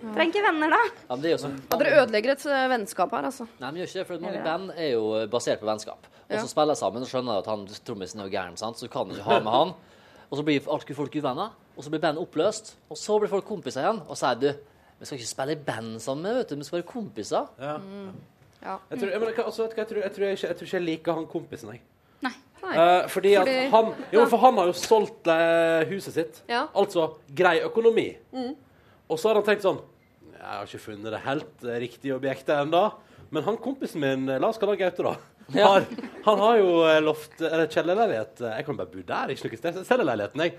Trenger 0.00 0.30
ikke 0.30 0.42
venner, 0.44 0.70
da. 0.70 0.78
ja, 0.86 1.14
men 1.14 1.22
det 1.22 1.28
er 1.30 1.34
jo 1.34 1.38
som 1.42 1.54
Ja, 1.70 1.76
dere 1.80 1.94
ødelegger 2.04 2.30
et 2.36 2.46
eh, 2.46 2.68
vennskap 2.70 3.10
her, 3.10 3.24
altså. 3.28 3.46
Nei, 3.58 3.70
men 3.70 3.80
gjør 3.80 3.88
ikke 3.88 3.98
det, 3.98 4.06
for 4.06 4.18
mange 4.22 4.38
Ja. 4.38 4.44
band 4.44 4.70
er 4.76 4.90
jo 4.92 5.14
eh, 5.18 5.26
basert 5.26 5.60
på 5.60 5.66
vennskap. 5.66 6.06
Og 6.28 6.36
Ja. 6.36 6.40
så 6.42 6.48
spiller 6.48 6.74
jeg 6.74 6.76
sammen 6.82 7.02
og 7.02 7.08
skjønner 7.08 7.38
at 7.38 7.46
han 7.46 7.66
trommisen 7.84 8.20
er 8.20 8.28
jo 8.28 8.30
gæren, 8.36 8.56
sant? 8.56 8.76
så 8.78 8.86
du 8.86 8.92
kan 8.92 9.10
ikke 9.10 9.22
ha 9.26 9.40
med 9.40 9.52
han. 9.52 9.74
Og 10.30 10.38
så 10.38 10.44
blir 10.44 10.60
alt 10.70 10.94
folk 10.96 11.14
uvenner, 11.16 11.50
og 11.76 11.84
så 11.84 11.90
blir 11.90 12.00
bandet 12.00 12.22
oppløst. 12.22 12.74
Og 12.90 12.96
så 12.96 13.18
blir 13.18 13.28
folk 13.28 13.44
kompiser 13.48 13.80
igjen, 13.82 14.02
og 14.08 14.16
så 14.16 14.28
sier 14.28 14.40
du 14.40 14.58
vi 15.00 15.06
skal 15.06 15.18
ikke 15.18 15.28
spille 15.30 15.52
i 15.52 15.54
band 15.54 16.00
sammen, 16.00 16.34
vet 16.34 16.48
du. 16.48 16.56
vi 16.56 16.64
skal 16.64 16.82
være 16.82 16.88
kompiser. 16.92 17.46
Ja. 17.58 17.78
Ja. 18.62 18.76
Jeg 18.90 18.98
tror, 18.98 19.10
jeg, 19.10 19.20
men, 19.20 19.28
altså, 19.44 19.62
jeg, 19.76 19.86
tror, 19.88 20.02
jeg, 20.02 20.12
tror 20.12 20.24
jeg, 20.24 20.32
ikke, 20.32 20.46
jeg 20.48 20.56
tror 20.56 20.66
ikke 20.66 20.76
jeg 20.76 20.82
liker 20.82 21.12
han 21.14 21.26
kompisen, 21.26 21.70
jeg. 21.70 21.80
Nei. 22.62 22.74
Eh, 22.74 23.08
fordi 23.08 23.34
at 23.34 23.46
Fordi- 23.46 23.70
han 23.70 23.94
Jo, 24.12 24.24
for 24.26 24.36
han 24.38 24.54
har 24.58 24.66
jo 24.66 24.72
solgt 24.72 25.26
uh, 25.30 25.84
huset 25.88 26.12
sitt. 26.14 26.42
Ja. 26.48 26.66
Altså 26.74 27.14
grei 27.34 27.60
økonomi. 27.64 28.16
Mm. 28.32 28.56
Og 29.08 29.18
så 29.20 29.30
har 29.30 29.38
han 29.40 29.46
tenkt 29.46 29.64
sånn 29.64 29.78
Jeg 30.34 30.46
har 30.46 30.66
ikke 30.68 30.82
funnet 30.84 31.12
det 31.14 31.20
helt 31.24 31.66
riktige 31.82 32.14
objektet 32.18 32.54
ennå. 32.62 32.84
Men 33.34 33.44
han 33.44 33.58
kompisen 33.60 34.00
min, 34.00 34.26
la 34.40 34.48
oss 34.48 34.56
kalle 34.60 34.76
han 34.76 34.80
Gaute, 34.80 35.04
da. 35.04 35.16
Har, 35.58 35.84
han 36.24 36.40
har 36.44 36.58
jo 36.60 36.70
eh, 36.88 36.98
loft, 37.04 37.34
eller 37.40 37.66
kjellerleilighet. 37.72 38.40
Jeg 38.44 38.64
kan 38.66 38.76
bare 38.78 38.90
bo 38.92 39.02
der. 39.04 39.32
Ikke 39.34 39.48
noe 39.50 39.58
sted. 39.60 39.78
Jeg 39.80 39.88
selger 39.88 40.06
leiligheten, 40.08 40.42
jeg. 40.44 40.54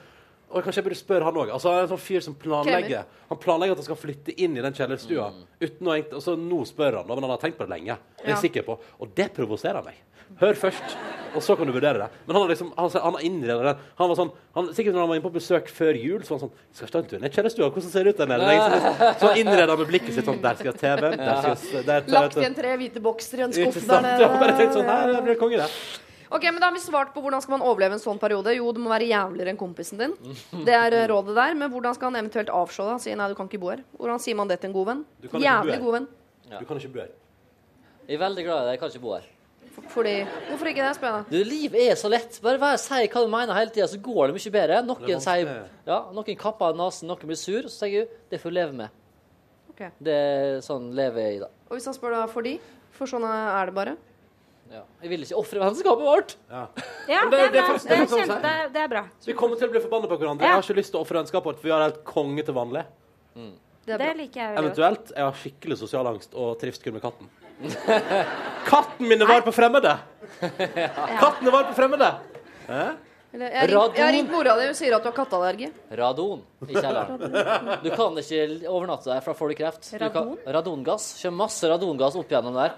Og 0.49 0.63
kanskje 0.65 0.81
jeg 0.81 0.85
burde 0.87 0.97
spørre 0.97 1.25
han 1.29 1.37
òg. 1.37 1.51
Altså, 1.53 1.69
han 1.69 1.79
er 1.79 1.87
en 1.87 1.91
sånn 1.91 2.01
fyr 2.01 2.23
som 2.25 2.33
planlegger 2.41 3.03
Han 3.29 3.37
planlegger 3.41 3.75
at 3.75 3.81
han 3.83 3.85
skal 3.85 3.99
flytte 4.01 4.33
inn 4.41 4.55
i 4.57 4.63
den 4.65 4.73
kjellerstua. 4.77 5.27
Uten 5.61 5.89
å 5.89 5.93
egentlig, 5.93 6.17
og 6.17 6.23
så 6.25 6.33
nå 6.41 6.61
spør 6.65 6.97
han, 7.03 7.09
men 7.11 7.21
han 7.27 7.33
har 7.35 7.41
tenkt 7.43 7.59
på 7.59 7.67
det 7.69 7.73
lenge. 7.75 7.97
Det 8.17 8.25
er 8.31 8.33
Ja. 8.33 8.39
sikker 8.41 8.65
på. 8.65 8.79
Og 8.99 9.11
det 9.17 9.27
provoserer 9.35 9.85
meg. 9.85 9.97
Hør 10.39 10.53
først, 10.55 10.97
og 11.35 11.43
så 11.43 11.55
kan 11.57 11.67
du 11.67 11.73
vurdere 11.75 11.99
det. 11.99 12.07
Men 12.25 12.35
han 12.35 12.43
har 12.43 12.51
liksom, 12.53 12.69
han, 12.77 12.89
han 13.03 13.15
har 13.17 13.23
innredet 13.25 13.65
den. 13.65 13.81
Han 13.99 14.09
var 14.11 14.17
sånn, 14.19 14.31
han, 14.55 14.69
sikkert 14.77 14.95
når 14.95 15.03
han 15.03 15.09
var 15.11 15.19
inne 15.19 15.25
på 15.25 15.31
besøk 15.35 15.71
før 15.73 15.97
jul, 15.99 16.19
så 16.23 16.35
var 16.35 16.39
han 16.39 16.43
sånn 16.47 16.75
Skal 16.77 16.87
vi 16.87 16.93
ta 16.93 17.01
en 17.01 17.09
tur 17.11 17.23
ned 17.23 17.35
kjellerstua? 17.35 17.69
Hvordan 17.75 17.93
ser 17.93 18.07
det 18.07 18.13
ut 18.13 18.21
der 18.21 18.29
nede? 18.31 18.57
Så, 18.59 19.09
så 19.23 19.31
innreda 19.41 19.73
han 19.73 19.81
med 19.81 19.89
blikket 19.91 20.15
sitt 20.15 20.29
sånn 20.29 20.39
Der 20.43 20.59
skal 20.61 20.77
TV-en. 20.79 21.17
Der 21.19 21.41
skal 21.41 21.57
der, 21.89 22.05
der, 22.05 22.13
Lagt 22.15 22.37
igjen 22.39 22.57
tre 22.57 22.75
hvite 22.81 23.03
boksere 23.03 23.43
i 23.43 23.47
en 23.49 23.57
skuff 23.57 23.81
der 23.83 24.05
nede. 24.05 24.21
Ja, 24.23 24.29
bare 24.41 24.55
tenkt 24.61 24.77
sånn 24.77 24.87
Her 24.89 25.17
blir 25.17 25.33
det 25.33 25.39
konge, 25.41 25.59
det. 25.63 25.69
Ok, 26.29 26.43
men 26.45 26.59
Da 26.61 26.67
har 26.69 26.75
vi 26.77 26.81
svart 26.83 27.13
på 27.15 27.23
hvordan 27.25 27.41
skal 27.41 27.57
man 27.57 27.65
overleve 27.65 27.97
en 27.97 28.01
sånn 28.03 28.19
periode. 28.21 28.53
Jo, 28.53 28.69
du 28.71 28.79
må 28.83 28.91
være 28.93 29.07
jævligere 29.09 29.49
enn 29.53 29.57
kompisen 29.59 29.97
din. 30.01 30.13
Det 30.65 30.75
er 30.77 30.93
eh, 30.93 31.07
rådet 31.09 31.33
der. 31.33 31.55
Men 31.57 31.73
hvordan 31.73 31.97
skal 31.97 32.11
han 32.11 32.19
eventuelt 32.21 32.51
avslå 32.53 32.85
det? 32.85 32.93
Han 32.99 33.01
sier 33.01 33.17
nei, 33.17 33.31
du 33.31 33.37
kan 33.37 33.49
ikke 33.49 33.61
bo 33.63 33.71
her. 33.73 33.81
Hvordan 33.97 34.21
sier 34.21 34.37
man 34.37 34.51
det 34.51 34.59
til 34.61 34.69
en 34.69 34.75
god 34.77 34.91
venn? 34.91 35.01
Ikke 35.25 35.41
Jævlig 35.41 35.79
god 35.81 35.97
venn. 35.97 36.07
Du 36.53 36.61
kan 36.69 36.81
ikke 36.81 36.93
bo 36.93 37.01
her. 37.01 37.11
Jeg 38.05 38.17
er 38.19 38.21
veldig 38.21 38.45
glad 38.45 38.61
i 38.61 38.67
deg. 38.67 38.75
Jeg 38.75 38.81
kan 38.83 38.93
ikke 38.93 39.03
bo 39.07 39.15
her. 39.17 39.25
Fordi 39.89 40.13
Hvorfor 40.49 40.69
ikke 40.71 40.83
det? 40.85 40.91
Spør 40.97 41.07
jeg 41.09 41.15
da. 41.17 41.29
Du, 41.31 41.37
Liv 41.49 41.75
er 41.79 41.95
så 41.99 42.09
lett. 42.11 42.39
Bare 42.43 42.59
vær, 42.61 42.77
si 42.81 42.99
hva 43.07 43.23
du 43.25 43.31
mener 43.31 43.57
hele 43.57 43.73
tida, 43.73 43.87
så 43.89 43.99
går 44.01 44.29
det 44.29 44.37
mye 44.37 44.53
bedre. 44.55 44.81
Noen 44.85 45.23
sier 45.23 45.51
ja, 45.87 45.99
noen 46.15 46.37
kapper 46.39 46.75
nesen, 46.77 47.09
noen 47.09 47.29
blir 47.31 47.39
sur. 47.39 47.69
Så 47.69 47.85
sier 47.85 48.01
jeg 48.03 48.09
det 48.31 48.41
får 48.41 48.53
du 48.53 48.57
leve 48.59 48.75
med. 48.83 48.99
Okay. 49.73 49.93
Det 50.03 50.13
er 50.13 50.59
sånn 50.65 50.91
lever 50.97 51.25
jeg 51.25 51.37
i, 51.37 51.41
da. 51.45 51.49
Og 51.69 51.77
hvis 51.77 51.87
han 51.87 51.95
spør 51.95 52.17
da 52.17 52.27
for 52.31 52.45
de? 52.45 52.57
For 52.97 53.07
sånn 53.07 53.23
er 53.29 53.69
det 53.71 53.75
bare. 53.77 53.95
Ja. 54.69 54.83
Jeg 55.01 55.09
vil 55.09 55.23
ikke 55.25 55.37
ofre 55.39 55.61
vennskapet 55.63 56.05
vårt. 56.05 56.35
Ja, 56.51 56.67
ja 57.09 57.21
det, 57.25 57.31
det- 57.31 57.45
er 57.47 57.51
det 57.53 57.59
er 57.59 57.63
bra. 57.63 57.77
Det 57.79 57.89
er, 57.89 57.89
det 57.89 57.95
er 57.95 58.11
sånn 58.11 58.43
si. 58.43 58.73
det 58.75 58.81
er 58.83 58.91
bra. 58.91 59.03
Vi 59.25 59.33
kommer 59.39 59.57
til 59.57 59.69
å 59.69 59.71
bli 59.73 59.81
forbanna 59.81 60.09
på 60.11 60.17
hverandre. 60.19 60.45
Jeg 60.45 60.53
har 60.53 60.61
ikke 60.67 60.77
lyst 60.77 60.93
til 60.93 60.99
å 60.99 61.05
ofre 61.07 61.17
vennskapet 61.21 61.49
vårt, 61.49 61.61
for 61.63 61.69
vi 61.69 61.73
har 61.73 61.85
helt 61.87 62.03
konge 62.05 62.45
til 62.45 62.53
vanlig. 62.57 62.83
Det, 63.89 63.97
Det 63.97 64.09
liker 64.19 64.41
jeg 64.43 64.53
veldig 64.53 64.55
godt. 64.55 64.65
Eventuelt 64.65 65.13
jeg 65.15 65.25
har 65.25 65.37
skikkelig 65.39 65.77
sosial 65.79 66.09
angst 66.11 66.35
og 66.37 66.51
trives 66.61 66.77
kun 66.83 66.93
med 66.93 67.01
katten. 67.01 67.29
Katten 68.69 69.07
min 69.07 69.27
var 69.27 69.41
på 69.41 69.51
fremmede! 69.51 69.97
Katten 71.19 71.51
var 71.51 71.63
på 71.63 71.73
fremmede! 71.77 72.11
Hæ? 72.67 72.87
Jeg, 73.29 73.45
har 73.53 73.67
ringt, 73.69 73.97
jeg 73.99 74.01
har 74.07 74.13
ringt 74.15 74.31
mora 74.33 74.55
di, 74.57 74.63
hun 74.71 74.77
sier 74.77 74.93
at 74.95 75.03
du 75.05 75.07
har 75.11 75.13
katteallergi. 75.13 75.67
Radon 75.99 76.39
i 76.65 76.73
kjelleren. 76.73 77.19
Du 77.83 77.89
kan 77.93 78.15
ikke 78.17 78.39
overnatte 78.65 79.11
der, 79.11 79.21
for 79.21 79.35
da 79.35 79.37
får 79.37 79.51
du 79.51 79.55
kreft. 79.59 79.89
Du 80.01 80.05
kan, 80.15 80.31
radongass. 80.55 81.05
Kjører 81.21 81.35
masse 81.37 81.69
radongass 81.69 82.17
opp 82.17 82.33
gjennom 82.33 82.57
der. 82.57 82.73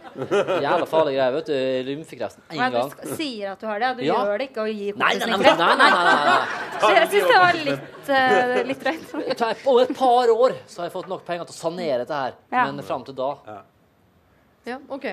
Jævla 0.65 0.89
farlig 0.91 1.15
greie, 1.15 1.29
vet 1.37 1.53
du. 1.53 1.55
Lymfekreften. 1.87 2.43
Én 2.51 2.65
du 2.67 2.75
gang. 2.81 2.91
Du 2.99 3.15
sier 3.15 3.53
at 3.53 3.63
du 3.63 3.69
har 3.71 3.79
det, 3.79 3.93
og 3.93 4.03
du 4.03 4.05
Ja. 4.09 4.19
gjør 4.19 4.43
det 4.43 4.49
ikke 4.51 4.65
og 4.65 4.75
gir 4.75 4.99
kompisen 4.99 5.31
nei, 5.31 5.39
kreft? 5.39 5.63
nei, 5.63 5.73
nei, 5.79 5.89
nei, 5.95 6.05
nei. 6.27 6.37
Så 6.83 6.93
jeg 6.97 7.09
syns 7.15 7.31
det 7.31 7.41
var 7.45 7.63
litt, 7.71 8.11
uh, 8.11 8.61
litt 8.73 8.83
drøyt. 8.83 9.65
Over 9.71 9.81
et 9.87 9.97
par 10.03 10.35
år 10.35 10.59
så 10.67 10.83
har 10.83 10.91
jeg 10.91 10.97
fått 10.99 11.07
nok 11.15 11.23
penger 11.31 11.47
til 11.47 11.55
å 11.55 11.61
sanere 11.63 12.03
dette 12.03 12.25
her. 12.25 12.35
Ja. 12.51 12.67
Men 12.67 12.83
fram 12.83 13.07
til 13.07 13.15
da 13.15 13.37
Ja, 14.67 14.77
OK. 14.93 15.05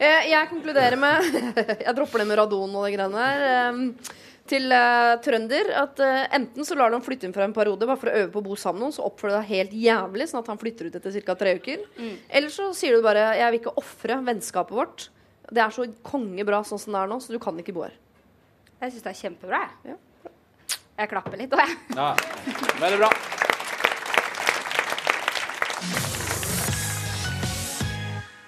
Eh, 0.00 0.30
jeg 0.30 0.48
konkluderer 0.50 0.96
med 0.98 1.26
Jeg 1.86 1.94
dropper 1.96 2.22
det 2.22 2.26
med 2.30 2.40
radon 2.40 2.74
og 2.74 2.86
de 2.86 2.96
greiene 2.96 3.20
der. 3.28 3.46
Eh, 3.50 4.18
til 4.50 4.72
eh, 4.74 5.12
trønder 5.22 5.68
at 5.78 6.00
enten 6.34 6.66
så 6.66 6.74
lar 6.74 6.90
du 6.90 6.96
ham 6.96 7.04
flytte 7.04 7.28
inn 7.28 7.34
for 7.36 7.44
en 7.44 7.54
periode 7.54 7.86
bare 7.86 8.00
for 8.00 8.10
å 8.10 8.16
øve 8.22 8.32
på 8.34 8.40
å 8.40 8.46
bo 8.48 8.56
sammen 8.58 8.80
med 8.80 8.88
noen, 8.88 8.96
så 8.96 9.04
oppfører 9.06 9.36
du 9.36 9.38
deg 9.38 9.50
helt 9.52 9.76
jævlig, 9.78 10.26
sånn 10.26 10.40
at 10.42 10.50
han 10.50 10.58
flytter 10.58 10.88
ut 10.88 10.96
etter 10.98 11.20
ca. 11.22 11.36
tre 11.38 11.54
uker. 11.60 11.84
Eller 12.26 12.50
så 12.50 12.72
sier 12.74 12.96
du 12.96 13.04
bare 13.04 13.36
'jeg 13.38 13.52
vil 13.52 13.60
ikke 13.60 13.76
ofre 13.78 14.18
vennskapet 14.26 14.74
vårt'. 14.74 15.08
Det 15.52 15.62
er 15.62 15.70
så 15.70 15.86
kongebra 16.02 16.64
sånn 16.66 16.82
som 16.82 16.92
det 16.94 17.00
er 17.02 17.06
nå, 17.06 17.20
så 17.22 17.30
du 17.30 17.38
kan 17.38 17.56
ikke 17.58 17.74
bo 17.74 17.82
her. 17.86 17.94
Jeg 18.80 18.92
syns 18.92 19.02
det 19.02 19.12
er 19.12 19.22
kjempebra. 19.22 19.68
jeg. 19.84 19.96
Jeg 20.98 21.08
klapper 21.08 21.36
litt 21.38 21.52
òg, 21.52 21.62
jeg. 21.62 21.76
Ja. 21.94 22.14
Veldig 22.80 22.98
bra. 22.98 23.39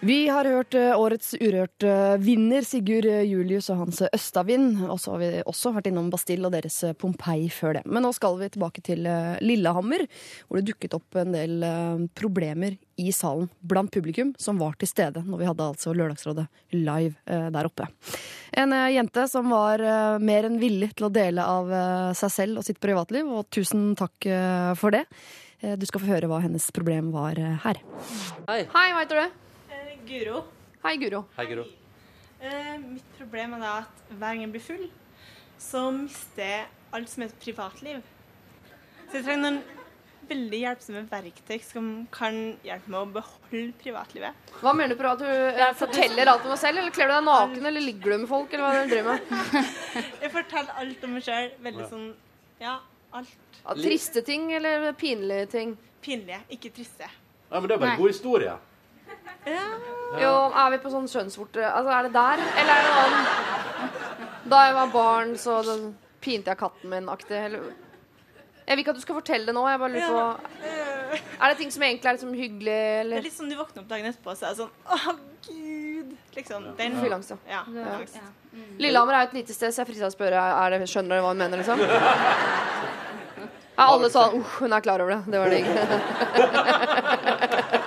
Vi 0.04 0.24
har 0.26 0.44
hørt 0.50 0.74
eh, 0.74 0.98
årets 0.98 1.28
Urørt-vinner 1.38 2.64
Sigurd 2.66 3.06
eh, 3.06 3.20
Julius 3.22 3.68
og 3.70 3.84
hans 3.84 4.00
Østavind. 4.08 4.80
Og 4.90 4.98
så 4.98 5.12
har 5.12 5.20
vi 5.20 5.28
også 5.46 5.70
vært 5.76 5.86
innom 5.92 6.08
Bastille 6.10 6.48
og 6.48 6.56
deres 6.56 6.80
eh, 6.82 6.94
Pompeii 6.98 7.46
før 7.54 7.76
det. 7.76 7.82
Men 7.86 8.02
nå 8.02 8.10
skal 8.16 8.34
vi 8.40 8.48
tilbake 8.50 8.82
til 8.82 9.06
eh, 9.06 9.36
Lillehammer, 9.46 10.02
hvor 10.48 10.58
det 10.58 10.72
dukket 10.72 10.96
opp 10.98 11.18
en 11.22 11.30
del 11.36 11.62
problemer 12.18 12.74
i 12.98 13.12
salen 13.14 13.46
blant 13.62 13.92
publikum 13.94 14.32
som 14.42 14.58
var 14.58 14.74
til 14.80 14.90
stede 14.90 15.22
når 15.22 15.38
vi 15.38 15.46
hadde 15.46 15.68
altså 15.70 15.94
Lørdagsrådet 15.94 16.48
live 16.74 17.14
der 17.54 17.68
oppe. 17.68 17.86
En 18.58 18.74
jente 18.92 19.24
som 19.30 19.48
var 19.54 19.82
mer 20.22 20.48
enn 20.48 20.58
villig 20.60 20.90
til 20.98 21.06
å 21.08 21.12
dele 21.14 21.46
av 21.46 21.70
seg 22.18 22.34
selv 22.34 22.60
og 22.60 22.66
sitt 22.66 22.82
privatliv, 22.82 23.30
og 23.30 23.46
tusen 23.54 23.92
takk 23.98 24.28
for 24.78 24.94
det. 24.94 25.06
Du 25.78 25.86
skal 25.88 26.04
få 26.04 26.12
høre 26.12 26.30
hva 26.30 26.42
hennes 26.44 26.68
problem 26.74 27.14
var 27.14 27.38
her. 27.38 27.80
Hei. 28.50 28.60
Hei, 28.66 28.90
hva 28.92 29.00
heter 29.00 29.22
du? 29.22 29.41
Guro. 30.06 30.42
Hei, 30.82 30.96
Guro. 30.98 31.24
Hei, 31.36 31.46
Guro. 31.46 31.64
Eh, 32.42 32.78
mitt 32.82 33.12
problem 33.18 33.54
er 33.54 33.62
da 33.62 33.74
at 33.84 34.00
hver 34.10 34.32
gang 34.34 34.40
jeg 34.46 34.50
blir 34.54 34.64
full, 34.64 34.88
så 35.62 35.84
mister 35.94 36.42
jeg 36.42 36.64
alt 36.96 37.12
som 37.12 37.22
er 37.22 37.30
et 37.30 37.38
privatliv. 37.44 38.00
Så 39.06 39.20
jeg 39.20 39.26
trenger 39.28 39.44
noen 39.44 39.60
veldig 40.26 40.58
hjelpsomme 40.62 41.02
verktøy 41.10 41.58
som 41.64 41.86
kan 42.14 42.36
hjelpe 42.66 42.90
meg 42.90 42.98
å 43.04 43.10
beholde 43.14 43.62
privatlivet. 43.82 44.50
Hva 44.62 44.72
mener 44.74 44.94
du 44.96 45.02
på 45.02 45.12
at 45.12 45.22
du 45.22 45.28
eh, 45.28 45.62
forteller 45.78 46.30
alt 46.32 46.46
om 46.46 46.54
deg 46.54 46.60
selv, 46.64 46.82
eller 46.82 46.96
kler 46.96 47.10
du 47.10 47.14
deg 47.14 47.28
naken, 47.28 47.70
eller 47.70 47.86
ligger 47.86 48.14
du 48.16 48.24
med 48.24 48.30
folk, 48.32 48.52
eller 48.56 48.64
hva 48.66 48.72
er 48.72 48.80
det 48.80 48.88
du 48.88 48.96
driver 48.96 49.22
med? 49.22 49.70
Jeg 50.24 50.34
forteller 50.34 50.82
alt 50.82 51.06
om 51.06 51.16
meg 51.18 51.26
sjøl. 51.28 51.48
Veldig 51.68 51.88
sånn 51.92 52.10
Ja, 52.62 52.74
alt. 53.14 53.38
Ja, 53.62 53.78
triste 53.78 54.22
ting 54.26 54.50
eller 54.56 54.90
pinlige 54.98 55.46
ting? 55.54 55.76
Pinlige, 56.02 56.42
ikke 56.58 56.72
triste. 56.74 57.06
Ja, 57.06 57.60
men 57.60 57.68
det 57.68 57.76
er 57.76 57.82
bare 57.84 57.94
en 57.94 58.00
god 58.02 58.10
historie. 58.10 58.58
Jo, 60.22 60.32
er 60.54 60.68
vi 60.74 60.78
på 60.82 60.90
sånn 60.92 61.08
skjønnsvorte 61.10 61.64
Altså, 61.66 61.90
er 61.90 62.06
det 62.06 62.12
der, 62.14 62.42
eller 62.62 62.72
er 62.74 62.82
det 62.84 62.92
sånn 62.98 64.50
Da 64.52 64.60
jeg 64.68 64.76
var 64.76 64.92
barn, 64.92 65.32
så 65.40 65.56
pinte 66.22 66.52
jeg 66.52 66.60
katten 66.60 66.92
min-aktig, 66.92 67.40
Jeg 67.40 68.76
vil 68.76 68.84
ikke 68.84 68.94
at 68.94 69.00
du 69.00 69.04
skal 69.04 69.18
fortelle 69.18 69.48
det 69.48 69.56
nå, 69.56 69.64
jeg 69.70 69.82
bare 69.82 69.94
lurer 69.96 70.12
på 70.12 70.22
Er 71.40 71.46
det 71.48 71.56
ting 71.58 71.72
som 71.74 71.86
egentlig 71.88 72.12
er 72.12 72.18
liksom 72.18 72.36
hyggelig, 72.38 72.78
Det 73.08 73.18
er 73.18 73.26
litt 73.26 73.38
sånn 73.38 73.50
du 73.50 73.56
våkner 73.58 73.82
opp 73.82 73.90
dagen 73.90 74.12
etterpå, 74.12 74.30
og 74.30 74.38
så 74.38 74.46
er 74.46 74.54
det 74.54 74.58
sånn 74.62 74.72
Å, 74.86 75.16
gud! 75.48 76.14
Liksom. 76.36 76.70
Den 76.78 76.94
Fylleangst, 77.00 77.34
ja. 77.34 77.38
ja. 77.50 77.64
Ja. 77.64 77.64
fylleangst. 77.72 78.20
Lillehammer 78.78 79.16
er 79.16 79.24
jo 79.24 79.28
et 79.30 79.34
lite 79.40 79.56
sted, 79.56 79.72
så 79.72 79.82
jeg 79.82 79.88
er 79.88 79.94
til 79.96 80.06
å 80.06 80.12
spørre 80.12 80.38
er 80.38 80.76
det, 80.76 80.88
Skjønner 80.92 81.16
dere 81.16 81.24
hva 81.24 81.32
hun 81.32 81.40
mener, 81.40 81.56
liksom? 81.60 81.78
Ja, 83.72 83.86
alle 83.88 84.10
sa 84.12 84.26
uh, 84.28 84.36
hun 84.60 84.72
er 84.76 84.80
klar 84.84 85.00
over 85.00 85.10
det. 85.14 85.22
Det 85.32 85.38
var 85.40 85.48
digg. 85.50 85.66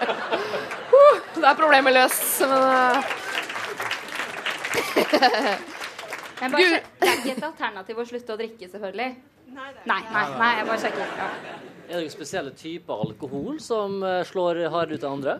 det 1.45 1.51
er 1.51 1.57
problemet 1.59 1.93
løst, 1.93 2.41
men 2.41 2.49
uh, 2.49 3.05
Men 6.41 6.51
bare 6.51 6.69
sjekk, 6.71 6.87
det 6.99 7.07
er 7.07 7.19
ikke 7.19 7.33
et 7.35 7.45
alternativ 7.45 7.99
å 8.01 8.05
slutte 8.09 8.33
å 8.33 8.37
drikke, 8.39 8.69
selvfølgelig. 8.71 9.11
Nei, 9.55 9.67
nei, 9.85 9.99
nei, 10.09 10.49
jeg 10.57 10.65
bare 10.67 10.79
sjekker. 10.81 11.11
Ja. 11.19 11.27
Er 11.85 11.93
det 11.93 11.99
noen 12.01 12.11
spesielle 12.15 12.53
typer 12.57 13.03
alkohol 13.05 13.59
som 13.63 14.01
eh, 14.03 14.23
slår 14.27 14.63
hardere 14.73 14.97
ut 14.97 15.05
enn 15.05 15.19
andre? 15.19 15.35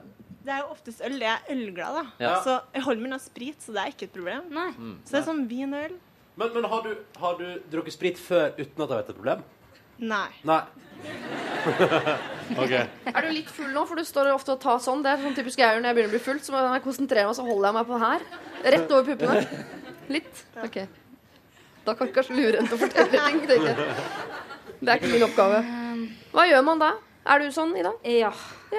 Det 0.45 0.53
er 0.53 0.61
jo 0.61 0.69
oftest 0.75 1.01
øl. 1.03 1.17
Jeg 1.25 1.33
er 1.33 1.51
ølglad, 1.55 1.97
da. 1.97 2.03
Ja. 2.21 2.35
Så 2.45 2.59
jeg 2.77 2.85
holder 2.85 3.01
meg 3.01 3.09
unna 3.09 3.19
sprit, 3.23 3.59
så 3.65 3.73
det 3.75 3.81
er 3.81 3.95
ikke 3.95 4.07
et 4.07 4.15
problem. 4.15 4.45
Mm. 4.53 4.93
Så 5.01 5.09
det 5.09 5.19
er 5.23 5.27
sånn 5.31 5.43
vin 5.49 5.73
og 5.73 5.87
øl. 5.89 5.97
Men, 6.37 6.53
men 6.53 6.69
har, 6.69 6.85
du, 6.85 7.19
har 7.23 7.41
du 7.41 7.45
drukket 7.73 7.97
sprit 7.97 8.21
før 8.21 8.53
uten 8.59 8.69
at 8.69 8.85
det 8.85 8.91
har 8.93 9.01
vært 9.01 9.11
et 9.15 9.19
problem? 9.19 9.43
Nei. 9.99 10.27
Nei. 10.43 10.61
OK. 12.61 12.73
Er 12.75 13.25
du 13.25 13.31
litt 13.33 13.49
full 13.51 13.71
nå? 13.73 13.85
For 13.89 13.99
du 13.99 14.05
står 14.07 14.29
ofte 14.33 14.53
og 14.55 14.61
tar 14.63 14.81
sånn. 14.83 15.01
Det 15.05 15.13
er 15.13 15.23
sånn 15.23 15.37
typisk 15.37 15.61
jeg 15.61 15.71
gjør 15.71 15.81
når 15.81 15.89
jeg 15.91 15.97
begynner 15.97 16.11
å 16.11 16.15
bli 16.17 16.25
full. 16.27 16.41
Så 16.43 16.53
må 16.53 16.61
jeg 16.61 16.83
konsentrere 16.85 17.29
meg, 17.29 17.37
så 17.37 17.47
holder 17.47 17.69
jeg 17.69 17.77
meg 17.79 17.89
på 17.89 18.01
her. 18.03 18.27
Rett 18.75 18.93
over 18.97 19.09
puppene. 19.09 19.65
Litt? 20.15 20.45
OK. 20.61 20.77
Da 21.85 21.93
kan 21.97 22.09
du 22.09 22.13
kanskje 22.15 22.37
lure 22.37 22.59
henne 22.59 22.69
til 22.69 22.77
å 22.77 22.81
fortelle 22.81 23.09
ting. 23.13 23.41
tenker. 23.49 23.83
Det 24.81 24.91
er 24.91 24.99
ikke 24.99 25.11
min 25.13 25.25
oppgave. 25.25 25.59
Hva 26.35 26.47
gjør 26.49 26.65
man 26.67 26.81
da? 26.81 26.91
Er 27.25 27.41
du 27.41 27.49
sånn 27.53 27.71
i 27.77 27.83
dag? 27.85 28.01
Ja. 28.09 28.31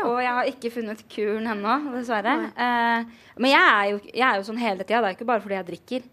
Og 0.04 0.18
jeg 0.22 0.34
har 0.36 0.50
ikke 0.50 0.70
funnet 0.70 1.00
kuren 1.10 1.48
ennå, 1.50 1.76
dessverre. 1.96 2.34
Eh, 2.54 3.30
men 3.42 3.50
jeg 3.50 3.62
er, 3.62 3.86
jo, 3.90 4.00
jeg 4.12 4.26
er 4.28 4.38
jo 4.38 4.46
sånn 4.46 4.60
hele 4.60 4.84
tida. 4.84 5.00
Det 5.02 5.08
er 5.08 5.16
ikke 5.16 5.26
bare 5.30 5.42
fordi 5.42 5.56
jeg 5.58 5.68
drikker. 5.72 6.04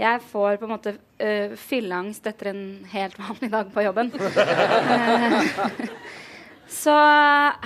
Jeg 0.00 0.22
får 0.30 0.56
på 0.60 0.66
en 0.66 0.72
måte 0.72 0.94
uh, 0.96 1.56
fylleangst 1.60 2.26
etter 2.30 2.50
en 2.52 2.62
helt 2.92 3.18
vanlig 3.20 3.50
dag 3.52 3.74
på 3.74 3.84
jobben. 3.88 4.12
Eh, 6.70 6.70
så 6.70 6.94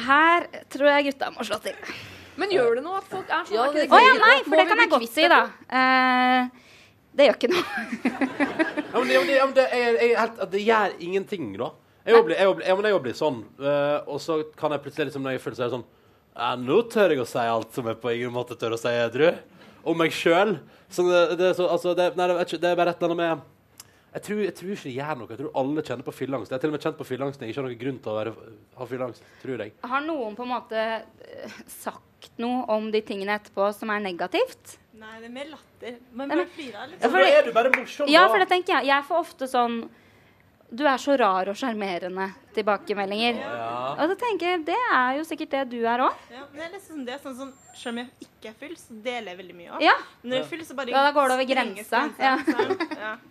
her 0.00 0.46
tror 0.72 0.88
jeg 0.88 1.10
gutta 1.10 1.28
må 1.34 1.44
slå 1.44 1.58
til. 1.60 1.76
Men 2.40 2.52
gjør 2.54 2.78
det 2.78 2.84
noe 2.86 3.02
at 3.02 3.08
folk 3.10 3.28
er 3.28 3.42
sånn? 3.44 3.58
Å 3.60 3.66
det, 3.74 3.82
det, 3.84 3.88
det 3.92 4.00
ja, 4.00 4.14
nei, 4.22 4.36
for 4.46 4.56
det 4.56 4.64
kan 4.70 4.80
jeg 4.80 4.90
godt 4.94 5.10
si, 5.12 5.26
da. 5.28 5.40
Uh, 5.68 6.62
Det 7.14 7.28
gjør 7.28 7.36
ikke 7.36 7.50
noe. 7.52 7.64
Ja, 8.94 8.98
men 8.98 9.08
det, 9.08 9.14
ja, 9.14 9.20
men 9.20 9.28
det, 9.28 9.34
ja, 9.36 9.44
men 9.44 9.54
det, 9.58 9.66
er, 9.76 9.98
er 9.98 10.16
helt, 10.22 10.40
det 10.54 10.62
gjør 10.64 10.96
ingenting, 11.04 11.52
da. 11.60 11.68
Jeg 12.04 12.24
blir, 12.26 12.36
jeg, 12.36 12.56
ja, 12.64 12.74
jeg 12.74 12.96
også 12.96 13.04
blir 13.04 13.18
sånn, 13.20 13.38
Uh, 13.60 13.98
og 14.08 14.18
så 14.24 14.40
kan 14.58 14.74
jeg 14.74 14.82
plutselig 14.84 15.10
liksom, 15.12 15.24
når 15.24 15.36
jeg 15.36 15.44
føler 15.44 15.60
så 15.60 15.66
er 15.68 15.76
sånn 15.78 15.86
Nå 16.64 16.80
tør 16.90 17.14
jeg 17.14 17.20
å 17.22 17.28
si 17.30 17.44
alt 17.46 17.76
som 17.76 17.86
jeg 17.86 18.00
på 18.02 18.10
ingen 18.10 18.32
måte 18.34 18.56
tør 18.58 18.74
å 18.74 18.80
si, 18.80 18.90
edru. 18.90 19.28
Om 19.84 19.98
meg 19.98 20.12
sjøl. 20.12 20.58
Det, 20.94 21.38
det, 21.38 21.48
er 21.50 21.68
altså, 21.68 21.94
det, 21.96 22.16
nei, 22.16 22.26
det, 22.30 22.36
er 22.36 22.44
ikke- 22.44 22.60
det 22.60 22.70
er 22.70 22.76
bare 22.78 22.90
et 22.94 23.02
eller 23.02 23.12
annet 23.14 23.16
med 23.24 23.50
jeg 24.14 24.22
tror, 24.22 24.40
jeg 24.44 24.54
tror 24.54 24.70
ikke 24.70 24.84
det 24.86 24.94
gjør 24.94 25.16
noe. 25.18 25.26
Jeg 25.28 25.38
tror 25.40 25.56
alle 25.58 25.82
kjenner 25.82 26.04
på 26.06 26.12
fylleangst. 26.14 26.50
Jeg 26.52 26.54
er 26.56 26.60
til 26.62 26.70
og 26.70 26.74
med 26.76 26.82
kjent 26.84 26.98
på 27.00 27.06
fylleangst 27.08 27.40
jeg 27.42 27.50
ikke 27.50 27.58
har 27.58 27.66
noen 27.66 27.80
grunn 27.80 27.96
til 27.98 28.12
å 28.12 28.14
være, 28.14 28.32
ha 28.78 28.86
fylleangst. 28.86 29.24
Tror 29.42 29.58
jeg. 29.64 29.72
Har 29.90 30.04
noen 30.06 30.36
på 30.38 30.44
en 30.46 30.52
måte 30.52 30.78
eh, 30.78 31.56
sagt 31.66 32.30
noe 32.38 32.60
om 32.70 32.86
de 32.94 33.00
tingene 33.02 33.34
etterpå 33.40 33.66
som 33.74 33.90
er 33.90 34.04
negativt? 34.04 34.76
Nei, 34.94 35.16
det 35.18 35.26
er 35.26 35.34
mer 35.34 35.50
latter. 35.50 35.96
Man 36.14 36.30
bare 36.30 36.44
men- 36.44 36.52
flirer 36.54 36.78
Ja, 36.78 36.86
liksom. 36.92 37.10
for 37.10 37.18
Da 37.18 37.24
det- 37.24 37.34
er 37.34 37.42
du 37.42 37.52
bare 37.58 37.70
morsom, 37.74 38.08
Ja, 38.08 38.22
da. 38.22 38.28
for 38.28 38.38
det 38.38 38.48
tenker 38.54 38.72
jeg. 38.78 38.86
Jeg 38.86 39.04
får 39.10 39.18
ofte 39.26 39.48
sånn 39.50 39.76
Du 40.74 40.82
er 40.90 40.98
så 40.98 41.14
rar 41.20 41.46
og 41.52 41.58
sjarmerende 41.58 42.26
tilbakemeldinger. 42.56 43.36
Og 43.94 44.08
så 44.10 44.16
tenker 44.18 44.48
jeg 44.54 44.64
det 44.66 44.78
er 44.90 45.20
jo 45.20 45.26
sikkert 45.28 45.52
det 45.54 45.62
du 45.76 45.78
er 45.86 46.02
òg. 46.08 46.24
Ja, 46.32 46.46
men 46.50 46.58
det 46.58 46.66
er 46.66 46.72
det, 46.74 47.20
sånn, 47.22 47.36
sånn, 47.38 47.52
Selv 47.74 47.92
om 47.92 48.00
jeg 48.02 48.26
ikke 48.26 48.50
er 48.50 48.56
full, 48.58 48.74
så 48.80 48.96
deler 49.04 49.32
jeg 49.32 49.40
veldig 49.42 49.56
mye 49.60 49.70
òg. 49.76 49.84
Ja. 49.84 49.94
Men 50.22 50.32
når 50.32 50.38
jeg 50.40 50.44
er 50.44 50.50
full, 50.50 50.64
så 50.66 50.78
bare 50.78 50.94
Ja, 50.94 51.04
da 51.06 51.14
går 51.14 51.30
det 51.30 51.38
over 51.38 51.48
grensa. 51.52 52.02
Ja. 52.18 52.34
ja. 53.04 53.14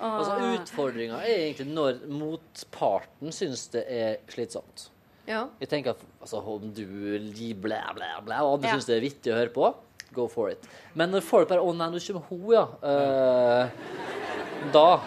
Altså, 0.00 0.32
Utfordringa 0.56 1.20
er 1.22 1.44
egentlig 1.44 1.68
når 1.70 2.00
motparten 2.18 3.30
syns 3.34 3.68
det 3.70 3.84
er 3.86 4.16
slitsomt. 4.32 4.88
Ja. 5.28 5.44
Jeg 5.62 5.70
tenker 5.70 5.94
at 5.94 6.02
altså, 6.18 6.40
om 6.42 6.72
du 6.74 6.82
blæ, 7.62 7.78
blæ, 7.94 8.08
blæ, 8.26 8.40
og 8.42 8.56
andre 8.56 8.68
Ja. 8.68 8.74
syns 8.74 8.88
det 8.88 8.96
er 8.96 9.04
vittig 9.04 9.32
å 9.32 9.38
høre 9.38 9.54
på, 9.54 9.70
go 10.12 10.26
for 10.26 10.50
it. 10.50 10.66
Men 10.94 11.10
når 11.10 11.22
folk 11.22 11.48
bare 11.48 11.60
'Å 11.62 11.76
nei, 11.76 11.90
nå 11.90 12.00
kommer 12.02 12.26
hun, 12.28 12.50
ja', 12.50 12.68
uh, 12.82 13.70
da, 14.72 15.00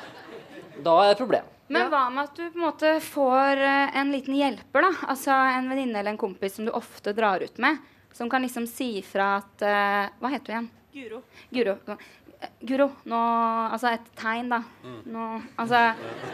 da 0.82 0.94
er 1.02 1.12
det 1.12 1.16
et 1.18 1.22
problem. 1.24 1.50
Men 1.74 1.90
hva 1.90 2.04
med 2.12 2.28
at 2.28 2.38
du 2.38 2.44
på 2.44 2.60
en 2.60 2.66
måte 2.66 2.90
får 3.04 3.62
eh, 3.64 3.98
en 4.00 4.12
liten 4.14 4.36
hjelper, 4.38 4.86
da? 4.86 4.92
Altså 5.14 5.34
en 5.34 5.70
venninne 5.72 6.00
eller 6.00 6.14
en 6.14 6.22
kompis 6.22 6.58
som 6.58 6.68
du 6.68 6.74
ofte 6.76 7.14
drar 7.16 7.44
ut 7.44 7.62
med, 7.64 7.80
som 8.14 8.30
kan 8.30 8.44
liksom 8.46 8.68
si 8.70 8.98
fra 9.06 9.38
at 9.40 9.64
uh, 9.66 10.12
Hva 10.22 10.30
heter 10.34 10.46
du 10.46 10.52
igjen? 10.54 10.68
Guro. 10.94 11.22
Guro. 11.50 11.78
Eh, 11.90 12.52
Guro, 12.68 12.90
nå 13.10 13.22
Altså 13.74 13.96
et 13.96 14.12
tegn, 14.20 14.52
da. 14.54 14.62
Nå, 15.10 15.30
altså 15.56 15.80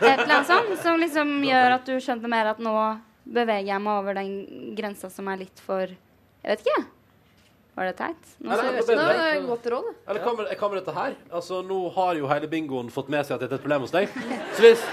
et 0.01 0.09
eller 0.17 0.25
annet 0.25 0.49
sånt 0.49 0.75
som 0.83 0.99
liksom 0.99 1.37
gjør 1.47 1.77
at 1.77 1.87
du 1.87 1.95
skjønner 2.03 2.33
mer 2.35 2.51
at 2.51 2.63
nå 2.63 2.75
beveger 3.29 3.69
jeg 3.69 3.85
meg 3.85 4.01
over 4.01 4.17
den 4.17 4.73
grensa 4.75 5.11
som 5.13 5.29
er 5.29 5.43
litt 5.45 5.61
for 5.63 5.85
Jeg 5.87 6.49
vet 6.49 6.65
ikke. 6.65 6.81
Var 7.79 7.87
det 7.87 7.95
teit? 7.95 8.25
Nå 8.43 8.49
Nei, 8.49 8.55
så- 8.59 8.63
nei, 8.65 8.95
Nei, 8.99 9.13
det 9.15 9.27
er 9.39 9.45
godt 9.47 9.67
råd. 9.71 9.85
det. 9.87 9.95
Eller 10.09 10.19
hva 10.25 10.31
med, 10.37 10.47
hva 10.59 10.69
med 10.71 10.79
dette 10.83 10.93
her? 10.97 11.13
Altså, 11.31 11.61
Nå 11.63 11.77
har 11.95 12.15
jo 12.19 12.27
hele 12.27 12.47
bingoen 12.51 12.89
fått 12.91 13.07
med 13.13 13.23
seg 13.25 13.35
at 13.37 13.39
dette 13.45 13.53
er 13.55 13.55
et 13.55 13.63
problem 13.63 13.81
hos 13.85 13.91
deg. 13.95 14.09
Så 14.57 14.59
hvis, 14.65 14.83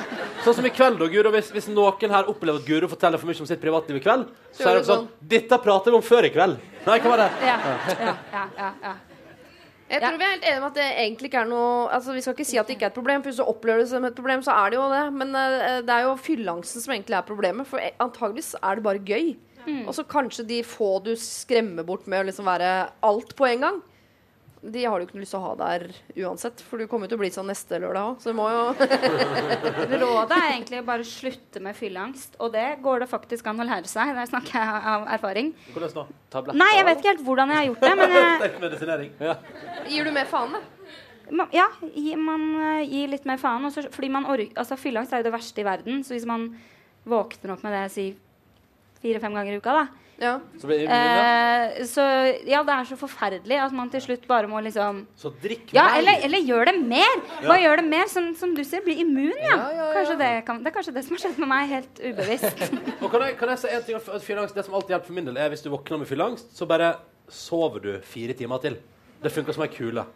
sånn 0.44 0.54
som 0.60 0.66
i 0.66 0.70
kveld, 0.70 1.00
da, 1.00 1.08
Guro, 1.10 1.32
hvis, 1.34 1.50
hvis 1.50 1.66
noen 1.74 2.14
her 2.14 2.30
opplever 2.30 2.60
at 2.62 2.68
Guro 2.68 2.86
forteller 2.86 3.18
for 3.18 3.26
mye 3.26 3.40
om 3.42 3.46
sitt 3.50 3.60
privatliv 3.60 3.98
i 3.98 4.04
kveld, 4.06 4.28
så, 4.52 4.62
Så 4.62 4.68
er 4.70 4.78
det 4.78 4.86
sånn 4.86 5.08
Dette 5.20 5.58
prater 5.58 5.90
vi 5.90 5.96
om 5.98 6.06
før 6.06 6.24
i 6.24 6.30
kveld. 6.30 6.62
Nei, 6.86 6.98
hva 7.00 7.10
var 7.16 7.24
det? 7.24 7.30
Ja, 7.42 7.58
ja, 7.58 8.16
ja, 8.32 8.46
ja, 8.56 8.70
ja. 8.86 8.94
Jeg 9.88 10.00
Ja. 10.02 10.08
tror 10.08 10.18
vi 10.18 10.24
er 10.24 10.30
helt 10.34 10.44
enige 10.44 10.58
om 10.58 10.64
at 10.66 10.74
det 10.74 10.86
egentlig 10.98 11.28
ikke 11.30 11.40
er 11.42 11.46
noe 11.46 11.88
Altså 11.94 12.12
Vi 12.12 12.20
skal 12.20 12.34
ikke 12.34 12.46
si 12.46 12.58
at 12.58 12.66
det 12.66 12.74
ikke 12.76 12.86
er 12.86 12.90
et 12.90 12.94
problem, 12.94 13.22
for 13.22 13.30
hvis 13.30 13.36
du 13.38 13.44
opplever 13.46 13.78
det 13.84 13.88
som 13.88 14.04
et 14.04 14.14
problem, 14.16 14.40
så 14.42 14.50
er 14.66 14.70
det 14.70 14.78
jo 14.78 14.86
det. 14.90 15.12
Men 15.14 15.34
eh, 15.34 15.80
det 15.82 15.90
er 15.90 16.02
jo 16.06 16.14
fylleangsten 16.18 16.82
som 16.82 16.94
egentlig 16.94 17.18
er 17.18 17.22
problemet, 17.22 17.66
for 17.66 17.78
eh, 17.78 17.90
antageligvis 18.00 18.54
er 18.62 18.74
det 18.76 18.82
bare 18.82 18.98
gøy. 18.98 19.36
Og 19.86 19.92
så 19.96 20.04
kanskje 20.08 20.44
de 20.46 20.62
få 20.66 20.96
du 21.04 21.12
skremmer 21.18 21.84
bort 21.86 22.06
med 22.06 22.22
å 22.24 22.28
liksom 22.30 22.46
være 22.48 22.72
alt 23.06 23.36
på 23.38 23.46
en 23.50 23.60
gang. 23.66 23.82
De 24.66 24.82
har 24.88 24.98
du 24.98 25.04
ikke 25.04 25.14
noe 25.14 25.22
lyst 25.22 25.30
til 25.34 25.38
å 25.38 25.46
ha 25.46 25.50
der 25.60 25.82
uansett, 26.24 26.62
for 26.64 26.80
du 26.80 26.88
kommer 26.90 27.06
jo 27.06 27.12
til 27.12 27.18
å 27.18 27.22
bli 27.22 27.28
sånn 27.30 27.46
neste 27.46 27.78
lørdag 27.78 28.08
òg. 28.08 28.22
Så 28.24 28.32
du 28.32 28.38
må 28.38 28.46
jo 28.50 28.62
Rådet 30.00 30.38
er 30.38 30.46
egentlig 30.56 30.80
å 30.80 30.86
bare 30.88 31.04
slutte 31.06 31.60
med 31.62 31.76
fylleangst. 31.78 32.34
Og 32.42 32.50
det 32.54 32.64
går 32.82 33.04
det 33.04 33.08
faktisk 33.10 33.46
an 33.50 33.62
å 33.62 33.66
lære 33.68 33.86
seg. 33.90 34.10
Der 34.16 34.26
snakker 34.30 34.56
jeg 34.58 34.80
av 34.94 35.06
erfaring. 35.18 35.52
Hvordan 35.74 35.94
da? 36.00 36.06
Tabletter, 36.34 36.58
Nei, 36.62 36.70
jeg 36.78 36.88
vet 36.88 37.02
ikke 37.02 37.12
helt 37.14 37.24
hvordan 37.28 37.52
jeg 37.52 37.60
har 37.60 37.68
gjort 37.70 37.84
det, 37.86 37.92
men 38.00 38.16
jeg, 38.16 38.52
medisinering. 38.64 39.12
Gir 39.92 40.08
du 40.08 40.14
mer 40.16 40.30
faen, 40.30 40.56
da? 40.56 41.46
ja, 41.54 41.66
gi- 41.94 42.18
man 42.18 42.44
eh, 42.62 42.84
gir 42.90 43.10
litt 43.14 43.24
mer 43.28 43.38
faen. 43.42 43.64
Også, 43.70 43.86
fordi 43.94 44.10
man 44.14 44.26
orker, 44.30 44.50
altså, 44.58 44.78
fylleangst 44.80 45.14
er 45.14 45.22
jo 45.22 45.28
det 45.30 45.34
verste 45.36 45.62
i 45.62 45.68
verden. 45.68 46.02
Så 46.06 46.16
hvis 46.16 46.26
man 46.28 46.48
våkner 47.06 47.54
opp 47.54 47.62
med 47.66 47.76
det 47.76 47.84
si 47.94 48.08
fire-fem 49.06 49.38
ganger 49.40 49.56
i 49.56 49.62
uka, 49.62 49.78
da 49.82 49.86
Ja. 50.16 50.30
Så 50.56 50.64
blir 50.64 50.78
det 50.80 50.84
immun, 50.86 50.96
ja. 50.96 51.24
eh, 51.76 51.82
Så 51.84 52.00
ja, 52.48 52.62
det 52.64 52.72
er 52.72 52.86
så 52.88 52.96
forferdelig 52.96 53.58
at 53.60 53.74
man 53.76 53.90
til 53.92 54.00
slutt 54.00 54.22
bare 54.30 54.48
må 54.48 54.62
liksom 54.64 55.02
Så 55.20 55.28
drikk 55.42 55.74
Ja, 55.76 55.90
eller, 55.98 56.22
eller 56.24 56.40
gjør 56.40 56.70
det 56.70 56.74
mer! 56.88 57.18
Bare 57.42 57.58
gjør 57.60 57.82
det 57.82 57.84
mer, 57.90 58.06
som, 58.08 58.30
som 58.38 58.54
du 58.56 58.62
sier, 58.64 58.80
bli 58.86 58.96
immun, 59.04 59.36
ja. 59.44 59.58
Kanskje 59.92 60.16
det, 60.22 60.30
kan, 60.48 60.62
det 60.64 60.72
er 60.72 60.76
kanskje 60.78 60.94
det 60.96 61.04
som 61.04 61.18
har 61.18 61.24
skjedd 61.26 61.42
med 61.44 61.50
meg, 61.52 61.68
helt 61.74 62.00
ubevisst. 62.00 62.64
Og 63.04 63.10
kan 63.12 63.26
jeg, 63.26 63.36
kan 63.42 63.52
jeg 63.52 63.60
si 63.60 63.74
en 63.76 63.84
ting 63.90 63.98
om 64.00 64.24
fylleangst? 64.24 64.56
Det 64.56 64.64
som 64.64 64.78
alltid 64.80 64.96
hjelper 64.96 65.10
for 65.12 65.18
min 65.20 65.28
del, 65.28 65.36
er 65.36 65.52
hvis 65.52 65.66
du 65.66 65.68
våkner 65.74 66.00
med 66.00 66.08
fylleangst, 66.08 66.56
så 66.56 66.68
bare 66.70 66.94
sover 67.28 67.84
du 67.84 67.92
fire 68.06 68.32
timer 68.40 68.62
til. 68.64 68.80
Det 69.20 69.32
funker 69.36 69.52
som 69.56 69.66
ei 69.66 69.72
kule. 69.76 70.06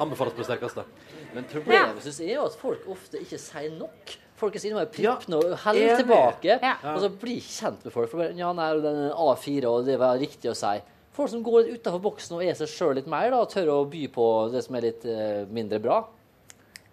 Anbefales 0.00 0.32
på 0.38 0.40
det 0.44 0.48
sterkeste. 0.48 0.86
Men 1.34 1.44
problemet 1.50 1.98
synes 2.04 2.18
jeg 2.20 2.30
er 2.30 2.38
jo 2.38 2.46
at 2.46 2.56
folk 2.60 2.86
ofte 2.94 3.20
ikke 3.26 3.38
sier 3.40 3.74
nok. 3.78 4.14
Folk 4.42 4.56
er 4.58 4.62
så 4.62 4.70
innmari 4.70 4.88
Ja, 5.04 5.14
prippende 5.14 5.38
og 5.38 5.52
heller 5.62 5.84
enig. 5.86 5.98
tilbake. 6.02 6.56
Ja. 6.58 6.72
Og 6.92 7.04
så 7.04 7.10
bli 7.22 7.36
kjent 7.46 7.84
med 7.86 7.94
folk. 7.94 8.10
For 8.10 8.24
bare, 8.24 8.34
ja, 8.38 8.48
nei, 8.58 8.70
den 8.82 9.04
er 9.06 9.20
A4, 9.22 9.68
og 9.70 9.86
det 9.86 9.98
var 10.02 10.18
riktig 10.18 10.50
å 10.50 10.56
si. 10.58 10.72
Folk 11.14 11.30
som 11.30 11.44
går 11.44 11.66
litt 11.68 11.78
utenfor 11.78 12.02
boksen 12.08 12.38
og 12.38 12.42
er 12.42 12.56
seg 12.58 12.70
sjøl 12.72 12.96
litt 12.98 13.06
mer, 13.10 13.28
da, 13.30 13.42
og 13.44 13.52
tør 13.52 13.70
å 13.74 13.78
by 13.92 14.06
på 14.14 14.26
det 14.52 14.64
som 14.64 14.78
er 14.78 14.86
litt 14.88 15.06
uh, 15.06 15.44
mindre 15.52 15.78
bra. 15.84 16.00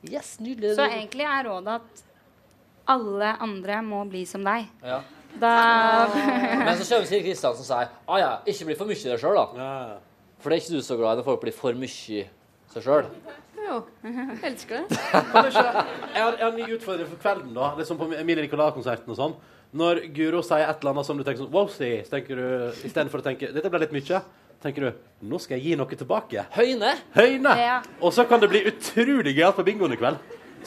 Yes, 0.05 0.35
nydelig. 0.43 0.75
Så 0.77 0.85
egentlig 0.85 1.25
er 1.27 1.47
rådet 1.47 1.79
at 1.79 2.03
alle 2.89 3.31
andre 3.43 3.79
må 3.85 4.03
bli 4.11 4.25
som 4.29 4.45
deg. 4.45 4.67
Ja. 4.83 5.01
Da 5.39 5.53
Men 6.65 6.73
så 6.79 6.85
kommer 6.89 7.05
Siri 7.05 7.21
Kristiansen 7.27 7.61
og 7.61 7.67
sier 7.67 7.91
ah, 8.09 8.15
ja, 8.17 8.29
ikke 8.49 8.65
bli 8.69 8.77
for 8.79 8.89
mye 8.89 8.97
i 8.97 9.11
deg 9.11 9.21
sjøl, 9.21 9.37
da. 9.37 9.45
Ja. 9.61 10.29
For 10.39 10.49
det 10.49 10.57
er 10.57 10.63
ikke 10.63 10.79
du 10.79 10.85
så 10.85 10.97
glad 10.99 11.17
i 11.17 11.21
når 11.21 11.27
folk 11.27 11.43
blir 11.43 11.55
for 11.55 11.77
mye 11.77 12.25
seg 12.73 12.85
sjøl. 12.85 13.09
Jo. 13.69 13.79
Elsker 14.49 14.81
det. 14.81 14.97
Kan 15.31 15.45
du 15.45 15.51
ikke, 15.51 15.61
jeg, 15.61 16.23
har, 16.23 16.35
jeg 16.39 16.43
har 16.43 16.49
en 16.49 16.57
ny 16.57 16.67
utfordring 16.75 17.09
for 17.11 17.21
kvelden, 17.21 17.53
da. 17.53 17.71
Liksom 17.77 17.99
på 17.99 18.09
Emilie 18.17 18.47
Nicolas-konserten 18.47 19.13
og 19.13 19.19
sånn. 19.19 19.35
Når 19.79 20.01
Guro 20.15 20.41
sier 20.41 20.65
et 20.65 20.81
eller 20.81 20.95
annet 20.95 21.05
som 21.05 21.19
du 21.19 21.21
tenker 21.21 21.43
sånn 21.43 21.51
Wow, 21.53 21.67
så 21.69 21.85
tenker 22.09 22.39
du 22.39 22.79
istedenfor 22.87 23.21
å 23.21 23.25
tenke 23.27 23.51
Dette 23.53 23.69
ble 23.69 23.83
litt 23.83 23.93
mye. 23.93 24.21
Tenker 24.63 24.87
du 24.87 25.27
Nå 25.29 25.37
skal 25.43 25.59
jeg 25.59 25.69
gi 25.69 25.77
noe 25.77 25.99
tilbake. 25.99 26.47
Høyne. 26.55 26.95
Høyne! 27.13 27.53
Ja. 27.59 27.77
Og 28.01 28.15
så 28.15 28.25
kan 28.25 28.41
det 28.41 28.49
bli 28.51 28.63
utrolig 28.71 29.35
gøyalt 29.37 29.59
på 29.59 29.67
bingoen 29.67 29.93
i 29.93 29.99
kveld. 29.99 30.17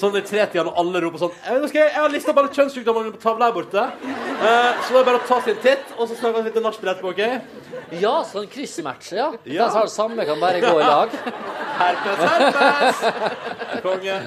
Sånn 0.01 0.15
i 0.17 0.23
tretida 0.25 0.63
når 0.65 0.79
alle 0.81 1.01
roper 1.05 1.21
sånn 1.21 1.33
Jeg, 1.37 1.59
nå 1.61 1.69
skal 1.69 1.83
jeg, 1.83 1.91
jeg 1.93 2.01
har 2.01 2.13
lista 2.15 2.33
bare 2.37 2.53
kjønnssykdommene 2.57 3.13
på 3.13 3.21
tavla 3.21 3.51
her 3.51 3.57
borte. 3.57 3.83
Eh, 4.03 4.71
så 4.87 4.95
det 4.95 5.01
er 5.03 5.09
bare 5.11 5.21
å 5.21 5.27
ta 5.29 5.41
sin 5.45 5.59
titt, 5.65 5.93
og 5.99 6.09
så 6.09 6.17
snakker 6.17 6.39
vi 6.39 6.49
litt 6.49 6.63
nachspiel 6.65 6.93
etterpå, 6.95 7.13
OK? 7.13 7.99
Ja, 8.01 8.15
sånn 8.29 8.49
kryssmatch, 8.51 9.13
ja. 9.13 9.29
Ja. 9.45 9.67
Den 9.67 9.75
som 9.75 9.83
har 9.83 9.91
det 9.91 9.95
samme, 9.95 10.27
kan 10.29 10.41
bare 10.41 10.63
gå 10.65 10.73
i 10.81 10.87
lag. 10.87 11.13
Konge. 13.85 14.19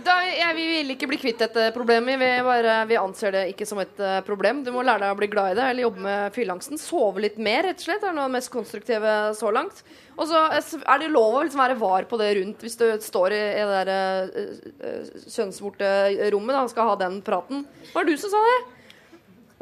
Da, 0.00 0.14
jeg, 0.24 0.54
vi 0.56 0.64
vil 0.70 0.92
ikke 0.94 1.06
bli 1.10 1.18
kvitt 1.20 1.42
dette 1.42 1.66
problemet. 1.74 2.16
Vi, 2.20 2.28
bare, 2.46 2.78
vi 2.88 2.96
anser 2.96 3.34
det 3.34 3.42
ikke 3.50 3.66
som 3.68 3.80
et 3.82 3.98
eh, 4.00 4.22
problem. 4.24 4.62
Du 4.64 4.70
må 4.72 4.84
lære 4.86 5.04
deg 5.04 5.12
å 5.12 5.18
bli 5.18 5.28
glad 5.32 5.52
i 5.52 5.58
det, 5.58 5.66
eller 5.68 5.84
jobbe 5.84 6.04
med 6.06 6.36
fylleangsten. 6.36 6.80
Sove 6.80 7.26
litt 7.26 7.36
mer, 7.36 7.66
rett 7.68 7.82
og 7.82 7.84
slett. 7.84 8.00
Det 8.00 8.08
er 8.08 8.16
noe 8.16 8.24
av 8.24 8.32
det 8.32 8.38
mest 8.38 8.52
konstruktive 8.54 9.16
så 9.36 9.52
langt. 9.52 9.82
Og 10.16 10.24
så 10.30 10.46
eh, 10.48 10.74
er 10.80 11.02
det 11.02 11.12
lov 11.12 11.36
å 11.36 11.44
liksom 11.44 11.60
være 11.60 11.80
var 11.82 12.08
på 12.08 12.20
det 12.22 12.30
rundt 12.40 12.64
hvis 12.64 12.78
du 12.80 12.86
står 13.04 13.36
i, 13.36 13.42
det 13.60 13.82
der 13.90 15.26
kjønnsvorte 15.26 15.90
rommet 16.32 16.56
da, 16.56 16.64
og 16.64 16.72
skal 16.72 16.94
ha 16.94 17.00
den 17.04 17.20
praten. 17.26 17.66
Var 17.92 18.08
det 18.08 18.16
du 18.16 18.24
som 18.24 18.32
sa 18.32 18.40
det? 18.48 18.60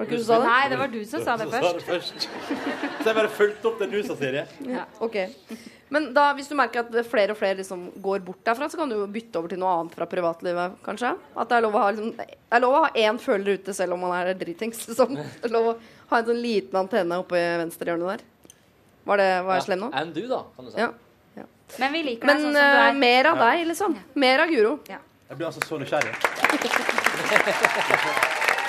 Var 0.00 0.06
det 0.06 0.14
ikke 0.14 0.18
du 0.22 0.24
som 0.24 0.32
sa 0.32 0.36
det? 0.40 0.48
Nei, 0.48 0.68
det 0.72 0.76
var 0.80 0.88
du 0.88 1.00
som 1.04 1.24
sa 1.26 1.32
det 1.36 1.44
Så 1.44 1.50
sa 1.50 1.58
først. 1.60 1.74
det 1.76 1.84
først. 1.84 2.22
Så 3.02 3.04
jeg 3.04 3.16
bare 3.18 3.30
fulgte 3.36 3.68
opp 3.68 3.82
det 3.82 3.88
du 3.90 3.98
sa, 4.06 4.14
Siri. 4.16 4.44
Ja, 4.64 4.84
ok. 5.04 5.16
Men 5.92 6.06
da, 6.16 6.22
hvis 6.38 6.48
du 6.48 6.54
merker 6.56 6.86
at 6.86 6.94
flere 7.10 7.34
og 7.34 7.36
flere 7.36 7.58
liksom 7.58 7.82
går 8.00 8.22
bort 8.24 8.40
derfra, 8.46 8.70
så 8.72 8.80
kan 8.80 8.88
du 8.88 8.96
jo 8.96 9.08
bytte 9.12 9.36
over 9.36 9.52
til 9.52 9.60
noe 9.60 9.74
annet 9.76 9.98
fra 9.98 10.06
privatlivet, 10.08 10.78
kanskje? 10.86 11.10
At 11.36 11.52
det 11.52 11.58
er 11.58 11.66
lov 11.66 11.76
å 11.76 11.82
ha, 11.84 11.90
liksom, 11.92 12.16
er 12.56 12.64
lov 12.64 12.76
å 12.78 12.82
ha 12.86 12.90
én 12.96 13.20
føler 13.20 13.60
ute 13.60 13.74
selv 13.76 13.98
om 13.98 14.00
man 14.06 14.16
er 14.16 14.32
dritings. 14.40 14.86
Liksom. 14.88 15.20
Det 15.20 15.50
er 15.50 15.52
lov 15.52 15.68
å 15.74 15.76
ha 16.14 16.22
en 16.22 16.28
sånn 16.30 16.40
liten 16.46 16.80
antenne 16.80 17.20
oppe 17.20 17.36
i 17.36 17.44
venstre 17.60 17.92
hjørne 17.92 18.14
der. 18.14 18.24
Var, 19.04 19.20
det, 19.20 19.30
var 19.50 19.60
jeg 19.60 19.66
slem 19.68 19.84
nå? 19.84 19.92
Enn 20.00 20.16
du, 20.16 20.22
da, 20.32 20.40
kan 20.56 20.64
du 20.64 20.72
si. 20.72 20.80
Ja. 20.80 20.90
Men 21.76 21.92
vi 21.92 22.00
liker 22.08 22.24
deg 22.24 22.40
sånn 22.40 22.48
som 22.48 22.56
du 22.56 22.62
er. 22.62 22.88
Men 22.88 23.04
mer 23.04 23.34
av 23.34 23.44
deg, 23.44 23.68
liksom. 23.68 24.00
Mer 24.24 24.46
av 24.46 24.56
Guro. 24.56 24.78
Jeg 24.88 25.36
blir 25.36 25.50
altså 25.52 25.60
så 25.68 25.76
nysgjerrig. 25.84 26.16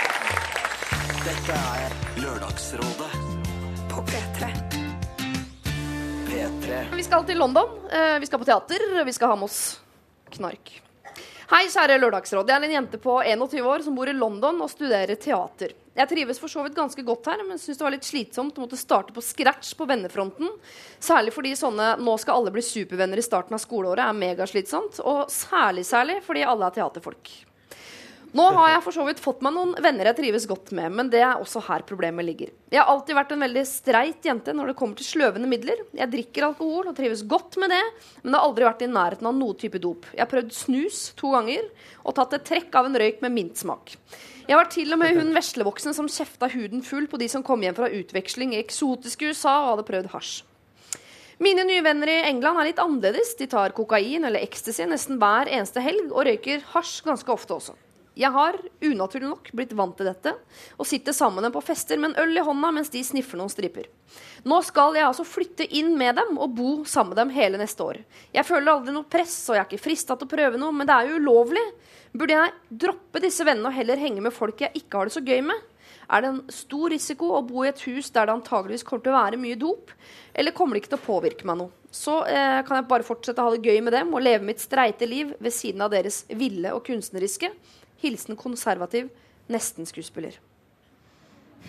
Dette 1.22 1.53
er 1.53 1.91
Lørdagsrådet 2.17 3.09
På 3.91 4.01
P3. 4.09 4.47
P3. 6.26 6.80
Vi 6.95 7.03
skal 7.05 7.28
til 7.28 7.38
London. 7.38 7.76
Eh, 7.93 8.15
vi 8.24 8.26
skal 8.26 8.41
på 8.41 8.47
teater. 8.49 8.82
og 8.89 9.05
Vi 9.05 9.13
skal 9.13 9.30
ha 9.30 9.36
med 9.38 9.45
oss 9.45 9.59
knark. 10.34 10.72
Hei, 11.51 11.67
kjære 11.69 11.99
Lørdagsråd. 12.01 12.49
Jeg 12.49 12.57
er 12.57 12.65
en 12.65 12.74
jente 12.74 12.97
på 12.97 13.19
21 13.22 13.69
år 13.69 13.86
som 13.86 13.99
bor 13.99 14.09
i 14.09 14.17
London 14.17 14.63
og 14.65 14.72
studerer 14.74 15.13
teater. 15.22 15.76
Jeg 15.93 16.09
trives 16.09 16.41
for 16.41 16.49
så 16.49 16.65
vidt 16.65 16.80
ganske 16.80 17.05
godt 17.05 17.30
her, 17.30 17.45
men 17.45 17.61
syns 17.61 17.78
det 17.78 17.86
var 17.86 17.93
litt 17.93 18.09
slitsomt 18.09 18.57
å 18.57 18.65
måtte 18.65 18.82
starte 18.82 19.13
på 19.13 19.22
scratch 19.22 19.76
på 19.78 19.86
vennefronten. 19.86 20.49
Særlig 20.97 21.36
fordi 21.38 21.53
sånne 21.53 21.99
'nå 22.01 22.17
skal 22.17 22.41
alle 22.41 22.55
bli 22.57 22.65
supervenner 22.65 23.22
i 23.22 23.28
starten 23.30 23.53
av 23.53 23.61
skoleåret' 23.61 24.09
er 24.09 24.17
megaslitsomt. 24.26 24.97
Og 25.05 25.30
særlig 25.30 25.86
særlig 25.86 26.24
fordi 26.24 26.41
alle 26.41 26.65
er 26.65 26.82
teaterfolk. 26.82 27.51
Nå 28.32 28.45
har 28.55 28.69
jeg 28.71 28.84
for 28.86 28.95
så 28.95 29.03
vidt 29.03 29.19
fått 29.19 29.41
meg 29.43 29.51
noen 29.51 29.73
venner 29.84 30.07
jeg 30.07 30.15
trives 30.21 30.45
godt 30.47 30.69
med, 30.77 30.93
men 30.95 31.09
det 31.11 31.19
er 31.19 31.41
også 31.41 31.59
her 31.65 31.84
problemet 31.84 32.23
ligger. 32.23 32.53
Jeg 32.71 32.79
har 32.79 32.88
alltid 32.88 33.17
vært 33.17 33.34
en 33.36 33.43
veldig 33.43 33.63
streit 33.67 34.27
jente 34.27 34.53
når 34.55 34.71
det 34.71 34.75
kommer 34.79 34.95
til 34.95 35.09
sløvende 35.09 35.49
midler. 35.51 35.82
Jeg 35.97 36.07
drikker 36.13 36.45
alkohol 36.47 36.88
og 36.88 36.95
trives 36.95 37.25
godt 37.27 37.59
med 37.59 37.73
det, 37.75 37.82
men 38.21 38.32
det 38.32 38.39
har 38.39 38.47
aldri 38.47 38.67
vært 38.69 38.86
i 38.86 38.89
nærheten 38.93 39.27
av 39.27 39.36
noe 39.36 39.57
type 39.59 39.82
dop. 39.84 40.07
Jeg 40.15 40.23
har 40.23 40.32
prøvd 40.32 40.55
snus 40.55 41.01
to 41.19 41.34
ganger 41.36 41.67
og 42.05 42.15
tatt 42.21 42.38
et 42.39 42.47
trekk 42.47 42.79
av 42.79 42.88
en 42.88 42.95
røyk 43.03 43.19
med 43.25 43.36
mintsmak. 43.36 43.97
Jeg 44.47 44.57
var 44.57 44.71
til 44.71 44.95
og 44.95 45.03
med 45.03 45.19
hun 45.19 45.36
veslevoksne 45.36 45.91
som 45.99 46.07
kjefta 46.07 46.47
huden 46.55 46.88
full 46.88 47.11
på 47.11 47.19
de 47.19 47.27
som 47.32 47.43
kom 47.43 47.67
hjem 47.67 47.75
fra 47.84 47.91
utveksling 47.91 48.55
i 48.55 48.63
eksotiske 48.63 49.27
USA 49.36 49.59
og 49.65 49.73
hadde 49.73 49.88
prøvd 49.91 50.11
hasj. 50.15 50.34
Mine 51.43 51.67
nye 51.67 51.84
venner 51.84 52.07
i 52.15 52.19
England 52.32 52.61
er 52.61 52.71
litt 52.71 52.79
annerledes. 52.79 53.36
De 53.36 53.51
tar 53.51 53.75
kokain 53.75 54.23
eller 54.23 54.39
ecstasy 54.39 54.88
nesten 54.88 55.19
hver 55.19 55.51
eneste 55.51 55.84
helg 55.84 56.13
og 56.13 56.29
røyker 56.29 56.63
hasj 56.77 57.01
ganske 57.03 57.34
ofte 57.34 57.59
også. 57.59 57.82
Jeg 58.20 58.28
har 58.36 58.57
unaturlig 58.84 59.30
nok 59.30 59.49
blitt 59.55 59.72
vant 59.78 59.93
til 59.95 60.09
dette 60.09 60.34
og 60.76 60.88
sitter 60.88 61.16
sammen 61.16 61.39
med 61.39 61.47
dem 61.47 61.53
på 61.55 61.64
fester 61.64 61.99
med 61.99 62.12
en 62.12 62.26
øl 62.26 62.36
i 62.36 62.43
hånda 62.43 62.72
mens 62.76 62.91
de 62.91 63.03
sniffer 63.07 63.39
noen 63.39 63.51
striper. 63.51 63.88
Nå 64.43 64.57
skal 64.68 64.97
jeg 64.99 65.07
altså 65.07 65.24
flytte 65.24 65.68
inn 65.80 65.93
med 65.99 66.18
dem 66.20 66.36
og 66.36 66.51
bo 66.57 66.72
sammen 66.84 67.14
med 67.14 67.22
dem 67.22 67.32
hele 67.38 67.62
neste 67.62 67.86
år. 67.86 68.01
Jeg 68.36 68.47
føler 68.47 68.74
aldri 68.74 68.95
noe 68.95 69.07
press, 69.07 69.38
og 69.47 69.55
jeg 69.55 69.64
er 69.64 69.70
ikke 69.70 69.86
frista 69.86 70.18
til 70.18 70.28
å 70.28 70.34
prøve 70.34 70.59
noe, 70.59 70.76
men 70.76 70.89
det 70.89 70.97
er 70.97 71.07
jo 71.07 71.22
ulovlig. 71.24 71.64
Burde 72.12 72.36
jeg 72.36 72.80
droppe 72.84 73.24
disse 73.24 73.47
vennene 73.47 73.72
og 73.72 73.78
heller 73.78 74.01
henge 74.01 74.24
med 74.26 74.36
folk 74.36 74.59
jeg 74.59 74.76
ikke 74.82 74.99
har 74.99 75.07
det 75.07 75.16
så 75.16 75.24
gøy 75.24 75.39
med? 75.47 75.68
Er 76.12 76.24
det 76.24 76.32
en 76.34 76.41
stor 76.51 76.91
risiko 76.91 77.30
å 77.38 77.43
bo 77.47 77.64
i 77.64 77.70
et 77.70 77.84
hus 77.88 78.09
der 78.12 78.28
det 78.28 78.34
antageligvis 78.36 78.84
kommer 78.84 79.05
til 79.05 79.14
å 79.14 79.22
være 79.22 79.39
mye 79.39 79.59
dop? 79.59 79.93
Eller 80.36 80.51
kommer 80.55 80.76
det 80.76 80.84
ikke 80.84 80.97
til 80.97 80.99
å 80.99 81.05
påvirke 81.05 81.47
meg 81.47 81.62
noe? 81.62 81.72
Så 81.91 82.22
eh, 82.28 82.59
kan 82.68 82.78
jeg 82.78 82.88
bare 82.89 83.07
fortsette 83.07 83.39
å 83.39 83.47
ha 83.47 83.55
det 83.55 83.64
gøy 83.68 83.80
med 83.84 83.95
dem 83.95 84.12
og 84.16 84.24
leve 84.24 84.47
mitt 84.47 84.59
streite 84.64 85.07
liv 85.07 85.32
ved 85.39 85.55
siden 85.55 85.84
av 85.86 85.93
deres 85.95 86.26
ville 86.36 86.74
og 86.76 86.84
kunstneriske. 86.88 87.51
Hilsen 88.02 88.36
konservativ 88.39 89.10
nesten-skuespiller. 89.52 90.38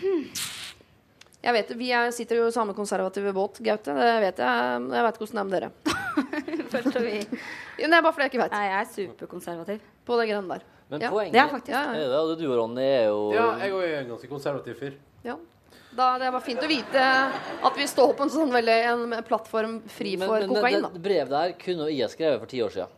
Hmm. 0.01 0.25
Jeg 1.43 1.53
vet 1.57 1.71
Vi 1.77 1.89
er, 1.93 2.11
sitter 2.15 2.39
jo 2.39 2.47
i 2.49 2.55
samme 2.55 2.75
konservative 2.77 3.33
båt, 3.35 3.59
Gaute. 3.67 3.95
Det 3.99 4.11
vet 4.23 4.39
jeg. 4.45 4.83
Jeg 4.95 5.07
vet 5.09 5.19
hvordan 5.19 5.35
det 5.35 5.43
er 5.43 5.49
med 5.51 5.57
dere. 5.59 5.71
Følte 6.73 7.01
vi 7.03 7.15
Jo, 7.23 7.89
Det 7.89 7.97
er 7.97 8.03
bare 8.05 8.13
fordi 8.15 8.27
jeg 8.29 8.31
ikke 8.33 8.43
veit. 8.45 8.55
Nei, 8.55 8.67
jeg 8.69 8.79
er 8.81 8.91
superkonservativ. 8.95 9.81
På 10.07 10.19
det 10.21 10.29
greiene 10.31 10.49
der. 10.55 10.63
Men 10.93 11.01
Ja. 11.01 11.11
poenget 11.11 11.33
Det 11.33 11.41
er 11.41 11.49
faktisk 11.49 11.73
Ja, 11.73 11.83
ja. 11.83 11.93
er 12.05 12.09
det, 12.13 12.21
og 12.21 12.39
du 12.39 12.45
og 12.53 12.59
Ronny 12.61 12.85
er 12.85 13.07
jo 13.09 13.33
Ja, 13.33 13.47
jeg 13.59 13.73
er 13.73 13.99
en 14.03 14.09
ganske 14.13 14.29
konservativ 14.31 14.79
fyr. 14.79 14.95
Ja. 15.25 15.37
Da, 15.93 16.07
det 16.19 16.27
er 16.29 16.33
bare 16.33 16.45
fint 16.47 16.63
å 16.65 16.69
vite 16.69 17.03
at 17.69 17.77
vi 17.77 17.85
står 17.91 18.15
på 18.17 18.23
en 18.25 18.31
sånn 18.33 18.53
veldig 18.53 18.77
en 18.93 19.17
plattform 19.29 19.81
fri 19.93 20.17
Men- 20.17 20.29
for 20.29 20.41
men 20.41 20.49
kokain. 20.55 20.83
det, 20.83 20.93
det 20.95 21.03
brevet 21.05 21.29
der 21.33 21.53
kunne 21.61 21.89
jeg 21.93 22.09
skrevet 22.13 22.39
for 22.41 22.47
ti 22.49 22.63
år 22.65 22.71
siden. 22.73 22.89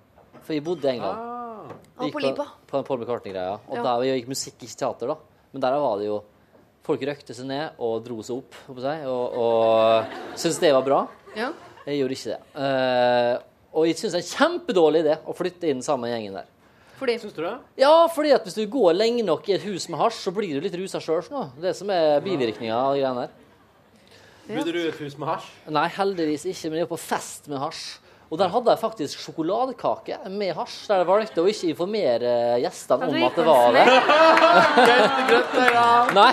For 0.45 0.53
jeg 0.55 0.63
bodde 0.63 0.85
i 0.85 0.93
England. 0.95 1.19
Ah. 1.19 2.05
Og 2.05 2.13
på 2.13 2.21
Lipa. 2.23 2.47
På 2.75 2.81
en 2.83 2.87
Paul 2.89 3.01
McCartney-greia. 3.01 3.59
Og 3.71 3.77
Ja. 3.79 3.83
der 3.87 4.17
gikk 4.19 4.31
musikk, 4.33 4.57
ikke 4.59 4.79
teater, 4.81 5.15
da. 5.15 5.17
Men 5.53 5.63
der 5.63 5.79
var 5.79 5.99
det 6.01 6.09
jo 6.11 6.23
Folk 6.85 7.01
røkte 7.01 7.33
seg 7.33 7.47
ned 7.49 7.79
og 7.81 8.03
dro 8.05 8.21
seg 8.21 8.37
opp, 8.43 8.57
jeg, 8.77 9.07
og, 9.09 9.37
og 9.41 10.37
syntes 10.37 10.59
det 10.61 10.73
var 10.75 10.83
bra. 10.85 10.99
Ja. 11.35 11.47
Jeg 11.87 11.97
gjorde 12.03 12.13
ikke 12.19 12.35
det. 12.35 12.41
Uh, 12.61 13.39
og 13.73 13.87
jeg 13.89 13.97
syns 13.97 14.13
det 14.13 14.21
er 14.21 14.27
en 14.27 14.35
kjempedårlig 14.35 15.01
idé 15.01 15.15
å 15.25 15.33
flytte 15.33 15.71
inn 15.73 15.81
sammen 15.81 16.05
med 16.05 16.13
gjengen 16.13 16.37
der. 16.43 16.51
Fordi 16.99 17.17
Syns 17.23 17.33
du 17.35 17.41
det? 17.41 17.55
Ja, 17.81 18.07
fordi 18.13 18.35
at 18.37 18.45
hvis 18.47 18.59
du 18.59 18.67
går 18.71 18.93
lenge 18.95 19.25
nok 19.27 19.49
i 19.49 19.57
et 19.57 19.65
hus 19.65 19.89
med 19.89 19.99
hasj, 19.99 20.21
så 20.29 20.33
blir 20.37 20.53
du 20.53 20.61
litt 20.61 20.77
rusa 20.79 21.01
sjøl. 21.03 21.25
Det 21.57 21.73
som 21.75 21.89
er 21.91 22.21
bivirkninga 22.25 22.77
av 22.77 22.95
greiene 22.95 23.25
der. 23.25 23.41
Bodde 24.45 24.75
du 24.77 24.79
i 24.83 24.89
et 24.93 25.01
hus 25.01 25.17
med 25.19 25.33
hasj? 25.33 25.49
Nei, 25.73 25.89
heldigvis 25.97 26.45
ikke, 26.53 26.69
men 26.69 26.83
jeg 26.83 26.87
er 26.87 26.93
på 26.93 27.01
fest 27.01 27.49
med 27.49 27.65
hasj. 27.65 28.04
Og 28.33 28.39
der 28.41 28.49
hadde 28.51 28.73
jeg 28.73 28.81
faktisk 28.81 29.21
sjokoladekake 29.21 30.17
med 30.33 30.55
hasj, 30.57 30.87
der 30.89 31.03
jeg 31.03 31.09
valgte 31.09 31.43
å 31.43 31.49
ikke 31.51 31.69
informere 31.71 32.31
gjestene 32.63 33.09
om 33.11 33.17
at 33.29 33.37
det 33.39 33.45
var 33.47 33.67
det. 33.77 33.85
Nei. 36.19 36.33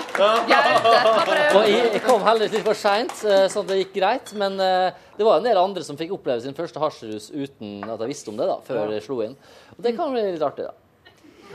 Og 1.52 1.62
jeg, 1.68 2.00
kom 2.06 2.20
heldigvis 2.26 2.54
litt 2.56 2.66
for 2.66 2.78
seint, 2.78 3.12
sånn 3.22 3.64
at 3.64 3.70
det 3.70 3.80
gikk 3.82 3.94
greit. 3.98 4.32
Men 4.40 4.52
eh, 4.62 4.88
det 5.18 5.26
var 5.28 5.34
en 5.38 5.46
del 5.46 5.58
andre 5.60 5.82
som 5.86 5.98
fikk 6.00 6.14
oppleve 6.16 6.40
sin 6.44 6.56
første 6.56 6.80
hasjrus 6.82 7.26
uten 7.30 7.68
at 7.84 8.00
jeg 8.00 8.12
visste 8.14 8.32
om 8.32 8.38
det, 8.40 8.46
da, 8.48 8.56
før 8.66 8.94
jeg 8.96 9.04
slo 9.04 9.16
inn. 9.26 9.36
Og 9.76 9.80
det 9.84 9.92
kan 9.98 10.06
bli 10.14 10.22
litt 10.30 10.46
artig, 10.46 10.64
da. 10.70 10.74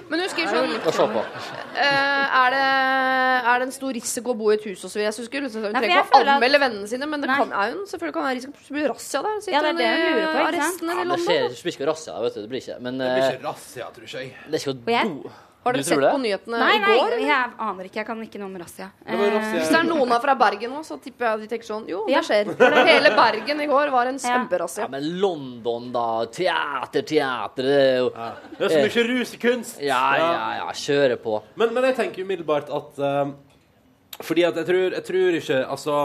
Men 0.07 0.21
husker 0.23 0.43
jeg 0.45 0.51
sånn 0.51 1.17
eh, 1.17 2.37
er, 2.39 2.53
det, 2.53 2.61
er 3.51 3.59
det 3.59 3.65
en 3.67 3.73
stor 3.75 3.95
risiko 3.97 4.31
å 4.31 4.37
bo 4.39 4.51
i 4.53 4.55
et 4.55 4.67
hus 4.69 4.85
osv.? 4.87 5.01
Jeg 5.03 5.15
synes 5.15 5.27
ikke 5.27 5.41
hun 5.43 5.51
trenger 5.51 5.89
ikke 5.91 6.21
å 6.21 6.21
anmelde 6.21 6.61
vennene 6.63 6.91
sine, 6.91 7.09
men 7.11 7.25
det 7.25 7.31
kan, 7.31 7.51
er 7.51 7.73
hun 7.75 7.83
selvfølgelig 7.89 8.15
kan 8.15 8.27
være 8.29 8.37
risiko 8.39 8.55
for 8.61 8.71
å 8.71 8.77
bli 8.77 8.85
razzia 8.93 9.23
der. 9.25 9.41
Sitter 9.43 9.57
Ja, 9.57 9.63
det 9.65 9.73
er 9.73 9.81
det 9.81 9.89
hun 9.89 10.07
lurer 10.07 10.31
på, 10.31 10.45
ikke 10.47 10.69
sant? 10.69 10.87
Ja, 10.87 11.09
det 11.11 11.19
skjer 11.25 11.43
det 11.47 11.59
blir 11.67 11.75
ikke 11.75 11.89
razzia, 11.91 12.15
vet 12.23 12.37
du. 12.37 12.41
Det 12.45 12.53
blir 12.53 12.63
ikke. 12.63 12.79
Men 12.87 13.03
Det 13.03 13.11
blir 13.11 13.25
eh, 13.25 13.35
ikke 13.35 13.49
razzia, 13.49 13.91
tror 13.97 14.15
jeg. 14.15 14.33
det 14.47 14.61
er 14.61 14.63
ikke 14.63 14.75
å 14.75 14.79
do. 14.79 15.35
Har 15.67 15.77
dere 15.77 15.85
sett 15.87 16.01
det? 16.01 16.11
på 16.15 16.19
nyhetene 16.23 16.59
Nei, 16.61 16.71
i 16.73 16.79
nei, 16.81 16.95
går? 16.97 17.13
Nei, 17.13 17.27
jeg 17.27 17.51
aner 17.67 17.89
ikke. 17.89 17.99
Jeg 18.01 18.07
kan 18.07 18.21
ikke 18.25 18.39
noe 18.41 18.49
om 18.49 18.57
razzia. 18.63 18.87
Det. 19.03 19.17
Hvis 19.17 19.71
det 19.73 19.79
er 19.81 19.87
noen 19.89 20.13
her 20.15 20.21
fra 20.23 20.35
Bergen 20.39 20.73
nå, 20.73 20.81
så 20.87 20.97
tipper 21.03 21.27
jeg 21.29 21.39
de 21.43 21.47
tenker 21.53 21.67
sånn 21.69 21.87
Jo, 21.91 22.03
Ja. 22.11 22.21
det 22.21 22.27
skjer. 22.29 22.51
For 22.57 22.77
hele 22.91 23.11
Bergen 23.17 23.61
i 23.61 23.67
går 23.69 23.91
var 23.93 24.07
en 24.11 24.17
Ja. 24.21 24.33
kjemperazzia. 24.37 24.85
Ja, 24.85 24.87
men 24.95 25.07
London, 25.21 25.91
da. 25.91 26.25
Teater, 26.25 27.01
teater. 27.01 27.63
Det 27.63 27.81
er 27.87 27.97
jo 27.99 28.09
Det 28.09 28.65
er 28.65 28.69
så 28.69 28.83
mye 28.87 29.07
rus 29.19 29.33
i 29.33 29.37
kunst. 29.37 29.81
Ja, 29.81 30.03
ja, 30.17 30.53
ja. 30.63 30.69
Kjøre 30.71 31.17
på. 31.21 31.41
Men, 31.55 31.73
men 31.73 31.83
jeg 31.91 31.95
tenker 31.95 32.23
umiddelbart 32.23 32.69
at 32.73 32.99
um, 32.99 33.35
Fordi 34.21 34.43
at 34.47 34.55
jeg 34.55 34.65
tror, 34.65 34.91
jeg 34.97 35.03
tror 35.05 35.35
ikke 35.41 35.59
Altså 35.69 35.97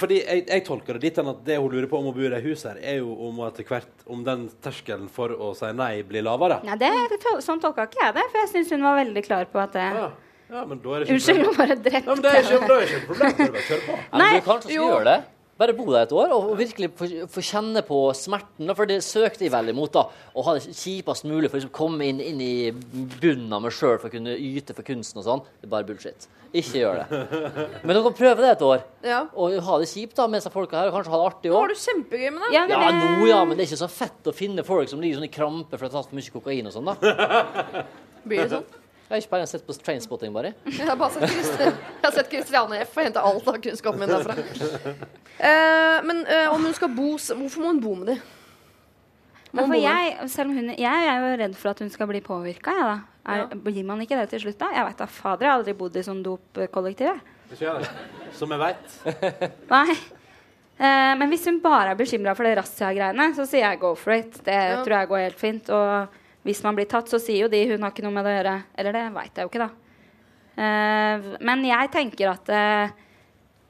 fordi 0.00 0.18
jeg, 0.22 0.44
jeg 0.48 0.64
tolker 0.64 0.96
det 0.96 1.02
dit 1.04 1.18
hen 1.20 1.30
at 1.32 1.40
det 1.44 1.58
hun 1.60 1.72
lurer 1.72 1.88
på 1.90 1.98
om 1.98 2.08
hun 2.08 2.14
bor 2.16 2.24
i 2.24 2.32
det 2.32 2.40
huset, 2.46 2.72
her, 2.72 2.80
er 2.94 3.00
jo 3.02 3.12
om 3.28 3.42
etter 3.46 3.66
hvert 3.68 4.06
om 4.08 4.22
den 4.24 4.46
terskelen 4.64 5.10
for 5.12 5.34
å 5.36 5.52
si 5.58 5.68
nei 5.76 5.94
blir 6.08 6.24
lavere. 6.24 6.62
Nei, 6.64 6.78
det, 6.80 6.90
det, 7.12 7.20
sånn 7.44 7.60
tolka 7.62 7.88
ikke 7.90 8.00
jeg 8.06 8.16
det, 8.18 8.26
for 8.30 8.42
jeg 8.42 8.52
syns 8.54 8.72
hun 8.76 8.86
var 8.88 9.00
veldig 9.02 9.24
klar 9.26 9.50
på 9.52 9.60
at 9.62 9.76
det 9.76 9.88
Ja, 9.98 10.08
ja 10.54 10.64
men 10.70 10.80
da 10.80 10.96
er 10.96 11.04
det 11.04 11.10
ikke 11.10 11.18
Unnskyld, 11.18 11.44
nå 11.44 11.54
bare 11.58 11.76
Ja, 11.76 11.76
men 11.76 11.84
drepte 11.84 12.16
det 12.24 12.32
er 12.32 12.42
ikke, 12.46 12.62
er 12.62 12.72
det 12.72 12.80
ikke 12.88 13.00
et 13.02 13.06
problem. 13.10 13.38
Bare 13.42 13.62
å 13.62 13.80
på. 13.86 14.00
Men 14.00 14.24
Nei, 14.24 14.32
du 14.32 14.48
kanskje 14.48 14.70
skal 14.70 14.78
gjøre 14.80 15.06
det. 15.10 15.18
Bare 15.60 15.74
bo 15.76 15.84
der 15.92 16.06
et 16.06 16.12
år 16.16 16.32
og 16.32 16.54
virkelig 16.58 16.88
få, 16.96 17.42
kjenne 17.44 17.82
på 17.86 17.98
smerten. 18.16 18.70
For 18.74 18.88
det 18.88 19.00
søkte 19.04 19.44
jeg 19.44 19.52
veldig 19.52 19.74
mot. 19.76 19.92
da, 19.92 20.06
Å 20.34 20.44
ha 20.46 20.54
det 20.56 20.72
kjipest 20.74 21.26
mulig 21.28 21.50
for 21.52 21.58
å 21.58 21.60
liksom 21.60 21.74
komme 21.76 22.08
inn, 22.08 22.22
inn 22.24 22.40
i 22.42 22.54
bunnen 22.72 23.52
av 23.52 23.62
meg 23.62 23.74
sjøl 23.76 23.98
for 24.00 24.08
å 24.08 24.14
kunne 24.14 24.34
yte 24.38 24.74
for 24.74 24.86
kunsten 24.86 25.20
og 25.20 25.26
sånn. 25.28 25.44
Det 25.60 25.68
er 25.68 25.74
bare 25.76 25.86
bullshit. 25.90 26.26
Ikke 26.52 26.82
gjør 26.82 26.98
det. 27.00 27.20
Men 27.84 27.94
dere 27.94 28.02
kan 28.08 28.16
prøve 28.16 28.42
det 28.44 28.50
et 28.56 28.64
år. 28.66 28.82
Ja. 29.06 29.22
Og 29.40 29.54
ha 29.68 29.78
det 29.80 29.88
kjipt 29.92 30.18
da 30.18 30.26
med 30.28 30.40
disse 30.42 30.52
folka 30.52 30.80
her, 30.82 30.90
og 30.90 30.98
kanskje 30.98 31.14
ha 31.14 31.20
det 31.22 31.28
artig 31.30 31.52
Nå 31.52 31.60
har 31.62 31.72
du 31.72 31.78
kjempegøy 31.80 32.28
med 32.34 32.42
det. 32.44 32.50
Ja, 32.56 32.64
Ja, 32.68 32.90
nå 32.92 33.28
ja, 33.30 33.38
men 33.48 33.56
det 33.56 33.64
er 33.64 33.70
ikke 33.70 33.80
så 33.84 33.88
fett 33.92 34.28
å 34.28 34.34
finne 34.36 34.64
folk 34.66 34.90
som 34.92 35.00
ligger 35.00 35.20
sånn 35.20 35.28
i 35.30 35.32
krampe 35.32 35.78
for 35.78 35.86
å 35.86 35.88
ha 35.88 35.94
tatt 36.00 36.10
for 36.10 36.18
mye 36.18 36.34
kokain 36.34 36.68
og 36.68 36.74
sånn, 36.76 36.90
da. 36.92 37.86
Blir 38.28 38.44
det 38.44 38.50
sånn? 38.56 38.68
Jeg 39.12 39.18
har 39.18 39.24
ikke 39.26 39.32
bare 39.34 39.46
sett 39.50 39.64
på 39.68 39.74
Trainspotting, 39.76 40.32
bare. 40.32 40.54
Jeg 40.72 40.86
har 40.88 40.96
bare 40.96 41.12
sett, 41.12 41.58
jeg 41.60 41.72
har 42.06 42.14
sett 42.16 42.30
Christiane 42.32 42.78
F. 42.86 42.94
og 42.96 43.04
henta 43.04 43.20
alt 43.28 43.48
av 43.50 43.58
kunnskapen 43.60 44.00
min 44.00 44.08
derfra. 44.08 44.36
Eh, 45.36 45.98
men 46.08 46.22
eh, 46.24 46.46
om 46.48 46.64
hun 46.64 46.72
skal 46.76 46.88
bo 46.96 47.10
Hvorfor 47.18 47.60
må 47.60 47.72
hun 47.74 47.80
bo 47.82 47.92
med 47.98 48.08
de? 48.14 48.16
Må 49.52 49.66
hun 49.66 49.66
for 49.66 49.66
bo 49.66 49.74
med 49.74 49.82
jeg, 49.84 50.30
selv 50.32 50.48
om 50.48 50.56
hun, 50.56 50.70
jeg 50.80 51.10
er 51.10 51.20
jo 51.26 51.34
redd 51.42 51.58
for 51.60 51.74
at 51.74 51.82
hun 51.84 51.92
skal 51.92 52.08
bli 52.08 52.22
påvirka. 52.24 52.72
Ja, 52.78 52.86
da. 52.88 52.96
Er, 53.34 53.52
Blir 53.66 53.84
man 53.86 54.00
ikke 54.02 54.16
det 54.18 54.30
til 54.32 54.46
slutt, 54.46 54.56
da? 54.64 54.70
Jeg 54.78 54.88
vet 54.88 55.04
da 55.04 55.10
fader, 55.12 55.44
jeg 55.44 55.52
har 55.52 55.60
aldri 55.60 55.76
bodd 55.78 56.00
i 56.00 56.06
sånn 56.08 56.24
dopkollektiv. 56.24 57.20
Som 58.40 58.56
jeg 58.56 58.62
veit. 58.64 58.96
Nei. 59.74 59.98
Eh, 60.80 61.12
men 61.20 61.28
hvis 61.30 61.44
hun 61.50 61.60
bare 61.62 61.92
er 61.92 62.00
bekymra 62.00 62.32
for 62.34 62.48
det 62.48 62.56
razzia-greiene, 62.58 63.28
så 63.36 63.44
sier 63.46 63.66
jeg 63.68 63.82
go 63.84 63.92
for 63.94 64.16
it. 64.16 64.40
Det 64.48 64.56
Ja. 64.56 64.80
tror 64.82 64.96
jeg 65.02 65.12
går 65.12 65.24
helt 65.28 65.38
fint. 65.44 65.68
Og 65.68 66.18
hvis 66.42 66.62
man 66.64 66.74
blir 66.78 66.88
tatt, 66.90 67.10
så 67.10 67.20
sier 67.22 67.44
jo 67.44 67.52
de 67.52 67.62
hun 67.70 67.82
har 67.82 67.94
ikke 67.94 68.04
noe 68.04 68.14
med 68.14 68.26
det 68.26 68.32
å 68.32 68.38
gjøre. 68.40 68.56
Eller 68.78 68.98
det 68.98 69.06
veit 69.14 69.38
jeg 69.38 69.46
jo 69.46 69.52
ikke, 69.52 69.66
da. 69.66 69.70
Uh, 70.52 71.32
men 71.48 71.62
jeg 71.64 71.90
tenker 71.94 72.32
at 72.34 72.50
uh, 72.52 73.02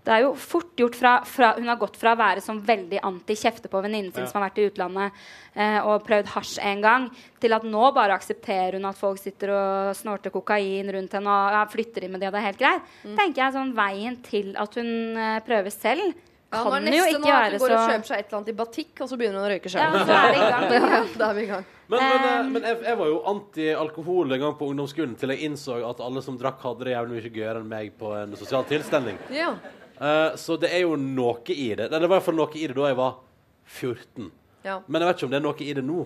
det 0.02 0.10
er 0.10 0.24
jo 0.24 0.32
fort 0.38 0.72
gjort 0.78 0.96
fra, 0.98 1.12
fra 1.26 1.52
Hun 1.58 1.68
har 1.70 1.78
gått 1.78 1.96
fra 2.00 2.14
å 2.14 2.18
være 2.18 2.42
sånn 2.42 2.58
veldig 2.66 2.98
anti-kjefte 3.06 3.70
på 3.70 3.82
venninnen 3.84 4.10
sin 4.10 4.24
Ja. 4.24 4.30
som 4.30 4.40
har 4.40 4.48
vært 4.48 4.58
i 4.58 4.66
utlandet 4.66 5.20
eh, 5.54 5.78
og 5.86 6.02
prøvd 6.06 6.32
hasj 6.34 6.58
en 6.66 6.82
gang, 6.82 7.06
til 7.38 7.54
at 7.54 7.62
nå 7.62 7.92
bare 7.94 8.16
aksepterer 8.18 8.78
hun 8.78 8.88
at 8.90 8.98
folk 8.98 9.20
sitter 9.22 9.54
og 9.54 9.94
snorter 9.96 10.34
kokain 10.34 10.90
rundt 10.90 11.14
henne 11.14 11.30
og 11.30 11.54
ja, 11.54 11.62
flytter 11.70 12.04
inn 12.04 12.12
med 12.16 12.22
det, 12.22 12.32
og 12.32 12.34
det 12.34 12.42
er 12.42 12.48
helt 12.50 12.62
greit. 12.62 12.92
Mm. 13.04 13.16
tenker 13.20 13.44
jeg 13.44 13.56
sånn 13.58 13.74
Veien 13.78 14.18
til 14.26 14.52
at 14.58 14.78
hun 14.80 14.92
eh, 15.16 15.38
prøver 15.46 15.70
selv, 15.74 16.18
Ja, 16.52 16.62
kan 16.68 16.84
jo 16.84 17.04
ikke 17.08 17.20
være 17.24 17.52
hun 17.52 17.62
går 17.62 17.72
og 17.72 17.86
kjøper 17.88 18.08
seg 18.10 18.18
et 18.18 18.26
eller 18.26 18.38
annet 18.38 18.50
i 18.52 18.56
batikk, 18.58 18.90
og 19.00 19.08
så 19.08 19.16
begynner 19.16 19.40
hun 19.40 19.46
å 19.46 19.52
røyke 19.54 19.70
sjøl. 19.72 19.94
så. 20.02 20.16
Ja, 20.42 20.98
da 21.16 21.28
er 21.30 21.34
vi 21.38 21.42
i 21.42 21.48
gang. 21.48 21.64
Men, 21.88 21.98
men, 22.02 22.26
eh, 22.28 22.50
men 22.52 22.66
jeg, 22.68 22.78
jeg 22.86 22.98
var 22.98 23.08
jo 23.08 23.18
anti-alkohol 23.32 24.32
en 24.36 24.40
gang 24.44 24.54
på 24.58 24.68
ungdomsskolen 24.72 25.14
til 25.20 25.32
jeg 25.32 25.48
innså 25.48 25.78
at 25.88 26.00
alle 26.04 26.22
som 26.24 26.36
drakk, 26.40 26.60
hadde 26.64 26.88
det 26.88 26.94
jævlig 26.94 27.18
mye 27.18 27.32
gøyere 27.34 27.62
enn 27.62 27.68
meg 27.72 27.92
på 28.00 28.12
en 28.16 28.36
sosial 28.40 28.64
tilstelning. 28.68 29.18
Ja. 29.32 29.54
Uh, 29.96 30.32
så 30.40 30.56
det 30.60 30.70
er 30.74 30.84
jo 30.84 30.96
noe 31.00 31.40
i 31.52 31.68
det. 31.78 31.88
Det 31.88 32.00
var 32.00 32.08
i 32.08 32.12
hvert 32.16 32.26
fall 32.28 32.38
noe 32.38 32.52
i 32.58 32.66
det 32.66 32.76
da 32.76 32.88
jeg 32.90 32.98
var 33.00 33.18
14. 33.66 34.30
Ja. 34.64 34.80
Men 34.86 35.02
jeg 35.02 35.08
vet 35.10 35.20
ikke 35.20 35.28
om 35.28 35.34
det 35.34 35.40
er 35.40 35.46
noe 35.46 35.64
i 35.64 35.74
det 35.78 35.84
nå. 35.84 36.00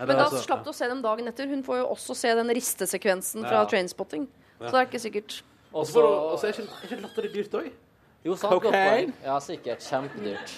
Eller, 0.00 0.06
Men 0.08 0.16
da 0.16 0.24
altså, 0.28 0.40
slapp 0.46 0.64
du 0.64 0.70
å 0.72 0.76
se 0.76 0.88
dem 0.88 1.02
dagen 1.04 1.28
etter. 1.28 1.48
Hun 1.50 1.62
får 1.66 1.82
jo 1.82 1.86
også 1.92 2.16
se 2.16 2.32
den 2.38 2.52
ristesekvensen 2.56 3.44
fra 3.44 3.62
Ja. 3.62 3.68
Trainspotting. 3.68 4.28
Så 4.60 4.70
det 4.72 4.80
er 4.80 4.88
ikke 4.88 5.02
sikkert. 5.02 5.42
Og 5.72 5.86
så 5.86 6.00
får 6.00 6.08
du- 6.08 6.46
er 6.48 6.52
ikke, 6.52 6.84
ikke 6.88 7.00
latterlig 7.04 7.32
dyrt 7.34 7.54
òg. 7.60 7.70
Jo, 8.24 8.36
sant, 8.36 8.52
godt 8.60 8.74
poeng. 8.76 9.12
Ja, 9.24 9.38
sikkert. 9.40 9.80
Kjempedyrt. 9.86 10.54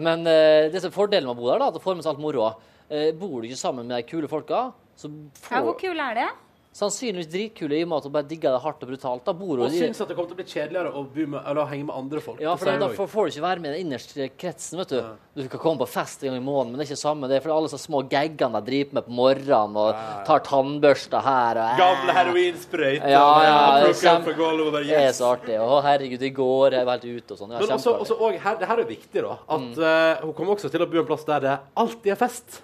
Men 0.00 0.24
eh, 0.26 0.66
det 0.72 0.80
som 0.82 0.90
er 0.90 0.94
fordelen 0.96 1.28
med 1.28 1.36
å 1.36 1.38
bo 1.38 1.50
der, 1.50 1.60
da, 1.62 1.68
at 1.70 1.76
det 1.76 1.82
får 1.84 1.98
med 1.98 2.06
seg 2.06 2.14
alt 2.14 2.22
moroa. 2.22 2.52
Eh, 2.90 3.10
bor 3.14 3.36
du 3.38 3.46
ikke 3.46 3.58
sammen 3.60 3.86
med 3.86 4.00
de 4.00 4.06
kule 4.10 4.30
folka, 4.30 4.70
så 4.98 5.10
Ja, 5.10 5.60
hvor 5.62 5.74
får 5.74 5.80
kul 5.84 6.00
er 6.02 6.16
det? 6.18 6.28
Sannsynligvis 6.70 7.26
dritkule 7.26 7.74
i 7.74 7.82
og 7.82 7.88
med 7.90 7.98
at 7.98 8.04
hun 8.06 8.12
bare 8.14 8.26
digger 8.30 8.52
det 8.54 8.60
hardt 8.62 8.84
og 8.84 8.90
brutalt. 8.92 9.24
Da 9.26 9.32
bor 9.34 9.58
hun 9.58 9.64
Og 9.66 9.72
syns 9.74 9.98
at 10.04 10.06
det 10.06 10.14
kommer 10.14 10.30
til 10.30 10.36
å 10.36 10.38
bli 10.38 10.52
kjedeligere 10.52 10.92
å 10.94 11.00
bo 11.02 11.24
med, 11.32 11.40
eller 11.50 11.66
henge 11.66 11.88
med 11.88 11.96
andre 11.98 12.22
folk. 12.22 12.38
Ja, 12.38 12.52
for 12.54 12.70
da 12.70 12.88
får, 12.94 13.10
du 13.10 13.32
ikke 13.34 13.42
være 13.42 13.64
med 13.64 13.72
i 13.72 13.74
den 13.74 13.88
innerste 13.88 14.28
kretsen, 14.38 14.78
vet 14.78 14.94
du. 14.94 15.08
Du 15.34 15.48
kan 15.50 15.62
komme 15.64 15.82
på 15.82 15.88
fest 15.90 16.22
en 16.22 16.30
gang 16.30 16.38
i 16.38 16.44
måneden, 16.46 16.70
men 16.70 16.78
det 16.78 16.86
er 16.86 16.92
ikke 16.92 17.00
samme. 17.02 17.26
Det 17.26 17.40
er 17.40 17.42
for 17.42 17.56
alle 17.56 17.72
sånne 17.72 17.86
små 17.88 18.04
gaggene 18.12 18.62
de 18.62 18.70
driver 18.70 19.00
med 19.00 19.08
på 19.08 19.16
morgenen 19.18 19.80
og 19.82 19.98
tar 20.30 20.46
tannbørsta 20.46 21.24
her 21.26 21.62
og 21.64 21.82
Gamle 21.82 22.16
heroinsprøyter. 22.20 23.10
Ja, 23.16 23.26
ja, 23.48 23.58
det 23.88 23.92
kjempe, 24.04 24.38
det 24.78 25.02
er 25.02 25.12
så 25.18 25.34
artig. 25.34 25.58
Å, 25.58 25.82
herregud, 25.90 26.22
i 26.22 26.34
går 26.38 26.78
jeg 26.78 26.86
var 26.86 27.02
helt 27.02 27.10
ute 27.10 27.34
og 27.34 27.42
sånn. 27.42 27.58
Ja, 27.58 27.66
Men 27.66 27.78
også, 27.80 27.98
også, 28.06 28.22
og 28.22 28.40
her, 28.46 28.62
det 28.62 28.70
her 28.70 28.86
er 28.86 28.92
viktig, 28.94 29.26
da. 29.26 29.36
At 29.58 29.86
eh, 29.90 30.22
hun 30.22 30.34
kommer 30.38 30.54
også 30.54 30.70
til 30.70 30.86
å 30.86 30.90
bo 30.90 31.02
en 31.02 31.10
plass 31.10 31.26
der 31.26 31.48
det 31.48 31.60
alltid 31.74 32.14
er 32.14 32.26
fest. 32.28 32.62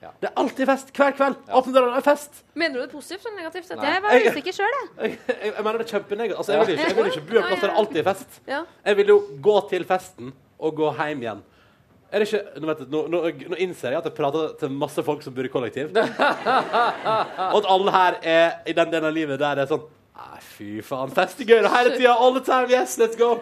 Det 0.00 0.28
er 0.28 0.32
alltid 0.38 0.68
fest 0.68 0.90
hver 0.94 1.14
kveld. 1.16 1.36
Åpne 1.56 1.72
døra, 1.74 1.88
det 1.94 2.00
er 2.02 2.04
fest. 2.04 2.42
Mener 2.54 2.76
du 2.76 2.80
det 2.82 2.86
er 2.86 2.92
positivt 2.92 3.26
eller 3.26 3.36
negativt? 3.40 3.68
Dette? 3.72 3.88
Jeg 3.88 4.02
var 4.04 4.28
usikker 4.30 4.56
sjøl, 4.56 4.74
jeg. 4.76 4.88
Jeg, 5.06 5.18
jeg, 5.28 5.52
jeg 5.56 5.64
mener 5.64 5.80
det 5.80 5.86
er 5.86 5.92
kjempenegativt. 5.94 6.38
Altså, 6.38 6.52
jeg, 6.52 6.60
vil 6.60 6.74
ikke, 6.76 6.88
jeg 6.88 6.96
vil 6.96 7.10
ikke 7.12 7.26
bo 7.30 7.38
en 7.40 7.46
plass 7.48 7.60
der 7.64 7.70
det 7.72 7.78
alltid 7.82 8.00
er 8.02 8.06
fest. 8.10 8.40
Ja. 8.46 8.60
Jeg 8.86 8.98
vil 9.00 9.12
jo 9.12 9.16
gå 9.48 9.56
til 9.70 9.86
festen 9.88 10.32
og 10.58 10.76
gå 10.76 10.92
hjem 11.00 11.24
igjen. 11.24 11.42
Er 12.12 12.22
det 12.22 12.28
ikke, 12.28 12.60
nå, 12.60 12.68
vet 12.70 12.82
du, 12.84 12.86
nå, 12.92 13.00
nå, 13.10 13.22
nå 13.50 13.58
innser 13.64 13.96
jeg 13.96 13.98
at 13.98 14.06
jeg 14.10 14.14
prater 14.16 14.52
til 14.60 14.76
masse 14.84 15.02
folk 15.08 15.24
som 15.24 15.34
bor 15.34 15.48
i 15.48 15.50
kollektiv. 15.52 15.90
og 17.50 17.58
at 17.58 17.70
alle 17.74 17.96
her 17.96 18.20
er 18.22 18.46
i 18.68 18.76
den 18.76 18.92
delen 18.92 19.08
av 19.10 19.16
livet 19.16 19.40
der 19.42 19.58
det 19.58 19.66
er 19.66 19.72
sånn 19.74 19.86
Nei, 20.16 20.38
fy 20.40 20.68
faen, 20.80 21.10
fest 21.12 21.42
er 21.44 21.48
gøy 21.50 21.66
hele 21.68 21.90
tida. 21.92 22.14
All 22.14 22.32
the 22.32 22.40
time. 22.40 22.70
Yes, 22.72 22.94
let's 22.96 23.18
go. 23.20 23.34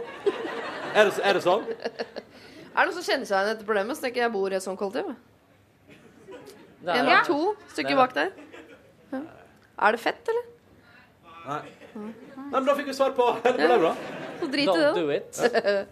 Er 0.95 1.07
det, 1.07 1.21
er 1.23 1.37
det 1.39 1.45
sånn? 1.45 1.63
Er 1.71 2.81
det 2.81 2.89
noen 2.89 2.97
som 2.97 3.05
kjenner 3.07 3.29
seg 3.29 3.37
igjen 3.37 3.47
i 3.47 3.53
dette 3.53 3.67
problemet? 3.69 3.95
Så 3.95 4.03
tenker 4.09 4.25
jeg 4.25 4.33
bor 4.35 4.51
i 4.51 4.59
et 4.59 4.65
sånt 4.65 4.81
kollektiv. 4.81 5.13
Det 6.85 6.95
er- 6.95 6.99
En 7.01 7.07
Ja. 7.09 7.21
eller 7.21 7.25
to 7.25 7.55
stykker 7.73 7.91
er- 7.93 7.97
bak 7.97 8.13
der. 8.15 8.31
Ja. 9.13 9.21
Er 9.89 9.93
det 9.93 10.01
fett, 10.01 10.29
eller? 10.29 10.45
Nei. 11.47 11.61
Nei, 11.95 12.13
men 12.51 12.65
da 12.67 12.75
fikk 12.75 12.87
vi 12.87 12.93
svar 12.97 13.13
på 13.15 13.25
det 13.45 13.55
ble 13.57 13.79
bra. 13.79 13.95
Så 14.41 14.49
drit 14.51 14.65
i 14.69 14.73
det. 14.73 14.89
Don't 14.89 14.95
do 14.95 15.11
it. 15.11 15.31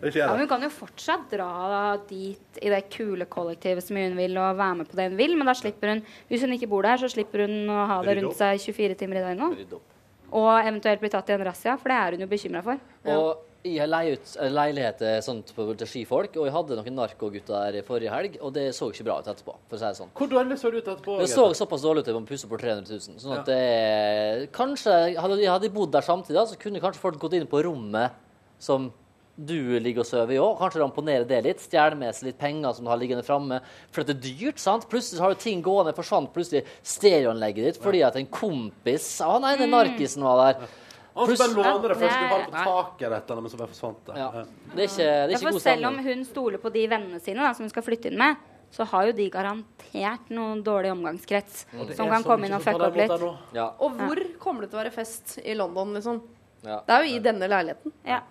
Ikke 0.03 0.17
Ja, 0.19 0.27
gjør 0.27 0.31
men. 0.33 0.39
Hun 0.41 0.49
kan 0.49 0.63
jo 0.63 0.69
fortsatt 0.69 1.29
dra 1.31 1.97
dit 2.09 2.59
i 2.63 2.69
det 2.73 2.81
kule 2.91 3.27
kollektivet 3.27 3.85
så 3.85 3.95
mye 3.95 4.09
hun 4.09 4.17
vil, 4.19 4.37
og 4.39 4.57
være 4.59 4.77
med 4.81 4.89
på 4.91 4.97
det 4.99 5.09
hun 5.11 5.17
vil, 5.21 5.37
men 5.37 5.47
da 5.47 5.53
slipper 5.55 5.93
hun 5.93 6.03
Hvis 6.31 6.41
hun 6.43 6.51
ikke 6.57 6.69
bor 6.69 6.83
der, 6.83 6.97
så 6.99 7.09
slipper 7.13 7.47
hun 7.47 7.69
å 7.71 7.87
ha 7.87 8.01
det 8.03 8.17
Rydde 8.17 8.23
rundt 8.23 8.33
opp. 8.33 8.39
seg 8.41 8.61
24 8.75 8.95
timer 8.99 9.17
i 9.17 9.25
døgnet. 9.29 9.59
Rydde 9.59 9.75
opp. 9.79 9.89
Og 10.33 10.51
eventuelt 10.65 11.01
bli 11.01 11.09
tatt 11.13 11.29
i 11.31 11.33
en 11.35 11.45
razzia, 11.47 11.77
for 11.79 11.89
det 11.89 11.99
er 12.01 12.11
hun 12.17 12.21
jo 12.21 12.27
bekymra 12.27 12.63
for. 12.65 12.79
Og 13.05 13.37
jeg 13.63 13.87
leier 13.87 14.19
ut 14.19 14.33
eh, 14.43 14.51
leiligheter 14.51 15.21
sånt 15.25 15.53
på, 15.55 15.67
til 15.79 15.89
skifolk, 15.89 16.35
og 16.39 16.49
jeg 16.49 16.55
hadde 16.55 16.79
noen 16.79 16.97
narkogutter 16.99 17.77
der 17.77 17.87
forrige 17.87 18.13
helg, 18.13 18.39
og 18.43 18.55
det 18.57 18.69
så 18.77 18.89
ikke 18.91 19.07
bra 19.07 19.21
ut 19.21 19.29
etterpå, 19.31 19.55
for 19.69 19.77
å 19.77 19.81
si 19.81 19.87
det 19.87 20.01
sånn. 20.01 20.11
Hvor 20.19 20.33
dårlig 20.33 20.59
så 20.59 20.73
det 20.73 20.83
ut 20.83 20.89
etterpå? 20.95 21.19
Det 21.21 21.29
så 21.31 21.45
såpass 21.61 21.85
dårlig 21.85 22.03
ut 22.03 22.11
at 22.11 22.19
man 22.19 22.27
pusser 22.29 22.51
på 22.51 22.59
300 22.59 22.91
000. 22.91 23.21
Sånn 23.23 23.37
at 23.39 23.47
det 23.49 24.51
Kanskje 24.57 24.97
Hadde 25.23 25.39
jeg 25.39 25.53
hadde 25.53 25.71
bodd 25.75 25.93
der 25.95 26.05
samtidig, 26.07 26.39
da, 26.41 26.49
så 26.51 26.59
kunne 26.59 26.83
kanskje 26.83 27.05
folk 27.05 27.23
gått 27.23 27.39
inn 27.39 27.49
på 27.51 27.63
rommet 27.65 28.19
som 28.63 28.91
du 29.37 29.79
ligger 29.81 30.03
og 30.03 30.07
sover 30.07 30.35
i 30.35 30.41
òg. 30.43 30.59
Kanskje 30.61 30.83
ramponere 30.83 31.27
det 31.29 31.39
litt. 31.47 31.63
Stjele 31.65 31.97
med 31.99 32.13
seg 32.15 32.29
litt 32.29 32.39
penger 32.41 32.75
som 32.77 32.85
du 32.85 32.91
har 32.93 33.01
liggende 33.01 33.25
framme. 33.27 33.63
For 33.95 34.05
det 34.05 34.19
er 34.19 34.25
dyrt, 34.27 34.61
sant? 34.61 34.85
Plutselig 34.91 35.23
har 35.25 35.33
du 35.33 35.41
ting 35.41 35.63
gående. 35.65 35.95
Forsvant 35.97 36.31
plutselig 36.35 36.67
stereoanlegget 36.85 37.71
ditt 37.71 37.81
fordi 37.83 38.03
at 38.07 38.19
en 38.21 38.29
kompis 38.29 39.09
av 39.25 39.39
han 39.39 39.49
ene 39.55 39.71
narkisen 39.73 40.27
var 40.27 40.43
der. 40.43 40.69
Han 41.15 41.37
skulle 41.37 41.55
bare 41.55 41.75
låne 41.75 41.89
det 41.89 41.99
først. 42.01 42.19
Du 42.19 42.33
har 42.33 42.39
det 42.39 42.47
på 42.47 42.65
taket 42.65 43.07
eller 43.07 43.17
et 43.17 43.31
eller 43.31 43.45
men 43.45 43.53
så 43.53 43.61
bare 43.61 43.73
forsvant 43.75 44.07
det. 44.07 44.17
Ja. 44.17 44.31
Ja. 44.35 44.45
Det 44.73 44.81
er 44.81 44.89
ikke, 44.89 44.97
det 44.97 45.37
er 45.37 45.37
ikke 45.37 45.53
god 45.57 45.65
selv 45.67 45.91
om 45.91 45.99
hun 46.07 46.25
stoler 46.25 46.63
på 46.63 46.73
de 46.73 46.87
vennene 46.89 47.21
sine 47.21 47.45
da, 47.45 47.53
som 47.53 47.67
hun 47.67 47.73
skal 47.75 47.87
flytte 47.87 48.13
inn 48.13 48.19
med, 48.21 48.45
så 48.73 48.87
har 48.89 49.09
jo 49.11 49.17
de 49.17 49.27
garantert 49.33 50.31
noen 50.33 50.63
dårlig 50.65 50.93
omgangskrets 50.95 51.67
mm. 51.73 51.91
som 51.99 52.09
kan 52.09 52.25
komme 52.25 52.49
inn 52.49 52.57
og 52.57 52.65
fucke 52.65 52.87
opp 52.89 52.97
litt. 52.97 53.27
Ja. 53.57 53.67
Og 53.85 53.99
hvor 53.99 54.23
kommer 54.41 54.65
det 54.65 54.73
til 54.73 54.81
å 54.81 54.85
være 54.85 54.95
fest 54.95 55.37
i 55.45 55.57
London, 55.59 55.93
liksom? 55.99 56.23
Ja. 56.63 56.79
Det 56.87 56.95
er 56.95 57.05
jo 57.05 57.19
i 57.19 57.21
denne 57.21 57.51
leiligheten. 57.51 57.93
Ja. 58.07 58.23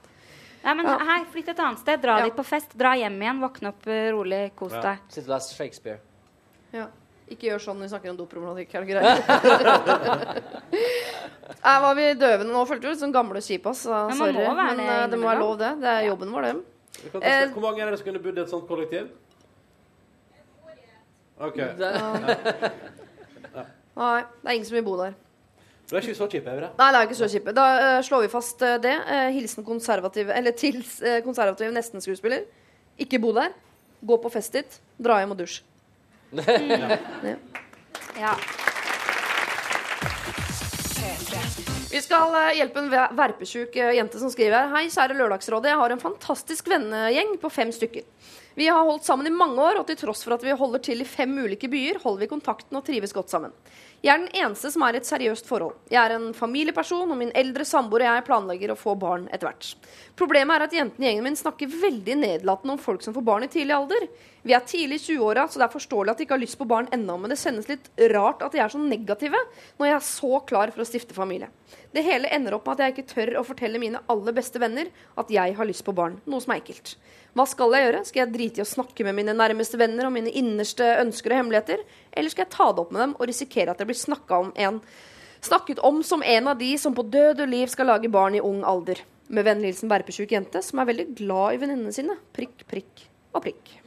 Nei, 0.62 0.74
men 0.78 0.86
Ja. 0.86 0.98
hei, 0.98 1.20
flytt 1.34 1.50
et 1.50 1.60
annet 1.60 1.80
sted. 1.80 2.02
Dra 2.02 2.20
Ja. 2.20 2.26
dit 2.26 2.36
på 2.36 2.46
fest. 2.46 2.74
Dra 2.78 2.96
hjem 2.96 3.22
igjen. 3.22 3.40
Våkne 3.42 3.70
opp 3.70 3.88
eh, 3.88 4.12
rolig. 4.12 4.56
Kos 4.56 4.72
deg. 4.72 5.00
Sitter 5.10 5.36
og 5.36 5.42
Shakespeare. 5.42 6.00
Ja. 6.72 6.88
Ikke 7.32 7.48
gjør 7.48 7.62
sånn 7.64 7.78
når 7.80 7.88
vi 7.88 7.92
snakker 7.94 8.12
om 8.12 8.18
doproblematikk. 8.20 8.74
Er 8.76 8.80
det 8.84 8.90
greit? 8.92 9.20
Nei, 11.62 11.76
var 11.86 11.96
vi 11.98 12.06
døvende 12.20 12.52
nå? 12.52 12.62
Følte 12.68 12.88
vi 12.88 12.92
litt 12.94 13.02
sånn 13.02 13.16
gamle 13.16 13.42
kjipas. 13.44 13.86
så 13.86 14.04
Men 14.10 14.20
Sorry. 14.20 14.36
må 14.36 14.54
være 14.58 14.76
Men 14.76 14.82
det 14.82 14.88
eh, 14.98 15.08
det 15.14 15.20
må 15.22 15.30
være 15.30 15.44
lov, 15.44 15.56
det. 15.62 15.72
Det 15.82 15.90
er 15.92 16.08
jobben 16.10 16.30
vår, 16.36 16.48
det. 16.48 16.56
Eh, 17.22 17.44
Hvor 17.54 17.64
mange 17.64 17.84
er 17.84 17.92
det 17.92 18.00
som 18.02 18.08
kunne 18.10 18.24
bodd 18.24 18.38
i 18.38 18.44
et 18.44 18.52
sånt 18.52 18.68
kollektiv? 18.70 19.10
OK. 21.42 21.58
Nei, 23.98 24.22
det 24.22 24.48
er 24.48 24.54
ingen 24.56 24.68
som 24.68 24.78
vil 24.78 24.86
bo 24.86 24.98
der. 25.00 25.16
Det 25.92 25.98
er 25.98 26.06
ikke 26.06 26.16
så 26.16 26.28
kjipt, 26.32 26.48
Evre. 26.48 26.70
Nei, 26.78 26.92
det 26.94 27.00
er 27.00 27.08
ikke 27.10 27.20
så 27.20 27.28
kjipt. 27.32 27.50
Da 27.56 27.66
uh, 27.76 27.98
slår 28.06 28.22
vi 28.24 28.30
fast 28.32 28.62
uh, 28.64 28.78
det. 28.80 28.94
Uh, 29.10 29.28
hilsen 29.36 29.66
konservativ, 29.68 30.30
Eller 30.32 30.56
til 30.56 30.78
uh, 30.80 31.18
konservative 31.26 31.74
nesten-skuespiller. 31.76 32.46
Ikke 33.02 33.20
bo 33.20 33.34
der. 33.36 33.52
Gå 34.08 34.18
på 34.24 34.32
fest 34.32 34.56
dit. 34.56 34.80
Dra 35.02 35.20
hjem 35.20 35.36
og 35.36 35.42
dusj. 35.42 35.60
Ja. 38.20 38.36
Vi 41.92 42.02
skal 42.02 42.36
eh, 42.36 42.54
hjelpe 42.56 42.80
en 42.80 42.90
verpesjuk 43.18 43.76
eh, 43.76 43.96
jente 43.98 44.20
som 44.20 44.32
skriver. 44.32 44.70
Hei, 44.72 44.86
kjære 44.94 45.18
Lørdagsrådet. 45.18 45.74
Jeg 45.74 45.80
har 45.82 45.92
en 45.92 46.00
fantastisk 46.00 46.70
vennegjeng 46.72 47.36
på 47.42 47.52
fem 47.52 47.74
stykker. 47.76 48.06
Vi 48.56 48.68
har 48.68 48.84
holdt 48.88 49.08
sammen 49.08 49.28
i 49.28 49.34
mange 49.36 49.60
år, 49.60 49.82
og 49.82 49.88
til 49.90 50.00
tross 50.00 50.24
for 50.24 50.36
at 50.38 50.44
vi 50.46 50.56
holder 50.56 50.84
til 50.84 51.04
i 51.04 51.08
fem 51.08 51.36
ulike 51.36 51.68
byer, 51.72 52.00
holder 52.04 52.24
vi 52.24 52.32
kontakten 52.32 52.80
og 52.80 52.86
trives 52.88 53.16
godt 53.16 53.32
sammen. 53.32 53.52
Jeg 54.02 54.16
er 54.16 54.22
den 54.24 54.32
eneste 54.34 54.72
som 54.74 54.82
er 54.82 54.96
i 54.96 54.98
et 54.98 55.06
seriøst 55.06 55.46
forhold. 55.46 55.76
Jeg 55.94 56.00
er 56.02 56.16
en 56.16 56.32
familieperson, 56.34 57.12
og 57.14 57.20
min 57.20 57.30
eldre 57.38 57.62
samboer 57.70 58.02
og 58.02 58.08
jeg 58.08 58.24
planlegger 58.26 58.74
å 58.74 58.78
få 58.80 58.96
barn 58.98 59.28
etter 59.30 59.46
hvert. 59.46 59.68
Problemet 60.18 60.56
er 60.56 60.66
at 60.66 60.74
jentene 60.74 61.06
i 61.06 61.12
gjengen 61.12 61.28
min 61.28 61.38
snakker 61.38 61.70
veldig 61.70 62.16
nedlatende 62.24 62.74
om 62.74 62.82
folk 62.82 63.06
som 63.06 63.14
får 63.14 63.28
barn 63.28 63.46
i 63.46 63.52
tidlig 63.54 63.76
alder. 63.78 64.08
Vi 64.42 64.56
er 64.58 64.66
tidlig 64.66 64.98
i 65.04 65.06
20-åra, 65.06 65.46
så 65.46 65.62
det 65.62 65.68
er 65.68 65.76
forståelig 65.76 66.16
at 66.16 66.18
de 66.18 66.26
ikke 66.26 66.34
har 66.34 66.42
lyst 66.42 66.58
på 66.58 66.70
barn 66.72 66.90
ennå, 66.98 67.20
men 67.22 67.30
det 67.30 67.38
sendes 67.38 67.70
litt 67.70 67.92
rart 68.10 68.42
at 68.42 68.58
de 68.58 68.64
er 68.66 68.74
så 68.74 68.82
negative 68.82 69.38
når 69.78 69.92
jeg 69.92 69.98
er 70.00 70.08
så 70.10 70.42
klar 70.50 70.74
for 70.74 70.82
å 70.82 70.90
stifte 70.90 71.14
familie. 71.14 71.52
Det 71.92 72.04
hele 72.06 72.30
ender 72.32 72.56
opp 72.56 72.68
med 72.68 72.80
at 72.80 72.86
jeg 72.86 72.96
ikke 72.96 73.14
tør 73.14 73.34
å 73.40 73.46
fortelle 73.48 73.82
mine 73.82 74.02
aller 74.12 74.36
beste 74.36 74.62
venner 74.62 74.90
at 75.20 75.32
jeg 75.34 75.56
har 75.58 75.68
lyst 75.68 75.86
på 75.88 75.96
barn, 75.96 76.20
noe 76.26 76.44
som 76.44 76.54
er 76.56 76.62
ekkelt. 76.62 76.96
Hva 77.36 77.46
skal 77.48 77.76
jeg 77.76 77.86
gjøre? 77.86 78.02
Skal 78.08 78.24
jeg 78.24 78.34
drite 78.34 78.62
i 78.62 78.66
å 78.66 78.72
snakke 78.72 79.06
med 79.08 79.18
mine 79.20 79.36
nærmeste 79.38 79.80
venner 79.80 80.08
om 80.08 80.16
mine 80.16 80.34
innerste 80.36 80.88
ønsker 81.04 81.36
og 81.36 81.42
hemmeligheter, 81.42 81.84
eller 82.12 82.34
skal 82.34 82.46
jeg 82.46 82.54
ta 82.58 82.70
det 82.72 82.84
opp 82.84 82.92
med 82.92 83.06
dem 83.06 83.16
og 83.18 83.32
risikere 83.32 83.72
at 83.72 83.84
jeg 83.84 83.92
blir 83.92 84.02
snakka 84.02 84.44
om 84.48 84.54
en 84.56 84.84
Snakket 85.42 85.80
om 85.82 86.04
som 86.06 86.22
en 86.22 86.48
av 86.52 86.58
de 86.60 86.78
som 86.78 86.94
på 86.94 87.02
død 87.10 87.42
og 87.42 87.50
liv 87.50 87.70
skal 87.72 87.90
lage 87.90 88.12
barn 88.14 88.38
i 88.38 88.44
ung 88.46 88.62
alder. 88.62 89.02
Med 89.34 89.48
vennlig 89.48 89.72
hilsen 89.72 89.90
verpesjuk 89.90 90.36
jente 90.36 90.62
som 90.62 90.84
er 90.84 90.92
veldig 90.92 91.08
glad 91.18 91.56
i 91.56 91.62
venninnene 91.64 91.96
sine. 91.96 92.20
Prikk, 92.36 92.62
prikk 92.70 93.08
og 93.34 93.48
prikk. 93.48 93.81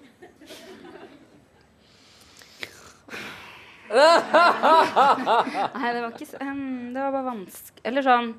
Nei, 5.78 5.90
det 5.94 6.00
var 6.02 6.10
ikke 6.12 6.26
s- 6.26 6.36
um, 6.40 6.92
Det 6.94 7.00
var 7.02 7.12
bare 7.14 7.26
vanskelig 7.28 7.84
Eller 7.90 8.02
sånn 8.06 8.30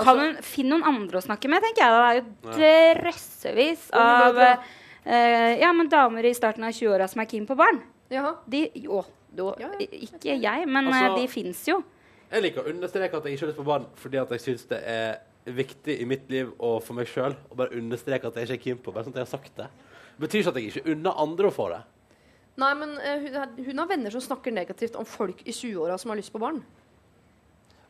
Kan 0.00 0.20
hun 0.22 0.36
finne 0.44 0.74
noen 0.76 0.86
andre 0.90 1.20
å 1.20 1.24
snakke 1.24 1.50
med, 1.52 1.62
tenker 1.64 1.84
jeg. 1.84 1.90
da. 1.92 2.52
Det 2.56 2.70
er 2.70 2.94
jo 2.94 3.00
drøssevis 3.02 3.86
av 4.00 4.38
eh, 4.44 5.58
Ja, 5.60 5.72
men 5.76 5.88
damer 5.92 6.24
i 6.28 6.34
starten 6.36 6.64
av 6.64 6.72
20-åra 6.76 7.08
som 7.10 7.20
er 7.24 7.28
keen 7.30 7.46
på 7.48 7.56
barn. 7.58 7.82
Jaha. 8.12 8.34
De 8.48 8.66
Jo, 8.74 9.02
jo 9.36 9.52
ikke 9.80 10.36
jeg, 10.40 10.66
men 10.68 10.86
Altså- 10.88 11.12
eh, 11.12 11.20
de 11.20 11.28
fins 11.28 11.64
jo. 11.68 11.82
Jeg 12.30 12.42
liker 12.42 12.62
å 12.64 12.70
understreke 12.72 13.14
at 13.16 13.24
jeg 13.24 13.34
ikke 13.36 13.44
har 13.46 13.50
lyst 13.52 13.58
på 13.60 13.64
barn 13.68 13.86
fordi 14.00 14.18
at 14.20 14.30
jeg 14.30 14.40
syns 14.40 14.64
det 14.68 14.80
er 14.84 15.18
viktig 15.46 16.00
i 16.00 16.04
mitt 16.08 16.30
liv 16.30 16.52
og 16.58 16.82
for 16.82 16.94
meg 16.96 17.06
sjøl 17.06 17.34
å 17.52 17.54
bare 17.56 17.76
understreke 17.76 18.24
at 18.26 18.34
jeg 18.34 18.46
ikke 18.48 18.54
er 18.54 18.62
keen 18.64 18.78
på 18.82 18.92
bare 18.94 19.04
sånn 19.04 19.12
at 19.12 19.20
jeg 19.20 19.26
har 19.28 19.38
sagt 19.38 19.56
det. 19.56 19.66
Det 20.18 20.20
betyr 20.28 20.40
ikke 20.40 20.48
at 20.48 20.56
jeg 20.56 20.70
ikke 20.72 20.92
unner 20.94 21.12
andre 21.20 21.50
å 21.50 21.52
få 21.52 21.68
det. 21.74 21.82
Nei, 22.60 22.70
men 22.78 22.92
eh, 23.02 23.24
hun, 23.24 23.64
hun 23.66 23.82
har 23.82 23.88
venner 23.90 24.14
som 24.14 24.22
snakker 24.22 24.54
negativt 24.54 24.94
om 25.00 25.06
folk 25.08 25.40
i 25.42 25.50
20-åra 25.50 25.96
som 25.98 26.12
har 26.12 26.20
lyst 26.20 26.32
på 26.34 26.38
barn. 26.42 26.60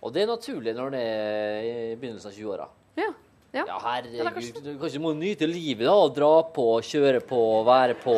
Og 0.04 0.12
det 0.12 0.24
er 0.24 0.30
naturlig 0.30 0.74
når 0.76 0.94
det 0.94 1.02
er 1.04 1.68
i 1.68 1.74
begynnelsen 2.00 2.30
av 2.32 2.38
20-åra. 2.38 2.68
Ja. 3.00 3.10
Ja. 3.54 3.62
Ja, 3.62 3.64
Ja, 3.68 3.76
er 3.76 3.84
herregud. 3.86 4.32
kanskje 4.34 4.62
Du 4.64 4.70
kanskje 4.80 5.00
må 5.04 5.12
nyte 5.14 5.46
livet 5.46 5.86
da, 5.86 5.92
og 5.94 6.14
dra 6.16 6.32
på, 6.56 6.64
kjøre 6.82 7.20
på, 7.22 7.38
være 7.68 7.94
på 8.02 8.16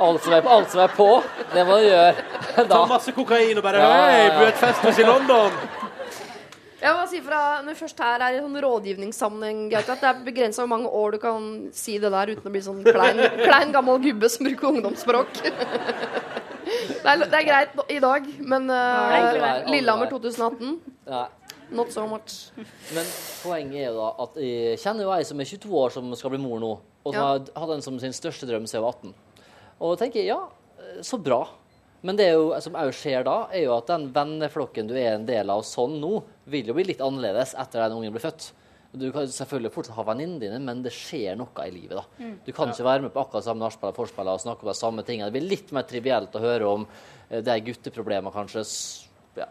Alt 0.00 0.22
som 0.24 0.32
er, 0.32 0.46
alt 0.48 0.70
som 0.72 0.80
er 0.80 0.94
på, 0.96 1.06
det 1.52 1.66
må 1.68 1.76
du 1.76 1.84
gjøre. 1.84 2.22
Ta 2.70 2.78
masse 2.88 3.12
kokain 3.12 3.58
og 3.60 3.66
bare 3.66 3.82
Ja, 3.84 3.90
ja, 4.08 4.30
Hei, 4.40 4.52
festhus 4.56 5.02
i 5.02 5.04
London! 5.04 5.52
Jeg 6.82 6.94
må 6.98 7.02
si 7.06 7.20
fra, 7.22 7.40
Når 7.62 7.76
først 7.78 8.00
her 8.02 8.22
er 8.26 8.36
i 8.36 8.40
sånn 8.42 8.58
rådgivningssammenheng, 8.64 9.60
Gaute, 9.70 9.94
at 9.94 10.00
det 10.02 10.08
er 10.10 10.24
begrensa 10.26 10.64
hvor 10.64 10.70
mange 10.72 10.88
år 10.90 11.14
du 11.14 11.18
kan 11.22 11.44
si 11.76 11.98
det 12.02 12.10
der 12.10 12.32
uten 12.34 12.48
å 12.48 12.54
bli 12.54 12.62
sånn 12.64 12.80
klein, 12.86 13.20
klein 13.44 13.74
gammel 13.74 14.00
gubbe 14.02 14.30
som 14.32 14.48
bruker 14.48 14.72
ungdomsspråk. 14.72 15.38
Det 15.42 17.10
er, 17.10 17.22
det 17.26 17.38
er 17.38 17.46
greit 17.46 17.78
i 17.92 17.98
dag, 18.02 18.26
men 18.40 18.66
uh, 18.70 19.62
Lillehammer 19.70 20.10
2018 20.10 20.76
Ja. 21.10 21.26
Not 21.72 21.88
so 21.94 22.04
much. 22.06 22.50
Men 22.92 23.06
poenget 23.40 23.78
er 23.80 23.86
jo 23.88 23.94
da 23.96 24.08
at 24.26 24.34
jeg 24.44 24.76
kjenner 24.82 25.06
jo 25.06 25.12
ei 25.14 25.22
som 25.24 25.40
er 25.40 25.48
22 25.48 25.70
år, 25.80 25.92
som 25.94 26.10
skal 26.18 26.34
bli 26.34 26.40
mor 26.42 26.58
nå. 26.60 26.72
Og 27.06 27.14
som 27.14 27.16
Ja. 27.16 27.28
har 27.38 27.62
hatt 27.62 27.72
den 27.72 27.84
som 27.86 27.96
sin 28.02 28.12
største 28.12 28.44
drøm 28.50 28.66
siden 28.68 28.82
hun 28.82 28.90
var 28.90 28.98
18. 28.98 29.14
Og 29.80 29.94
tenker 30.02 30.26
ja, 30.26 30.36
så 31.00 31.16
bra. 31.18 31.46
Men 32.02 32.18
det 32.18 32.26
er 32.28 32.34
jo, 32.34 32.50
som 32.62 32.74
òg 32.78 32.90
skjer 32.98 33.22
da, 33.26 33.36
er 33.54 33.68
jo 33.68 33.76
at 33.76 33.90
den 33.90 34.08
venneflokken 34.14 34.88
du 34.90 34.96
er 34.98 35.14
en 35.14 35.26
del 35.28 35.50
av 35.54 35.62
sånn 35.66 36.00
nå, 36.02 36.18
vil 36.50 36.72
jo 36.72 36.74
bli 36.74 36.88
litt 36.90 37.04
annerledes 37.04 37.54
etter 37.54 37.84
at 37.84 37.92
den 37.92 38.00
ungen 38.00 38.14
blir 38.14 38.24
født. 38.24 38.48
Du 38.92 39.06
kan 39.14 39.24
selvfølgelig 39.30 39.72
fortsatt 39.72 39.96
ha 39.96 40.04
venninnene 40.04 40.42
dine, 40.42 40.58
men 40.60 40.82
det 40.84 40.92
skjer 40.92 41.38
noe 41.40 41.64
i 41.64 41.72
livet. 41.72 41.96
da. 41.96 42.02
Mm. 42.18 42.34
Du 42.44 42.50
kan 42.52 42.68
ikke 42.68 42.84
være 42.84 43.06
med 43.06 43.14
på 43.14 43.22
akkurat 43.22 43.46
samme 43.46 43.64
nachspiel 43.64 43.94
og 43.94 44.00
forspill 44.02 44.28
og 44.28 44.42
snakke 44.42 44.66
om 44.66 44.72
de 44.72 44.76
samme 44.76 45.04
tingene. 45.06 45.30
Det 45.30 45.38
blir 45.38 45.48
litt 45.54 45.72
mer 45.72 45.86
trivielt 45.88 46.36
å 46.36 46.42
høre 46.42 46.68
om 46.68 46.84
det 47.30 47.46
de 47.46 47.56
gutteproblemene, 47.70 48.34
kanskje. 48.34 48.66
Ja. 49.38 49.48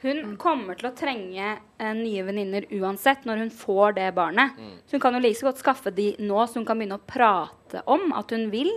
Hun 0.00 0.38
kommer 0.40 0.78
til 0.80 0.88
å 0.88 0.94
trenge 0.96 1.50
eh, 1.58 1.92
nye 1.98 2.24
venninner 2.24 2.70
uansett 2.78 3.26
når 3.28 3.44
hun 3.44 3.52
får 3.52 3.98
det 3.98 4.08
barnet. 4.16 4.56
Mm. 4.56 4.78
Så 4.86 4.96
hun 4.96 5.04
kan 5.04 5.18
jo 5.18 5.24
like 5.26 5.40
så 5.42 5.50
godt 5.50 5.60
skaffe 5.60 5.92
de 5.92 6.14
nå, 6.22 6.38
så 6.46 6.62
hun 6.62 6.68
kan 6.70 6.80
begynne 6.80 6.96
å 7.02 7.04
prate 7.04 7.84
om 7.84 8.14
at 8.16 8.32
hun 8.32 8.48
vil 8.54 8.72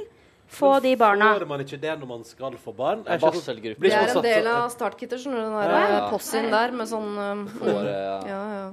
få 0.48 0.80
de 0.84 0.96
barna. 1.00 1.34
Får 1.38 1.48
man 1.50 1.64
ikke 1.64 1.80
det 1.82 1.96
når 2.00 2.08
man 2.10 2.24
skal 2.28 2.58
få 2.62 2.74
barn? 2.76 3.04
Er 3.08 3.18
ikke 3.18 3.32
barselgruppe. 3.34 3.82
Det 3.82 3.94
er 3.94 4.12
en 4.14 4.26
del 4.26 4.48
av 4.52 4.70
startkittet, 4.74 5.22
skjønner 5.24 5.42
du. 5.42 5.46
Den 5.48 5.58
der 5.58 5.72
Ja, 5.72 5.80
ja, 5.80 5.98
ja. 5.98 6.10
possien 6.12 6.50
der 6.52 6.72
med 6.72 6.90
sånn 6.92 7.18
um, 7.18 7.48
Får, 7.58 7.90
ja. 7.90 8.16
ja, 8.30 8.42
ja. 8.60 8.68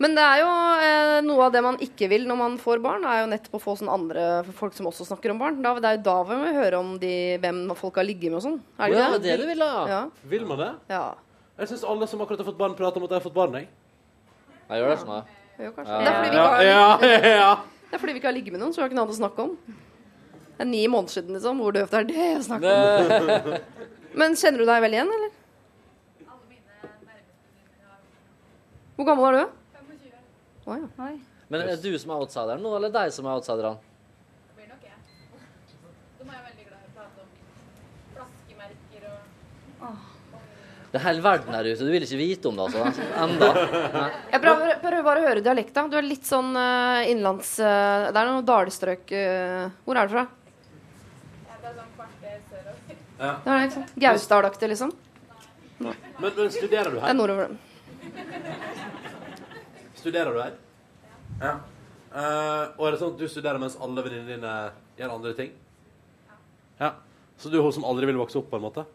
Men 0.00 0.14
det 0.16 0.22
er 0.24 0.38
jo 0.40 0.52
eh, 0.80 1.16
noe 1.26 1.42
av 1.44 1.52
det 1.52 1.60
man 1.60 1.76
ikke 1.84 2.06
vil 2.08 2.22
når 2.24 2.38
man 2.40 2.54
får 2.56 2.80
barn, 2.80 3.02
er 3.04 3.18
jo 3.20 3.26
nettopp 3.34 3.58
å 3.58 3.60
få 3.60 3.74
sånn 3.76 3.90
andre 3.92 4.22
folk 4.56 4.72
som 4.72 4.88
også 4.88 5.04
snakker 5.10 5.34
om 5.34 5.42
barn. 5.42 5.58
Da, 5.60 5.74
det 5.76 5.90
er 5.90 5.98
jo 5.98 6.04
da 6.06 6.14
vi 6.30 6.38
må 6.40 6.54
høre 6.56 6.78
om 6.80 6.94
de, 7.02 7.10
hvem 7.42 7.66
folk 7.76 8.00
har 8.00 8.08
ligget 8.08 8.32
med 8.32 8.38
og 8.40 8.46
sånn. 8.46 8.56
Er 8.80 8.88
det 8.94 8.96
Ja, 8.96 9.10
det 9.12 9.20
det 9.26 9.36
du 9.42 9.44
vil, 9.50 9.60
da. 9.60 9.84
Ja. 9.90 10.00
Vil 10.32 10.46
man 10.48 10.62
det? 10.64 10.70
ja. 10.88 11.04
Jeg 11.60 11.68
syns 11.68 11.82
alle 11.84 12.06
som 12.08 12.22
akkurat 12.24 12.40
har 12.40 12.46
fått 12.48 12.56
barn, 12.56 12.72
prater 12.72 12.96
om 12.96 13.04
at 13.04 13.10
de 13.12 13.18
har 13.18 13.24
fått 13.26 13.36
barn. 13.36 13.52
Jeg. 13.60 13.68
Jeg 14.70 14.80
gjør 14.80 14.88
det 14.94 14.98
sånn, 15.02 15.12
ja, 16.64 16.86
ja. 17.36 17.50
det 17.90 17.98
er 17.98 18.00
fordi 18.00 18.14
vi 18.14 18.20
ikke 18.22 18.30
har 18.30 18.36
ligget 18.38 18.54
med 18.54 18.62
noen, 18.62 18.72
så 18.72 18.80
vi 18.80 18.86
har 18.86 18.88
ikke 18.88 18.96
noe 18.96 19.04
annet 19.04 19.18
å 19.18 19.20
snakke 19.20 19.44
om. 19.44 19.80
Det 20.60 20.66
er 20.66 20.68
ni 20.68 20.80
måneder 20.92 21.12
siden, 21.14 21.32
liksom. 21.32 21.60
Hvor 21.64 21.72
døvt 21.72 21.94
er 21.96 22.02
det 22.04 22.24
å 22.36 22.40
snakke 22.44 22.72
om? 22.76 23.54
Men 24.20 24.34
kjenner 24.36 24.60
du 24.60 24.66
deg 24.68 24.82
vel 24.84 24.92
igjen, 24.92 25.12
eller? 25.16 25.30
Hvor 28.98 29.06
gammel 29.08 29.24
er 29.30 29.38
du? 29.38 29.54
Å 30.68 30.76
ja. 30.76 30.88
Oi. 31.06 31.14
Men 31.48 31.62
er 31.62 31.70
det 31.70 31.78
du 31.80 31.96
som 31.96 32.12
er 32.12 32.20
outsideren 32.26 32.60
nå, 32.60 32.74
eller 32.76 32.92
deg 32.92 33.14
som 33.16 33.24
er 33.24 33.38
outsideren? 33.38 33.78
Det 40.90 40.98
er 40.98 41.04
hele 41.06 41.22
verden 41.24 41.54
her 41.54 41.70
ute. 41.70 41.86
Du 41.86 41.94
vil 41.94 42.04
ikke 42.04 42.18
vite 42.18 42.50
om 42.50 42.60
det, 42.60 42.66
altså. 42.66 43.06
Enda. 43.22 43.48
Nei. 43.94 44.06
Jeg 44.34 44.42
prøver, 44.42 44.74
prøver 44.82 45.04
bare 45.06 45.22
å 45.22 45.26
høre 45.30 45.46
dialekta. 45.46 45.86
Du 45.88 45.96
er 45.96 46.04
litt 46.04 46.28
sånn 46.28 46.50
uh, 46.52 47.06
innlands... 47.08 47.54
Uh, 47.62 48.10
det 48.10 48.18
er 48.18 48.28
noe 48.28 48.44
dalstrøk 48.44 49.14
uh, 49.14 49.70
Hvor 49.86 50.02
er 50.02 50.10
du 50.10 50.16
fra? 50.18 50.26
Ja. 53.20 53.34
Det 53.44 53.50
var 53.50 53.58
det, 53.58 53.64
ikke 53.64 53.74
sant? 53.74 53.90
Gausdal-aktig, 54.00 54.68
liksom. 54.68 54.92
Men, 55.78 55.94
men 56.20 56.50
studerer 56.50 56.88
du 56.88 56.96
her? 56.96 57.04
Det 57.04 57.10
er 57.10 57.18
nordover. 57.18 57.50
Studerer 59.94 60.32
du 60.32 60.40
her? 60.40 60.54
Ja. 61.40 61.52
Uh, 62.10 62.64
og 62.78 62.86
er 62.86 62.94
det 62.94 63.00
sånn 63.02 63.12
at 63.12 63.20
du 63.20 63.26
studerer 63.28 63.60
mens 63.60 63.76
alle 63.76 64.04
venninnene 64.06 64.38
dine 64.38 64.54
gjør 64.96 65.12
andre 65.18 65.34
ting? 65.36 65.52
Ja. 66.80 66.94
Så 67.36 67.52
du 67.52 67.58
er 67.58 67.66
hun 67.66 67.76
som 67.76 67.84
aldri 67.84 68.08
vil 68.08 68.18
vokse 68.20 68.40
opp, 68.40 68.48
på 68.48 68.56
en 68.56 68.64
måte? 68.64 68.86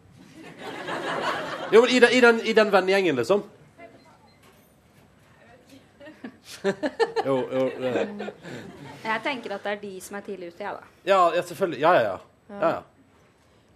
Jo, 1.70 1.84
men 1.84 1.94
i 1.94 2.00
den, 2.02 2.10
i 2.10 2.20
den, 2.26 2.42
i 2.42 2.56
den 2.58 2.74
vennegjengen, 2.74 3.16
liksom? 3.22 3.46
Jo, 7.26 7.38
jo 7.46 7.64
det. 7.78 8.04
Jeg 9.06 9.22
tenker 9.22 9.54
at 9.54 9.62
det 9.62 9.72
er 9.76 9.80
de 9.86 9.94
som 10.02 10.18
er 10.18 10.26
tidlig 10.26 10.50
ute, 10.50 10.66
jeg, 10.66 10.74
da. 10.74 10.92
Ja, 11.06 11.22
ja, 11.34 11.46
selvfølgelig. 11.46 11.80
Ja, 11.82 11.94
ja, 11.94 12.02
ja. 12.10 12.18
ja, 12.50 12.74
ja. 12.74 12.95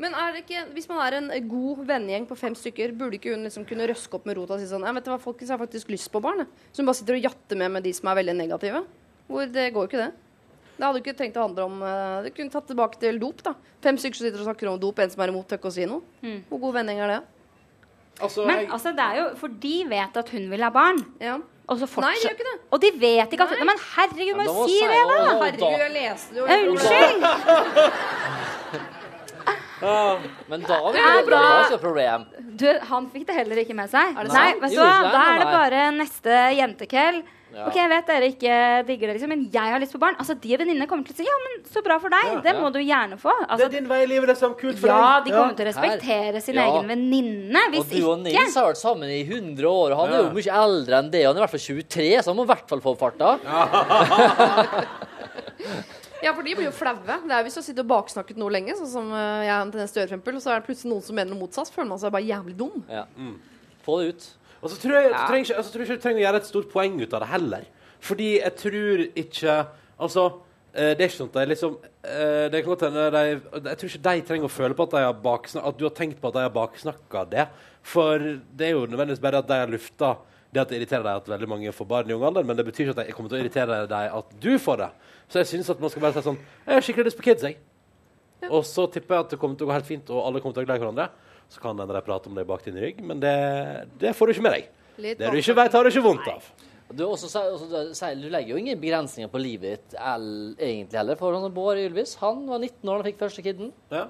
Men 0.00 0.14
er 0.16 0.32
det 0.32 0.44
ikke, 0.46 0.62
hvis 0.72 0.88
man 0.88 1.02
er 1.04 1.18
en 1.18 1.28
god 1.50 1.82
vennegjeng 1.90 2.26
på 2.30 2.38
fem 2.38 2.54
stykker, 2.56 2.94
burde 2.96 3.18
ikke 3.18 3.34
hun 3.34 3.44
liksom 3.44 3.66
kunne 3.68 3.88
røske 3.90 4.16
opp 4.16 4.24
med 4.28 4.38
rota 4.38 4.56
og 4.56 4.62
si 4.62 4.68
sånn 4.70 4.86
Jeg 4.88 4.96
vet 4.96 5.06
du 5.06 5.12
hva, 5.12 5.20
folkens, 5.20 5.50
jeg 5.50 5.56
har 5.58 5.60
faktisk 5.60 5.92
lyst 5.92 6.08
på 6.14 6.22
barn. 6.24 6.40
jeg». 6.44 6.48
Så 6.72 6.80
hun 6.80 6.88
bare 6.88 7.00
sitter 7.02 7.18
og 7.18 7.26
jatter 7.28 7.60
med 7.60 7.74
med 7.76 7.84
de 7.84 7.92
som 7.96 8.08
er 8.08 8.20
veldig 8.22 8.36
negative. 8.38 8.82
Hvor 9.28 9.52
det 9.52 9.66
går 9.74 9.84
jo 9.84 9.90
ikke, 9.90 10.06
det. 10.06 10.30
Det 10.80 10.86
hadde 10.86 10.96
du 10.96 11.02
ikke 11.04 11.16
trengt 11.18 11.36
å 11.36 11.44
handle 11.44 11.64
om 11.68 11.82
eh, 11.84 12.22
Det 12.24 12.32
kunne 12.38 12.54
tatt 12.54 12.70
tilbake 12.70 12.96
til 13.02 13.20
dop, 13.20 13.42
da. 13.44 13.52
Fem 13.84 14.00
stykker 14.00 14.16
som 14.16 14.26
sitter 14.26 14.40
og 14.40 14.48
snakker 14.48 14.70
om 14.70 14.80
dop, 14.80 15.02
en 15.04 15.12
som 15.12 15.20
er 15.20 15.32
imot 15.34 15.48
tør 15.50 15.60
ikke 15.60 15.68
å 15.68 15.76
si 15.76 15.84
noe. 15.90 16.00
Mm. 16.24 16.38
Hvor 16.48 16.62
god 16.64 16.78
vennegjeng 16.80 17.04
er 17.04 17.12
det? 17.12 17.20
Altså, 18.20 18.44
Men 18.48 18.62
jeg, 18.62 18.68
altså, 18.72 18.92
det 18.96 19.04
er 19.04 19.18
jo 19.20 19.26
For 19.40 19.60
de 19.62 19.74
vet 19.88 20.16
at 20.22 20.32
hun 20.34 20.48
vil 20.50 20.64
ha 20.64 20.70
barn. 20.72 21.02
Ja. 21.20 21.36
Og 21.70 21.78
så 21.78 21.86
Nei, 22.02 22.14
de 22.16 22.24
gjør 22.24 22.34
ikke 22.34 22.48
det. 22.48 22.56
Og 22.72 22.80
de 22.82 22.90
vet 23.04 23.36
ikke 23.36 23.46
at 23.46 23.52
Nei, 23.54 23.68
Men 23.68 23.84
herregud, 23.92 24.40
må 24.40 24.46
jo 24.48 24.64
si 24.66 24.80
det, 24.80 25.02
da! 25.12 25.18
Herregud, 25.44 25.84
jeg 25.84 25.92
leste 25.94 26.34
det 26.34 26.40
jo. 26.40 26.72
Unnskyld! 26.72 28.48
Men 29.80 30.60
da 30.68 30.76
har 30.84 30.92
Det 30.92 31.00
er 31.00 31.24
det. 31.24 31.30
Det 31.30 31.40
er 31.40 31.64
ikke 31.64 31.78
et 31.80 31.84
problem. 31.84 32.24
Du, 32.60 32.68
han 32.92 33.10
fikk 33.10 33.26
det 33.28 33.34
heller 33.40 33.56
ikke 33.64 33.74
med 33.78 33.90
seg. 33.92 34.14
Er 34.16 34.30
Nei, 34.30 34.48
vet 34.60 34.70
du 34.76 34.80
hva? 34.80 34.96
Da 35.10 35.20
er 35.34 35.38
det 35.44 35.50
bare 35.50 35.84
neste 35.96 36.40
jentekveld. 36.58 37.22
Ja. 37.50 37.64
Ok, 37.66 37.74
jeg 37.80 37.90
vet 37.90 38.06
dere 38.06 38.26
ikke 38.30 38.56
digger 38.86 39.08
det, 39.10 39.14
liksom, 39.16 39.30
men 39.32 39.40
jeg 39.50 39.72
har 39.72 39.80
lyst 39.82 39.90
på 39.96 39.98
barn. 39.98 40.14
Altså, 40.22 40.36
De 40.38 40.52
venninnene 40.54 40.86
kommer 40.86 41.02
til 41.08 41.16
å 41.16 41.18
si 41.18 41.24
ja, 41.26 41.34
men 41.42 41.56
så 41.66 41.80
bra 41.82 41.96
for 41.98 42.06
deg. 42.14 42.28
Ja, 42.28 42.36
det 42.44 42.52
ja. 42.54 42.60
må 42.62 42.68
du 42.70 42.78
gjerne 42.78 43.16
få. 43.18 43.32
det 43.40 43.48
Altså, 43.48 43.66
er 43.66 43.72
din 43.74 43.88
vei 43.90 43.98
i 44.04 44.06
livet, 44.06 44.30
liksom. 44.30 44.54
Kult 44.60 44.78
for 44.78 44.86
ja, 44.92 45.00
deg. 45.18 45.26
de 45.26 45.32
kommer 45.34 45.56
til 45.58 45.66
å 45.66 45.68
respektere 45.72 46.38
sin 46.44 46.54
Ja. 46.60 46.68
egen 46.70 46.86
venninne. 46.92 47.58
Og 47.74 47.90
du 47.90 47.98
og 48.04 48.22
ikke 48.22 48.28
Nils 48.28 48.54
har 48.54 48.68
vært 48.70 48.78
sammen 48.78 49.10
i 49.10 49.24
100 49.26 49.66
år. 49.66 49.96
Han 49.98 50.14
er 50.14 50.22
jo 50.22 50.30
mye 50.36 50.46
eldre 50.62 50.94
enn 51.02 51.10
det. 51.10 51.24
Han 51.26 51.34
er 51.34 51.40
i 51.40 51.42
hvert 51.48 51.56
fall 51.56 51.66
23, 51.66 52.22
så 52.22 52.30
han 52.30 52.38
må 52.38 52.46
i 52.46 52.52
hvert 52.52 52.68
fall 52.70 52.82
få 52.86 52.94
farta. 53.02 53.34
Ja, 56.24 56.34
for 56.36 56.44
de 56.44 56.56
blir 56.56 56.68
jo 56.68 56.74
flaue. 56.74 57.00
Det 57.04 57.32
er 57.36 57.46
hvis 57.46 57.56
du 57.56 57.60
har 57.60 57.66
sittet 57.66 57.84
og 57.84 57.90
baksnakket 57.90 58.40
noe 58.40 58.52
lenge, 58.52 58.76
sånn 58.78 58.92
som 58.92 59.08
eh, 59.14 59.46
jeg 59.46 59.54
har 59.54 59.64
en 59.64 59.72
tendens 59.72 59.94
til 59.94 60.00
å 60.00 60.02
gjøre, 60.02 60.10
eksempel, 60.12 60.36
og 60.36 60.44
så 60.44 60.52
er 60.52 60.60
det 60.60 60.68
plutselig 60.68 60.92
noen 60.92 61.06
som 61.06 61.16
mener 61.16 61.32
noe 61.32 61.42
motsatt, 61.44 61.72
føler 61.72 61.90
man 61.92 62.02
seg 62.02 62.12
bare 62.14 62.28
jævlig 62.28 62.56
dum. 62.60 62.84
Ja. 62.90 63.06
Få 63.86 64.00
det 64.00 64.12
ut. 64.12 64.28
Og 64.60 64.68
så 64.68 64.76
tror 64.80 64.96
jeg, 64.98 65.10
så 65.14 65.24
trenger 65.30 65.46
ikke, 65.46 65.64
så 65.64 65.72
tror 65.72 65.82
jeg 65.82 65.88
ikke 65.88 66.00
du 66.00 66.04
trenger 66.04 66.20
å 66.20 66.24
gjøre 66.26 66.40
et 66.42 66.50
stort 66.50 66.70
poeng 66.72 67.00
ut 67.00 67.16
av 67.16 67.24
det 67.24 67.30
heller. 67.32 67.66
Fordi 68.00 68.30
jeg 68.38 68.56
tror 68.56 69.04
ikke 69.24 69.58
Altså, 70.00 70.22
eh, 70.72 70.94
det 70.96 71.02
er 71.02 71.10
ikke 71.10 71.18
sånn 71.18 71.28
at 71.28 71.34
de 71.36 71.50
liksom 71.50 71.74
eh, 71.84 72.46
Det 72.48 72.62
kan 72.62 72.70
godt 72.70 72.84
hende 72.86 73.02
de 73.12 73.24
Jeg 73.28 73.80
tror 73.80 73.90
ikke 73.90 74.04
de 74.06 74.22
trenger 74.30 74.48
å 74.48 74.52
føle 74.54 74.76
på 74.78 74.86
at, 74.86 74.94
de 74.94 75.02
har 75.04 75.18
baksnak, 75.26 75.66
at 75.68 75.76
du 75.76 75.84
har 75.84 75.92
tenkt 75.98 76.22
på 76.22 76.30
at 76.30 76.38
de 76.38 76.44
har 76.46 76.54
baksnakka 76.54 77.24
det. 77.28 77.44
For 77.84 78.16
det 78.16 78.68
er 78.68 78.76
jo 78.76 78.86
nødvendigvis 78.86 79.20
bare 79.20 79.42
at 79.42 79.48
de 79.50 79.58
har 79.60 79.72
lufta 79.72 80.14
det 80.50 80.62
at 80.64 80.72
det 80.72 80.80
irriterer 80.80 81.04
deg 81.06 81.20
at 81.20 81.28
veldig 81.30 81.48
mange 81.50 81.72
får 81.74 81.86
barn 81.86 82.10
i 82.10 82.14
ung 82.16 82.24
alder, 82.26 82.42
men 82.46 82.56
det 82.58 82.64
betyr 82.66 82.88
ikke 82.88 82.96
at 82.96 83.04
det 83.04 83.14
kommer 83.14 83.30
til 83.30 83.38
å 83.38 83.42
irritere 83.44 83.76
deg 83.90 84.16
at 84.18 84.32
du 84.42 84.50
får 84.58 84.80
det. 84.80 84.88
Så 85.30 85.40
jeg 85.42 85.46
syns 85.52 85.70
at 85.70 85.80
man 85.82 85.90
skal 85.92 86.02
bare 86.02 86.16
si 86.16 86.24
sånn 86.26 86.38
Jeg 86.66 86.74
har 86.74 86.84
skikkelig 86.86 87.10
lyst 87.10 87.18
på 87.20 87.26
kids, 87.28 87.44
jeg. 87.46 87.58
Og 88.50 88.64
så 88.66 88.86
tipper 88.90 89.14
jeg 89.16 89.26
at 89.26 89.34
det 89.34 89.38
kommer 89.40 89.58
til 89.58 89.66
å 89.66 89.70
gå 89.70 89.76
helt 89.76 89.86
fint, 89.88 90.10
og 90.10 90.24
alle 90.26 90.40
kommer 90.42 90.56
til 90.56 90.62
å 90.62 90.64
være 90.64 90.70
glad 90.72 90.80
i 90.80 90.84
hverandre. 90.86 91.08
Så 91.50 91.60
kan 91.62 91.74
hende 91.78 91.94
de 91.94 92.02
prater 92.06 92.30
om 92.30 92.38
det 92.38 92.46
bak 92.48 92.64
din 92.64 92.78
rygg, 92.80 93.00
men 93.04 93.20
det, 93.22 93.34
det 94.00 94.14
får 94.16 94.30
du 94.30 94.34
ikke 94.36 94.46
med 94.46 94.54
deg. 94.56 94.68
Litt 95.00 95.18
Det 95.20 95.30
du 95.32 95.38
ikke 95.40 95.56
vet, 95.58 95.76
har 95.76 95.86
du 95.86 95.90
ikke 95.90 96.04
vondt 96.04 96.28
av. 96.30 96.46
Du, 96.90 97.04
også, 97.06 97.28
også, 97.54 97.66
du 97.70 98.22
du 98.24 98.28
legger 98.32 98.50
jo 98.50 98.58
ingen 98.58 98.78
begrensninger 98.80 99.30
på 99.30 99.38
livet 99.38 99.76
ditt 99.76 99.98
el- 100.00 100.56
egentlig 100.58 100.98
heller. 100.98 101.18
For 101.20 101.36
han, 101.38 101.52
Bård 101.54 101.78
Ylvis 101.78 102.16
han 102.18 102.42
var 102.48 102.58
19 102.58 102.82
år 102.90 102.90
da 102.90 102.96
han 102.98 103.08
fikk 103.12 103.20
første 103.20 103.44
kiden. 103.46 103.70
Ja. 103.92 104.08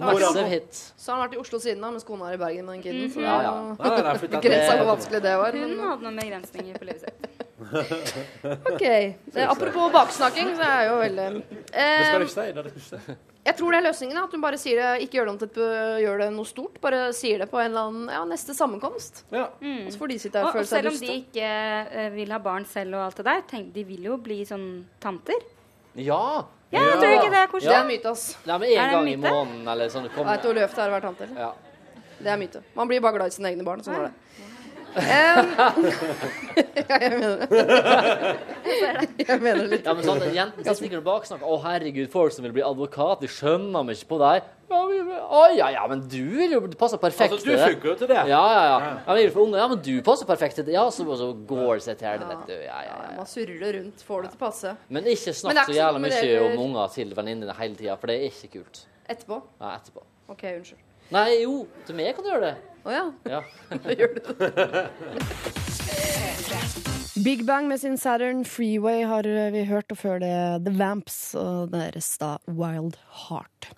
Massive 0.00 0.48
hit. 0.48 0.78
Så 0.96 1.12
han 1.12 1.20
har 1.20 1.28
vært 1.28 1.36
i 1.36 1.40
Oslo 1.42 1.60
siden 1.62 1.82
da, 1.84 1.90
mens 1.92 2.06
kona 2.08 2.30
er 2.30 2.38
i 2.38 2.40
Bergen 2.40 2.66
med 2.66 2.78
den 2.78 2.84
kiden. 2.86 3.12
Så 3.12 3.22
Ja, 3.22 3.36
ja. 3.44 3.52
Nei, 3.68 3.76
nei, 3.76 4.02
nei, 4.08 4.40
det, 4.48 4.62
hvor 4.80 4.88
vanskelig 4.94 5.22
det 5.22 5.34
var. 5.42 5.52
hun 5.52 5.76
hadde 5.84 6.06
noen 6.06 6.20
begrensninger 6.22 6.78
på 6.80 6.88
livet 6.88 7.04
sitt. 7.06 7.31
ok. 8.72 8.82
Eh, 8.82 9.44
apropos 9.48 9.92
baksnakking, 9.94 10.54
så 10.58 10.64
er 10.66 10.80
jeg 10.80 10.88
jo 10.90 10.96
veldig 11.02 11.26
Det 11.32 11.66
eh. 11.72 12.24
Det 12.32 12.46
er 12.46 12.62
det. 12.62 13.16
Jeg 13.42 13.56
tror 13.58 13.74
det 13.74 13.78
er 13.80 13.86
løsningen. 13.88 14.18
At 14.22 14.34
hun 14.36 14.42
bare 14.44 14.58
sier 14.60 14.78
det, 14.78 14.90
ikke 15.06 15.18
gjør 15.18 15.28
det, 15.28 15.32
om 15.32 15.38
til, 15.40 15.64
gjør 16.04 16.22
det 16.22 16.28
noe 16.36 16.46
stort. 16.46 16.76
Bare 16.84 17.02
sier 17.16 17.42
det 17.42 17.48
på 17.50 17.58
en 17.58 17.72
eller 17.72 17.88
annen 17.90 18.12
ja, 18.14 18.22
neste 18.30 18.54
sammenkomst. 18.54 19.24
Ja. 19.34 19.48
Og 19.58 19.90
så 19.90 19.98
får 19.98 20.12
de 20.12 20.18
sitte 20.22 20.38
der 20.38 20.46
Og, 20.46 20.52
og 20.52 20.54
og 20.54 20.58
føle 20.60 20.70
seg 20.70 20.78
selv 20.78 20.92
om 20.92 21.00
de 21.02 21.16
ikke 21.24 21.52
eh, 22.04 22.10
vil 22.14 22.34
ha 22.34 22.40
barn 22.42 22.68
selv 22.70 23.00
og 23.00 23.06
alt 23.08 23.18
det 23.18 23.26
der, 23.30 23.42
tenk, 23.50 23.72
de 23.74 23.86
vil 23.88 24.06
jo 24.12 24.18
bli 24.22 24.42
sånn 24.48 24.68
tanter. 25.02 25.42
Ja! 25.98 26.22
Ja, 26.72 26.86
jeg 26.88 27.00
tror 27.02 27.10
ikke 27.18 27.32
det 27.34 27.40
er 27.40 27.50
Det 27.52 27.74
er 27.76 27.84
myte, 27.84 28.12
ass. 28.14 28.22
Nei, 28.48 28.54
men 28.62 28.70
Er 28.70 28.78
en 28.80 28.88
det 28.88 28.94
gang 28.96 29.08
i 29.10 29.16
måneden 29.20 29.66
eller 29.74 29.90
sånn. 29.92 30.08
Kom, 30.14 30.24
hvor 30.24 30.56
løvt 30.56 30.78
det 30.78 30.84
er 30.86 30.88
å 30.88 30.94
være 30.94 31.10
tante? 31.10 31.28
ja. 31.36 31.50
Det 32.22 32.30
er 32.30 32.38
myte. 32.38 32.62
Man 32.76 32.88
blir 32.88 33.02
bare 33.02 33.18
glad 33.18 33.32
i 33.32 33.34
sine 33.34 33.50
egne 33.50 33.64
barn. 33.66 33.82
Sånn 33.82 33.96
er 33.98 34.04
det. 34.06 34.46
Ja, 35.02 36.98
jeg 37.00 37.18
mener 37.18 37.36
det. 37.38 37.58
Jeg 39.28 39.38
mener 39.40 39.60
det 39.62 39.70
litt. 39.70 39.86
Ja, 39.86 39.94
men 39.96 40.04
sånn, 40.04 40.20
Jentene 40.34 40.64
sitter 40.64 40.78
sikkert 40.78 41.08
og 41.08 41.28
snakker 41.28 41.46
'Å, 41.48 41.60
herregud, 41.64 42.10
folk 42.12 42.34
som 42.34 42.44
vil 42.44 42.52
bli 42.56 42.64
advokat, 42.66 43.22
de 43.22 43.30
skjønner 43.30 43.86
meg 43.86 43.96
ikke 43.96 44.10
på 44.12 44.18
deg.' 44.22 44.50
Å 44.72 45.42
ja, 45.52 45.68
ja, 45.72 45.82
men 45.88 46.00
du 46.08 46.20
vil 46.32 46.54
jo 46.54 46.60
du 46.64 46.76
passer 46.80 47.00
perfekt 47.00 47.34
Altså, 47.34 47.44
du 47.44 47.58
funker 47.60 47.90
jo 47.90 47.94
til 48.02 48.08
det. 48.08 48.20
Ja, 48.30 48.40
ja, 48.40 48.62
ja. 48.68 48.78
ja 49.06 49.16
men, 49.16 49.32
for 49.34 49.44
unge, 49.44 49.58
ja, 49.60 49.66
men 49.68 49.82
du 49.84 49.92
passer 50.04 50.28
perfekt 50.28 50.56
til 50.60 50.66
det. 50.68 50.74
Ja, 50.76 50.86
så, 50.92 51.04
så 51.18 51.28
går 51.48 51.74
det 51.76 51.84
seg 51.88 52.00
til 52.00 52.22
det, 52.22 52.28
vet 52.30 52.46
du. 52.48 52.54
Ja, 52.56 52.78
ja, 52.86 52.96
ja. 53.04 53.12
Man 53.18 53.28
surrer 53.28 53.60
det 53.60 53.74
rundt, 53.78 54.04
får 54.08 54.24
det 54.24 54.32
til 54.32 54.40
å 54.40 54.44
passe. 54.44 54.74
Men 54.88 55.08
ikke 55.12 55.32
Men 55.32 55.38
snakk 55.42 55.58
det 55.58 55.62
er 55.62 55.68
så 55.68 55.76
jævlig 55.76 56.12
jævla 56.12 56.16
sånn 56.16 56.32
mye 56.32 56.48
om 56.48 56.64
unger 56.66 56.96
til 56.96 57.14
venninnene 57.20 57.58
hele 57.60 57.78
tida, 57.80 57.98
for 58.00 58.12
det 58.12 58.18
er 58.18 58.26
ikke 58.30 58.52
kult. 58.56 58.84
Etterpå. 59.12 59.40
Ja, 59.60 59.74
etterpå. 59.76 60.04
OK, 60.32 60.44
unnskyld. 60.56 60.84
Nei, 61.12 61.26
jo, 61.42 61.56
til 61.84 61.98
meg 61.98 62.14
kan 62.16 62.24
du 62.24 62.32
gjøre 62.32 62.46
det. 62.52 62.71
Å 62.82 62.90
ja. 62.90 63.14
Ja. 63.30 63.38
Big 67.22 67.44
Bang 67.46 67.68
med 67.68 67.80
sin 67.80 67.98
Saturn 68.00 68.44
Freeway 68.44 69.04
har 69.06 69.22
vi 69.54 69.64
hørt, 69.68 69.92
og 69.92 69.98
før 70.00 70.18
det 70.22 70.64
The 70.66 70.72
Vamps 70.74 71.34
og 71.38 71.70
deres 71.74 72.18
da 72.18 72.38
Wild 72.48 72.96
Heart. 73.28 73.70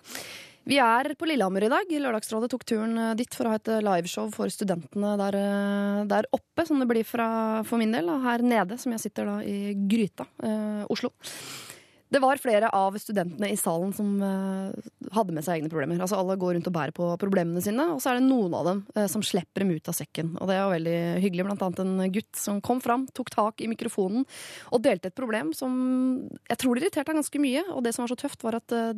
Vi 0.65 0.79
er 0.81 1.11
på 1.13 1.27
Lillehammer 1.29 1.61
i 1.67 1.69
dag. 1.69 1.91
Lørdagsrådet 1.93 2.49
tok 2.49 2.63
turen 2.65 2.97
eh, 2.97 3.11
dit 3.19 3.35
for 3.37 3.45
å 3.45 3.51
ha 3.53 3.59
et 3.59 3.69
liveshow 3.85 4.31
for 4.33 4.49
studentene 4.49 5.11
der, 5.21 5.35
eh, 5.37 5.99
der 6.09 6.25
oppe, 6.33 6.65
som 6.65 6.81
det 6.81 6.89
blir 6.89 7.05
fra, 7.05 7.61
for 7.69 7.77
min 7.77 7.93
del, 7.93 8.09
og 8.09 8.25
her 8.25 8.41
nede, 8.41 8.73
som 8.81 8.89
jeg 8.95 9.03
sitter 9.03 9.29
da 9.29 9.35
i 9.45 9.77
Gryta, 9.85 10.25
eh, 10.41 10.81
Oslo. 10.89 11.13
Det 12.13 12.19
var 12.21 12.37
flere 12.37 12.69
av 12.69 12.93
studentene 13.01 13.47
i 13.49 13.57
salen 13.57 13.89
som 13.95 14.09
eh, 14.21 14.89
hadde 15.15 15.33
med 15.33 15.45
seg 15.45 15.57
egne 15.57 15.71
problemer. 15.71 15.97
Altså 15.97 16.19
Alle 16.19 16.35
går 16.37 16.53
rundt 16.53 16.67
og 16.69 16.75
bærer 16.75 16.93
på 16.93 17.07
problemene 17.21 17.63
sine, 17.65 17.87
og 17.95 18.01
så 18.03 18.11
er 18.11 18.19
det 18.19 18.27
noen 18.27 18.53
av 18.53 18.67
dem 18.67 18.81
eh, 18.93 19.07
som 19.09 19.23
slipper 19.25 19.63
dem 19.63 19.71
ut 19.73 19.89
av 19.89 19.95
sekken. 19.97 20.35
Og 20.37 20.51
det 20.51 20.59
var 20.59 20.73
veldig 20.75 20.97
hyggelig. 21.23 21.47
Blant 21.47 21.63
annet 21.65 21.81
en 21.81 22.11
gutt 22.13 22.37
som 22.37 22.59
kom 22.65 22.81
fram, 22.83 23.07
tok 23.09 23.31
tak 23.33 23.63
i 23.65 23.69
mikrofonen 23.71 24.21
og 24.69 24.83
delte 24.85 25.09
et 25.09 25.17
problem 25.17 25.49
som 25.57 25.73
jeg 26.45 26.59
tror 26.61 26.77
det 26.77 26.85
irriterte 26.85 27.09
han 27.09 27.21
ganske 27.23 27.41
mye. 27.41 27.63
Og 27.73 27.81
det 27.85 27.95
som 27.95 28.05
var 28.05 28.13
så 28.13 28.19
tøft, 28.21 28.45
var 28.45 28.59
at 28.59 28.75
eh, 28.77 28.91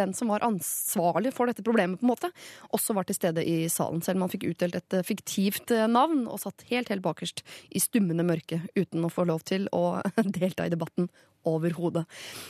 den 0.00 0.16
som 0.18 0.32
var 0.34 0.46
ansvarlig 0.46 1.30
for 1.36 1.50
dette 1.50 1.62
problemet, 1.66 2.00
på 2.00 2.08
en 2.08 2.14
måte, 2.16 2.32
også 2.74 2.98
var 2.98 3.06
til 3.06 3.18
stede 3.18 3.44
i 3.46 3.68
salen. 3.70 4.02
Selv 4.02 4.18
om 4.18 4.26
han 4.26 4.32
fikk 4.34 4.48
utdelt 4.50 4.80
et 4.80 4.98
fiktivt 5.06 5.70
navn 5.86 6.26
og 6.26 6.42
satt 6.42 6.66
helt, 6.72 6.90
helt 6.90 7.06
bakerst 7.06 7.44
i 7.70 7.82
stummende 7.82 8.26
mørke 8.26 8.64
uten 8.74 9.06
å 9.06 9.12
få 9.12 9.28
lov 9.30 9.46
til 9.46 9.70
å 9.70 10.00
delta 10.40 10.66
i 10.66 10.74
debatten 10.74 11.06
overhodet. 11.48 12.04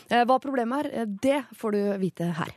Eh, 0.09 0.25
Hva 0.29 0.39
problemet 0.43 0.87
er, 0.87 0.91
eh, 1.03 1.07
det 1.07 1.41
får 1.59 1.77
du 1.77 1.81
vite 2.03 2.31
her. 2.39 2.53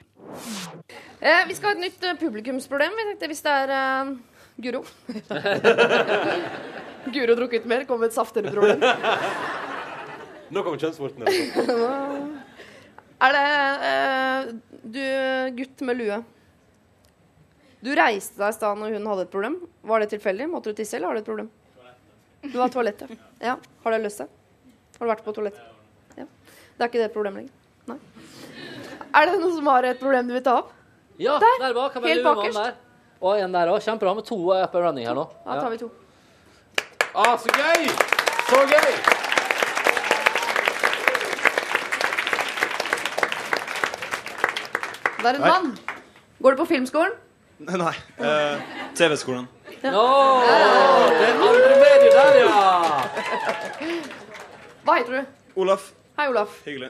Eh, 1.20 1.44
vi 1.48 1.56
skal 1.58 1.72
ha 1.72 1.76
et 1.76 1.86
nytt 1.86 2.20
publikumsproblem. 2.20 2.94
Vi 2.98 3.06
tenkte 3.10 3.30
hvis 3.32 3.44
det 3.46 3.54
er 3.64 3.74
uh, 3.74 4.16
Guro. 4.62 4.84
Guro 7.14 7.38
drukket 7.40 7.66
mer, 7.70 7.86
kom 7.90 8.02
med 8.02 8.12
et 8.12 8.18
saftigere 8.18 8.54
problem. 8.54 8.84
Nå 10.52 10.64
kommer 10.64 10.82
kjønnsvorten. 10.82 11.28
Er 13.18 13.34
det 13.34 13.46
uh, 13.82 14.50
du, 14.86 15.06
gutt 15.58 15.82
med 15.88 15.98
lue? 15.98 16.20
Du 17.82 17.90
reiste 17.98 18.38
deg 18.38 18.52
i 18.54 18.58
stad 18.58 18.78
når 18.78 18.94
hun 18.94 19.08
hadde 19.10 19.26
et 19.26 19.32
problem. 19.34 19.56
Var 19.90 20.04
det 20.04 20.12
tilfeldig? 20.12 20.46
Måtte 20.52 20.70
du 20.70 20.78
tisse, 20.78 21.00
eller 21.00 21.10
har 21.10 21.18
du 21.18 21.24
et 21.24 21.30
problem? 21.32 21.50
Du 22.46 22.60
har 22.62 22.70
toalettet. 22.70 23.18
Ja. 23.42 23.58
Har 23.84 23.96
det 23.96 24.04
løst 24.04 24.22
seg? 24.22 24.30
Har 25.00 25.06
du 25.06 25.12
vært 25.12 25.26
på 25.26 25.34
toalettet? 25.34 25.77
Ja. 26.78 26.86
Det 26.86 26.86
er 26.86 26.90
ikke 26.92 27.00
det 27.02 27.06
et 27.10 27.14
problem 27.14 27.36
lenger? 27.36 27.52
Nei. 27.88 27.98
Er 29.18 29.26
det 29.26 29.40
noen 29.42 29.56
som 29.56 29.66
har 29.72 29.84
et 29.90 30.00
problem 30.00 30.28
du 30.28 30.34
vil 30.36 30.44
ta 30.46 30.58
opp? 30.60 30.74
Ja, 31.18 31.40
Der, 31.42 31.56
der, 31.60 31.74
bak. 31.74 31.94
Kan 31.94 32.04
helt 32.04 32.24
bakerst. 32.24 32.58
der. 32.58 32.76
Og 33.22 33.40
en 33.42 33.52
der 33.54 33.68
òg. 33.74 33.82
Kjempebra 33.82 34.14
med 34.16 34.26
to 34.26 34.38
up 34.54 34.76
and 34.76 34.84
running 34.86 35.08
her 35.08 35.16
nå. 35.18 35.26
Da 35.46 35.60
tar 35.62 35.70
vi 35.74 35.78
to. 35.82 35.90
Ah, 37.16 37.34
så 37.40 37.50
gøy! 37.50 37.88
Så 38.50 38.60
gøy! 38.70 38.94
Det 45.18 45.26
er 45.26 45.34
en 45.34 45.42
mann. 45.42 45.78
Går 46.42 46.52
du 46.54 46.58
på 46.62 46.66
filmskolen? 46.70 47.14
Nei. 47.60 47.94
eh, 48.22 48.60
TV-skolen. 48.96 49.48
Nå! 49.84 50.04
Den 51.18 51.42
andre 51.42 51.74
der, 52.14 52.38
ja! 52.44 53.02
Hva 54.86 54.98
heter 55.00 55.12
du? 55.18 55.22
Olaf. 55.64 55.90
Hei, 56.18 56.30
Olaf. 56.30 56.62
Hyggelig. 56.66 56.90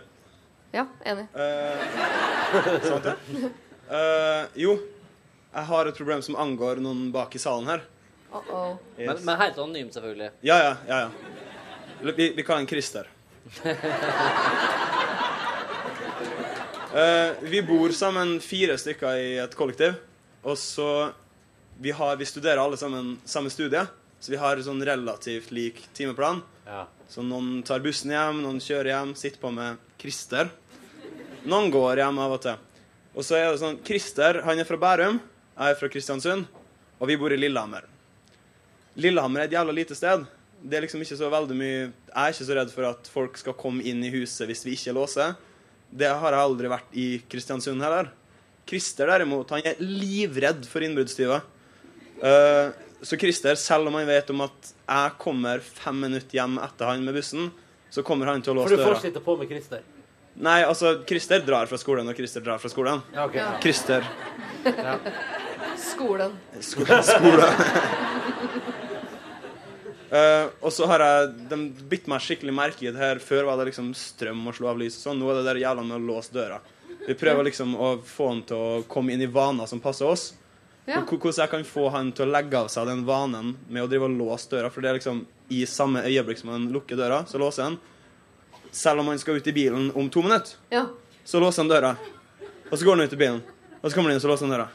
Ja, 0.72 0.86
enig. 1.04 1.26
Eh, 1.34 2.84
sant 2.84 3.04
det. 3.04 3.16
Eh, 3.90 4.46
jo, 4.56 4.78
jeg 5.52 5.68
har 5.68 5.90
et 5.90 5.98
problem 6.00 6.22
som 6.24 6.38
angår 6.40 6.80
noen 6.80 7.10
bak 7.12 7.36
i 7.36 7.42
salen 7.44 7.68
her. 7.68 7.84
Uh 8.32 8.40
-oh. 8.40 8.78
Yes. 8.98 9.08
Men, 9.08 9.26
men 9.26 9.38
helt 9.42 9.58
anonymt, 9.58 9.94
selvfølgelig. 9.94 10.32
Ja, 10.42 10.58
ja, 10.64 10.78
ja. 10.88 11.00
ja. 11.00 11.10
Vi, 12.16 12.34
vi 12.38 12.44
kaller 12.44 12.60
han 12.60 12.68
Christer. 12.68 13.10
Eh, 16.94 17.32
vi 17.42 17.62
bor 17.64 17.90
sammen 17.90 18.40
fire 18.40 18.78
stykker 18.78 19.16
i 19.16 19.38
et 19.38 19.56
kollektiv. 19.56 19.94
Og 20.44 20.58
så 20.58 21.12
vi, 21.80 21.92
har, 21.92 22.16
vi 22.16 22.26
studerer 22.26 22.58
alle 22.58 22.78
sammen 22.78 23.20
samme 23.26 23.50
studie, 23.50 23.86
så 24.20 24.32
vi 24.32 24.38
har 24.38 24.58
sånn 24.64 24.86
relativt 24.86 25.52
lik 25.52 25.84
timeplan. 25.94 26.42
Så 27.08 27.24
noen 27.24 27.62
tar 27.64 27.80
bussen 27.84 28.12
hjem, 28.12 28.42
noen 28.44 28.58
kjører 28.64 28.92
hjem, 28.92 29.14
sitter 29.16 29.40
på 29.40 29.52
med 29.56 29.80
Christer. 30.02 30.50
Noen 31.48 31.70
går 31.72 32.02
hjem 32.02 32.18
av 32.20 32.34
og 32.36 32.42
til. 32.44 32.58
Og 33.16 33.26
så 33.26 33.38
er 33.38 33.48
det 33.48 33.62
sånn 33.62 33.80
Christer 33.88 34.42
han 34.46 34.60
er 34.60 34.68
fra 34.68 34.80
Bærum, 34.82 35.22
jeg 35.58 35.74
er 35.74 35.78
fra 35.80 35.90
Kristiansund, 35.90 36.44
og 37.00 37.10
vi 37.10 37.16
bor 37.18 37.34
i 37.34 37.40
Lillehammer. 37.40 37.88
Lillehammer 39.00 39.46
er 39.46 39.50
et 39.50 39.56
jævla 39.56 39.76
lite 39.78 39.96
sted. 39.98 40.26
Det 40.58 40.78
er 40.78 40.84
liksom 40.84 41.02
ikke 41.06 41.20
så 41.20 41.28
veldig 41.30 41.54
mye 41.54 41.76
Jeg 41.78 41.92
er 42.18 42.32
ikke 42.34 42.46
så 42.48 42.56
redd 42.58 42.72
for 42.74 42.88
at 42.90 43.10
folk 43.14 43.36
skal 43.38 43.56
komme 43.58 43.84
inn 43.86 44.02
i 44.02 44.10
huset 44.10 44.50
hvis 44.50 44.66
vi 44.66 44.74
ikke 44.76 44.96
låser. 44.98 45.36
Det 45.88 46.10
har 46.10 46.34
jeg 46.34 46.50
aldri 46.50 46.72
vært 46.72 46.98
i 46.98 47.08
Kristiansund 47.30 47.84
heller. 47.86 48.10
Christer 48.68 49.08
derimot, 49.08 49.54
han 49.54 49.64
er 49.64 49.80
livredd 49.80 50.66
for 50.68 50.84
innbruddstyver. 50.84 51.46
Eh, 52.18 52.76
så 53.02 53.18
Christer, 53.18 53.56
selv 53.56 53.88
om 53.88 53.98
han 54.00 54.08
vet 54.08 54.30
om 54.34 54.42
at 54.48 54.72
jeg 54.74 55.14
kommer 55.22 55.62
fem 55.62 56.00
minutter 56.08 56.40
hjem 56.40 56.58
etter 56.64 56.90
han 56.90 57.06
med 57.06 57.18
bussen, 57.18 57.52
så 57.94 58.04
kommer 58.04 58.30
han 58.32 58.42
til 58.42 58.56
å 58.56 58.64
For 58.64 58.74
låse 58.74 58.80
du 58.80 58.84
får 58.84 58.98
du 58.98 59.06
sitte 59.06 59.24
på 59.24 59.38
med 59.40 59.52
Christer. 59.52 59.84
Nei, 60.38 60.60
altså, 60.66 61.00
Christer 61.10 61.42
drar 61.46 61.70
fra 61.70 61.80
skolen 61.82 62.10
og 62.10 62.18
Christer 62.18 62.44
drar 62.46 62.62
fra 62.62 62.70
skolen. 62.70 63.02
Ja, 63.16 63.26
okay. 63.26 63.42
Ja. 63.42 63.58
Christer 63.62 64.06
Skolen. 65.78 66.34
Sko 66.62 66.86
skole. 66.86 67.48
uh, 70.10 70.46
og 70.66 70.72
så 70.74 70.88
har 70.90 71.04
jeg 71.06 71.32
De 71.52 71.60
bitt 71.90 72.10
meg 72.10 72.22
skikkelig 72.26 72.54
merke 72.54 72.88
i 72.88 72.92
det 72.92 73.02
her. 73.02 73.22
Før 73.22 73.50
var 73.50 73.62
det 73.62 73.70
liksom 73.72 73.92
strøm 73.98 74.46
og 74.50 74.58
slå 74.58 74.72
av 74.74 74.82
lys 74.82 74.98
og 75.00 75.08
sånn. 75.08 75.22
Nå 75.22 75.30
er 75.32 75.40
det 75.40 75.48
der 75.52 75.62
jævla 75.62 75.86
med 75.86 76.00
å 76.00 76.06
låse 76.12 76.34
døra. 76.34 76.60
Vi 77.08 77.16
prøver 77.18 77.50
liksom 77.50 77.74
å 77.78 77.94
få 78.06 78.30
han 78.34 78.44
til 78.50 78.58
å 78.58 78.84
komme 78.90 79.14
inn 79.14 79.24
i 79.26 79.30
vaner 79.32 79.70
som 79.70 79.82
passer 79.82 80.10
oss. 80.10 80.32
Ja. 80.88 81.02
Og 81.02 81.10
Hvordan 81.20 81.42
jeg 81.44 81.50
kan 81.52 81.64
få 81.68 81.90
han 81.92 82.12
til 82.16 82.26
å 82.28 82.32
legge 82.32 82.56
av 82.58 82.70
seg 82.72 82.88
den 82.88 83.02
vanen 83.08 83.56
med 83.68 83.84
å 83.84 83.90
drive 83.92 84.08
og 84.08 84.14
låse 84.18 84.48
døra. 84.54 84.70
For 84.72 84.82
det 84.82 84.90
er 84.90 85.00
liksom 85.00 85.26
i 85.52 85.66
samme 85.68 86.00
øyeblikk 86.08 86.40
som 86.40 86.50
han 86.54 86.70
lukker 86.72 86.96
døra, 87.00 87.26
så 87.28 87.38
låser 87.42 87.64
han. 87.68 87.76
Selv 88.72 89.00
om 89.04 89.08
han 89.12 89.20
skal 89.20 89.36
ut 89.40 89.48
i 89.48 89.54
bilen 89.56 89.92
om 89.96 90.10
to 90.10 90.22
minutter, 90.24 90.56
Ja. 90.72 90.86
så 91.26 91.40
låser 91.44 91.64
han 91.64 91.70
døra. 91.72 91.96
Og 92.72 92.78
så 92.78 92.86
går 92.86 92.96
han 92.98 93.02
ut 93.08 93.14
i 93.14 93.20
bilen, 93.20 93.42
og 93.84 93.92
så 93.92 93.96
kommer 93.96 94.10
han 94.12 94.16
inn, 94.18 94.22
så 94.24 94.28
låser 94.32 94.48
han 94.48 94.56
døra. 94.58 94.68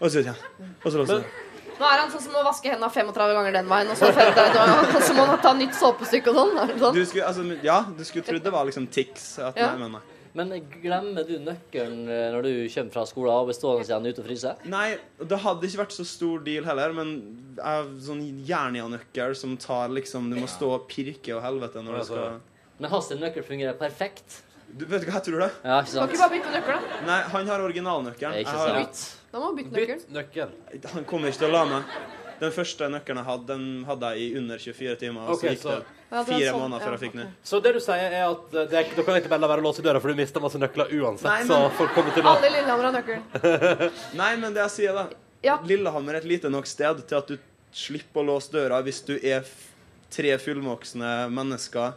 Og 0.00 0.10
så 0.10 0.18
ut 0.20 0.26
igjen. 0.26 0.36
Og 0.84 0.92
så 0.92 0.98
låser 0.98 1.12
han 1.14 1.22
døra. 1.22 1.46
Nå 1.80 1.86
er 1.88 1.98
han 2.02 2.10
sånn 2.12 2.20
som 2.20 2.34
å 2.36 2.44
vaske 2.44 2.68
hendene 2.68 2.90
35 2.92 3.34
ganger 3.34 3.52
den 3.52 3.66
veien, 3.70 3.88
og 3.88 3.96
så, 3.96 4.10
35, 4.12 4.96
og 4.96 5.02
så 5.08 5.14
må 5.16 5.24
han 5.30 5.38
ta 5.40 5.52
nytt 5.56 5.74
såpestykke 5.78 6.28
og 6.28 6.36
sånn. 6.36 6.78
Sånn? 6.78 6.94
Du 6.94 7.04
skulle, 7.06 7.24
altså, 7.30 7.44
ja, 7.64 7.78
du 7.96 8.04
skulle 8.04 8.24
trodd 8.26 8.42
det 8.44 8.52
var 8.52 8.66
liksom 8.68 8.86
tics. 8.92 9.38
At, 9.38 9.56
Ja. 9.56 9.70
nei, 9.72 9.78
men, 9.86 9.92
nei. 9.92 10.00
Men 10.38 10.52
glemmer 10.82 11.24
du 11.26 11.32
nøkkelen 11.42 12.04
eh, 12.08 12.26
når 12.34 12.42
du 12.46 12.50
kommer 12.74 12.92
fra 12.94 13.02
skolen 13.08 13.32
og 13.34 13.48
blir 13.48 13.56
stående 13.58 13.86
igjen 13.88 14.06
ute 14.06 14.22
og 14.22 14.28
fryse? 14.28 14.52
nei, 14.70 14.84
det 15.18 15.38
hadde 15.42 15.66
ikke 15.66 15.80
vært 15.82 15.96
så 15.96 16.06
stor 16.06 16.44
deal 16.46 16.68
heller, 16.68 16.92
men 16.94 17.10
jeg 17.56 17.64
har 17.66 17.88
sånn 18.06 18.20
Jernia-nøkkel 18.46 19.34
som 19.36 19.56
tar 19.60 19.90
liksom 19.90 20.30
Du 20.30 20.36
må 20.38 20.46
stå 20.50 20.68
og 20.76 20.86
pirke 20.92 21.34
og 21.34 21.42
helvete 21.42 21.82
når 21.82 21.98
du 21.98 22.04
skal 22.12 22.38
Men 22.78 22.90
hans 22.94 23.10
nøkkel 23.10 23.44
fungerer 23.44 23.74
perfekt. 23.76 24.42
Du 24.70 24.86
vet 24.86 25.02
du 25.02 25.08
hva 25.10 25.18
jeg 25.18 25.26
tror 25.26 25.42
det? 25.42 25.50
Ja, 25.66 25.80
ikke 25.82 25.90
sant. 25.90 25.98
Kan 25.98 26.14
ikke 26.14 26.22
bare 26.22 26.34
bytte 26.36 26.52
nøkkel, 26.54 26.76
da? 26.86 27.00
Nei, 27.08 27.18
han 27.34 27.48
har 27.50 27.64
originalnøkkelen. 27.66 28.36
Ikke 28.38 28.54
sant. 28.54 28.70
har- 28.70 28.84
sant. 28.86 29.16
Da 29.32 29.38
må 29.42 29.48
man 29.50 29.56
bytte 29.58 29.74
nøkkel. 29.74 30.04
nøkkel. 30.14 30.52
Han 30.94 31.04
kommer 31.10 31.28
ikke 31.32 31.42
til 31.42 31.48
å 31.50 31.52
la 31.56 31.64
meg. 31.72 31.96
Den 32.40 32.52
første 32.54 32.88
nøkkelen 32.94 33.18
jeg 33.20 33.26
hadde, 33.26 33.46
den 33.50 33.84
hadde 33.84 34.12
jeg 34.14 34.20
i 34.30 34.38
under 34.38 34.62
24 34.62 34.96
timer. 35.02 35.34
så 35.34 35.50
gikk 35.50 35.58
så 35.66 35.74
Ja, 36.10 36.24
fire 36.26 36.50
sånn, 36.50 36.58
måneder 36.64 36.82
før 36.82 36.90
ja, 36.90 36.96
jeg 36.98 37.02
fikk 37.04 37.12
den. 37.20 37.28
Så 37.46 37.60
det 37.62 37.72
du 37.76 37.80
sier, 37.80 38.14
er 38.18 38.24
at 38.26 38.46
det 38.50 38.62
er, 38.66 38.88
dere 38.96 39.04
kan 39.06 39.18
ikke 39.20 39.30
bare 39.30 39.40
la 39.44 39.50
være 39.52 39.62
å 39.62 39.66
låse 39.68 39.82
døra, 39.86 40.00
for 40.02 40.10
du 40.10 40.18
mister 40.18 40.42
masse 40.42 40.58
nøkler 40.58 40.90
uansett. 40.98 41.28
Nei, 41.28 41.44
men- 41.44 41.46
Så 41.52 41.70
folk 41.78 41.92
kommer 41.94 42.12
til 42.16 42.22
å 42.26 42.32
Alle 42.36 42.48
i 42.48 42.54
Lillehammer 42.56 42.84
har 42.88 42.94
nøkkelen. 42.98 43.92
Nei, 44.20 44.30
men 44.42 44.54
det 44.56 44.64
jeg 44.66 44.70
sier, 44.70 44.92
da 44.98 45.08
Ja. 45.46 45.58
Lillehammer 45.64 46.14
er 46.14 46.18
et 46.18 46.24
lite 46.28 46.50
nok 46.50 46.66
sted 46.66 47.06
til 47.08 47.16
at 47.18 47.26
du 47.30 47.38
slipper 47.72 48.20
å 48.24 48.26
låse 48.34 48.50
døra 48.50 48.82
hvis 48.82 48.98
du 49.06 49.14
er 49.22 49.40
f 49.46 49.54
tre 50.10 50.34
fullvoksne 50.42 51.30
mennesker 51.30 51.92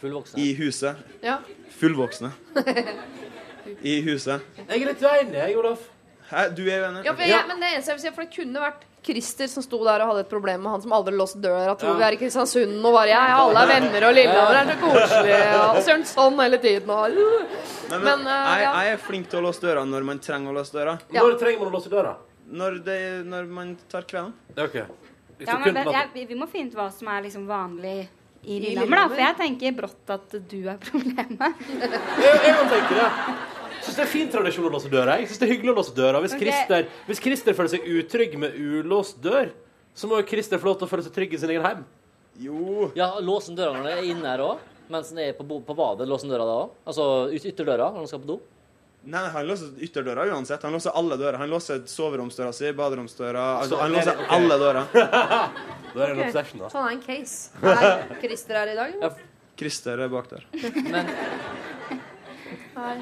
Fullvoksne. 0.00 0.38
i 0.38 0.52
huset. 0.54 0.96
Ja. 1.22 1.40
Fullvoksne. 1.80 2.30
I 3.82 4.00
huset. 4.06 4.42
Jeg 4.68 4.82
er 4.82 4.86
litt 4.92 5.02
uenig, 5.02 5.34
jeg, 5.38 5.56
Olaf. 5.58 5.82
Hæ, 6.30 6.48
du 6.54 6.62
er 6.70 6.86
uenig? 6.86 7.04
Ja, 7.06 7.12
for 7.18 7.26
jeg, 7.28 7.46
men 7.50 7.60
det 7.62 7.68
eneste 7.74 7.90
jeg 7.92 7.98
vil 7.98 8.04
si, 8.06 8.12
for 8.14 8.24
det 8.24 8.34
kunne 8.36 8.62
vært 8.62 8.86
Christer 9.02 9.48
som 9.50 9.62
sto 9.64 9.80
der 9.84 10.02
og 10.04 10.12
hadde 10.12 10.20
et 10.24 10.30
problem 10.30 10.62
med 10.62 10.70
han 10.76 10.82
som 10.84 10.92
aldri 10.94 11.14
låste 11.18 11.40
døra. 11.42 11.74
Tror 11.78 11.92
Ja. 11.92 11.98
vi 11.98 12.04
er 12.06 12.16
i 12.16 12.20
Kristiansund 12.20 12.76
og 12.86 12.92
bare 12.94 13.08
ja, 13.10 13.22
ja, 13.32 13.38
alle 13.42 13.64
er 13.64 13.70
venner 13.72 14.06
og 14.08 14.14
Lillehammer 14.14 14.58
er 14.60 14.70
så 14.70 14.76
koselig. 14.82 15.38
Og 15.76 15.80
Søren 15.88 16.04
sånn 16.06 16.38
hele 16.44 16.58
tiden. 16.62 16.90
Og, 16.90 17.16
Nei, 17.92 17.98
men, 17.98 18.04
Men, 18.06 18.20
uh, 18.26 18.32
jeg, 18.32 18.62
ja. 18.62 18.72
jeg 18.86 18.92
er 18.94 19.00
flink 19.08 19.28
til 19.28 19.40
å 19.42 19.42
låse 19.48 19.60
døra 19.60 19.82
når 19.84 20.04
man 20.06 20.18
trenger 20.22 20.52
å 20.54 20.56
låse 20.56 20.72
døra. 20.72 20.94
Ja. 21.12 21.20
Når 21.26 21.38
trenger 21.42 21.58
man 21.64 21.68
å 21.72 21.76
låse 21.76 21.90
døra? 21.92 22.14
Når, 22.52 22.78
det, 22.86 22.98
når 23.26 23.46
man 23.52 23.74
tar 23.90 24.02
kvelden. 24.08 24.32
Ok. 24.56 24.74
Ja, 25.42 25.58
men 25.58 25.74
jeg, 25.74 26.26
vi- 26.28 26.34
må 26.38 26.46
finne 26.48 26.70
ut 26.70 26.76
hva 26.78 26.86
som 26.94 27.08
er 27.08 27.22
liksom 27.26 27.46
vanlig 27.48 28.06
i 28.44 28.56
I 28.56 28.60
Lillehammer, 28.60 28.96
da. 29.02 29.08
For 29.08 29.22
jeg 29.22 29.36
tenker 29.38 29.74
brått 29.76 30.10
at 30.14 30.36
du 30.50 30.56
er 30.68 30.78
problemet. 30.88 31.66
Jeg, 31.68 32.38
jeg 32.46 32.54
kan 32.58 32.70
tenke 32.72 32.94
det. 32.98 33.10
Syns 33.86 33.98
det 33.98 34.04
er 34.04 34.10
fin 34.10 34.30
tradisjon 34.32 34.68
å 34.68 34.72
låse 34.72 34.90
døra. 34.92 35.18
Jeg 35.20 35.30
synes 35.30 35.42
det 35.42 35.46
er 35.48 35.52
hyggelig 35.54 35.72
å 35.72 35.78
låse 35.80 35.94
døra. 35.96 36.20
Hvis, 36.24 36.36
okay. 36.36 36.48
Christer, 36.48 36.88
hvis 37.08 37.22
Christer 37.24 37.56
føler 37.58 37.72
seg 37.74 37.88
utrygg 37.98 38.38
med 38.40 38.56
ulåst 38.58 39.20
dør, 39.24 39.50
så 39.94 40.08
må 40.08 40.20
jo 40.20 40.28
Christer 40.28 40.62
få 40.62 40.70
lov 40.70 40.80
til 40.80 40.88
å 40.88 40.92
føle 40.92 41.06
seg 41.06 41.16
trygg 41.16 41.34
i 41.36 41.40
sin 41.42 41.52
egen 41.52 41.66
heim. 41.66 41.82
Jo. 42.40 42.88
Ja, 42.96 43.12
lås 43.20 43.50
døra 43.52 43.76
når 43.76 43.88
den 43.88 43.98
er 43.98 44.10
inne 44.14 44.30
her 44.32 44.44
òg? 44.44 44.62
Mens 44.92 45.12
den 45.12 45.22
er 45.24 45.36
på, 45.36 45.44
på 45.44 45.76
badet, 45.76 46.08
lås 46.08 46.24
døra 46.26 46.46
da 46.48 46.56
òg? 46.64 46.74
Altså 46.88 47.08
ut, 47.32 47.46
ytterdøra 47.52 47.90
når 47.92 48.04
han 48.04 48.10
skal 48.10 48.22
på 48.24 48.30
do? 48.34 48.38
Nei, 49.02 49.24
han 49.34 49.48
låser 49.48 49.72
ytterdøra 49.82 50.28
uansett. 50.30 50.62
Han 50.62 50.76
låser 50.76 50.94
alle 50.94 51.18
dører. 51.18 51.40
Han 51.40 51.50
låser 51.50 51.82
soveromsdøra 51.90 52.52
si, 52.54 52.70
baderomsdøra 52.78 53.46
altså, 53.64 53.80
Han 53.80 53.90
er 53.90 53.96
låser 53.98 54.14
okay. 54.14 54.30
alle 54.38 54.58
dører. 54.62 54.84
Da 55.92 56.06
er 56.06 56.08
det 56.08 56.12
en 56.14 56.20
obsession, 56.24 56.62
da. 56.62 56.68
Så 56.72 56.80
han 56.80 56.86
er 56.88 56.94
en 56.94 57.02
case. 57.04 57.50
Er 57.60 58.14
Christer 58.22 58.56
her 58.56 58.70
i 58.72 58.76
dag? 58.78 58.94
eller? 58.94 59.26
Christer 59.60 60.00
er 60.00 60.08
bak 60.08 60.30
der. 60.30 60.46
Nei, 62.74 62.98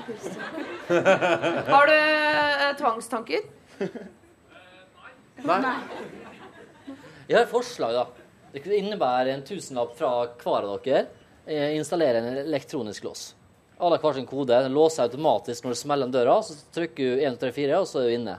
Har 1.70 1.86
du 1.86 1.94
eh, 1.94 2.76
tvangstanker? 2.78 3.44
Nei. 5.46 5.74
Jeg 7.30 7.36
har 7.36 7.44
et 7.44 7.52
forslag, 7.52 7.94
da. 7.94 8.06
Det 8.50 8.64
innebærer 8.80 9.30
en 9.36 9.44
tusenlapp 9.46 9.94
fra 9.98 10.10
hver 10.42 10.66
av 10.66 10.80
dere. 10.84 11.04
Eh, 11.46 11.76
Installere 11.78 12.18
en 12.18 12.40
elektronisk 12.42 13.06
lås. 13.06 13.28
Alle 13.80 13.96
har 13.96 14.02
hver 14.02 14.18
sin 14.18 14.26
kode. 14.28 14.58
Den 14.66 14.74
låser 14.74 15.06
automatisk 15.06 15.64
når 15.64 15.76
du 15.76 15.80
smeller 15.80 16.10
en 16.10 16.14
døra. 16.14 16.40
Så 16.44 16.58
trykker 16.74 17.14
du 17.14 17.22
1, 17.24 17.38
3, 17.40 17.52
4, 17.56 17.78
og 17.80 17.86
så 17.88 18.02
er 18.02 18.10
du 18.10 18.16
inne. 18.18 18.36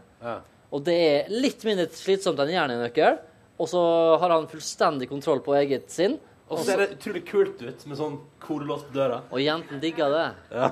Og 0.72 0.84
det 0.88 0.98
er 1.06 1.32
litt 1.32 1.64
mindre 1.68 1.88
slitsomt 1.96 2.40
enn 2.44 2.52
hjernenøkkel. 2.54 3.18
Og 3.62 3.70
så 3.72 3.82
har 4.22 4.36
han 4.36 4.50
fullstendig 4.52 5.08
kontroll 5.10 5.42
på 5.46 5.56
eget 5.58 5.88
sinn. 5.94 6.20
Og 6.52 6.60
så 6.60 6.66
ser 6.68 6.82
det 6.82 6.88
utrolig 6.98 7.22
kult 7.30 7.62
ut 7.64 7.86
med 7.88 7.96
sånn 7.98 8.18
kodelås 8.44 8.84
på 8.90 8.96
døra. 8.98 9.22
Og 9.32 9.40
jentene 9.40 9.80
digger 9.80 10.12
det. 10.12 10.26
Ja. 10.52 10.68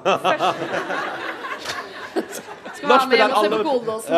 Skal 2.76 2.92
ha 2.92 3.06
med 3.08 3.18
hjem 3.20 3.32
og 3.32 3.46
se 3.46 3.50
på 3.54 3.60
kodelåsen. 3.64 4.14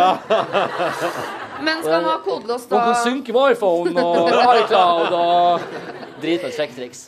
Men 1.61 1.83
skal 1.83 1.93
han 1.99 2.09
ha 2.09 2.17
kodelås 2.25 2.65
da? 2.65 2.75
Man 2.75 2.89
kan 2.89 2.99
synke 3.05 3.35
med 3.37 3.55
iPhone 3.55 4.05
og 4.09 4.29
iCloud 4.63 5.15
og 5.19 5.65
Drit 6.21 6.41
Dritbra 6.41 6.51
sjekketriks. 6.57 7.07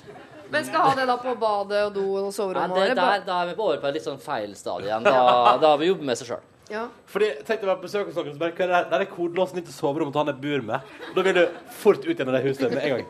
Men 0.54 0.66
skal 0.68 0.86
ha 0.86 0.96
det 0.98 1.06
da 1.10 1.18
på 1.18 1.34
badet 1.42 1.82
og 1.88 1.94
do 1.96 2.06
og 2.14 2.28
Nei, 2.28 2.34
soverommet? 2.36 2.78
det, 2.78 2.90
eller 2.92 3.00
der, 3.02 3.22
da 3.26 3.42
er 3.42 3.48
vi 3.50 3.56
på 3.58 3.68
over 3.72 3.80
på 3.82 3.90
et 3.90 3.98
litt 3.98 4.06
sånn 4.06 4.22
feil 4.22 4.54
stadie 4.58 4.92
igjen. 4.92 5.06
Da, 5.08 5.58
da 5.58 5.72
har 5.74 5.80
vi 5.82 5.90
jobbet 5.90 6.06
med 6.12 6.20
seg 6.20 6.30
sjøl. 6.30 6.44
Ja. 6.74 6.88
Fordi, 7.06 7.28
tenk 7.46 7.62
deg 7.62 7.68
å 7.68 7.70
være 7.70 7.82
på 7.84 7.86
besøk 7.86 8.08
hos 8.10 8.16
noen 8.18 8.32
som 8.34 8.40
bare 8.42 8.54
er 8.58 8.68
det- 8.72 8.90
Der 8.90 9.02
er 9.04 9.06
kodelåsen 9.12 9.56
din 9.60 9.64
til 9.68 9.74
soverommet 9.76 10.16
han 10.16 10.40
bur 10.42 10.62
med. 10.66 10.82
Da 11.14 11.22
vil 11.22 11.34
du 11.38 11.44
fort 11.70 12.02
ut 12.06 12.18
gjennom 12.18 12.34
det 12.34 12.44
huset 12.48 12.72
med 12.74 12.84
en 12.84 12.90
gang. 12.98 13.06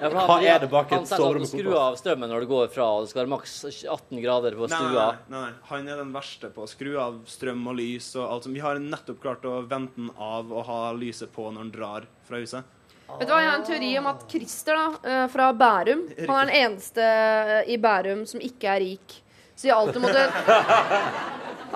Ja, 0.00 0.10
han, 0.10 0.26
Hva 0.28 0.42
er 0.42 0.58
det 0.58 0.70
bak 0.70 0.90
et 0.92 1.06
sier 1.06 1.16
Han 1.16 1.22
soverom 1.22 1.42
at 1.42 1.48
Skru 1.48 1.62
skrur 1.62 1.76
av 1.78 1.96
strømmen 1.96 2.28
når 2.28 2.40
du 2.40 2.46
går 2.50 2.68
fra, 2.74 2.84
og 2.96 3.04
det 3.04 3.10
skal 3.10 3.22
være 3.26 3.30
maks 3.38 3.54
18 3.86 4.22
grader 4.22 4.52
på 4.58 4.68
Nei, 4.68 4.76
stua. 4.76 5.06
nei, 5.30 5.40
nei. 5.40 5.52
Han 5.70 5.88
er 5.88 5.96
den 6.02 6.12
verste 6.12 6.50
på 6.50 6.62
å 6.66 6.68
skru 6.68 6.98
av 6.98 7.20
strøm 7.26 7.66
og 7.68 7.76
lys 7.76 8.16
og 8.16 8.30
alt 8.30 8.42
som 8.44 8.52
Vi 8.52 8.60
har 8.60 8.74
nettopp 8.82 9.20
klart 9.20 9.42
å 9.44 9.66
vente 9.68 9.94
den 9.96 10.10
av 10.18 10.50
og 10.52 10.66
ha 10.66 10.92
lyset 10.92 11.28
på 11.32 11.46
når 11.52 11.58
han 11.58 11.70
drar 11.70 12.02
fra 12.26 12.36
huset. 12.38 12.64
Vet 13.06 13.28
du 13.28 13.32
hva, 13.32 13.38
Jeg 13.40 13.50
har 13.50 13.58
en 13.60 13.64
teori 13.64 13.98
om 13.98 14.06
at 14.08 14.28
Christer 14.28 14.74
da, 14.74 14.86
eh, 15.04 15.26
fra 15.28 15.52
Bærum 15.52 16.08
Han 16.26 16.48
er 16.48 16.50
den 16.50 16.54
eneste 16.72 17.68
i 17.70 17.76
Bærum 17.78 18.26
som 18.26 18.40
ikke 18.40 18.64
er 18.64 18.80
rik. 18.80 19.22
Så 19.56 19.70
jeg 19.70 19.72
alltid 19.72 20.02
måtte 20.02 20.24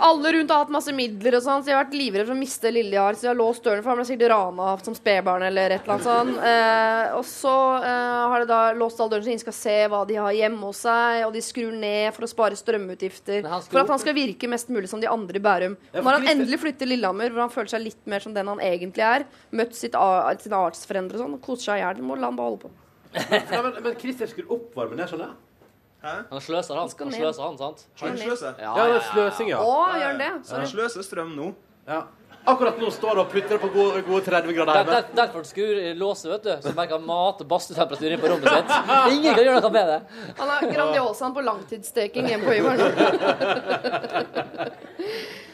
Alle 0.00 0.32
rundt 0.32 0.50
har 0.52 0.62
hatt 0.64 0.72
masse 0.72 0.92
midler, 0.96 1.36
og 1.36 1.42
sånn, 1.44 1.62
så 1.62 1.70
jeg 1.70 1.76
har 1.76 1.84
vært 1.84 1.96
livredd 1.98 2.26
for 2.28 2.34
å 2.34 2.38
miste 2.40 2.70
Liljar. 2.72 3.18
Så 3.18 3.26
jeg 3.26 3.30
har 3.32 3.38
låst 3.38 3.64
døren, 3.66 3.82
for 3.84 3.92
han 3.92 4.00
ble 4.00 4.06
sikkert 4.08 4.32
rana 4.32 4.68
som 4.84 4.96
spedbarn 4.96 5.44
eller 5.46 5.74
et 5.76 5.84
eller 5.84 5.94
annet 5.96 6.08
sånt. 6.08 6.40
Eh, 6.50 7.16
og 7.18 7.24
så 7.28 7.54
eh, 7.84 8.22
har 8.32 8.44
de 8.44 8.48
da 8.50 8.60
låst 8.78 9.02
alle 9.02 9.14
dørene 9.14 9.28
så 9.28 9.32
ingen 9.34 9.44
skal 9.44 9.56
se 9.58 9.76
hva 9.92 10.02
de 10.08 10.16
har 10.20 10.36
hjemme 10.38 10.70
hos 10.70 10.82
seg, 10.86 11.24
og 11.26 11.34
de 11.36 11.44
skrur 11.44 11.74
ned 11.76 12.14
for 12.16 12.26
å 12.26 12.30
spare 12.32 12.58
strømutgifter. 12.58 13.48
For 13.68 13.82
at 13.84 13.92
han 13.94 14.02
skal 14.02 14.16
virke 14.16 14.50
mest 14.50 14.72
mulig 14.72 14.88
som 14.92 15.02
de 15.04 15.10
andre 15.10 15.40
i 15.40 15.44
Bærum. 15.44 15.76
Når 15.96 16.10
han 16.18 16.30
endelig 16.34 16.62
flytter 16.64 16.84
til 16.86 16.94
Lillehammer, 16.94 17.34
hvor 17.34 17.44
han 17.44 17.52
føler 17.54 17.74
seg 17.74 17.84
litt 17.84 18.00
mer 18.08 18.24
som 18.24 18.36
den 18.36 18.48
han 18.50 18.62
egentlig 18.64 19.04
er, 19.04 19.28
møtt 19.52 19.76
sitt, 19.76 19.98
sine 20.46 20.64
artsfrender 20.64 21.18
og 21.18 21.26
sånn, 21.26 21.38
koser 21.44 21.72
seg 21.72 21.82
i 21.82 21.84
hjel, 21.84 22.02
må 22.06 22.16
la 22.16 22.32
han 22.32 22.40
bare 22.40 22.54
holde 22.54 22.64
på. 22.66 22.72
Ja, 23.52 23.60
men, 23.64 23.74
men 23.82 23.96
Christer 23.98 24.30
skrur 24.30 24.52
opp 24.56 24.76
varmen 24.78 25.00
ned, 25.00 25.10
skjønner 25.10 25.32
jeg. 25.32 25.38
Han 26.02 26.40
sløser, 26.40 26.78
han. 26.78 26.88
Han 26.88 27.12
sløser, 27.12 27.42
han, 27.44 27.58
sant? 27.60 27.84
Han 28.00 28.16
sløser. 28.16 28.54
Ja, 28.58 28.72
Ja, 28.76 28.86
det 28.88 28.94
er 29.00 29.04
sløsing, 29.10 29.50
ja. 29.52 29.60
Å, 29.60 29.74
gjør 29.98 30.08
han 30.14 30.22
det? 30.22 30.30
Sorry. 30.48 30.62
han 30.64 30.72
sløser 30.72 31.04
strøm 31.04 31.36
nå. 31.36 31.52
Ja. 31.88 32.06
Akkurat 32.48 32.78
nå 32.80 32.88
står 32.88 33.18
det 33.18 33.20
og 33.20 33.32
putrer 33.34 33.58
på 33.60 33.68
gode, 33.74 34.00
gode 34.06 34.22
30 34.24 34.54
grader 34.56 34.72
Der, 34.72 34.78
hjemme. 34.80 34.92
der, 34.96 35.16
derfor 35.18 35.44
skrur 35.44 35.80
låser, 36.00 36.30
vet 36.32 36.46
du, 36.46 36.52
så 36.64 36.72
merker 36.76 36.96
han 36.96 37.04
mat- 37.04 37.42
og 37.44 37.48
badstuetemperatur 37.50 38.06
inne 38.08 38.20
på 38.22 38.30
rommet 38.32 38.48
sitt. 38.48 38.70
Ingen 39.12 39.34
kan 39.36 39.44
gjøre 39.44 39.60
noe 39.60 39.72
med 39.74 39.90
det. 39.92 39.98
Han 40.38 40.52
er 40.54 40.64
Grandiosaen 40.72 41.34
på 41.36 41.44
langtidssteking 41.44 42.30
hjemme 42.32 42.48
på 42.48 42.54
Iveren. 42.56 42.80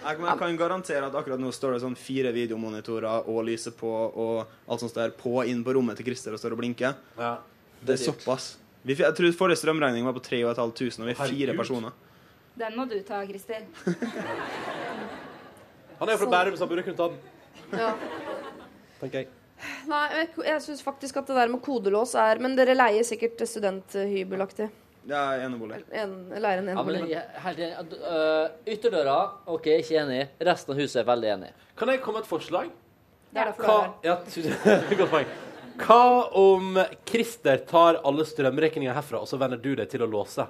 Jeg 0.06 0.38
kan, 0.38 0.54
garantere 0.60 1.08
at 1.08 1.16
akkurat 1.18 1.42
nå 1.42 1.50
står 1.50 1.74
det 1.74 1.80
sånn 1.82 1.96
fire 1.98 2.30
videomonitorer 2.34 3.26
og 3.26 3.42
lyset 3.48 3.74
på 3.74 3.90
og 3.90 4.46
alt 4.70 4.84
sånt 4.84 4.94
der 4.94 5.10
på 5.18 5.40
inn 5.50 5.64
på 5.66 5.74
rommet 5.74 5.98
til 5.98 6.06
Christer 6.06 6.36
og 6.36 6.42
står 6.42 6.54
og 6.54 6.62
blinker. 6.62 6.94
Det 7.82 7.96
er 7.98 8.02
såpass. 8.04 8.52
Vi, 8.86 8.94
jeg 9.02 9.14
tror 9.18 9.32
forrige 9.34 9.58
strømregning 9.58 10.06
var 10.06 10.14
på 10.14 10.22
3500, 10.22 11.02
og 11.02 11.08
vi 11.08 11.14
er 11.14 11.18
fire 11.32 11.56
personer. 11.58 11.94
Den 12.56 12.76
må 12.78 12.84
du 12.88 12.94
ta, 13.04 13.18
Christer. 13.26 13.64
Han 15.98 16.08
er 16.08 16.12
jo 16.12 16.20
fra 16.22 16.28
Bærum, 16.30 16.56
så 16.56 16.64
han 16.66 16.70
burde 16.70 16.82
kunne 16.84 16.96
ta 16.98 17.06
den. 17.08 17.18
Ja. 17.80 17.90
Tenker 19.00 19.22
jeg. 19.22 19.28
Nei, 19.88 20.02
jeg, 20.12 20.28
jeg 20.44 20.62
syns 20.66 20.82
faktisk 20.84 21.16
at 21.16 21.30
det 21.30 21.36
der 21.38 21.48
med 21.48 21.62
kodelås 21.64 22.10
er 22.20 22.36
Men 22.44 22.52
dere 22.58 22.74
leier 22.76 23.06
sikkert 23.08 23.40
studenthybelaktig. 23.48 24.66
Ja, 25.08 25.22
enebolig. 25.46 25.78
En, 25.96 26.12
leier 26.36 26.60
en 26.60 26.68
Ja, 26.68 26.82
men 26.84 26.98
enebolig. 26.98 27.14
jeg 27.14 27.42
helt 27.46 27.62
enig. 27.64 27.96
Øh, 28.10 28.74
Ytterdøra, 28.74 29.16
OK, 29.54 29.66
ikke 29.78 29.96
enig. 30.02 30.20
Resten 30.44 30.74
av 30.74 30.80
huset 30.82 31.00
er 31.00 31.08
veldig 31.08 31.30
enig. 31.38 31.50
Kan 31.78 31.92
jeg 31.94 32.02
komme 32.04 32.20
med 32.20 32.26
et 32.26 32.30
forslag? 32.34 32.68
Det 33.32 33.40
er 33.40 33.50
derfor 33.52 33.62
Hva, 33.64 33.78
er 34.02 34.10
ja, 34.10 34.96
godt 35.00 35.12
poeng. 35.14 35.32
Hva 35.80 36.30
om 36.40 36.78
Christer 37.08 37.60
tar 37.68 37.98
alle 38.06 38.24
strømregninger 38.26 38.94
herfra, 38.96 39.20
og 39.22 39.28
så 39.28 39.38
venner 39.40 39.60
du 39.60 39.74
deg 39.76 39.88
til 39.92 40.04
å 40.06 40.08
låse? 40.10 40.46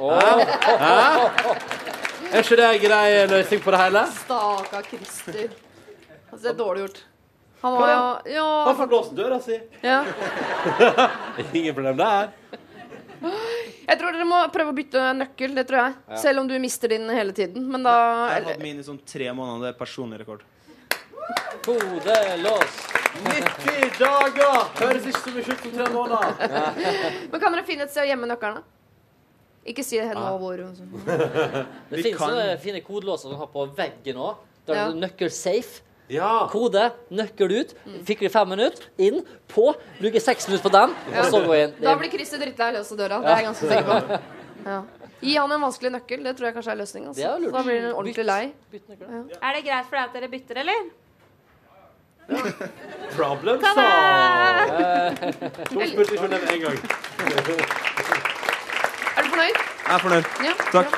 Hæ? 0.00 0.46
Hæ? 0.80 1.54
Er 2.30 2.44
ikke 2.44 2.56
det 2.60 2.66
en 2.68 2.82
grei 2.84 3.06
løsning 3.32 3.62
på 3.64 3.72
det 3.74 3.80
hele? 3.82 4.04
Stakkar 4.22 4.86
Christer. 4.86 5.48
Altså, 6.30 6.42
det 6.44 6.52
er 6.52 6.58
dårlig 6.60 6.84
gjort. 6.86 7.00
Han 7.60 7.74
var 7.76 7.90
jo 7.90 8.34
Ja. 8.36 8.46
Han 8.70 8.76
får 8.78 8.90
låst 8.94 9.16
døra 9.18 9.40
si. 9.44 9.58
ja. 9.82 10.04
Ingen 11.52 11.74
problem 11.74 11.96
der. 11.98 12.30
Jeg 13.20 13.98
tror 13.98 14.14
dere 14.14 14.24
må 14.24 14.38
prøve 14.54 14.70
å 14.72 14.76
bytte 14.76 15.02
nøkkel, 15.18 15.52
det 15.58 15.66
tror 15.68 15.80
jeg. 15.82 15.96
Ja. 16.08 16.20
Selv 16.22 16.40
om 16.44 16.48
du 16.48 16.54
mister 16.62 16.88
din 16.88 17.08
hele 17.10 17.34
tiden. 17.36 17.66
Men 17.68 17.82
da 17.84 17.92
Jeg 18.30 18.44
har 18.44 18.52
hatt 18.54 18.62
min 18.62 18.78
i 18.80 18.86
sånn 18.86 19.00
tre 19.04 19.28
måneder. 19.34 19.66
Det 19.66 19.74
er 19.74 19.78
personlig 19.82 20.22
rekord. 20.22 20.46
Kodelås. 21.64 22.76
90 23.20 23.98
dager! 23.98 24.60
Høres 24.80 25.06
ikke 25.10 25.20
så 25.20 25.32
mye 25.34 25.44
ut 25.44 25.64
som 25.64 25.72
tre 25.76 25.86
måneder. 25.92 26.28
Men 27.32 27.40
kan 27.42 27.52
dere 27.56 27.64
finne 27.68 27.86
et 27.86 27.92
sted 27.92 28.04
å 28.06 28.08
gjemme 28.10 28.28
nøklene? 28.30 28.62
Ikke 29.70 29.84
si 29.84 29.98
det 30.00 30.14
nå 30.16 30.22
Ja. 30.24 30.38
hvor 30.40 30.56
Det 30.56 31.66
Vi 31.90 32.02
finnes 32.02 32.18
kan- 32.18 32.30
sånne 32.30 32.58
fine 32.60 32.80
kodelåser 32.80 33.28
som 33.30 33.36
har 33.38 33.46
på 33.52 33.66
veggen 33.76 34.16
òg. 34.16 34.36
Der 34.66 34.74
Ja. 34.74 34.86
er 34.88 34.92
det 34.92 35.00
nøkkel 35.02 35.30
safe. 35.30 35.82
Ja. 36.08 36.48
Kode, 36.50 36.92
nøkkel 37.10 37.52
ut. 37.60 37.74
Fikk 38.04 38.20
vi 38.20 38.28
fem 38.28 38.48
minutter, 38.48 38.82
inn, 38.98 39.24
på. 39.48 39.74
Bruker 40.00 40.18
seks 40.20 40.48
minutter 40.48 40.68
på 40.68 40.72
den, 40.72 40.90
og 41.18 41.24
så 41.30 41.44
gå 41.46 41.54
inn. 41.64 41.74
Da 41.80 41.94
blir 41.96 42.10
Christer 42.10 42.38
drittlei 42.38 42.74
av 42.76 42.84
døra. 42.96 43.20
Det 43.20 43.30
er 43.30 43.36
jeg 43.36 43.44
ganske 43.46 43.68
sikker 43.68 43.84
på. 43.84 44.20
Ja. 44.66 44.82
Gi 45.22 45.34
han 45.36 45.52
en 45.52 45.60
vanskelig 45.60 45.92
nøkkel. 45.92 46.22
Det 46.24 46.36
tror 46.36 46.46
jeg 46.46 46.54
kanskje 46.54 46.72
er 46.72 46.76
løsninga. 46.76 47.14
Det 47.14 47.24
er 47.24 47.28
Altså. 47.28 47.40
lurt. 47.44 47.52
Da 47.52 47.62
blir 47.62 47.80
han 47.82 47.94
ordentlig 47.94 48.24
lei. 48.26 48.52
Er 48.72 49.52
det 49.54 49.64
greit 49.64 49.84
for 49.86 49.96
deg 49.96 50.04
at 50.04 50.12
dere 50.14 50.28
bytter, 50.28 50.56
eller? 50.56 50.90
Problem 53.16 53.60
solved. 53.64 54.68
To 55.70 55.86
spurte 55.90 56.18
om 56.18 56.32
en 56.32 56.60
gang. 56.64 56.78
Er 59.16 59.22
du 59.22 59.28
fornøyd? 59.28 59.56
Jeg 59.56 59.94
er 59.94 60.02
fornøyd. 60.04 60.26
Ja. 60.46 60.54
Takk. 60.72 60.90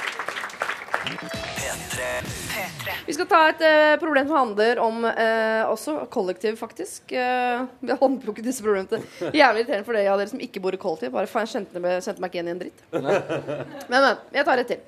Vi 3.07 3.15
skal 3.17 3.27
ta 3.29 3.39
et 3.51 3.63
uh, 3.65 3.95
problem 4.01 4.29
som 4.29 4.37
handler 4.39 4.79
om 4.81 5.03
uh, 5.05 5.63
også 5.73 6.05
kollektiv, 6.13 6.57
faktisk. 6.61 7.03
Uh, 7.11 7.65
vi 7.83 7.91
har 7.91 7.99
håndplukket 8.01 8.47
disse 8.47 8.63
problemene. 8.65 9.01
Jævlig 9.35 9.65
irriterende 9.65 9.87
for 9.89 9.97
de 9.99 10.05
ja, 10.07 10.15
dere 10.21 10.31
som 10.31 10.41
ikke 10.45 10.63
bor 10.63 10.77
i 10.77 10.81
kollektiv. 10.81 11.11
Bare 11.15 11.31
faen, 11.31 11.49
kjente, 11.51 11.83
meg- 11.83 11.99
kjente 12.05 12.23
meg 12.23 12.31
ikke 12.31 12.39
igjen 12.39 12.51
i 12.53 12.55
en 12.55 12.63
dritt. 12.63 12.81
Men, 12.95 13.99
men. 13.99 14.17
Jeg 14.37 14.47
tar 14.49 14.63
et 14.63 14.71
til. 14.71 14.81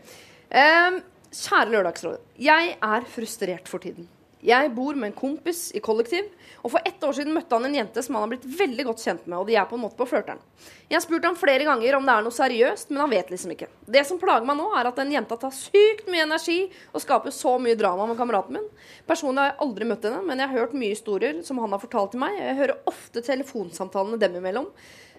Kjære 1.35 1.71
Lørdagsrådet. 1.73 2.23
Jeg 2.39 2.77
er 2.79 3.09
frustrert 3.17 3.67
for 3.71 3.83
tiden. 3.83 4.07
Jeg 4.45 4.75
bor 4.77 4.93
med 4.93 5.09
en 5.09 5.17
kompis 5.17 5.71
i 5.73 5.81
kollektiv, 5.81 6.27
og 6.61 6.75
for 6.75 6.85
ett 6.85 7.01
år 7.07 7.15
siden 7.17 7.33
møtte 7.33 7.57
han 7.57 7.65
en 7.65 7.77
jente 7.79 8.03
som 8.05 8.19
han 8.19 8.27
har 8.27 8.33
blitt 8.35 8.45
veldig 8.59 8.85
godt 8.91 9.01
kjent 9.01 9.23
med, 9.25 9.39
og 9.39 9.49
de 9.49 9.57
er 9.57 9.65
på 9.71 9.79
en 9.79 9.83
måte 9.87 9.97
på 9.97 10.07
flørteren. 10.11 10.43
Jeg 10.91 10.99
har 10.99 11.05
spurt 11.05 11.25
ham 11.25 11.39
flere 11.41 11.65
ganger 11.65 11.97
om 11.97 12.05
det 12.05 12.13
er 12.13 12.27
noe 12.27 12.37
seriøst, 12.37 12.93
men 12.93 13.01
han 13.01 13.13
vet 13.15 13.33
liksom 13.33 13.55
ikke. 13.55 13.71
Det 13.97 14.03
som 14.05 14.21
plager 14.21 14.45
meg 14.45 14.59
nå, 14.59 14.67
er 14.77 14.91
at 14.91 15.01
den 15.01 15.15
jenta 15.15 15.39
tar 15.41 15.55
sykt 15.57 16.11
mye 16.13 16.27
energi 16.27 16.59
og 16.93 17.01
skaper 17.01 17.33
så 17.33 17.55
mye 17.57 17.79
drama 17.81 18.11
med 18.11 18.21
kameraten 18.21 18.59
min. 18.59 18.69
Personlig 19.09 19.41
har 19.41 19.55
jeg 19.55 19.61
aldri 19.65 19.89
møtt 19.89 20.05
henne, 20.11 20.21
men 20.29 20.45
jeg 20.45 20.53
har 20.53 20.65
hørt 20.67 20.77
mye 20.77 20.93
historier 20.93 21.41
som 21.49 21.65
han 21.65 21.73
har 21.73 21.81
fortalt 21.81 22.13
til 22.13 22.21
meg. 22.27 22.37
Jeg 22.37 22.61
hører 22.61 22.93
ofte 22.93 23.25
telefonsamtalene 23.25 24.21
dem 24.21 24.37
imellom. 24.43 24.69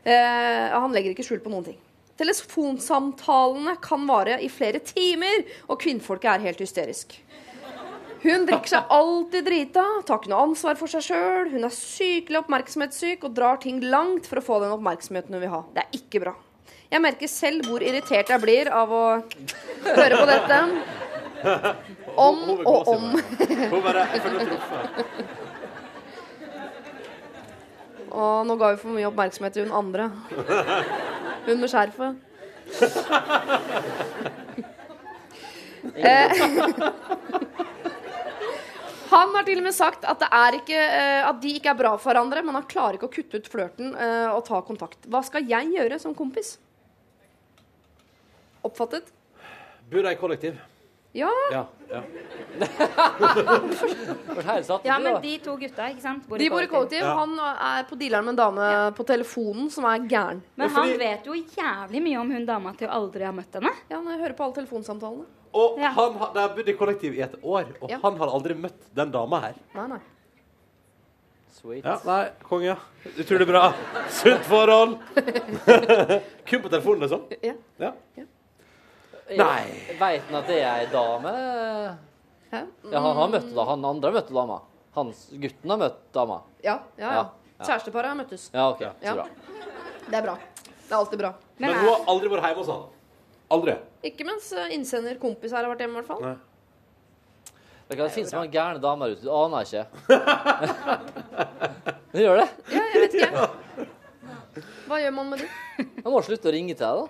Eh, 0.05 0.69
han 0.69 0.93
legger 0.93 1.15
ikke 1.15 1.26
skjul 1.26 1.41
på 1.41 1.49
noen 1.49 1.65
ting. 1.71 1.82
Telefonsamtalene 2.21 3.73
kan 3.82 4.05
vare 4.07 4.38
i 4.45 4.53
flere 4.53 4.86
timer, 4.86 5.49
og 5.65 5.82
kvinnfolket 5.82 6.30
er 6.36 6.45
helt 6.45 6.61
hysterisk. 6.61 7.17
Hun 8.24 8.45
drikker 8.47 8.72
seg 8.72 8.91
alltid 8.93 9.45
drita, 9.45 9.84
tar 10.07 10.20
ikke 10.22 10.32
noe 10.32 10.45
ansvar 10.47 10.78
for 10.80 10.91
seg 10.91 11.03
sjøl. 11.05 11.49
Hun 11.53 11.68
er 11.68 11.74
sykelig 11.74 12.39
oppmerksomhetssyk 12.41 13.26
og 13.28 13.36
drar 13.38 13.59
ting 13.61 13.82
langt 13.84 14.30
for 14.30 14.41
å 14.41 14.45
få 14.45 14.59
den 14.63 14.74
oppmerksomheten 14.76 15.36
hun 15.36 15.43
vil 15.43 15.53
ha. 15.53 15.61
Det 15.76 15.82
er 15.84 15.97
ikke 15.99 16.22
bra. 16.24 16.34
Jeg 16.91 17.01
merker 17.03 17.30
selv 17.30 17.68
hvor 17.70 17.84
irritert 17.84 18.30
jeg 18.32 18.41
blir 18.41 18.70
av 18.74 18.91
å 18.93 19.05
høre 19.86 20.20
på 20.22 20.26
dette. 20.30 20.57
Om 22.16 22.38
og 22.55 22.88
om. 22.93 23.09
Hun 23.20 23.82
bare 23.84 24.05
Jeg 24.13 24.22
føler 24.24 24.38
meg 24.39 24.47
truffet. 24.53 24.89
Og 28.16 28.45
nå 28.47 28.55
ga 28.55 28.72
vi 28.72 28.80
for 28.80 28.95
mye 28.95 29.09
oppmerksomhet 29.09 29.53
til 29.57 29.68
hun 29.68 29.76
andre. 29.76 30.07
Hun 31.49 31.59
med 31.59 31.70
skjerfet. 31.70 32.13
Eh, 35.95 36.32
Han 39.12 39.36
har 39.36 39.45
til 39.45 39.60
og 39.62 39.66
med 39.68 39.76
sagt 39.76 40.06
at, 40.08 40.24
ikke, 40.58 40.78
eh, 40.78 41.22
at 41.28 41.41
de 41.41 41.56
ikke 41.60 41.72
er 41.72 41.78
bra 41.78 41.91
for 41.97 42.10
hverandre, 42.10 42.41
men 42.45 42.58
han 42.58 42.70
klarer 42.70 42.97
ikke 42.97 43.10
å 43.10 43.14
kutte 43.14 43.41
ut 43.41 43.49
flørten 43.51 43.93
eh, 43.93 44.30
og 44.34 44.45
ta 44.47 44.62
kontakt. 44.66 45.06
Hva 45.12 45.22
skal 45.26 45.45
jeg 45.49 45.74
gjøre 45.76 45.99
som 46.01 46.16
kompis? 46.18 46.56
Oppfattet? 48.66 49.12
Bor 49.91 50.01
de 50.01 50.16
i 50.16 50.18
kollektiv? 50.18 50.58
Ja. 51.16 51.30
Ja. 51.51 51.66
ja. 51.89 52.01
Ja, 54.84 54.99
men 54.99 55.22
de 55.22 55.38
to 55.43 55.55
gutta, 55.59 55.88
ikke 55.91 56.01
sant? 56.03 56.24
De 56.39 56.49
bor 56.51 56.63
i 56.63 56.68
kollektiv. 56.68 57.03
Han 57.03 57.36
er 57.39 57.84
på 57.88 57.95
dealeren 57.99 58.26
med 58.28 58.34
en 58.36 58.39
dame 58.39 58.68
på 58.97 59.03
telefonen 59.07 59.70
som 59.72 59.86
er 59.89 59.99
gæren. 60.11 60.41
Men 60.59 60.70
han 60.76 60.91
vet 60.99 61.26
jo 61.28 61.34
jævlig 61.36 62.01
mye 62.03 62.20
om 62.22 62.32
hun 62.36 62.45
dama 62.47 62.74
til 62.80 62.88
å 62.89 62.91
aldri 62.99 63.24
ha 63.28 63.32
møtt 63.36 63.53
henne. 63.57 63.72
Ja, 63.91 63.97
når 64.01 64.11
jeg 64.16 64.22
hører 64.26 64.36
på 64.38 64.43
alle 64.47 64.57
telefonsamtalene. 64.59 65.26
Og 65.55 65.70
han 65.80 66.18
har, 66.20 66.30
har 66.36 66.49
bodd 66.57 66.68
i 66.68 66.76
kollektiv 66.76 67.16
i 67.16 67.22
et 67.24 67.36
år, 67.41 67.66
og 67.80 67.89
Ja. 67.91 67.97
han 68.03 68.18
har 68.20 68.28
aldri 68.36 68.53
møtt 68.59 68.82
den 68.95 69.11
dama 69.11 69.39
her. 69.45 69.55
Nei, 69.78 69.88
nei. 69.95 70.01
Sweet. 71.55 71.86
Ja, 71.86 71.95
nei, 72.05 72.26
konge. 72.43 72.76
Utrolig 73.16 73.47
bra. 73.47 73.70
Sunt 74.11 74.43
forhold. 74.51 74.97
Kun 76.49 76.61
på 76.61 76.70
telefonen, 76.70 76.99
liksom? 77.07 77.22
Ja. 77.41 77.53
ja. 77.80 77.91
Nei. 79.30 79.65
Veit 79.99 80.21
han 80.30 80.36
at 80.38 80.47
det 80.49 80.59
er 80.61 80.80
ei 80.84 80.88
dame? 80.91 81.32
Hæ? 82.51 82.59
Ja, 82.91 82.99
han 83.01 83.15
har 83.17 83.28
møtt 83.34 83.47
da. 83.55 83.63
Han 83.71 83.86
andre 83.89 84.11
møtte 84.13 84.34
møtt 84.34 84.38
dama. 84.38 84.57
Hans, 84.95 85.17
gutten 85.34 85.69
har 85.73 85.78
møtt 85.82 85.97
dama. 86.15 86.38
Ja, 86.63 86.76
ja, 86.99 87.09
ja. 87.09 87.11
Ja. 87.55 87.65
Kjæresteparet 87.65 88.07
har 88.11 88.15
møttes. 88.19 88.43
Ja, 88.53 88.63
OK. 88.71 88.80
Så 88.84 88.86
Ja. 89.01 89.13
bra. 89.15 89.26
Det 90.05 90.13
er 90.19 90.23
bra. 90.28 90.36
Det 90.65 90.91
er 90.91 90.95
alltid 90.97 91.19
bra. 91.19 91.34
Men, 91.57 91.73
hun 91.73 91.86
har 91.89 91.99
aldri 92.13 92.28
vært 92.30 92.43
hjemme 92.45 92.57
hos 92.61 92.67
han? 92.69 92.84
Aldri? 93.55 93.73
Ikke 94.03 94.26
mens 94.28 94.51
eh, 94.53 94.73
innsender 94.76 95.17
kompis 95.21 95.51
her 95.51 95.63
har 95.63 95.69
vært 95.73 95.80
hjemme, 95.86 95.97
i 95.97 96.01
hvert 96.01 96.07
fall. 96.07 96.21
Det, 97.88 97.97
kan, 97.97 98.05
det 98.05 98.11
finnes 98.13 98.34
mange 98.34 98.51
gærne 98.53 98.80
damer 98.82 99.07
ute. 99.13 99.21
Du 99.26 99.32
aner 99.34 99.61
ikke. 99.65 99.86
Det 102.15 102.21
gjør 102.23 102.36
det. 102.39 102.47
Ja, 102.71 102.84
jeg 102.93 102.99
vet 103.03 103.13
ikke. 103.19 103.32
Hva 104.88 104.95
gjør 105.03 105.11
man 105.17 105.26
med 105.34 105.38
de? 105.43 105.47
Man 106.05 106.11
må 106.13 106.19
slutte 106.23 106.47
å 106.47 106.53
ringe 106.55 106.71
til 106.78 106.86
deg, 106.86 106.93
da. 107.01 107.05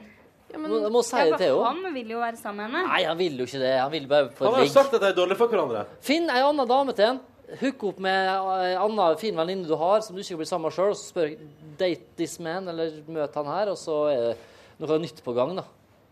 Ja, 0.55 0.61
men- 0.63 0.91
må 0.93 1.03
si 1.03 1.15
det 1.17 1.37
til 1.37 1.51
henne. 1.51 1.65
han 1.83 1.93
vil 1.93 2.11
jo 2.15 2.19
være 2.23 2.37
sammen 2.39 2.71
med 2.71 2.79
henne. 2.79 2.87
Nei, 2.87 3.03
han 3.03 3.17
vil 3.19 3.37
jo 3.37 3.45
ikke 3.45 3.59
det. 3.59 3.71
Han 3.81 3.91
vil 3.91 4.07
bare 4.07 4.29
Han 4.39 4.47
har 4.53 4.59
jo 4.61 4.65
ligg. 4.65 4.71
sagt 4.71 4.93
at 4.93 5.01
de 5.01 5.07
er 5.11 5.17
dårlige 5.17 5.37
for 5.37 5.47
hverandre. 5.51 5.85
Finn 6.01 6.29
ei 6.29 6.41
anna 6.41 6.65
dame 6.65 6.93
til 6.95 7.05
han. 7.05 7.19
Hook 7.59 7.83
opp 7.83 7.99
med 7.99 8.27
ei 8.29 8.73
anna 8.75 9.15
fin 9.21 9.35
venninne 9.35 9.67
du 9.67 9.75
har, 9.75 9.99
som 10.01 10.15
du 10.15 10.21
ikke 10.23 10.37
blir 10.39 10.47
sammen 10.49 10.63
med 10.63 10.73
sjøl, 10.73 10.89
og 10.89 10.95
så 10.97 11.11
spør 11.13 11.37
date 11.77 12.15
this 12.17 12.39
man, 12.39 12.67
eller 12.69 12.89
møt 13.07 13.33
han 13.35 13.45
her, 13.45 13.69
og 13.69 13.77
så 13.77 13.97
er 14.11 14.35
det 14.79 14.89
noe 14.89 14.97
nytt 14.99 15.21
på 15.23 15.35
gang, 15.35 15.55
da. 15.55 15.63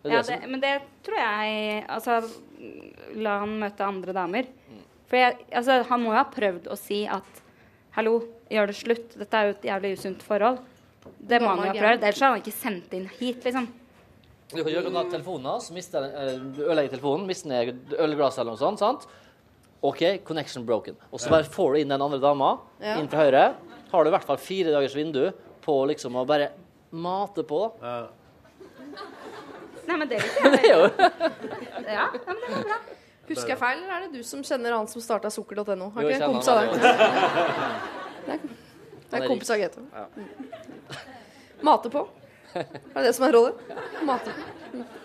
Det 0.04 0.12
Ja, 0.12 0.18
det 0.22 0.28
det, 0.28 0.42
som 0.42 0.52
men 0.52 0.60
det 0.60 0.82
tror 1.04 1.16
jeg 1.18 1.86
Altså, 1.88 2.30
la 3.16 3.40
han 3.40 3.60
møte 3.60 3.80
andre 3.80 4.14
damer. 4.14 4.46
For 5.08 5.16
jeg, 5.18 5.38
altså, 5.52 5.84
han 5.88 6.02
må 6.02 6.12
jo 6.12 6.18
ha 6.20 6.26
prøvd 6.26 6.68
å 6.68 6.78
si 6.78 7.06
at 7.08 7.24
Hallo, 7.96 8.24
gjør 8.50 8.68
det 8.68 8.76
slutt. 8.76 9.18
Dette 9.18 9.34
er 9.34 9.44
jo 9.46 9.50
et 9.52 9.62
jævlig 9.70 9.98
usunt 10.00 10.22
forhold. 10.24 10.58
Det 11.22 11.40
må 11.42 11.50
han 11.50 11.58
jo 11.58 11.64
er 11.64 11.68
ha 11.68 11.74
prøvd. 11.84 12.02
Ellers 12.04 12.20
hadde 12.20 12.32
han 12.34 12.42
ikke 12.42 12.54
sendt 12.58 12.94
inn 12.94 13.06
hit, 13.20 13.44
liksom. 13.44 13.68
Du 14.54 14.62
kan 14.64 14.72
gjøre 14.74 14.92
noe 14.92 15.02
av 15.04 15.12
telefonen 15.12 15.50
hans, 15.50 15.70
eller 15.72 16.40
du 16.54 16.62
ødelegger 16.64 16.96
telefonen, 16.96 17.28
mister 17.30 17.50
ned 17.50 17.94
ølglasset 17.98 18.44
eller 18.44 18.54
noe 18.54 18.62
sånt. 18.62 18.80
sant? 18.80 19.08
OK, 19.84 20.04
connection 20.24 20.66
broken. 20.66 20.96
Og 21.12 21.20
så 21.20 21.30
bare 21.34 21.44
får 21.44 21.74
du 21.74 21.80
inn 21.82 21.90
den 21.92 22.02
andre 22.02 22.20
dama 22.24 22.58
Ja. 22.80 22.96
inn 23.00 23.10
fra 23.12 23.26
høyre. 23.26 23.56
Har 23.92 24.04
du 24.04 24.10
i 24.10 24.14
hvert 24.14 24.24
fall 24.28 24.38
fire 24.38 24.72
dagers 24.72 24.96
vindu 24.96 25.32
på 25.62 25.86
liksom 25.90 26.16
å 26.16 26.26
bare 26.28 26.52
mate 26.92 27.44
på. 27.44 27.72
Ja. 27.82 28.08
Nei, 29.88 29.98
men 29.98 30.08
det 30.08 30.22
vil 30.22 30.30
ikke 30.30 30.52
det 30.54 30.70
er 30.70 31.94
Ja, 31.94 32.08
men 32.14 32.38
det 32.40 32.54
er 32.54 32.64
bra. 32.70 32.78
Husker 33.28 33.50
jeg 33.54 33.58
feil, 33.60 33.80
eller 33.84 33.94
er 33.96 34.02
det 34.08 34.20
du 34.20 34.24
som 34.28 34.42
kjenner 34.44 34.72
han 34.76 34.88
som 34.88 35.02
starta 35.02 35.30
sukker.no? 35.32 35.90
Har 35.96 36.04
ikke 36.04 36.12
jeg 36.12 36.22
kompis 36.28 36.48
av? 36.52 36.58
Det 38.24 38.34
er, 38.34 38.40
det 39.10 39.20
er 39.20 39.28
kompis 39.28 39.50
av 39.52 39.58
rik. 39.60 39.78
Mate 41.64 41.90
på. 41.92 42.08
Er 42.56 43.00
det 43.00 43.06
det 43.10 43.16
som 43.18 43.26
er 43.28 43.34
rådet? 43.36 43.78
Mate. 44.08 44.34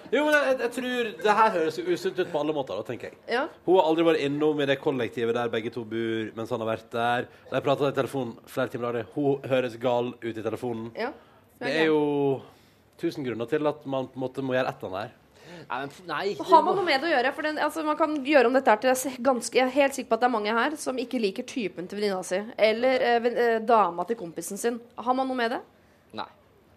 Jo, 0.09 0.23
men 0.25 0.33
jeg, 0.33 0.55
jeg 0.63 0.71
tror 0.73 1.09
det 1.23 1.33
her 1.39 1.51
høres 1.53 1.77
jo 1.79 1.85
usunt 1.93 2.19
ut 2.23 2.31
på 2.33 2.41
alle 2.41 2.55
måter, 2.57 2.79
da, 2.81 2.85
tenker 2.89 3.11
jeg. 3.11 3.19
Ja. 3.29 3.43
Hun 3.67 3.77
har 3.77 3.89
aldri 3.91 4.07
vært 4.09 4.23
innom 4.25 4.63
i 4.65 4.69
det 4.71 4.79
kollektivet 4.81 5.37
der 5.37 5.51
begge 5.53 5.73
to 5.75 5.83
bor 5.89 6.31
mens 6.39 6.53
han 6.55 6.63
har 6.65 6.71
vært 6.71 6.87
der. 6.95 7.27
De 7.53 7.61
prater 7.67 7.91
i 7.93 7.97
telefonen 7.99 8.37
flere 8.49 8.73
timer 8.73 8.89
daglig. 8.89 9.05
Hun 9.17 9.45
høres 9.53 9.77
gal 9.83 10.15
ut 10.23 10.33
i 10.33 10.45
telefonen. 10.45 10.89
Ja. 10.97 11.11
Det 11.61 11.75
er 11.83 11.91
jo 11.91 12.01
tusen 12.99 13.27
grunner 13.27 13.49
til 13.51 13.69
at 13.69 13.85
man 13.87 14.09
på 14.09 14.17
en 14.17 14.25
måte 14.25 14.45
må 14.47 14.57
gjøre 14.57 14.73
et 14.73 14.81
eller 14.85 14.97
annet 14.97 15.11
her. 15.11 15.17
Nei, 15.69 15.79
men 15.83 15.93
nei. 16.09 16.25
Har 16.49 16.63
man 16.65 16.77
noe 16.79 16.85
med 16.87 17.01
det 17.03 17.09
å 17.09 17.13
gjøre? 17.13 17.31
For 17.35 17.45
den, 17.49 17.57
altså, 17.67 17.83
man 17.85 17.97
kan 17.99 18.13
gjøre 18.25 18.49
om 18.49 18.55
dette 18.57 18.71
her 18.73 18.81
til 18.85 19.17
ganske 19.27 19.59
Jeg 19.59 19.65
er 19.67 19.73
helt 19.75 19.97
sikker 19.97 20.09
på 20.13 20.17
at 20.17 20.23
det 20.23 20.29
er 20.29 20.35
mange 20.39 20.55
her 20.55 20.77
som 20.81 21.01
ikke 21.03 21.19
liker 21.21 21.45
typen 21.51 21.89
til 21.91 21.99
venninna 22.01 22.21
si. 22.25 22.39
Eller 22.57 23.05
eh, 23.11 23.17
ven- 23.25 23.39
eh, 23.45 23.57
dama 23.67 24.05
til 24.09 24.17
kompisen 24.21 24.61
sin. 24.61 24.79
Har 24.97 25.17
man 25.19 25.29
noe 25.29 25.37
med 25.37 25.53
det? 25.57 25.61
Nei. 26.17 26.29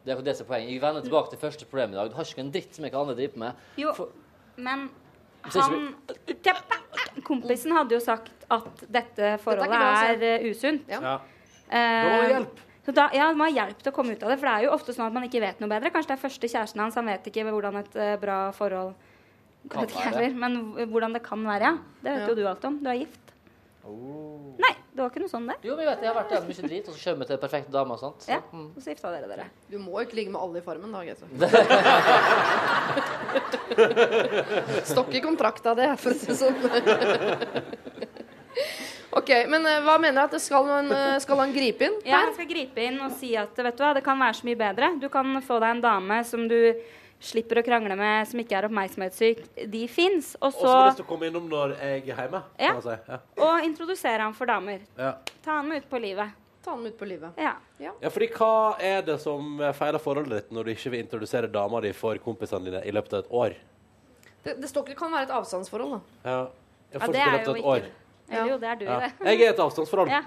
Det 0.05 0.13
er 0.15 0.21
det 0.25 0.33
som 0.37 0.45
er 0.45 0.49
poenget. 0.49 0.71
Jeg 0.73 0.81
vender 0.81 1.03
tilbake 1.05 1.29
til 1.29 1.39
første 1.41 1.65
problem 1.69 1.91
i 1.93 1.99
dag. 1.99 2.09
Du 2.09 2.15
har 2.17 2.25
ikke 2.25 2.41
en 2.41 2.51
dritt 2.53 2.75
som 2.75 2.85
jeg 2.87 2.93
kan 2.93 3.11
drive 3.15 3.37
med. 3.37 3.65
Jo, 3.77 3.93
men 4.57 4.89
han 5.43 5.95
Kompisen 7.27 7.73
hadde 7.75 7.95
jo 7.95 7.99
sagt 8.01 8.45
at 8.49 8.83
dette 8.87 9.35
forholdet 9.43 9.75
er, 9.75 10.23
eh, 10.23 10.45
usunt. 10.49 10.87
Ja. 10.89 11.01
Ja. 11.71 12.27
Hjelpe. 12.31 12.67
Så 12.85 12.93
da, 12.97 13.09
ja, 13.13 13.27
man 13.33 13.51
har 13.51 13.67
hjelp 13.67 13.81
til 13.83 13.91
å 13.91 13.95
komme 13.95 14.15
ut 14.15 14.23
av 14.23 14.31
det, 14.31 14.39
for 14.41 14.47
det 14.49 14.53
er 14.55 14.63
jo 14.65 14.71
ofte 14.73 14.93
sånn 14.95 15.05
at 15.05 15.13
man 15.13 15.23
ikke 15.27 15.41
vet 15.43 15.59
noe 15.61 15.69
bedre. 15.69 15.91
Kanskje 15.93 16.07
det 16.13 16.17
er 16.17 16.23
første 16.23 16.49
kjæresten 16.49 16.81
hans, 16.81 16.95
han 16.97 17.05
vet 17.05 17.27
ikke 17.29 17.45
hvordan 17.45 17.77
et 17.83 17.95
eh, 17.95 18.15
bra 18.21 18.39
forhold 18.57 18.93
Kan 19.69 19.85
være. 19.85 20.31
Men 20.33 20.55
hvordan 20.89 21.13
det 21.13 21.21
kan 21.21 21.43
være, 21.45 21.61
ja. 21.61 21.77
Det 22.01 22.09
vet 22.15 22.21
Ja. 22.23 22.27
jo 22.31 22.35
du 22.35 22.47
alt 22.49 22.65
om. 22.65 22.79
Du 22.81 22.89
er 22.89 22.97
gift. 23.03 23.30
Oh. 23.83 24.53
Nei, 24.61 24.75
det 24.93 25.01
var 25.01 25.09
ikke 25.09 25.23
noe 25.23 25.31
sånn, 25.31 25.47
det. 25.49 25.55
Jo, 25.65 25.73
men 25.73 25.85
jeg 25.85 25.89
vet. 25.89 26.01
Jeg 26.05 26.11
har 26.11 26.17
vært 26.19 26.31
der 26.35 26.43
mye 26.45 26.67
drit, 26.67 26.85
og 26.87 26.93
så 26.93 26.99
kommer 27.09 27.25
vi 27.25 27.29
til 27.31 27.39
perfekte 27.41 27.71
dame 27.73 27.95
og 27.95 27.99
sånt. 28.01 28.19
Så, 28.25 28.29
Ja, 28.35 28.39
mm. 28.51 28.67
og 28.75 28.81
så 28.83 28.93
gifta 28.93 29.13
dere 29.15 29.27
dere. 29.31 29.45
Du 29.71 29.77
må 29.81 29.91
jo 29.95 30.03
ikke 30.05 30.17
ligge 30.19 30.33
med 30.35 30.41
alle 30.43 30.61
i 30.61 30.65
formen, 30.65 30.91
da, 30.93 30.99
Gaute. 31.07 31.25
Stokk 34.91 35.11
i 35.17 35.23
kontrakta, 35.23 35.73
det, 35.77 35.89
for 36.01 36.13
å 36.13 36.15
si 36.19 36.25
det 36.29 36.37
sånn. 36.37 36.57
OK, 39.11 39.29
men 39.51 39.65
eh, 39.67 39.81
hva 39.83 39.97
mener 39.99 40.21
du 40.21 40.23
at 40.23 40.43
skal, 40.43 40.67
han, 40.71 40.87
eh, 40.95 41.17
skal 41.23 41.41
han 41.43 41.51
gripe 41.55 41.83
inn? 41.87 41.97
Ja, 42.07 42.21
han 42.27 42.35
skal 42.35 42.47
gripe 42.47 42.83
inn 42.85 42.99
og 43.03 43.11
si 43.19 43.33
at 43.39 43.57
vet 43.57 43.77
du 43.77 43.83
hva, 43.83 43.91
det 43.97 44.03
kan 44.05 44.19
være 44.21 44.37
så 44.39 44.47
mye 44.47 44.59
bedre. 44.59 44.93
Du 45.01 45.09
kan 45.11 45.41
få 45.43 45.59
deg 45.63 45.75
en 45.75 45.83
dame 45.83 46.21
som 46.27 46.45
du 46.47 46.59
slipper 47.21 47.61
å 47.61 47.63
krangle 47.65 47.95
med, 47.99 48.27
som 48.27 48.41
ikke 48.41 48.57
er 48.57 48.67
oppmerksomhetssyk. 48.67 49.43
De 49.71 49.81
fins. 49.91 50.33
Og 50.41 50.53
så 50.55 50.67
har 50.67 50.87
lyst 50.89 50.97
så 50.97 51.03
til 51.03 51.07
å 51.07 51.09
komme 51.11 51.29
innom 51.29 51.47
når 51.51 51.75
jeg 51.77 52.03
er 52.03 52.21
hjemme. 52.23 52.43
Ja. 52.59 52.73
Kan 52.75 52.85
si. 52.85 52.97
Ja. 53.13 53.19
Og 53.47 53.67
introdusere 53.67 54.25
ham 54.25 54.35
for 54.37 54.49
damer. 54.49 54.83
Ja. 54.97 55.13
Ta 55.45 55.59
han 55.59 55.69
med 55.69 55.83
ut 55.83 55.89
på 55.91 56.01
livet. 56.01 56.37
Ta 56.65 56.75
han 56.75 56.85
ut 56.85 56.97
på 56.97 57.07
livet. 57.09 57.37
Ja. 57.41 57.55
ja, 57.81 58.09
fordi 58.13 58.27
hva 58.35 58.51
er 58.85 59.01
det 59.05 59.17
som 59.21 59.61
feiler 59.77 60.01
forholdet 60.01 60.43
ditt 60.43 60.51
når 60.53 60.67
du 60.67 60.73
ikke 60.75 60.91
vil 60.93 61.05
introdusere 61.05 61.49
dama 61.49 61.81
di 61.81 61.93
for 61.97 62.19
kompisene 62.21 62.69
dine 62.69 62.83
i 62.85 62.93
løpet 62.93 63.17
av 63.17 63.23
et 63.23 63.31
år? 63.43 63.55
Det, 64.43 64.57
det 64.61 64.69
står 64.69 64.89
det 64.89 64.97
kan 64.97 65.13
være 65.13 65.29
et 65.29 65.33
avstandsforhold, 65.37 65.97
da. 65.97 66.29
Ja, 66.29 66.37
det 66.93 67.21
er 67.21 67.43
jo 67.45 67.55
ikke 67.57 67.73
år. 67.77 67.89
Jo, 68.31 68.57
det 68.61 68.69
er 68.69 68.77
du, 68.79 68.85
Ja. 68.85 68.99
det. 68.99 69.11
Jeg 69.27 69.41
er 69.41 69.53
et 69.53 69.59
avstandsforhold. 69.59 70.09
Ja, 70.09 70.21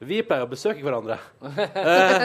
det. 0.00 0.08
Vi 0.08 0.20
pleier 0.26 0.46
å 0.46 0.50
besøke 0.50 0.82
hverandre. 0.84 1.18
eh, 1.44 2.24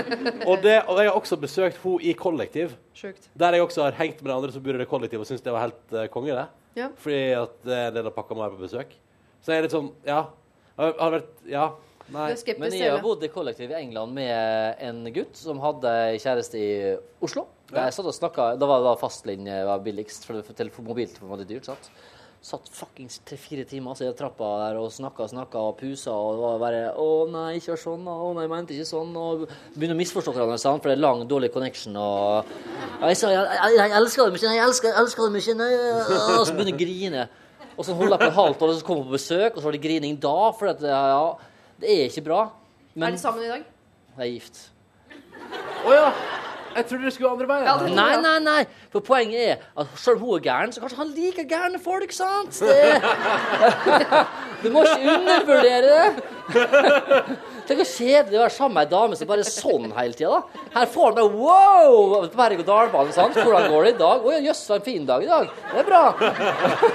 og, 0.49 0.61
det, 0.63 0.77
og 0.87 0.99
jeg 1.01 1.09
har 1.09 1.15
også 1.15 1.37
besøkt 1.41 1.81
henne 1.83 2.07
i 2.07 2.13
kollektiv. 2.17 2.75
Sjukt. 2.95 3.27
Der 3.35 3.57
jeg 3.57 3.65
også 3.65 3.83
har 3.83 3.97
hengt 3.99 4.21
med 4.21 4.31
de 4.31 4.35
andre 4.37 4.55
som 4.55 4.63
bor 4.63 4.77
i 4.77 4.81
det 4.81 4.87
kollektivet 4.91 5.25
og 5.25 5.29
syns 5.29 5.43
det 5.43 5.53
var 5.55 5.67
helt 5.67 5.95
uh, 5.95 6.05
konge. 6.13 6.35
det. 6.35 6.45
Ja. 6.79 6.89
Fordi 6.99 7.19
at 7.39 7.59
det 7.67 7.75
er 7.75 7.89
en 7.91 7.97
del 7.99 8.07
av 8.11 8.15
pakka 8.15 8.35
må 8.37 8.45
være 8.45 8.55
på 8.57 8.65
besøk. 8.67 8.95
Så 9.43 9.53
jeg 9.53 9.61
er 9.61 9.67
litt 9.67 9.75
sånn 9.75 9.91
Ja. 10.07 10.23
Har, 10.79 10.95
har 10.99 11.19
vært 11.19 11.45
Ja. 11.51 11.67
Nei. 12.13 12.29
Men 12.61 12.73
jeg 12.75 12.91
har 12.93 13.01
bodd 13.01 13.23
i 13.25 13.31
kollektiv 13.33 13.71
i 13.73 13.77
England 13.79 14.13
med 14.13 14.81
en 14.85 14.99
gutt 15.13 15.37
som 15.39 15.57
hadde 15.63 15.91
kjæreste 16.21 16.59
i 16.59 16.73
Oslo. 17.25 17.47
Ja. 17.71 17.87
Jeg 17.87 17.95
satt 17.95 18.05
og 18.05 18.13
snakket, 18.13 18.59
Da 18.61 18.67
var 18.69 18.83
det 18.83 18.85
da 18.91 18.97
fastlinje 19.01 19.55
var 19.65 19.81
billigst, 19.81 20.27
for 20.27 20.43
for 20.45 20.69
for 20.69 20.85
mobiltelefon 20.85 21.31
var 21.31 21.41
det 21.41 21.47
dyrt. 21.49 21.65
sant? 21.65 21.89
Satt 22.45 22.67
fuckings 22.69 23.15
tre-fire 23.25 23.63
timer 23.65 23.97
i 24.05 24.11
trappa 24.13 24.49
der 24.61 24.75
og 24.77 24.91
snakka 24.93 25.23
og 25.25 25.31
snakka 25.31 25.61
og 25.71 25.79
pusa 25.79 26.13
og 26.13 26.35
det 26.35 26.43
var 26.43 26.59
bare 26.61 26.81
Å 27.01 27.07
nei, 27.33 27.55
ikke 27.57 27.71
vær 27.73 27.81
sånn. 27.81 28.03
Å 28.05 28.27
nei, 28.37 28.43
jeg 28.45 28.51
mente 28.51 28.75
ikke 28.75 28.89
sånn. 28.91 29.15
Og 29.17 29.47
begynner 29.73 29.97
å 29.97 30.01
misforstå 30.03 30.35
hverandre, 30.35 30.59
sant? 30.61 30.83
for 30.83 30.91
det 30.91 30.99
er 30.99 31.01
lang, 31.01 31.23
dårlig 31.31 31.49
connection 31.55 31.97
og 31.97 32.51
jeg, 33.01 33.17
sa, 33.17 33.31
jeg, 33.33 33.49
jeg, 33.49 33.79
jeg 33.81 33.97
elsker 33.97 34.29
dem 34.29 34.37
ikke, 34.37 34.53
jeg 34.53 34.65
elsker, 34.67 34.91
jeg 34.91 35.01
elsker 35.01 35.41
ikke, 35.41 35.57
nei. 35.63 35.71
Og 36.37 36.45
så 36.45 36.53
begynner 36.53 36.71
jeg 36.71 36.77
å 36.77 36.83
grine. 36.83 37.25
Og 37.75 37.83
så 37.83 37.97
holder 37.97 38.15
jeg 38.15 38.21
på 38.21 38.29
et 38.29 38.37
halvt 38.37 38.61
år, 38.63 38.71
og 38.71 38.77
så 38.77 38.87
kommer 38.87 39.01
jeg 39.01 39.09
på 39.09 39.17
besøk, 39.17 39.49
og 39.51 39.59
så 39.59 39.67
var 39.67 39.75
det 39.75 39.83
grining 39.83 40.21
da. 40.21 40.37
For 40.55 40.71
at, 40.71 40.85
ja, 40.85 41.25
det 41.81 41.91
er 41.91 42.07
ikke 42.07 42.27
bra. 42.29 42.41
Men 42.93 43.09
Er 43.09 43.17
de 43.17 43.25
sammen 43.25 43.43
i 43.43 43.51
dag? 43.51 43.65
jeg 44.15 44.27
er 44.29 44.33
gift. 44.37 44.67
Å 45.85 45.97
ja! 45.97 46.11
Jeg 46.75 46.85
trodde 46.89 47.05
det 47.07 47.13
skulle 47.15 47.31
andre 47.31 47.47
veien. 47.47 47.95
Nei, 47.95 48.15
nei, 48.21 48.35
nei. 48.43 48.61
For 48.91 48.99
poenget 49.05 49.41
er 49.45 49.61
at 49.79 49.93
selv 49.99 50.19
om 50.19 50.25
hun 50.27 50.37
er 50.39 50.43
gæren, 50.43 50.73
så 50.75 50.81
kanskje 50.83 50.97
han 50.99 51.13
liker 51.15 51.47
gærne 51.47 51.79
folk, 51.79 52.11
sant? 52.15 52.59
Det... 52.59 53.01
Du 54.65 54.69
må 54.73 54.81
ikke 54.81 55.11
undervurdere 55.13 55.81
det. 55.85 56.23
Tenk 57.67 57.79
hvor 57.81 57.89
kjedelig 57.89 58.37
å 58.39 58.43
være 58.45 58.53
sammen 58.55 58.77
med 58.79 58.87
ei 58.87 58.91
dame 58.93 59.17
som 59.19 59.29
bare 59.29 59.43
er 59.43 59.49
sånn 59.51 59.91
hele 59.93 60.15
tida. 60.17 60.39
Her 60.73 60.87
får 60.89 61.11
han 61.11 61.17
bare 61.19 61.33
wow! 61.35 62.15
På 62.31 62.39
berg-og-dal-banen. 62.39 63.13
sant? 63.13 63.37
Hvordan 63.37 63.67
går 63.73 63.85
det 63.87 63.91
i 63.93 63.99
dag? 63.99 64.25
Å 64.25 64.33
ja, 64.33 64.39
jøss, 64.47 64.63
det 64.65 64.73
var 64.73 64.79
en 64.81 64.87
fin 64.87 65.05
dag 65.09 65.25
i 65.25 65.29
dag. 65.29 65.51
Det 65.73 65.83
er 65.83 65.89
bra. 65.91 66.03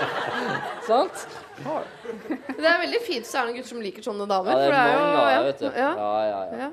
sant? 0.90 1.26
Det 1.60 2.66
er 2.66 2.80
veldig 2.86 3.02
fint 3.06 3.28
så 3.28 3.42
er 3.42 3.50
noen 3.50 3.58
gutter 3.60 3.70
som 3.74 3.82
liker 3.84 4.06
sånne 4.08 4.26
damer. 4.30 4.50
Ja, 4.50 4.58
det 4.58 4.66
for 4.66 4.78
er 4.80 4.90
jo- 4.90 5.04
mange 5.04 5.20
av 5.20 5.30
ja, 5.30 5.40
vet 5.46 5.60
du. 5.60 5.68
Ja. 5.68 5.90
Ja, 6.00 6.10
ja, 6.32 6.40
ja. 6.40 6.64
Ja. 6.64 6.70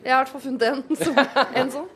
Jeg 0.00 0.14
har 0.14 0.22
i 0.22 0.24
hvert 0.24 0.32
fall 0.32 0.44
funnet 0.46 0.62
en, 0.70 0.82
som, 0.96 1.18
en 1.60 1.72
sånn. 1.74 1.88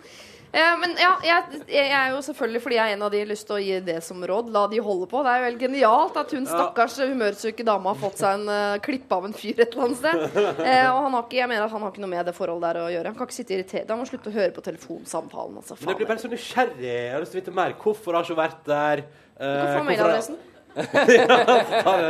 Eh, 0.54 0.74
men 0.78 0.92
ja, 1.00 1.10
jeg, 1.26 1.62
jeg 1.66 1.88
er 1.90 2.12
jo 2.14 2.20
selvfølgelig, 2.22 2.60
fordi 2.62 2.76
jeg 2.76 2.92
er 2.92 2.94
en 2.94 3.02
av 3.02 3.10
de, 3.10 3.22
lyst 3.26 3.46
til 3.48 3.56
å 3.56 3.62
gi 3.62 3.78
det 3.82 3.96
som 4.06 4.20
råd. 4.22 4.52
La 4.54 4.62
de 4.70 4.78
holde 4.86 5.08
på. 5.10 5.22
Det 5.26 5.32
er 5.32 5.40
jo 5.40 5.48
helt 5.48 5.64
genialt 5.64 6.18
at 6.20 6.34
hun 6.36 6.46
stakkars 6.46 6.98
humørsyke 7.02 7.66
dama 7.66 7.90
har 7.90 7.98
fått 7.98 8.22
seg 8.22 8.36
en 8.38 8.52
uh, 8.52 8.76
klippe 8.84 9.18
av 9.18 9.26
en 9.26 9.34
fyr 9.34 9.64
et 9.64 9.74
eller 9.74 9.88
annet 9.88 9.98
sted. 9.98 10.22
Eh, 10.64 10.86
og 10.92 11.00
han 11.08 11.16
har 11.16 11.24
ikke, 11.26 11.38
jeg 11.40 11.50
mener 11.50 11.66
at 11.66 11.74
han 11.74 11.82
har 11.82 11.90
ikke 11.90 12.04
noe 12.04 12.12
med 12.12 12.28
det 12.30 12.36
forholdet 12.36 12.68
der 12.68 12.78
å 12.84 12.92
gjøre. 12.92 13.10
Han 13.10 13.18
kan 13.18 13.28
ikke 13.28 13.38
sitte 13.40 13.56
irritert. 13.56 13.90
Han 13.90 14.00
må 14.00 14.06
slutte 14.08 14.30
å 14.30 14.36
høre 14.36 14.54
på 14.54 14.64
telefonsamtalen. 14.68 15.58
Altså, 15.58 15.76
Men 15.80 15.90
jeg 15.90 16.00
blir 16.00 16.10
bare 16.12 16.22
så 16.22 16.30
nysgjerrig. 16.30 16.86
Jeg 16.86 17.10
har 17.16 17.24
lyst 17.24 17.34
til 17.34 17.40
å 17.40 17.42
vite 17.42 17.56
mer. 17.58 17.74
Hvorfor 17.82 18.20
har 18.20 18.30
hun 18.30 18.38
vært 18.38 18.62
der? 18.70 19.04
Uh, 19.34 19.42
Du 19.42 19.58
kan 19.58 19.74
få 19.74 19.84
mailadressen. 19.90 20.38
ja, 20.78 21.40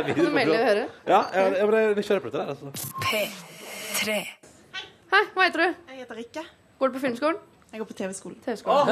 Kan 0.05 0.21
du 0.21 0.31
melde 0.33 0.53
og 0.53 0.69
høre? 0.69 0.85
Ja, 1.09 1.23
jeg, 1.33 1.57
jeg, 1.57 1.65
jeg 1.65 1.89
er 1.89 1.99
nysgjerrig 1.99 2.27
på 2.27 2.29
dette 2.29 2.45
der. 2.45 2.53
Altså. 2.53 2.93
P3. 3.09 4.21
Hei, 5.15 5.25
hva 5.33 5.49
heter 5.49 5.65
du? 5.65 5.83
Jeg 5.89 6.01
heter 6.05 6.21
Rikke. 6.21 6.47
Går 6.77 6.93
du 6.93 6.97
på 6.99 7.05
filmskolen? 7.09 7.43
Jeg 7.75 7.81
går 7.83 7.87
på 7.89 7.95
TV-skolen. 7.99 8.37
TV-skolen. 8.39 8.87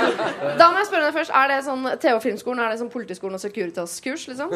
Da 0.58 0.66
må 0.72 0.80
jeg 0.80 0.88
spørre 0.88 1.04
deg 1.06 1.14
først, 1.14 1.30
Er 1.38 1.50
det 1.52 1.58
sånn 1.68 1.84
TV- 2.02 2.16
og 2.16 2.22
filmskolen 2.24 2.62
Er 2.64 2.72
det 2.72 2.80
sånn 2.80 2.90
Politiskolen 2.90 3.38
og 3.38 3.42
Securitas-kurs, 3.44 4.24
liksom? 4.32 4.50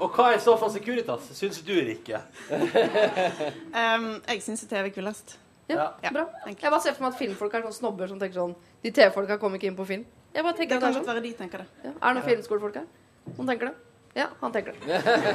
Og 0.00 0.14
hva 0.16 0.30
er 0.32 0.40
så 0.40 0.54
for 0.56 0.72
Securitas, 0.72 1.26
syns 1.36 1.58
du, 1.66 1.74
Rikke? 1.76 2.22
Um, 2.48 4.06
jeg 4.30 4.40
syns 4.46 4.64
TV 4.64 4.86
er 4.88 4.94
kulest. 4.94 5.36
Ja, 5.68 5.90
bra. 6.08 6.24
Jeg 6.48 6.56
bare 6.72 6.80
ser 6.82 6.96
for 6.96 7.04
meg 7.04 7.12
at 7.12 7.20
filmfolk 7.20 7.58
er 7.58 7.66
sånn 7.68 7.76
snobber 7.82 8.08
som 8.10 8.18
tenker 8.18 8.40
sånn 8.40 8.56
De 8.82 8.90
TV-folka 8.96 9.36
kommer 9.42 9.60
ikke 9.60 9.68
inn 9.70 9.76
på 9.78 9.84
film. 9.92 10.06
Jeg 10.32 10.42
bare 10.46 10.56
Det 10.56 10.62
tenker 10.64 10.80
det 10.80 10.80
kan 10.80 10.96
godt 10.96 11.02
sånn. 11.02 11.10
være 11.12 11.22
de 11.28 11.34
tenker 11.36 11.62
det. 11.62 11.68
Ja. 11.84 11.92
Er 11.92 12.00
det 12.08 12.16
noen 12.16 12.28
filmskolefolk 12.30 12.80
her? 12.80 12.88
Noen 13.36 13.52
tenker 13.52 13.68
det? 13.68 13.76
Ja, 14.16 14.26
han 14.40 14.56
tenker 14.56 14.72
det. 14.74 14.80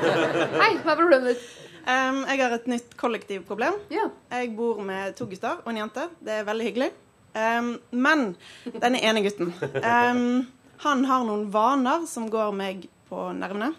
Hei, 0.63 0.73
hva 0.81 0.95
er 0.95 0.99
problemet 0.99 1.29
ditt? 1.29 1.45
Um, 1.85 2.23
jeg 2.25 2.41
har 2.41 2.53
et 2.55 2.67
nytt 2.69 2.95
kollektivproblem. 2.97 3.75
Ja. 3.93 4.07
Jeg 4.33 4.55
bor 4.57 4.79
med 4.81 5.13
to 5.17 5.27
gutter 5.29 5.59
og 5.61 5.69
en 5.69 5.83
jente. 5.83 6.07
Det 6.17 6.39
er 6.39 6.47
veldig 6.47 6.65
hyggelig. 6.65 6.91
Um, 7.35 7.75
men 7.91 8.35
denne 8.71 9.01
ene 9.03 9.19
gutten 9.25 9.49
um, 9.51 10.45
Han 10.85 11.01
har 11.03 11.25
noen 11.27 11.49
vaner 11.51 12.05
som 12.07 12.29
går 12.31 12.55
meg 12.55 12.87
på 13.09 13.27
nervene. 13.37 13.73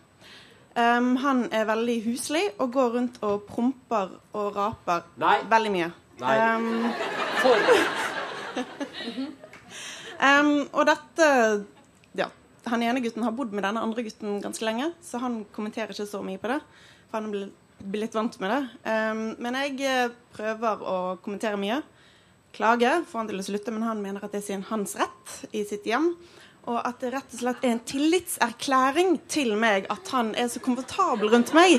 Um, 0.77 1.17
han 1.25 1.47
er 1.57 1.67
veldig 1.67 1.97
huslig 2.05 2.45
og 2.61 2.75
går 2.77 2.95
rundt 2.99 3.19
og 3.25 3.47
promper 3.49 4.13
og 4.37 4.55
raper 4.55 5.07
veldig 5.51 5.73
mye. 5.73 5.91
Nei. 6.21 6.37
Um, 6.53 6.85
um, 10.21 10.55
og 10.71 10.87
dette 10.93 11.29
Ja. 12.23 12.31
Han 12.71 12.83
ene 12.83 13.03
gutten 13.03 13.27
har 13.27 13.35
bodd 13.35 13.53
med 13.55 13.67
denne 13.67 13.83
andre 13.83 14.03
gutten 14.07 14.41
ganske 14.43 14.65
lenge, 14.67 14.93
så 15.03 15.19
han 15.23 15.45
kommenterer 15.55 15.91
ikke 15.95 16.07
så 16.07 16.23
mye 16.23 16.39
på 16.39 16.55
det. 16.55 16.61
For 17.11 17.19
han 17.19 17.51
blir 17.79 18.07
litt 18.07 18.15
vant 18.17 18.39
med 18.41 18.51
det. 18.51 18.63
Um, 18.89 19.21
men 19.43 19.59
jeg 19.61 19.77
eh, 19.85 20.15
prøver 20.37 20.83
å 20.83 20.97
kommentere 21.25 21.59
mye. 21.61 21.83
Klage, 22.57 23.03
får 23.05 23.21
han 23.21 23.29
til 23.29 23.43
å 23.43 23.45
slutte, 23.45 23.73
men 23.75 23.85
han 23.85 24.01
mener 24.01 24.25
at 24.25 24.33
det 24.33 24.41
er 24.41 24.47
sin 24.47 24.65
hans 24.71 24.97
rett 24.97 25.35
i 25.53 25.65
sitt 25.69 25.85
hjem. 25.89 26.13
Og 26.67 26.81
at 26.81 26.99
det 26.99 27.13
rett 27.15 27.35
og 27.37 27.39
slett 27.39 27.63
er 27.63 27.77
en 27.77 27.83
tillitserklæring 27.87 29.21
til 29.31 29.53
meg 29.61 29.85
at 29.93 30.09
han 30.11 30.33
er 30.35 30.49
så 30.51 30.59
komfortabel 30.65 31.31
rundt 31.31 31.53
meg 31.55 31.77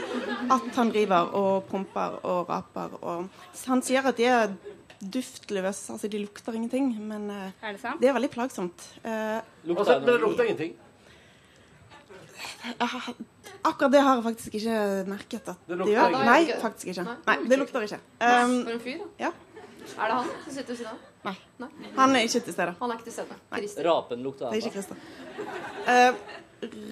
at 0.53 0.69
han 0.77 0.93
driver 0.93 1.33
og 1.35 1.65
promper 1.67 2.19
og 2.23 2.47
raper. 2.47 2.93
Og 3.01 3.27
han 3.67 3.83
sier 3.83 4.05
at 4.07 4.21
de 4.21 4.29
er 4.31 4.53
duftløse, 5.01 5.91
altså 5.93 6.07
de 6.09 6.21
lukter 6.23 6.55
ingenting. 6.55 6.93
Men 7.09 7.27
eh, 7.33 7.49
Er 7.67 7.75
det 7.75 7.81
sant? 7.83 7.99
det 8.01 8.07
er 8.09 8.15
veldig 8.15 8.31
plagsomt. 8.37 8.87
lukter, 9.03 9.81
Altså, 9.81 9.97
men 9.99 10.07
det 10.07 10.19
lukter 10.23 10.43
ingenting? 10.47 10.77
Har- 12.79 13.15
akkurat 13.71 13.91
det 13.91 14.01
har 14.05 14.15
jeg 14.19 14.23
faktisk 14.27 14.55
ikke 14.59 14.77
merket 15.09 15.51
at 15.53 15.67
Det 15.67 15.77
de 15.77 15.89
gjør. 15.91 16.09
ikke? 16.13 16.25
Nei, 16.25 16.39
faktisk 16.61 16.87
ikke. 16.93 17.05
Nei, 17.27 17.37
det 17.49 17.59
lukter 17.59 17.85
ikke. 17.87 17.99
Um, 18.21 18.55
For 18.63 18.71
en 18.77 18.81
fyr, 18.83 18.97
da. 19.03 19.11
ja. 19.27 19.31
Er 19.87 20.09
det 20.11 20.15
han 20.17 20.33
som 20.43 20.51
sitter 20.53 20.73
ved 20.73 20.77
siden 20.81 20.91
av? 20.91 21.05
Nei. 21.27 21.35
Nei. 21.59 21.69
Han 21.97 22.15
er 22.15 22.25
ikke 22.27 22.41
til 22.43 22.53
stede. 22.53 22.73
Han 22.79 22.91
er 22.91 22.99
ikke 22.99 23.07
til 23.07 23.15
stede. 23.15 23.37
Christer. 23.55 23.87
Rapen 23.87 24.23
lukter 24.23 24.51
Det 24.51 24.59
er 24.59 24.67
ikke 24.67 24.75
Christer. 24.75 24.97
Eh, 25.87 26.13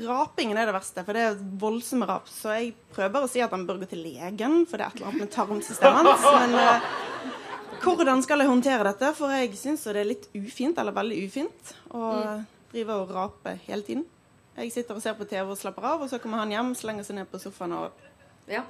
rapingen 0.07 0.57
er 0.59 0.69
det 0.69 0.76
verste, 0.76 1.03
for 1.05 1.17
det 1.17 1.26
er 1.27 1.38
voldsomme 1.61 2.07
rap. 2.09 2.27
Så 2.31 2.53
jeg 2.55 2.73
prøver 2.95 3.26
å 3.26 3.30
si 3.31 3.43
at 3.43 3.51
han 3.55 3.65
bør 3.67 3.81
gå 3.84 3.89
til 3.91 4.01
legen, 4.05 4.63
for 4.69 4.77
det 4.80 4.88
er 4.88 4.95
et 4.95 4.99
eller 5.01 5.11
annet 5.11 5.26
med 5.26 5.31
tarmsystemet 5.35 6.09
hans. 6.09 6.26
Men 6.41 6.55
uh, 6.55 6.89
hvordan 7.85 8.23
skal 8.26 8.43
jeg 8.43 8.51
håndtere 8.51 8.88
dette? 8.89 9.11
For 9.17 9.35
jeg 9.35 9.53
syns 9.59 9.85
det 9.89 10.01
er 10.03 10.11
litt 10.15 10.27
ufint, 10.35 10.80
eller 10.81 10.95
veldig 10.95 11.22
ufint, 11.27 11.73
å 11.91 12.11
drive 12.72 12.99
og 13.03 13.11
rape 13.15 13.57
hele 13.67 13.84
tiden. 13.88 14.05
Jeg 14.56 14.72
sitter 14.72 14.95
og 14.95 15.03
ser 15.03 15.15
på 15.19 15.27
TV 15.27 15.49
og 15.52 15.57
slapper 15.60 15.84
av, 15.90 16.03
og 16.06 16.10
så 16.11 16.19
kommer 16.23 16.40
han 16.44 16.53
hjem, 16.53 16.72
slenger 16.80 17.03
seg 17.03 17.18
ned 17.19 17.27
på 17.32 17.40
sofaen 17.44 17.73
og 17.76 18.06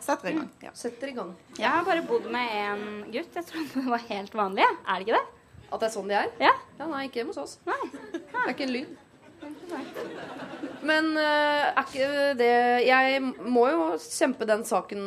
setter 0.02 0.32
i 0.32 0.36
gang. 0.40 0.50
Ja. 0.64 0.72
Setter 0.78 1.12
i 1.12 1.16
gang. 1.18 1.34
Jeg 1.60 1.70
har 1.70 1.86
bare 1.86 2.02
bodd 2.08 2.26
med 2.34 2.54
en 2.58 2.86
gutt. 3.14 3.36
Jeg 3.36 3.46
trodde 3.52 3.84
det 3.84 3.92
var 3.94 4.06
helt 4.10 4.38
vanlig. 4.38 4.66
Er 4.66 4.98
det 4.98 5.06
ikke 5.06 5.20
det? 5.20 5.26
At 5.70 5.82
det 5.82 5.88
er 5.90 5.94
sånn 5.94 6.10
de 6.10 6.18
er? 6.18 6.30
Ja. 6.42 6.54
Ja, 6.80 6.88
Nei, 6.90 7.06
ikke 7.10 7.22
hjemme 7.22 7.36
hos 7.36 7.42
oss. 7.44 7.58
Det 7.66 7.76
er 7.76 8.54
ikke 8.54 8.66
en 8.66 8.74
lyd. 8.74 8.94
Men 10.86 11.12
eh, 11.20 11.66
er 11.68 11.84
ikke 11.84 12.08
det 12.40 12.50
Jeg 12.86 13.20
må 13.52 13.66
jo 13.70 13.84
kjempe 14.02 14.48
den 14.50 14.64
saken 14.66 15.04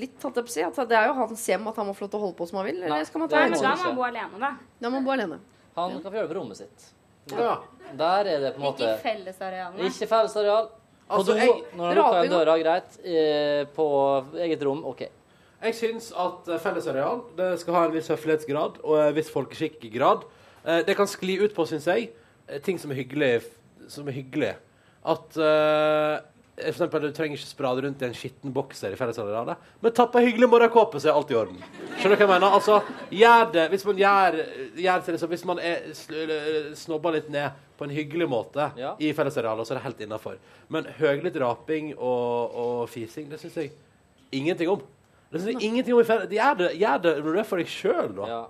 litt, 0.00 0.16
holdt 0.22 0.40
jeg 0.40 0.46
på 0.48 0.52
å 0.52 0.54
si. 0.56 0.64
At 0.66 0.80
det 0.90 0.98
er 0.98 1.10
jo 1.10 1.16
hans 1.20 1.46
hjem 1.50 1.70
at 1.70 1.78
han 1.78 1.90
må 1.90 1.94
få 1.94 2.06
lov 2.06 2.12
til 2.14 2.18
å 2.20 2.24
holde 2.26 2.38
på 2.40 2.48
som 2.50 2.60
han 2.62 2.68
vil. 2.70 2.80
Nei, 2.82 2.90
Eller 2.90 3.06
skal 3.06 3.22
man 3.22 3.30
ta 3.30 3.44
nei, 3.44 3.52
Men 3.52 3.62
da 3.62 3.74
må 3.76 3.88
han 3.90 3.98
bo 4.00 4.06
alene, 4.08 4.42
da. 4.42 4.52
Da 4.80 4.90
må 4.90 4.98
man 4.98 5.06
bo 5.06 5.14
alene. 5.14 5.40
Han 5.76 5.98
kan 6.00 6.08
få 6.10 6.16
gjøre 6.16 6.26
det 6.26 6.32
på 6.32 6.38
rommet 6.40 6.62
sitt. 6.64 6.86
Ja. 7.30 7.56
Der 7.96 8.24
er 8.26 8.40
det 8.40 8.54
på 8.56 8.60
en 8.60 8.66
måte 8.66 8.82
Ikke 8.82 9.02
fellesareal, 9.02 9.72
fellesarealene. 9.72 9.86
Ikke 9.90 10.08
fellesareal. 10.10 10.68
På 11.06 11.14
Altså, 11.20 11.32
do, 11.32 11.38
jeg- 11.38 11.64
når 11.76 11.86
han 11.86 11.96
lukker 11.96 12.30
døra, 12.30 12.54
greit. 12.62 12.98
Eh, 13.04 13.64
på 13.76 13.86
eget 14.42 14.62
rom, 14.66 14.84
OK. 14.86 15.02
Jeg 15.62 15.74
syns 15.74 16.12
at 16.12 16.48
eh, 16.48 16.58
fellesareal 16.58 17.20
det 17.36 17.50
skal 17.60 17.74
ha 17.74 17.84
en 17.86 17.92
viss 17.92 18.08
høflighetsgrad 18.08 18.80
og 18.84 18.96
en 19.08 19.14
viss 19.14 19.30
folkeskikkegrad. 19.30 20.24
Eh, 20.66 20.82
Det 20.82 20.96
kan 20.96 21.06
skli 21.06 21.38
ut 21.44 21.54
på, 21.54 21.66
syns 21.66 21.86
jeg, 21.86 22.10
eh, 22.48 22.58
ting 22.60 22.78
som 22.78 22.90
er 22.90 22.94
hyggelig. 22.96 23.42
Som 23.88 24.08
er 24.08 24.12
hyggelig. 24.12 24.54
At 25.06 25.36
eh, 25.38 26.20
for 26.56 26.68
eksempel, 26.72 27.00
Du 27.02 27.12
trenger 27.12 27.36
ikke 27.36 27.46
sprade 27.50 27.82
rundt 27.84 28.00
i 28.02 28.06
en 28.08 28.14
skitten 28.16 28.52
bokser 28.56 28.92
i 28.94 28.96
fellesarealet, 28.96 29.56
men 29.82 29.92
tapp 29.92 30.14
ei 30.16 30.22
hyggelig 30.30 30.48
morgenkåpe, 30.48 31.00
så 31.02 31.10
er 31.10 31.18
alt 31.18 31.30
i 31.30 31.36
orden. 31.36 31.58
Skjønner 31.98 32.16
du 32.16 32.22
hva 32.22 32.24
jeg 32.24 32.32
mener? 32.32 32.56
Altså, 32.56 32.78
gjør 33.12 33.52
det, 33.52 33.68
Hvis 33.74 33.84
man 33.84 33.96
gjør, 34.00 34.38
gjør 34.80 35.04
det, 35.04 35.12
liksom, 35.16 35.28
Hvis 35.34 35.44
man 35.44 35.58
er 35.58 36.74
snobber 36.74 37.12
litt 37.18 37.28
ned 37.30 37.50
på 37.76 37.84
en 37.84 37.90
hyggelig 37.92 38.28
måte 38.32 38.70
i 39.04 39.12
fellesarealet, 39.12 39.66
så 39.68 39.74
er 39.74 39.78
det 39.80 39.84
helt 39.84 40.00
innafor. 40.06 40.38
Men 40.72 40.86
høylytt 40.98 41.36
raping 41.42 41.90
og, 41.98 42.54
og 42.56 42.88
fising, 42.88 43.28
det 43.28 43.40
syns 43.42 43.56
jeg 43.60 43.72
ingenting 44.32 44.70
om. 44.72 44.80
Det 45.30 45.40
synes 45.42 45.52
jeg 45.60 45.68
ingenting 45.68 45.92
om 45.94 46.00
i 46.00 46.06
felle- 46.08 46.28
Gjør 46.30 46.56
det, 46.62 46.70
gjør 46.80 47.02
det 47.02 47.12
når 47.18 47.32
du 47.36 47.38
er 47.42 47.48
for 47.50 47.60
deg 47.60 47.68
sjøl, 47.68 48.14
da. 48.16 48.26
Ja. 48.30 48.40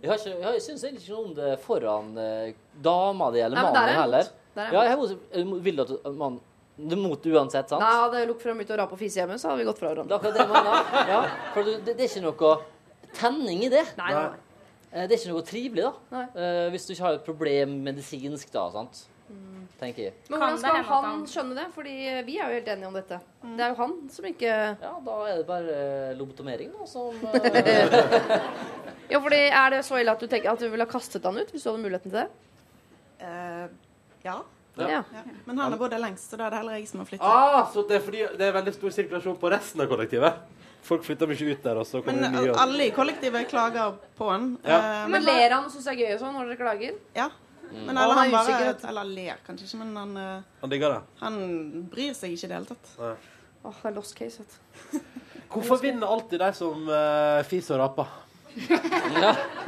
Jeg, 0.00 0.08
har 0.10 0.16
ikke, 0.16 0.40
jeg 0.54 0.62
syns 0.64 0.84
egentlig 0.86 1.02
ikke 1.04 1.12
noe 1.12 1.28
om 1.28 1.34
det 1.36 1.52
foran 1.64 2.10
eh, 2.24 2.54
dama 2.82 3.30
di 3.34 3.40
eller 3.44 3.60
mannen 3.60 3.82
er 3.90 4.00
heller. 4.00 4.32
Der 4.54 4.62
er 4.62 4.72
jeg 4.72 4.74
Ja, 4.74 4.82
jeg 4.88 5.44
jeg 5.44 5.62
vil 5.68 5.80
at 5.84 5.90
man 6.16 6.40
Du 6.76 6.94
er 6.96 6.98
mot 6.98 7.26
uansett, 7.30 7.68
sant? 7.70 7.80
Nei, 7.80 7.90
Hadde 8.02 8.18
jeg 8.18 8.28
lukket 8.28 8.42
frem 8.48 8.60
ut 8.64 8.70
og 8.74 8.78
rapa 8.80 8.96
og 8.96 8.98
fise 8.98 9.20
hjemme, 9.20 9.36
så 9.38 9.48
hadde 9.52 9.60
vi 9.62 9.66
gått 9.68 9.78
fra 9.78 9.92
hverandre. 9.92 10.18
Det 10.18 10.32
det. 10.34 10.46
Ja, 11.12 11.20
for 11.54 11.62
det, 11.68 11.74
det 11.86 11.94
er 12.00 12.08
ikke 12.08 12.24
noe 12.26 12.56
tenning 13.14 13.62
i 13.64 13.68
det. 13.70 13.84
Nei, 14.00 14.10
nei. 14.12 14.24
Eh, 14.94 15.06
Det 15.06 15.14
er 15.14 15.18
ikke 15.20 15.32
noe 15.34 15.42
trivelig, 15.46 15.84
da. 16.10 16.22
Eh, 16.34 16.70
Hvis 16.74 16.86
du 16.86 16.92
ikke 16.94 17.04
har 17.06 17.14
et 17.20 17.24
problem 17.26 17.76
medisinsk, 17.86 18.50
da. 18.54 18.68
sant? 18.74 19.04
Tenker 19.80 20.02
jeg. 20.04 20.12
Men 20.30 20.38
hvordan 20.38 20.58
skal 20.60 20.76
han 20.84 21.04
han- 21.04 21.22
skjønne 21.26 21.54
det? 21.56 21.64
Fordi 21.74 21.94
vi 22.26 22.36
er 22.38 22.50
jo 22.50 22.54
helt 22.58 22.68
enige 22.68 22.86
om 22.86 22.94
dette. 22.94 23.18
Det 23.42 23.60
er 23.64 23.68
jo 23.72 23.74
han 23.80 23.94
som 24.10 24.24
ikke 24.28 24.50
Ja, 24.82 24.92
da 25.06 25.14
er 25.30 25.36
det 25.40 25.46
bare 25.48 25.70
eh, 25.78 26.14
lobotomering, 26.18 26.70
da, 26.78 26.86
som 26.86 27.14
Ja, 29.10 29.18
fordi 29.20 29.40
Er 29.50 29.70
det 29.70 29.80
så 29.84 29.98
ille 30.00 30.12
at 30.14 30.20
du 30.20 30.26
tenker 30.30 30.52
at 30.52 30.58
du 30.62 30.68
ville 30.70 30.84
ha 30.84 30.90
kastet 30.90 31.24
han 31.24 31.36
ut 31.38 31.50
hvis 31.50 31.62
du 31.64 31.70
hadde 31.70 31.82
muligheten 31.82 32.10
til 32.10 32.20
det? 32.20 32.28
Eh, 33.24 33.66
ja. 34.76 34.88
Ja. 35.12 35.22
Men 35.44 35.58
han 35.58 35.72
har 35.72 35.78
bodd 35.78 35.90
der 35.94 36.02
lengst, 36.02 36.30
så 36.30 36.36
da 36.40 36.46
er 36.46 36.50
det 36.54 36.58
heller 36.62 36.78
jeg 36.78 36.88
som 36.90 37.00
har 37.02 37.06
flyttet. 37.06 37.26
Ah, 37.26 37.70
så 37.72 37.84
det 37.88 37.96
er 38.00 38.04
fordi 38.04 38.24
det 38.38 38.48
er 38.48 38.52
veldig 38.56 38.74
stor 38.74 38.94
sirkulasjon 38.96 39.38
på 39.40 39.50
resten 39.52 39.80
av 39.84 39.88
kollektivet? 39.92 40.42
Folk 40.84 41.04
flytter 41.06 41.30
mye 41.30 41.52
ut 41.54 41.62
der, 41.64 41.78
Også, 41.80 42.02
Men 42.04 42.20
mye, 42.20 42.50
og- 42.50 42.58
alle 42.60 42.86
i 42.86 42.90
kollektivet 42.90 43.48
klager 43.48 43.94
på 44.18 44.30
han. 44.30 44.58
Ja. 44.64 45.04
Uh, 45.04 45.08
Men 45.10 45.24
ler 45.24 45.50
han 45.50 45.64
og 45.64 45.70
syns 45.72 45.84
det 45.84 45.94
er 45.94 46.02
gøy 46.02 46.18
sånn 46.20 46.34
når 46.36 46.50
dere 46.50 46.56
klager? 46.60 46.98
Ja. 47.16 47.30
Mm. 47.64 47.86
Men 47.86 47.96
eller 47.96 48.14
han 48.14 48.18
han 48.18 48.26
er 48.26 48.74
bare. 48.74 48.88
Eller 48.88 49.04
ler 49.04 49.38
kanskje 49.46 49.64
ikke, 49.64 49.78
men 49.78 49.96
han, 49.96 50.16
uh, 50.16 50.42
Han 50.60 50.70
digger 50.70 50.92
det. 50.92 51.00
han 51.20 51.88
bryr 51.90 52.12
seg 52.14 52.34
ikke 52.34 52.44
i 52.44 52.48
det 52.48 52.58
hele 52.58 52.66
tatt. 52.66 52.92
Åh, 52.98 53.14
oh, 53.64 53.72
det 53.82 53.90
er 53.90 53.94
lost 53.96 54.14
case, 54.14 54.42
vet 54.42 54.58
du. 54.92 55.00
Hvorfor 55.54 55.80
vinner 55.80 56.06
alltid 56.06 56.38
de 56.40 56.52
som 56.52 56.88
uh, 56.88 57.42
fiser 57.48 57.78
og 57.78 57.80
raper? 57.80 58.06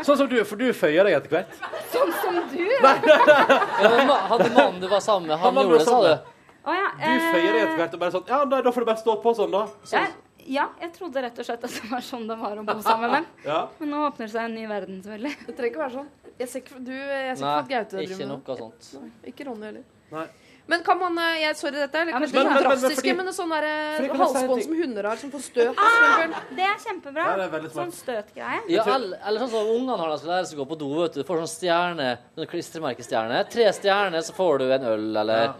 Sånn 0.07 0.19
som 0.21 0.29
du, 0.31 0.37
for 0.47 0.61
du 0.61 0.69
føyer 0.77 1.07
deg 1.09 1.17
etter 1.19 1.33
hvert. 1.33 1.57
Sånn 1.93 2.13
som 2.23 2.37
du! 2.53 2.61
Ja, 2.63 3.91
men 3.91 4.07
ma- 4.09 4.21
hadde 4.31 4.51
mannen 4.55 4.81
du 4.83 4.87
var 4.91 5.01
sammen 5.05 5.29
med, 5.31 5.37
han, 5.39 5.49
Han 5.51 5.55
var 5.59 5.67
gjorde 5.67 5.79
det, 5.81 5.87
sa 5.89 5.97
sammen. 5.97 6.19
du? 6.23 6.63
Å 6.67 6.75
ja. 6.77 6.87
Du 7.01 7.27
føyer 7.33 7.53
deg 7.53 7.61
etter 7.65 7.77
hvert 7.81 7.93
og 7.95 8.01
bare 8.03 8.15
sånn 8.17 8.25
Ja, 8.31 8.39
da, 8.51 8.61
da 8.67 8.73
får 8.75 8.83
du 8.83 8.89
bare 8.89 9.03
stå 9.03 9.17
på 9.23 9.33
sånn, 9.39 9.53
da. 9.55 9.65
jeg, 9.93 10.15
ja, 10.57 10.65
jeg 10.83 10.93
trodde 10.97 11.23
rett 11.23 11.39
og 11.43 11.47
slett 11.47 11.67
at 11.69 11.75
det 11.77 11.91
var 11.91 12.03
sånn 12.07 12.25
det 12.31 12.37
var 12.41 12.59
å 12.59 12.65
bo 12.67 12.77
sammen 12.83 13.07
med 13.11 13.15
dem. 13.21 13.27
Ja. 13.47 13.61
Men 13.81 13.93
nå 13.95 14.01
åpner 14.09 14.27
det 14.27 14.33
seg 14.35 14.49
en 14.49 14.55
ny 14.59 14.67
verden, 14.71 14.99
selvfølgelig. 15.05 15.35
Det 15.47 15.55
trenger 15.59 15.71
ikke 15.73 15.83
være 15.85 15.95
sånn. 16.01 16.11
Jeg 16.37 16.49
ser 16.53 16.63
ikke, 16.65 16.81
du, 16.87 16.93
jeg 16.95 17.37
ser 17.39 17.47
Nei, 17.47 17.53
ikke 17.53 17.63
at 17.63 17.71
Gaute 17.71 18.03
ikke 18.03 18.11
driver 18.11 18.27
med 18.27 18.33
noe 18.35 18.57
sånt. 18.61 18.91
Nei, 19.01 19.11
ikke 19.33 19.47
Ronny 19.49 19.67
heller. 19.71 19.87
Nei. 20.13 20.27
Men 20.69 20.83
kan 20.83 20.99
man 20.99 21.17
eh, 21.19 21.41
jeg, 21.45 21.57
Sorry, 21.57 21.77
dette 21.79 21.95
er 21.95 22.07
litt 22.07 22.15
drastiske, 22.17 22.35
men- 22.35 22.47
kanskje 22.47 23.07
Men- 23.07 23.17
men- 23.27 23.35
sånn 23.35 23.51
der, 23.55 23.65
eh, 23.65 24.11
en 24.11 24.17
halsbånd 24.19 24.63
som 24.65 24.73
hunder 24.81 25.05
har, 25.07 25.17
som 25.17 25.31
får 25.31 25.43
støt. 25.47 25.75
Ah, 25.79 26.27
det 26.51 26.65
er 26.67 26.77
kjempebra. 26.83 27.27
Ja, 27.27 27.37
det 27.37 27.65
er. 27.65 27.69
Sånn 27.71 27.93
støtgreie. 27.93 28.61
Ja, 28.69 28.83
eller, 28.83 29.19
eller 29.25 29.41
sånn 29.41 29.51
som 29.51 29.67
ungene 29.77 29.97
har 29.99 30.09
det, 30.09 30.17
de 30.17 30.19
skal 30.19 30.31
lære 30.35 30.47
seg 30.47 30.59
å 30.59 30.65
gå 30.67 30.69
på 30.75 30.79
do. 30.79 31.03
vet 31.03 31.13
Du 31.15 31.23
Du 31.23 31.25
får 31.29 31.39
sånn 31.45 31.55
stjerne, 31.61 32.19
sånn 32.37 32.47
klistremerkestjerne. 32.51 33.49
Tre 33.51 33.65
stjerner, 33.73 34.19
så 34.23 34.33
får 34.35 34.59
du 34.59 34.73
en 34.73 34.83
øl, 34.85 35.17
eller 35.17 35.55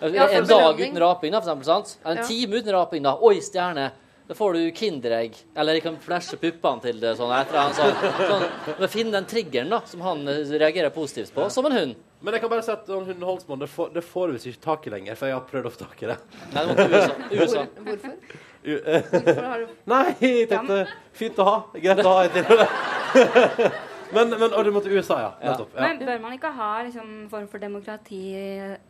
Ja, 0.00 0.28
En 0.28 0.44
dag 0.46 0.76
uten 0.78 0.96
raping, 0.98 1.32
da, 1.32 1.40
for 1.40 1.50
eksempel. 1.50 1.64
sant? 1.64 1.96
En 2.06 2.16
Ja. 2.16 2.22
time 2.22 2.52
uten 2.54 2.72
raping, 2.72 3.02
da. 3.02 3.16
Oi, 3.20 3.40
stjerne. 3.40 3.90
Da 4.28 4.34
får 4.34 4.52
du 4.54 4.70
Kinderegg. 4.72 5.34
Eller 5.56 5.72
jeg 5.74 5.82
kan 5.82 5.96
flashe 5.96 6.36
puppene 6.36 6.82
til 6.82 7.00
det. 7.00 7.16
sånn, 7.16 7.30
etter 7.32 7.54
eller 7.54 7.72
sånn. 7.74 8.28
sånn. 8.28 8.78
Men 8.78 8.88
Finn 8.88 9.10
den 9.10 9.24
triggeren 9.24 9.70
da, 9.70 9.80
som 9.86 10.00
han 10.00 10.24
reagerer 10.26 10.90
positivt 10.90 11.32
på, 11.34 11.50
som 11.50 11.64
en 11.66 11.72
hund. 11.72 11.96
Men 12.20 12.34
jeg 12.34 12.42
kan 12.42 12.50
bare 12.50 12.64
si 12.66 12.72
at 12.72 12.88
hunden 12.90 13.12
hundeholdsmann, 13.12 13.60
det, 13.62 13.68
får- 13.70 13.92
det 13.94 14.02
får 14.02 14.26
du 14.26 14.32
visst 14.34 14.46
ikke 14.50 14.62
tak 14.64 14.86
i 14.88 14.90
lenger, 14.90 15.14
for 15.20 15.30
jeg 15.30 15.36
har 15.38 15.44
prøvd 15.46 15.68
å 15.68 15.70
få 15.70 15.82
tak 15.84 16.00
i 16.02 16.08
det. 16.10 16.16
Nei, 16.54 16.64
det 16.66 16.72
måtte 16.72 16.86
USA. 16.90 17.12
USA. 17.30 17.62
Hvorfor? 17.86 18.16
U- 18.64 18.82
eh, 18.82 19.02
Hvorfor 19.12 19.44
har 19.46 19.60
du 19.62 19.76
Nei, 19.92 20.00
jeg 20.24 20.48
tenkte 20.50 20.78
fint 21.20 21.38
å 21.38 21.46
ha. 21.46 21.54
Greit 21.78 22.02
å 22.02 22.14
ha 22.16 22.24
en 22.26 22.34
til. 22.34 22.44
men, 24.16 24.34
men 24.34 24.50
Og 24.56 24.64
du 24.66 24.72
måtte 24.74 24.90
USA, 24.90 25.20
ja. 25.22 25.30
Ja. 25.38 25.52
Nettopp. 25.52 25.76
Ja. 25.78 25.86
Men 25.86 26.02
bør 26.10 26.20
man 26.26 26.34
ikke 26.36 26.50
ha 26.58 26.70
liksom, 26.88 27.14
form 27.30 27.46
for 27.54 27.62
demokrati 27.62 28.20
i 28.34 28.44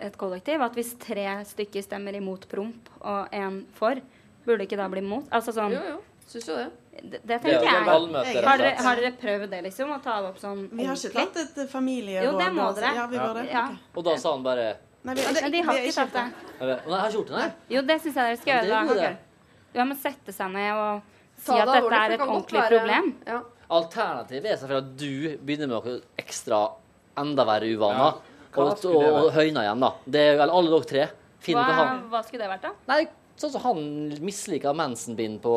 et 0.09 0.17
kollektiv? 0.21 0.65
At 0.65 0.79
hvis 0.79 0.95
tre 1.03 1.27
stykker 1.53 1.85
stemmer 1.85 2.17
imot 2.19 2.49
promp 2.51 2.89
og 3.03 3.29
én 3.37 3.61
for, 3.79 4.01
burde 4.49 4.65
ikke 4.65 4.81
da 4.81 4.89
bli 4.93 5.05
mot? 5.05 5.29
Altså 5.35 5.53
sånn 5.57 5.77
Jo, 5.77 5.85
jo. 5.97 6.01
Syns 6.29 6.49
jo 6.49 6.57
det. 6.63 6.69
Det, 6.99 7.11
det 7.11 7.21
Det 7.29 7.35
er 7.35 7.39
tenker 7.45 7.59
jo 7.59 7.71
jeg. 7.71 7.85
valgmøte, 7.87 8.43
Har 8.49 8.59
dere, 8.59 8.75
har 8.87 8.97
dere 9.01 9.13
prøvd 9.21 9.51
det, 9.53 9.61
liksom? 9.69 9.93
Å 9.95 9.99
ta 10.03 10.17
det 10.23 10.29
opp 10.33 10.39
sånn 10.43 10.65
Vi 10.73 10.85
har 10.89 10.97
ikke 10.99 11.13
tatt 11.15 11.37
et 11.43 11.59
eh, 11.63 11.69
familieråd. 11.71 12.27
Jo, 12.27 12.33
det 12.39 12.49
må 12.57 12.67
dere. 12.79 12.93
Ja, 12.99 13.07
vi 13.11 13.19
burde. 13.23 13.45
Ja. 13.53 13.65
Og 13.95 14.05
da 14.09 14.17
sa 14.19 14.33
han 14.35 14.43
bare 14.47 14.67
Nei, 15.07 15.15
vi, 15.15 15.27
det, 15.37 15.51
de 15.55 15.61
har 15.63 15.79
ikke 15.79 15.95
tatt 15.95 16.17
det. 16.17 16.25
Nei, 16.59 16.69
jeg 16.69 16.91
har 16.91 17.07
ikke 17.07 17.19
gjort 17.19 17.29
det, 17.31 17.37
nei. 17.39 17.51
Jo, 17.77 17.83
det 17.87 17.99
syns 18.03 18.17
jeg 18.19 18.25
dere 18.33 18.41
skal 18.41 18.53
gjøre. 18.55 18.67
Du 18.67 18.89
må 18.89 18.97
da. 18.97 19.03
dere. 19.05 19.19
Ja, 19.79 19.85
men 19.85 20.01
sette 20.03 20.35
seg 20.35 20.51
ned 20.57 20.73
og 20.75 21.15
si 21.39 21.55
at 21.55 21.71
dette 21.71 22.01
er 22.03 22.17
et 22.17 22.25
ordentlig 22.27 22.65
problem. 22.73 23.13
Ja. 23.29 23.39
Alternativet 23.79 24.51
er 24.51 24.59
selvfølgelig 24.59 24.89
at 24.89 24.99
du 24.99 25.45
begynner 25.47 25.71
med 25.71 25.77
noe 25.77 26.01
ekstra 26.19 26.61
enda 27.21 27.45
verre 27.47 27.69
uvaner. 27.77 28.19
Og, 28.59 28.85
og, 28.89 29.05
og 29.07 29.27
høyner 29.37 29.67
igjen, 29.69 29.83
da. 29.85 29.91
Det 30.09 30.21
er, 30.25 30.35
eller 30.41 30.55
alle 30.57 30.73
dere 30.73 30.89
tre. 30.89 31.07
Hva, 31.53 31.65
hva 32.11 32.23
skulle 32.27 32.43
det 32.43 32.51
vært, 32.51 32.65
da? 32.65 32.73
Nei, 32.91 33.03
sånn 33.39 33.53
som 33.55 33.63
han 33.63 33.81
misliker 34.25 34.75
mensenbind 34.77 35.41
på 35.45 35.55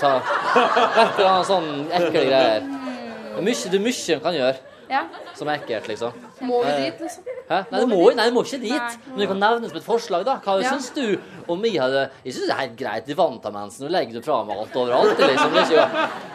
ta, 0.00 0.16
Et 0.20 1.18
eller 1.18 1.30
annet 1.32 1.48
sånn 1.50 1.68
ekle 1.90 2.12
greier. 2.28 2.64
Det 2.66 3.42
er 3.42 3.44
mye, 3.44 3.70
det 3.72 3.78
er 3.80 3.84
mye 3.84 4.14
han 4.14 4.24
kan 4.24 4.34
gjøre 4.40 4.56
Ja. 4.88 5.00
som 5.34 5.48
er 5.50 5.58
ekkelt, 5.58 5.88
liksom. 5.90 6.12
Må 6.46 6.60
vi 6.62 6.70
Eh, 6.70 6.84
dit, 6.90 7.00
liksom? 7.00 7.24
Hæ? 7.50 7.58
Nei, 7.72 7.80
du 7.80 7.86
må, 7.90 7.98
nei, 8.14 8.28
du 8.30 8.34
må 8.36 8.42
ikke 8.46 8.60
dit. 8.60 8.70
Nei. 8.70 8.96
Men 9.08 9.18
du 9.18 9.26
kan 9.26 9.40
nevne 9.40 9.68
som 9.68 9.76
et 9.80 9.84
forslag, 9.86 10.24
da. 10.24 10.36
Hva 10.44 10.62
Ja. 10.62 10.70
syns 10.70 10.90
du 10.94 11.18
om 11.48 11.60
vi 11.62 11.76
hadde 11.76 12.10
Jeg 12.24 12.34
syns 12.34 12.46
det 12.46 12.54
er 12.54 12.60
helt 12.60 12.76
greit. 12.76 13.06
De 13.06 13.14
vant 13.14 13.44
av 13.46 13.52
mensen. 13.52 13.86
Nå 13.86 13.90
legger 13.90 14.12
du 14.14 14.22
fra 14.22 14.44
meg 14.44 14.56
alt 14.58 14.72
overalt. 14.76 15.18
Liksom. 15.18 15.52
Ikke, 15.56 15.88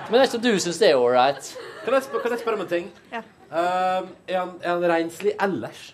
men 0.09 0.11
det 0.11 0.21
er 0.21 0.27
ikke 0.27 0.35
om 0.35 0.41
du 0.41 0.59
syns 0.59 0.79
det 0.79 0.89
er 0.89 0.95
ålreit. 0.95 1.55
Kan, 1.85 1.93
jeg 1.93 2.03
kan 2.21 2.31
jeg 2.31 2.39
spørre 2.39 2.53
om 2.55 2.61
en 2.61 2.67
ting? 2.67 2.91
Ja. 3.11 3.21
Uh, 3.51 4.07
er, 4.27 4.37
han, 4.37 4.51
er 4.63 4.69
han 4.69 4.83
renslig 4.83 5.35
ellers? 5.39 5.93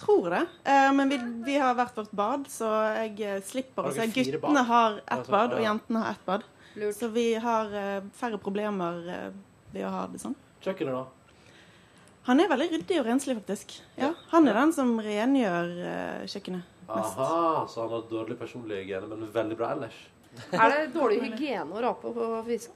Tror 0.00 0.30
det. 0.32 0.40
Eh, 0.64 0.92
men 0.96 1.08
vi, 1.12 1.18
vi 1.44 1.58
har 1.60 1.74
hvert 1.76 1.96
vårt 1.98 2.10
bad, 2.16 2.46
så 2.48 2.70
jeg 2.96 3.20
eh, 3.20 3.40
slipper 3.44 3.90
å 3.90 3.92
se. 3.94 4.06
Guttene 4.14 4.40
bad? 4.40 4.60
har 4.70 4.98
ett 5.02 5.12
Altså, 5.18 5.34
bad, 5.34 5.54
og 5.58 5.62
jentene 5.64 6.04
har 6.04 6.16
ett 6.16 6.26
bad. 6.26 6.46
Lurt. 6.80 6.96
Så 6.96 7.08
vi 7.12 7.26
har 7.42 7.72
eh, 7.76 8.02
færre 8.16 8.38
problemer 8.40 9.00
eh, 9.12 9.30
ved 9.74 9.84
å 9.86 9.92
ha 9.92 10.06
det 10.10 10.22
sånn. 10.22 10.36
Kjøkkenet, 10.64 10.96
da? 10.96 11.04
Han 12.28 12.40
er 12.40 12.50
veldig 12.52 12.68
ryddig 12.74 12.98
og 13.00 13.06
renslig, 13.08 13.36
faktisk. 13.40 13.76
Ja, 13.98 14.12
Han 14.30 14.48
er 14.48 14.58
den 14.60 14.72
som 14.76 14.96
rengjør 15.02 15.70
eh, 15.90 16.26
kjøkkenet 16.30 16.76
mest. 16.90 17.18
Aha, 17.18 17.66
så 17.70 17.84
han 17.84 17.94
har 17.94 18.08
dårlig 18.10 18.36
personlig 18.38 18.82
hygiene, 18.82 19.08
men 19.10 19.28
veldig 19.34 19.56
bra 19.58 19.72
ellers. 19.76 19.96
Er 20.54 20.70
det 20.74 20.92
dårlig 20.94 21.20
hygiene 21.24 21.74
å 21.74 21.82
rape 21.84 22.12
på 22.14 22.28
fisa? 22.46 22.74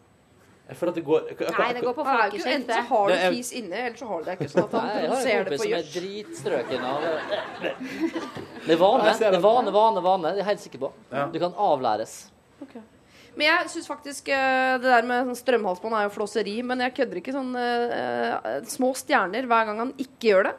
Føler 0.73 0.95
at 0.95 0.97
det 0.97 1.05
går 1.05 1.27
Nei, 1.29 1.73
det 1.77 1.83
går 1.85 1.93
på 1.93 2.05
Ja, 2.09 2.13
det 2.17 2.33
ikke- 2.33 2.41
folkeskikk, 2.41 2.53
Enten 2.55 2.75
så 2.75 2.85
har 2.89 3.09
du 3.09 3.37
fis 3.37 3.51
inne, 3.53 3.81
eller 3.85 3.97
så 4.01 4.07
har 4.09 4.19
du 4.19 4.25
det 4.25 4.35
ikke. 4.39 4.49
Sånn 4.49 4.65
at 4.65 4.73
han 4.73 4.87
Nei, 4.87 4.95
jeg 5.03 5.11
har 5.11 5.21
ser 5.21 5.37
en 5.37 5.45
det 5.45 5.59
kompis 5.59 5.61
på 5.61 5.69
som 5.69 5.77
er 5.77 5.89
dritstrøken 6.01 6.81
av 6.89 7.01
Det 8.67 8.73
er 8.73 8.81
vane. 8.81 9.05
Det 9.05 9.19
det. 9.21 9.35
er 9.35 9.41
vane, 9.45 9.75
vane, 9.75 10.01
vane. 10.07 10.23
Det 10.23 10.33
er 10.33 10.41
jeg 10.41 10.49
helt 10.49 10.61
sikker 10.65 10.81
på. 10.87 10.93
Du 11.35 11.39
kan 11.39 11.53
avlæres. 11.53 12.15
Men 13.37 13.47
jeg 13.49 13.69
syns 13.75 13.89
faktisk 13.91 14.29
eh, 14.31 14.79
det 14.79 14.89
der 14.89 15.03
med 15.03 15.27
sånn 15.27 15.37
strømhalsbånd 15.43 15.97
er 15.99 16.07
jo 16.07 16.15
flåseri. 16.15 16.57
Men 16.65 16.81
jeg 16.87 16.95
kødder 16.95 17.21
ikke 17.21 17.35
sånn 17.35 17.53
eh, 17.59 18.33
eh, 18.39 18.61
små 18.71 18.95
stjerner 18.97 19.45
hver 19.51 19.67
gang 19.69 19.83
han 19.83 19.93
ikke 19.99 20.31
gjør 20.31 20.49
det. 20.49 20.55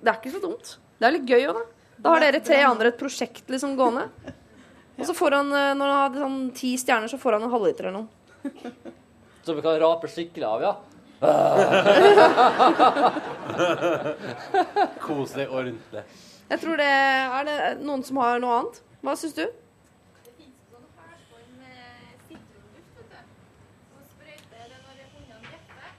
Det 0.00 0.06
er 0.06 0.16
ikke 0.20 0.32
så 0.36 0.40
dumt. 0.40 0.76
Det 1.00 1.08
er 1.08 1.16
litt 1.18 1.26
gøy 1.28 1.48
òg, 1.50 1.58
da. 1.60 1.64
Da 2.02 2.14
har 2.14 2.20
dere 2.24 2.40
tre 2.40 2.62
andre 2.64 2.88
et 2.88 2.98
prosjekt 2.98 3.50
liksom 3.52 3.76
gående. 3.76 4.08
Og 4.98 5.04
så 5.08 5.14
får 5.16 5.34
han, 5.42 5.52
når 5.76 5.92
han 5.92 6.00
har 6.14 6.18
sånn 6.24 6.40
ti 6.56 6.72
stjerner, 6.78 7.10
så 7.10 7.18
får 7.20 7.36
han 7.36 7.48
en 7.48 7.52
halvliter 7.52 7.90
eller 7.90 8.00
noe. 8.00 8.92
Som 9.42 9.56
vi 9.56 9.62
kan 9.62 9.80
rape 9.80 10.08
skikkelig 10.08 10.46
av, 10.46 10.62
ja. 10.62 10.76
Kos 15.02 15.32
deg 15.38 15.50
ordentlig. 15.50 16.02
Jeg 16.50 16.60
tror 16.62 16.76
det 16.80 16.86
Er 16.90 17.44
det 17.46 17.56
noen 17.86 18.02
som 18.06 18.16
har 18.22 18.40
noe 18.42 18.52
annet? 18.58 18.76
Hva 19.02 19.12
syns 19.18 19.34
du? 19.38 19.46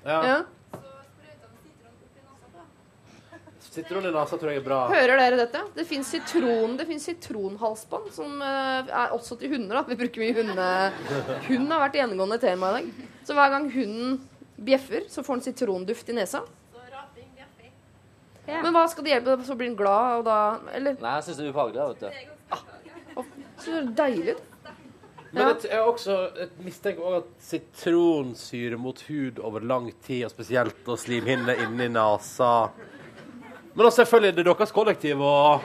Ja. 0.04 0.20
Ja. 0.28 0.38
Sitron 3.74 4.06
i 4.06 4.12
nesa 4.14 4.38
tror 4.38 4.52
jeg 4.54 4.62
er 4.62 4.66
bra. 4.66 4.80
Hører 4.92 5.18
dere 5.18 5.38
dette? 5.40 5.62
Det 5.74 5.86
fins 5.90 6.12
sitron, 6.14 6.76
det 6.78 6.86
sitronhalsbånd, 7.02 8.12
som 8.14 8.42
eh, 8.46 8.92
er 8.94 9.16
også 9.16 9.38
til 9.42 9.56
hunder. 9.56 9.80
da 9.80 9.86
Vi 9.88 9.98
bruker 9.98 10.22
mye 10.22 10.36
hunde... 10.38 10.68
Hund 11.48 11.74
har 11.74 11.82
vært 11.88 11.98
gjennomgående 11.98 12.38
tema 12.44 12.70
i 12.70 12.76
dag. 12.78 13.08
Så 13.26 13.34
hver 13.38 13.50
gang 13.56 13.66
hunden 13.74 14.20
bjeffer, 14.62 15.08
så 15.10 15.24
får 15.26 15.40
den 15.40 15.48
sitronduft 15.48 16.14
i 16.14 16.18
nesa. 16.20 16.44
Ja. 18.46 18.60
Men 18.62 18.74
hva 18.76 18.86
skal 18.92 19.06
det 19.06 19.14
hjelpe? 19.14 19.38
Så 19.48 19.56
blir 19.56 19.70
den 19.72 19.78
glad, 19.80 20.18
og 20.20 20.26
da 20.28 20.38
Eller 20.76 20.98
Nei, 21.00 21.14
jeg 21.16 21.28
syns 21.30 21.38
det 21.40 21.46
er 21.46 21.54
ubehagelig, 21.54 21.80
da, 21.80 21.86
vet 21.94 22.02
du. 22.04 23.30
så 23.64 23.84
deilig. 23.96 24.34
Men 25.34 25.42
Ja. 25.42 25.48
jeg, 25.54 25.64
jeg 25.72 25.80
har 25.80 25.88
også 25.90 26.16
jeg 26.38 26.50
mistenker 26.62 27.02
også 27.08 27.22
at 27.24 27.30
sitronsyre 27.48 28.78
mot 28.78 29.00
hud 29.08 29.40
over 29.40 29.64
lang 29.66 29.88
tid, 30.04 30.26
og 30.28 30.32
spesielt 30.36 30.88
og 30.92 31.00
slimhinne 31.00 31.56
inni 31.64 31.88
nesa 31.90 32.70
Men 33.76 33.86
også 33.90 34.04
selvfølgelig, 34.04 34.36
det 34.38 34.44
er 34.48 34.54
deres 34.54 34.72
kollektiv, 34.76 35.22
og 35.22 35.62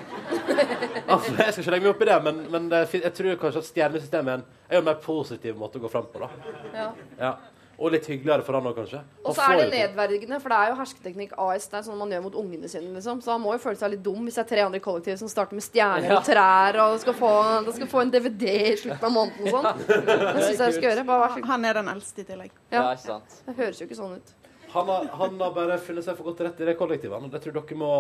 altså, 1.09 1.35
Jeg 1.39 1.53
skal 1.53 1.63
ikke 1.65 1.75
legge 1.77 1.85
meg 1.87 1.93
opp 1.95 2.03
i 2.03 2.09
det, 2.09 2.19
men, 2.25 2.41
men 2.55 2.71
det, 2.73 2.83
jeg 3.03 3.13
tror 3.21 3.39
kanskje 3.45 3.63
at 3.65 3.69
stjernesystemet 3.69 4.33
er 4.33 4.41
en, 4.41 4.49
er 4.71 4.81
en 4.83 4.89
mer 4.91 4.99
positiv 5.05 5.57
måte 5.61 5.79
å 5.81 5.85
gå 5.87 5.93
fram 5.93 6.09
på. 6.13 6.25
da. 6.25 6.57
Ja. 6.75 6.89
Ja. 7.21 7.37
Og 7.79 7.93
litt 7.95 8.09
hyggeligere 8.11 8.43
for 8.43 8.57
han 8.59 8.65
òg, 8.67 8.75
kanskje. 8.75 8.99
Og 9.23 9.37
så 9.37 9.45
er 9.53 9.61
det 9.61 9.67
nedverdigende, 9.71 10.41
for 10.43 10.51
det 10.51 10.57
er 10.59 10.73
jo 10.73 10.79
hersketeknikk 10.81 11.37
AS. 11.39 11.69
Det 11.71 11.77
er 11.79 11.85
sånn 11.87 12.01
man 12.01 12.11
gjør 12.11 12.25
mot 12.25 12.39
ungene 12.41 12.67
sine, 12.73 12.89
liksom. 12.97 13.21
Så 13.23 13.31
han 13.37 13.45
må 13.45 13.53
jo 13.55 13.61
føle 13.63 13.79
seg 13.79 13.93
litt 13.93 14.03
dum 14.03 14.25
hvis 14.27 14.35
det 14.35 14.43
er 14.43 14.49
tre 14.51 14.65
andre 14.65 14.81
i 14.81 14.83
kollektiv 14.83 15.21
som 15.21 15.31
starter 15.31 15.55
med 15.55 15.63
stjerner 15.63 16.09
Ja. 16.11 16.17
og 16.19 16.27
trær, 16.27 16.79
og 16.89 16.97
skal 17.05 17.15
få, 17.21 17.31
skal 17.77 17.91
få 17.93 18.03
en 18.03 18.11
DVD 18.17 18.49
i 18.73 18.75
slutten 18.83 19.07
av 19.07 19.15
måneden 19.15 19.47
og 19.47 19.55
sånn. 19.61 19.85
Det 19.87 20.43
syns 20.43 20.59
jeg 20.59 20.65
jeg 20.65 20.77
skal 20.81 20.89
gjøre. 20.89 21.07
Bare 21.13 21.23
vær 21.23 21.37
så 21.37 21.45
god. 21.45 21.49
Han 21.53 21.69
er 21.71 21.79
den 21.79 21.93
eldste 21.95 22.25
i 22.25 22.29
tillegg. 22.33 22.51
Ja, 22.75 22.81
Ja. 22.81 22.89
ikke 22.97 23.05
sant. 23.13 23.39
Det 23.47 23.55
høres 23.63 23.79
jo 23.85 23.87
ikke 23.87 24.01
sånn 24.01 24.17
ut. 24.19 24.35
Han 24.79 24.91
har, 24.93 25.07
han 25.21 25.41
har 25.43 25.55
bare 25.57 25.79
funnet 25.83 26.07
seg 26.07 26.17
for 26.19 26.31
godt 26.31 26.41
til 26.41 26.49
rette 26.49 26.65
i 26.65 26.69
det 26.71 26.77
kollektivet. 26.79 27.19
han, 27.19 27.29
og 27.29 27.35
Jeg 27.37 27.47
tror 27.47 27.59
dere 27.61 27.79
må, 27.81 27.93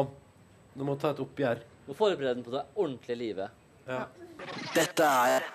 dere 0.74 0.88
må 0.88 0.96
ta 1.00 1.12
et 1.14 1.22
oppgjør. 1.24 1.62
Må 1.88 1.96
forberede 1.98 2.34
den 2.38 2.46
på 2.46 2.54
det 2.54 2.64
ordentlige 2.76 3.18
livet. 3.18 3.62
Ja. 3.88 4.04
Dette 4.74 5.06
er 5.06 5.46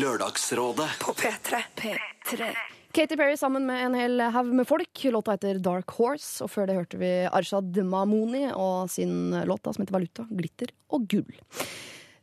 Lørdagsrådet 0.00 0.88
På 1.04 1.12
P3. 1.14 1.60
P3. 1.78 2.48
Katy 2.94 3.16
Perry 3.18 3.36
sammen 3.38 3.66
med 3.66 3.80
en 3.84 3.94
hel 3.98 4.22
haug 4.34 4.52
med 4.54 4.66
folk. 4.66 5.04
Låta 5.10 5.34
heter 5.34 5.58
Dark 5.62 5.90
Horse. 5.98 6.44
Og 6.44 6.50
før 6.50 6.68
det 6.70 6.76
hørte 6.78 6.98
vi 7.00 7.10
Arshad 7.26 7.78
Mamoni 7.86 8.46
og 8.52 8.90
sin 8.90 9.34
låt 9.46 9.66
som 9.66 9.82
heter 9.82 9.96
Valuta, 9.96 10.26
glitter 10.30 10.70
og 10.94 11.06
gull. 11.10 11.42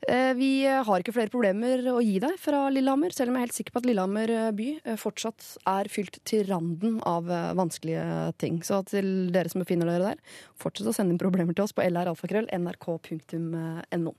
Eh, 0.07 0.33
Vi 0.33 0.65
har 0.65 0.99
ikke 0.99 1.13
flere 1.13 1.29
problemer 1.29 1.77
å 1.91 2.01
gi 2.01 2.19
deg 2.23 2.39
fra 2.41 2.69
Lillehammer, 2.73 3.11
selv 3.13 3.29
om 3.29 3.35
jeg 3.37 3.41
er 3.41 3.45
helt 3.47 3.57
sikker 3.59 3.73
på 3.75 3.79
at 3.83 3.87
Lillehammer 3.89 4.27
by 4.57 4.69
eh, 4.81 4.97
fortsatt 4.97 5.41
er 5.69 5.85
fylt 5.93 6.15
til 6.25 6.47
randen 6.49 6.97
av 7.05 7.29
eh, 7.29 7.53
vanskelige 7.57 8.33
ting. 8.41 8.55
Så 8.65 8.81
til 8.89 9.29
dere 9.35 9.49
som 9.51 9.61
befinner 9.61 9.85
dere 9.91 10.07
der, 10.11 10.19
fortsett 10.57 10.89
å 10.89 10.93
sende 10.95 11.11
inn 11.13 11.21
problemer 11.21 11.53
til 11.53 11.65
oss 11.67 11.75
på 11.77 11.85
lralfakrøll.nrk.no. 11.85 14.11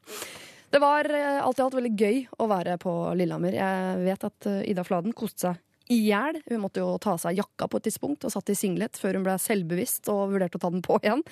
Det 0.72 0.80
var 0.80 1.04
eh, 1.10 1.42
alt 1.42 1.58
i 1.58 1.62
alt 1.66 1.74
veldig 1.76 1.94
gøy 1.98 2.16
å 2.40 2.46
være 2.48 2.78
på 2.80 2.92
Lillehammer. 3.18 3.52
Jeg 3.58 3.98
vet 4.06 4.24
at 4.30 4.46
eh, 4.48 4.70
Ida 4.72 4.84
Fladen 4.86 5.12
koste 5.16 5.40
seg 5.48 5.54
i 5.90 5.98
hjel. 6.08 6.38
Hun 6.48 6.62
måtte 6.62 6.82
jo 6.82 6.94
ta 7.02 7.14
av 7.16 7.22
seg 7.22 7.38
jakka 7.40 7.68
på 7.70 7.80
et 7.80 7.88
tidspunkt 7.88 8.26
og 8.26 8.34
satt 8.34 8.52
i 8.52 8.58
singlet 8.58 8.98
før 9.00 9.18
hun 9.18 9.26
ble 9.26 9.34
selvbevisst 9.40 10.10
og 10.12 10.34
vurderte 10.34 10.60
å 10.60 10.62
ta 10.62 10.70
den 10.74 10.84
på 10.84 10.98
igjen. 11.02 11.24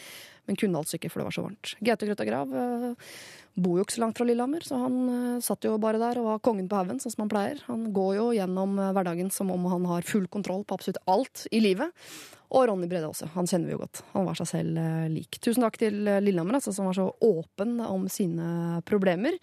Men 0.48 0.58
kunne 0.58 0.80
altså 0.80 0.98
ikke, 0.98 1.12
for 1.12 1.22
det 1.22 1.28
var 1.28 1.36
så 1.36 1.44
varmt. 1.46 1.74
Gaute 1.84 2.08
Grøtta 2.08 2.26
Grav 2.26 2.56
eh, 2.58 3.14
bor 3.60 3.78
jo 3.78 3.84
ikke 3.86 3.96
så 3.98 4.02
langt 4.04 4.18
fra 4.18 4.26
Lillehammer, 4.26 4.66
så 4.66 4.80
han 4.82 4.98
eh, 5.14 5.38
satt 5.44 5.68
jo 5.68 5.76
bare 5.82 6.00
der 6.02 6.18
og 6.18 6.26
var 6.26 6.42
kongen 6.46 6.68
på 6.70 6.80
haugen, 6.80 6.98
sånn 7.02 7.14
som 7.14 7.24
han 7.26 7.32
pleier. 7.32 7.62
Han 7.68 7.88
går 7.94 8.12
jo 8.18 8.26
gjennom 8.34 8.74
eh, 8.80 8.92
hverdagen 8.96 9.30
som 9.34 9.52
om 9.54 9.68
han 9.70 9.86
har 9.92 10.08
full 10.08 10.26
kontroll 10.32 10.64
på 10.66 10.80
absolutt 10.80 11.02
alt 11.10 11.46
i 11.54 11.62
livet. 11.62 11.94
Og 12.50 12.66
Ronny 12.66 12.88
Brede 12.90 13.06
også. 13.06 13.28
Han 13.36 13.46
kjenner 13.46 13.70
vi 13.70 13.74
jo 13.76 13.80
godt. 13.84 14.02
Han 14.14 14.26
var 14.26 14.38
seg 14.38 14.48
selv 14.50 14.78
eh, 14.82 15.06
lik. 15.12 15.38
Tusen 15.42 15.62
takk 15.62 15.78
til 15.78 16.08
eh, 16.10 16.20
Lillehammer, 16.22 16.58
altså, 16.58 16.72
som 16.74 16.88
var 16.88 16.96
så 16.98 17.06
åpen 17.22 17.76
om 17.84 18.08
sine 18.10 18.80
problemer. 18.88 19.36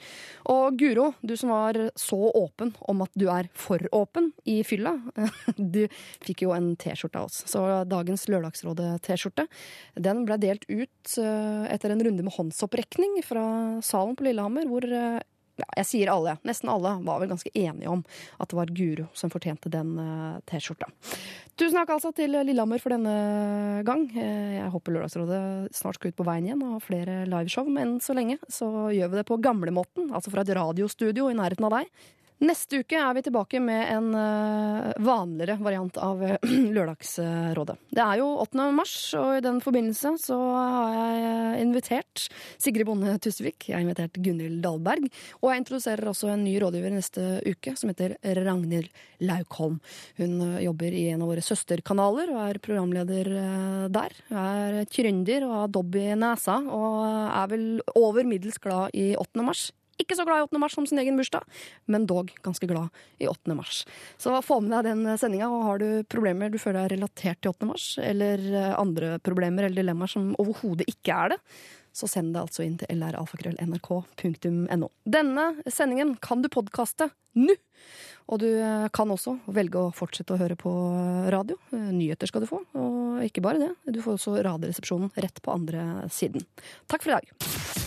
Og 0.52 0.76
Guro, 0.80 1.14
du 1.22 1.36
som 1.40 1.54
var 1.54 1.80
så 1.96 2.20
åpen 2.36 2.74
om 2.92 3.06
at 3.06 3.14
du 3.16 3.28
er 3.32 3.48
for 3.56 3.84
åpen 3.96 4.34
i 4.46 4.60
fylla. 4.68 4.98
Du 5.58 5.86
fikk 6.24 6.44
jo 6.46 6.52
en 6.56 6.74
T-skjorte 6.80 7.20
av 7.20 7.30
oss. 7.30 7.42
Så 7.50 7.62
dagens 7.90 8.28
Lørdagsrådet-T-skjorte 8.32 9.48
den 9.96 10.24
ble 10.28 10.38
delt 10.42 10.68
ut 10.70 11.16
eh, 11.22 11.64
etter 11.72 11.94
en 11.94 12.04
runde 12.04 12.26
med 12.26 12.36
håndsopprekning 12.36 13.22
fra 13.26 13.46
salen 13.86 14.16
på 14.18 14.28
Lillehammer, 14.28 14.68
hvor 14.70 14.86
ja, 15.58 15.68
jeg 15.80 15.88
sier 15.90 16.12
alle, 16.14 16.36
nesten 16.48 16.70
alle 16.70 16.96
var 17.06 17.22
vel 17.22 17.32
ganske 17.32 17.52
enige 17.54 17.90
om 17.92 18.04
at 18.38 18.50
det 18.52 18.58
var 18.60 18.72
Guro 18.78 19.08
som 19.18 19.32
fortjente 19.34 19.72
den 19.74 19.96
eh, 20.02 20.40
T-skjorta. 20.50 20.90
Tusen 21.58 21.80
takk 21.80 21.96
altså 21.96 22.12
til 22.14 22.36
Lillehammer 22.38 22.82
for 22.84 22.94
denne 22.94 23.82
gang. 23.88 24.06
Eh, 24.14 24.60
Jeg 24.60 24.70
håper 24.74 24.94
Lørdagsrådet 24.98 25.42
snart 25.76 25.98
skal 25.98 26.14
ut 26.14 26.20
på 26.20 26.28
veien 26.28 26.50
igjen 26.50 26.62
og 26.66 26.76
ha 26.78 26.84
flere 26.84 27.24
liveshow, 27.30 27.66
men 27.70 27.98
så 28.04 28.14
lenge 28.18 28.38
så 28.52 28.70
gjør 28.94 29.14
vi 29.14 29.22
det 29.22 29.28
på 29.30 29.40
gamlemåten, 29.42 30.12
altså 30.14 30.34
fra 30.34 30.46
et 30.46 30.54
radiostudio 30.58 31.32
i 31.32 31.38
nærheten 31.38 31.66
av 31.70 31.80
deg. 31.80 31.92
Neste 32.38 32.84
uke 32.84 33.00
er 33.02 33.16
vi 33.18 33.24
tilbake 33.26 33.58
med 33.58 33.88
en 33.90 34.12
eh, 34.14 34.92
vanligere 35.02 35.56
variant 35.58 35.96
av 35.98 36.20
eh, 36.22 36.52
Lørdagsrådet. 36.76 37.78
Det 37.90 38.04
er 38.04 38.20
jo 38.20 38.28
8. 38.44 38.68
mars, 38.78 38.94
og 39.18 39.40
i 39.40 39.42
den 39.42 39.58
forbindelse 39.64 40.12
så 40.22 40.38
har 40.38 41.16
jeg 41.18 41.64
invitert 41.64 42.28
Sigrid 42.62 42.86
Bonde 42.86 43.16
Tusvik, 43.24 43.72
jeg 43.72 43.80
har 43.80 43.82
invitert 43.82 44.20
Gunhild 44.22 44.62
Dahlberg, 44.62 45.08
og 45.42 45.50
jeg 45.50 45.64
introduserer 45.64 46.12
også 46.12 46.30
en 46.36 46.44
ny 46.46 46.54
rådgiver 46.62 46.94
neste 46.94 47.26
uke, 47.42 47.74
som 47.74 47.90
heter 47.90 48.14
Ragnhild 48.22 48.94
Laukholm. 49.26 49.82
Hun 50.22 50.38
eh, 50.52 50.62
jobber 50.68 50.94
i 50.94 51.08
en 51.16 51.26
av 51.26 51.34
våre 51.34 51.46
søsterkanaler 51.46 52.36
og 52.36 52.44
er 52.44 52.62
programleder 52.62 53.32
eh, 53.34 53.90
der. 53.98 54.22
Hun 54.30 54.44
er 54.44 54.80
trønder 54.94 55.50
og 55.50 55.58
har 55.64 55.74
dobb 55.74 55.98
i 55.98 56.06
nesa, 56.14 56.62
og 56.70 57.02
er 57.34 57.52
vel 57.56 57.68
over 57.98 58.30
middels 58.30 58.62
glad 58.62 58.94
i 58.94 59.16
8. 59.18 59.42
mars. 59.42 59.72
Ikke 60.02 60.18
så 60.18 60.26
glad 60.28 60.44
i 60.44 60.48
8. 60.48 60.60
mars 60.62 60.76
som 60.78 60.86
sin 60.90 61.00
egen 61.02 61.18
bursdag, 61.18 61.44
men 61.90 62.06
dog 62.10 62.30
ganske 62.46 62.70
glad 62.70 62.94
i 63.18 63.28
8. 63.30 63.56
mars. 63.58 63.82
Så 64.22 64.36
få 64.46 64.60
med 64.62 64.76
deg 64.76 64.92
den 64.92 65.18
sendinga, 65.18 65.50
og 65.50 65.66
har 65.66 65.82
du 65.82 65.88
problemer 66.10 66.54
du 66.54 66.60
føler 66.62 66.86
er 66.86 66.94
relatert 66.94 67.42
til 67.42 67.54
8. 67.56 67.70
mars, 67.72 67.88
eller 68.04 68.38
eh, 68.52 68.74
andre 68.78 69.18
problemer 69.26 69.68
eller 69.68 69.82
dilemmaer 69.82 70.12
som 70.14 70.36
overhodet 70.38 70.86
ikke 70.92 71.12
er 71.16 71.36
det, 71.36 71.40
så 71.98 72.06
send 72.10 72.36
det 72.36 72.44
altså 72.44 72.62
inn 72.66 72.78
til 72.78 73.00
lralfakrøll.nrk.no. 73.02 74.90
Denne 75.18 75.46
sendingen 75.66 76.14
kan 76.22 76.44
du 76.44 76.50
podkaste 76.54 77.10
nå! 77.38 77.56
Og 78.28 78.42
du 78.44 78.48
eh, 78.60 78.88
kan 78.94 79.12
også 79.14 79.38
velge 79.56 79.80
å 79.80 79.94
fortsette 79.96 80.36
å 80.36 80.40
høre 80.42 80.58
på 80.60 80.72
radio. 81.34 81.56
Eh, 81.72 81.90
Nyheter 81.96 82.28
skal 82.30 82.44
du 82.44 82.50
få, 82.50 82.62
og 82.78 83.26
ikke 83.26 83.44
bare 83.46 83.62
det. 83.64 83.74
Du 83.96 84.02
får 84.04 84.20
også 84.20 84.38
Radioresepsjonen 84.46 85.14
rett 85.16 85.42
på 85.42 85.54
andre 85.56 85.82
siden. 86.14 86.46
Takk 86.92 87.08
for 87.08 87.16
i 87.16 87.20
dag. 87.20 87.87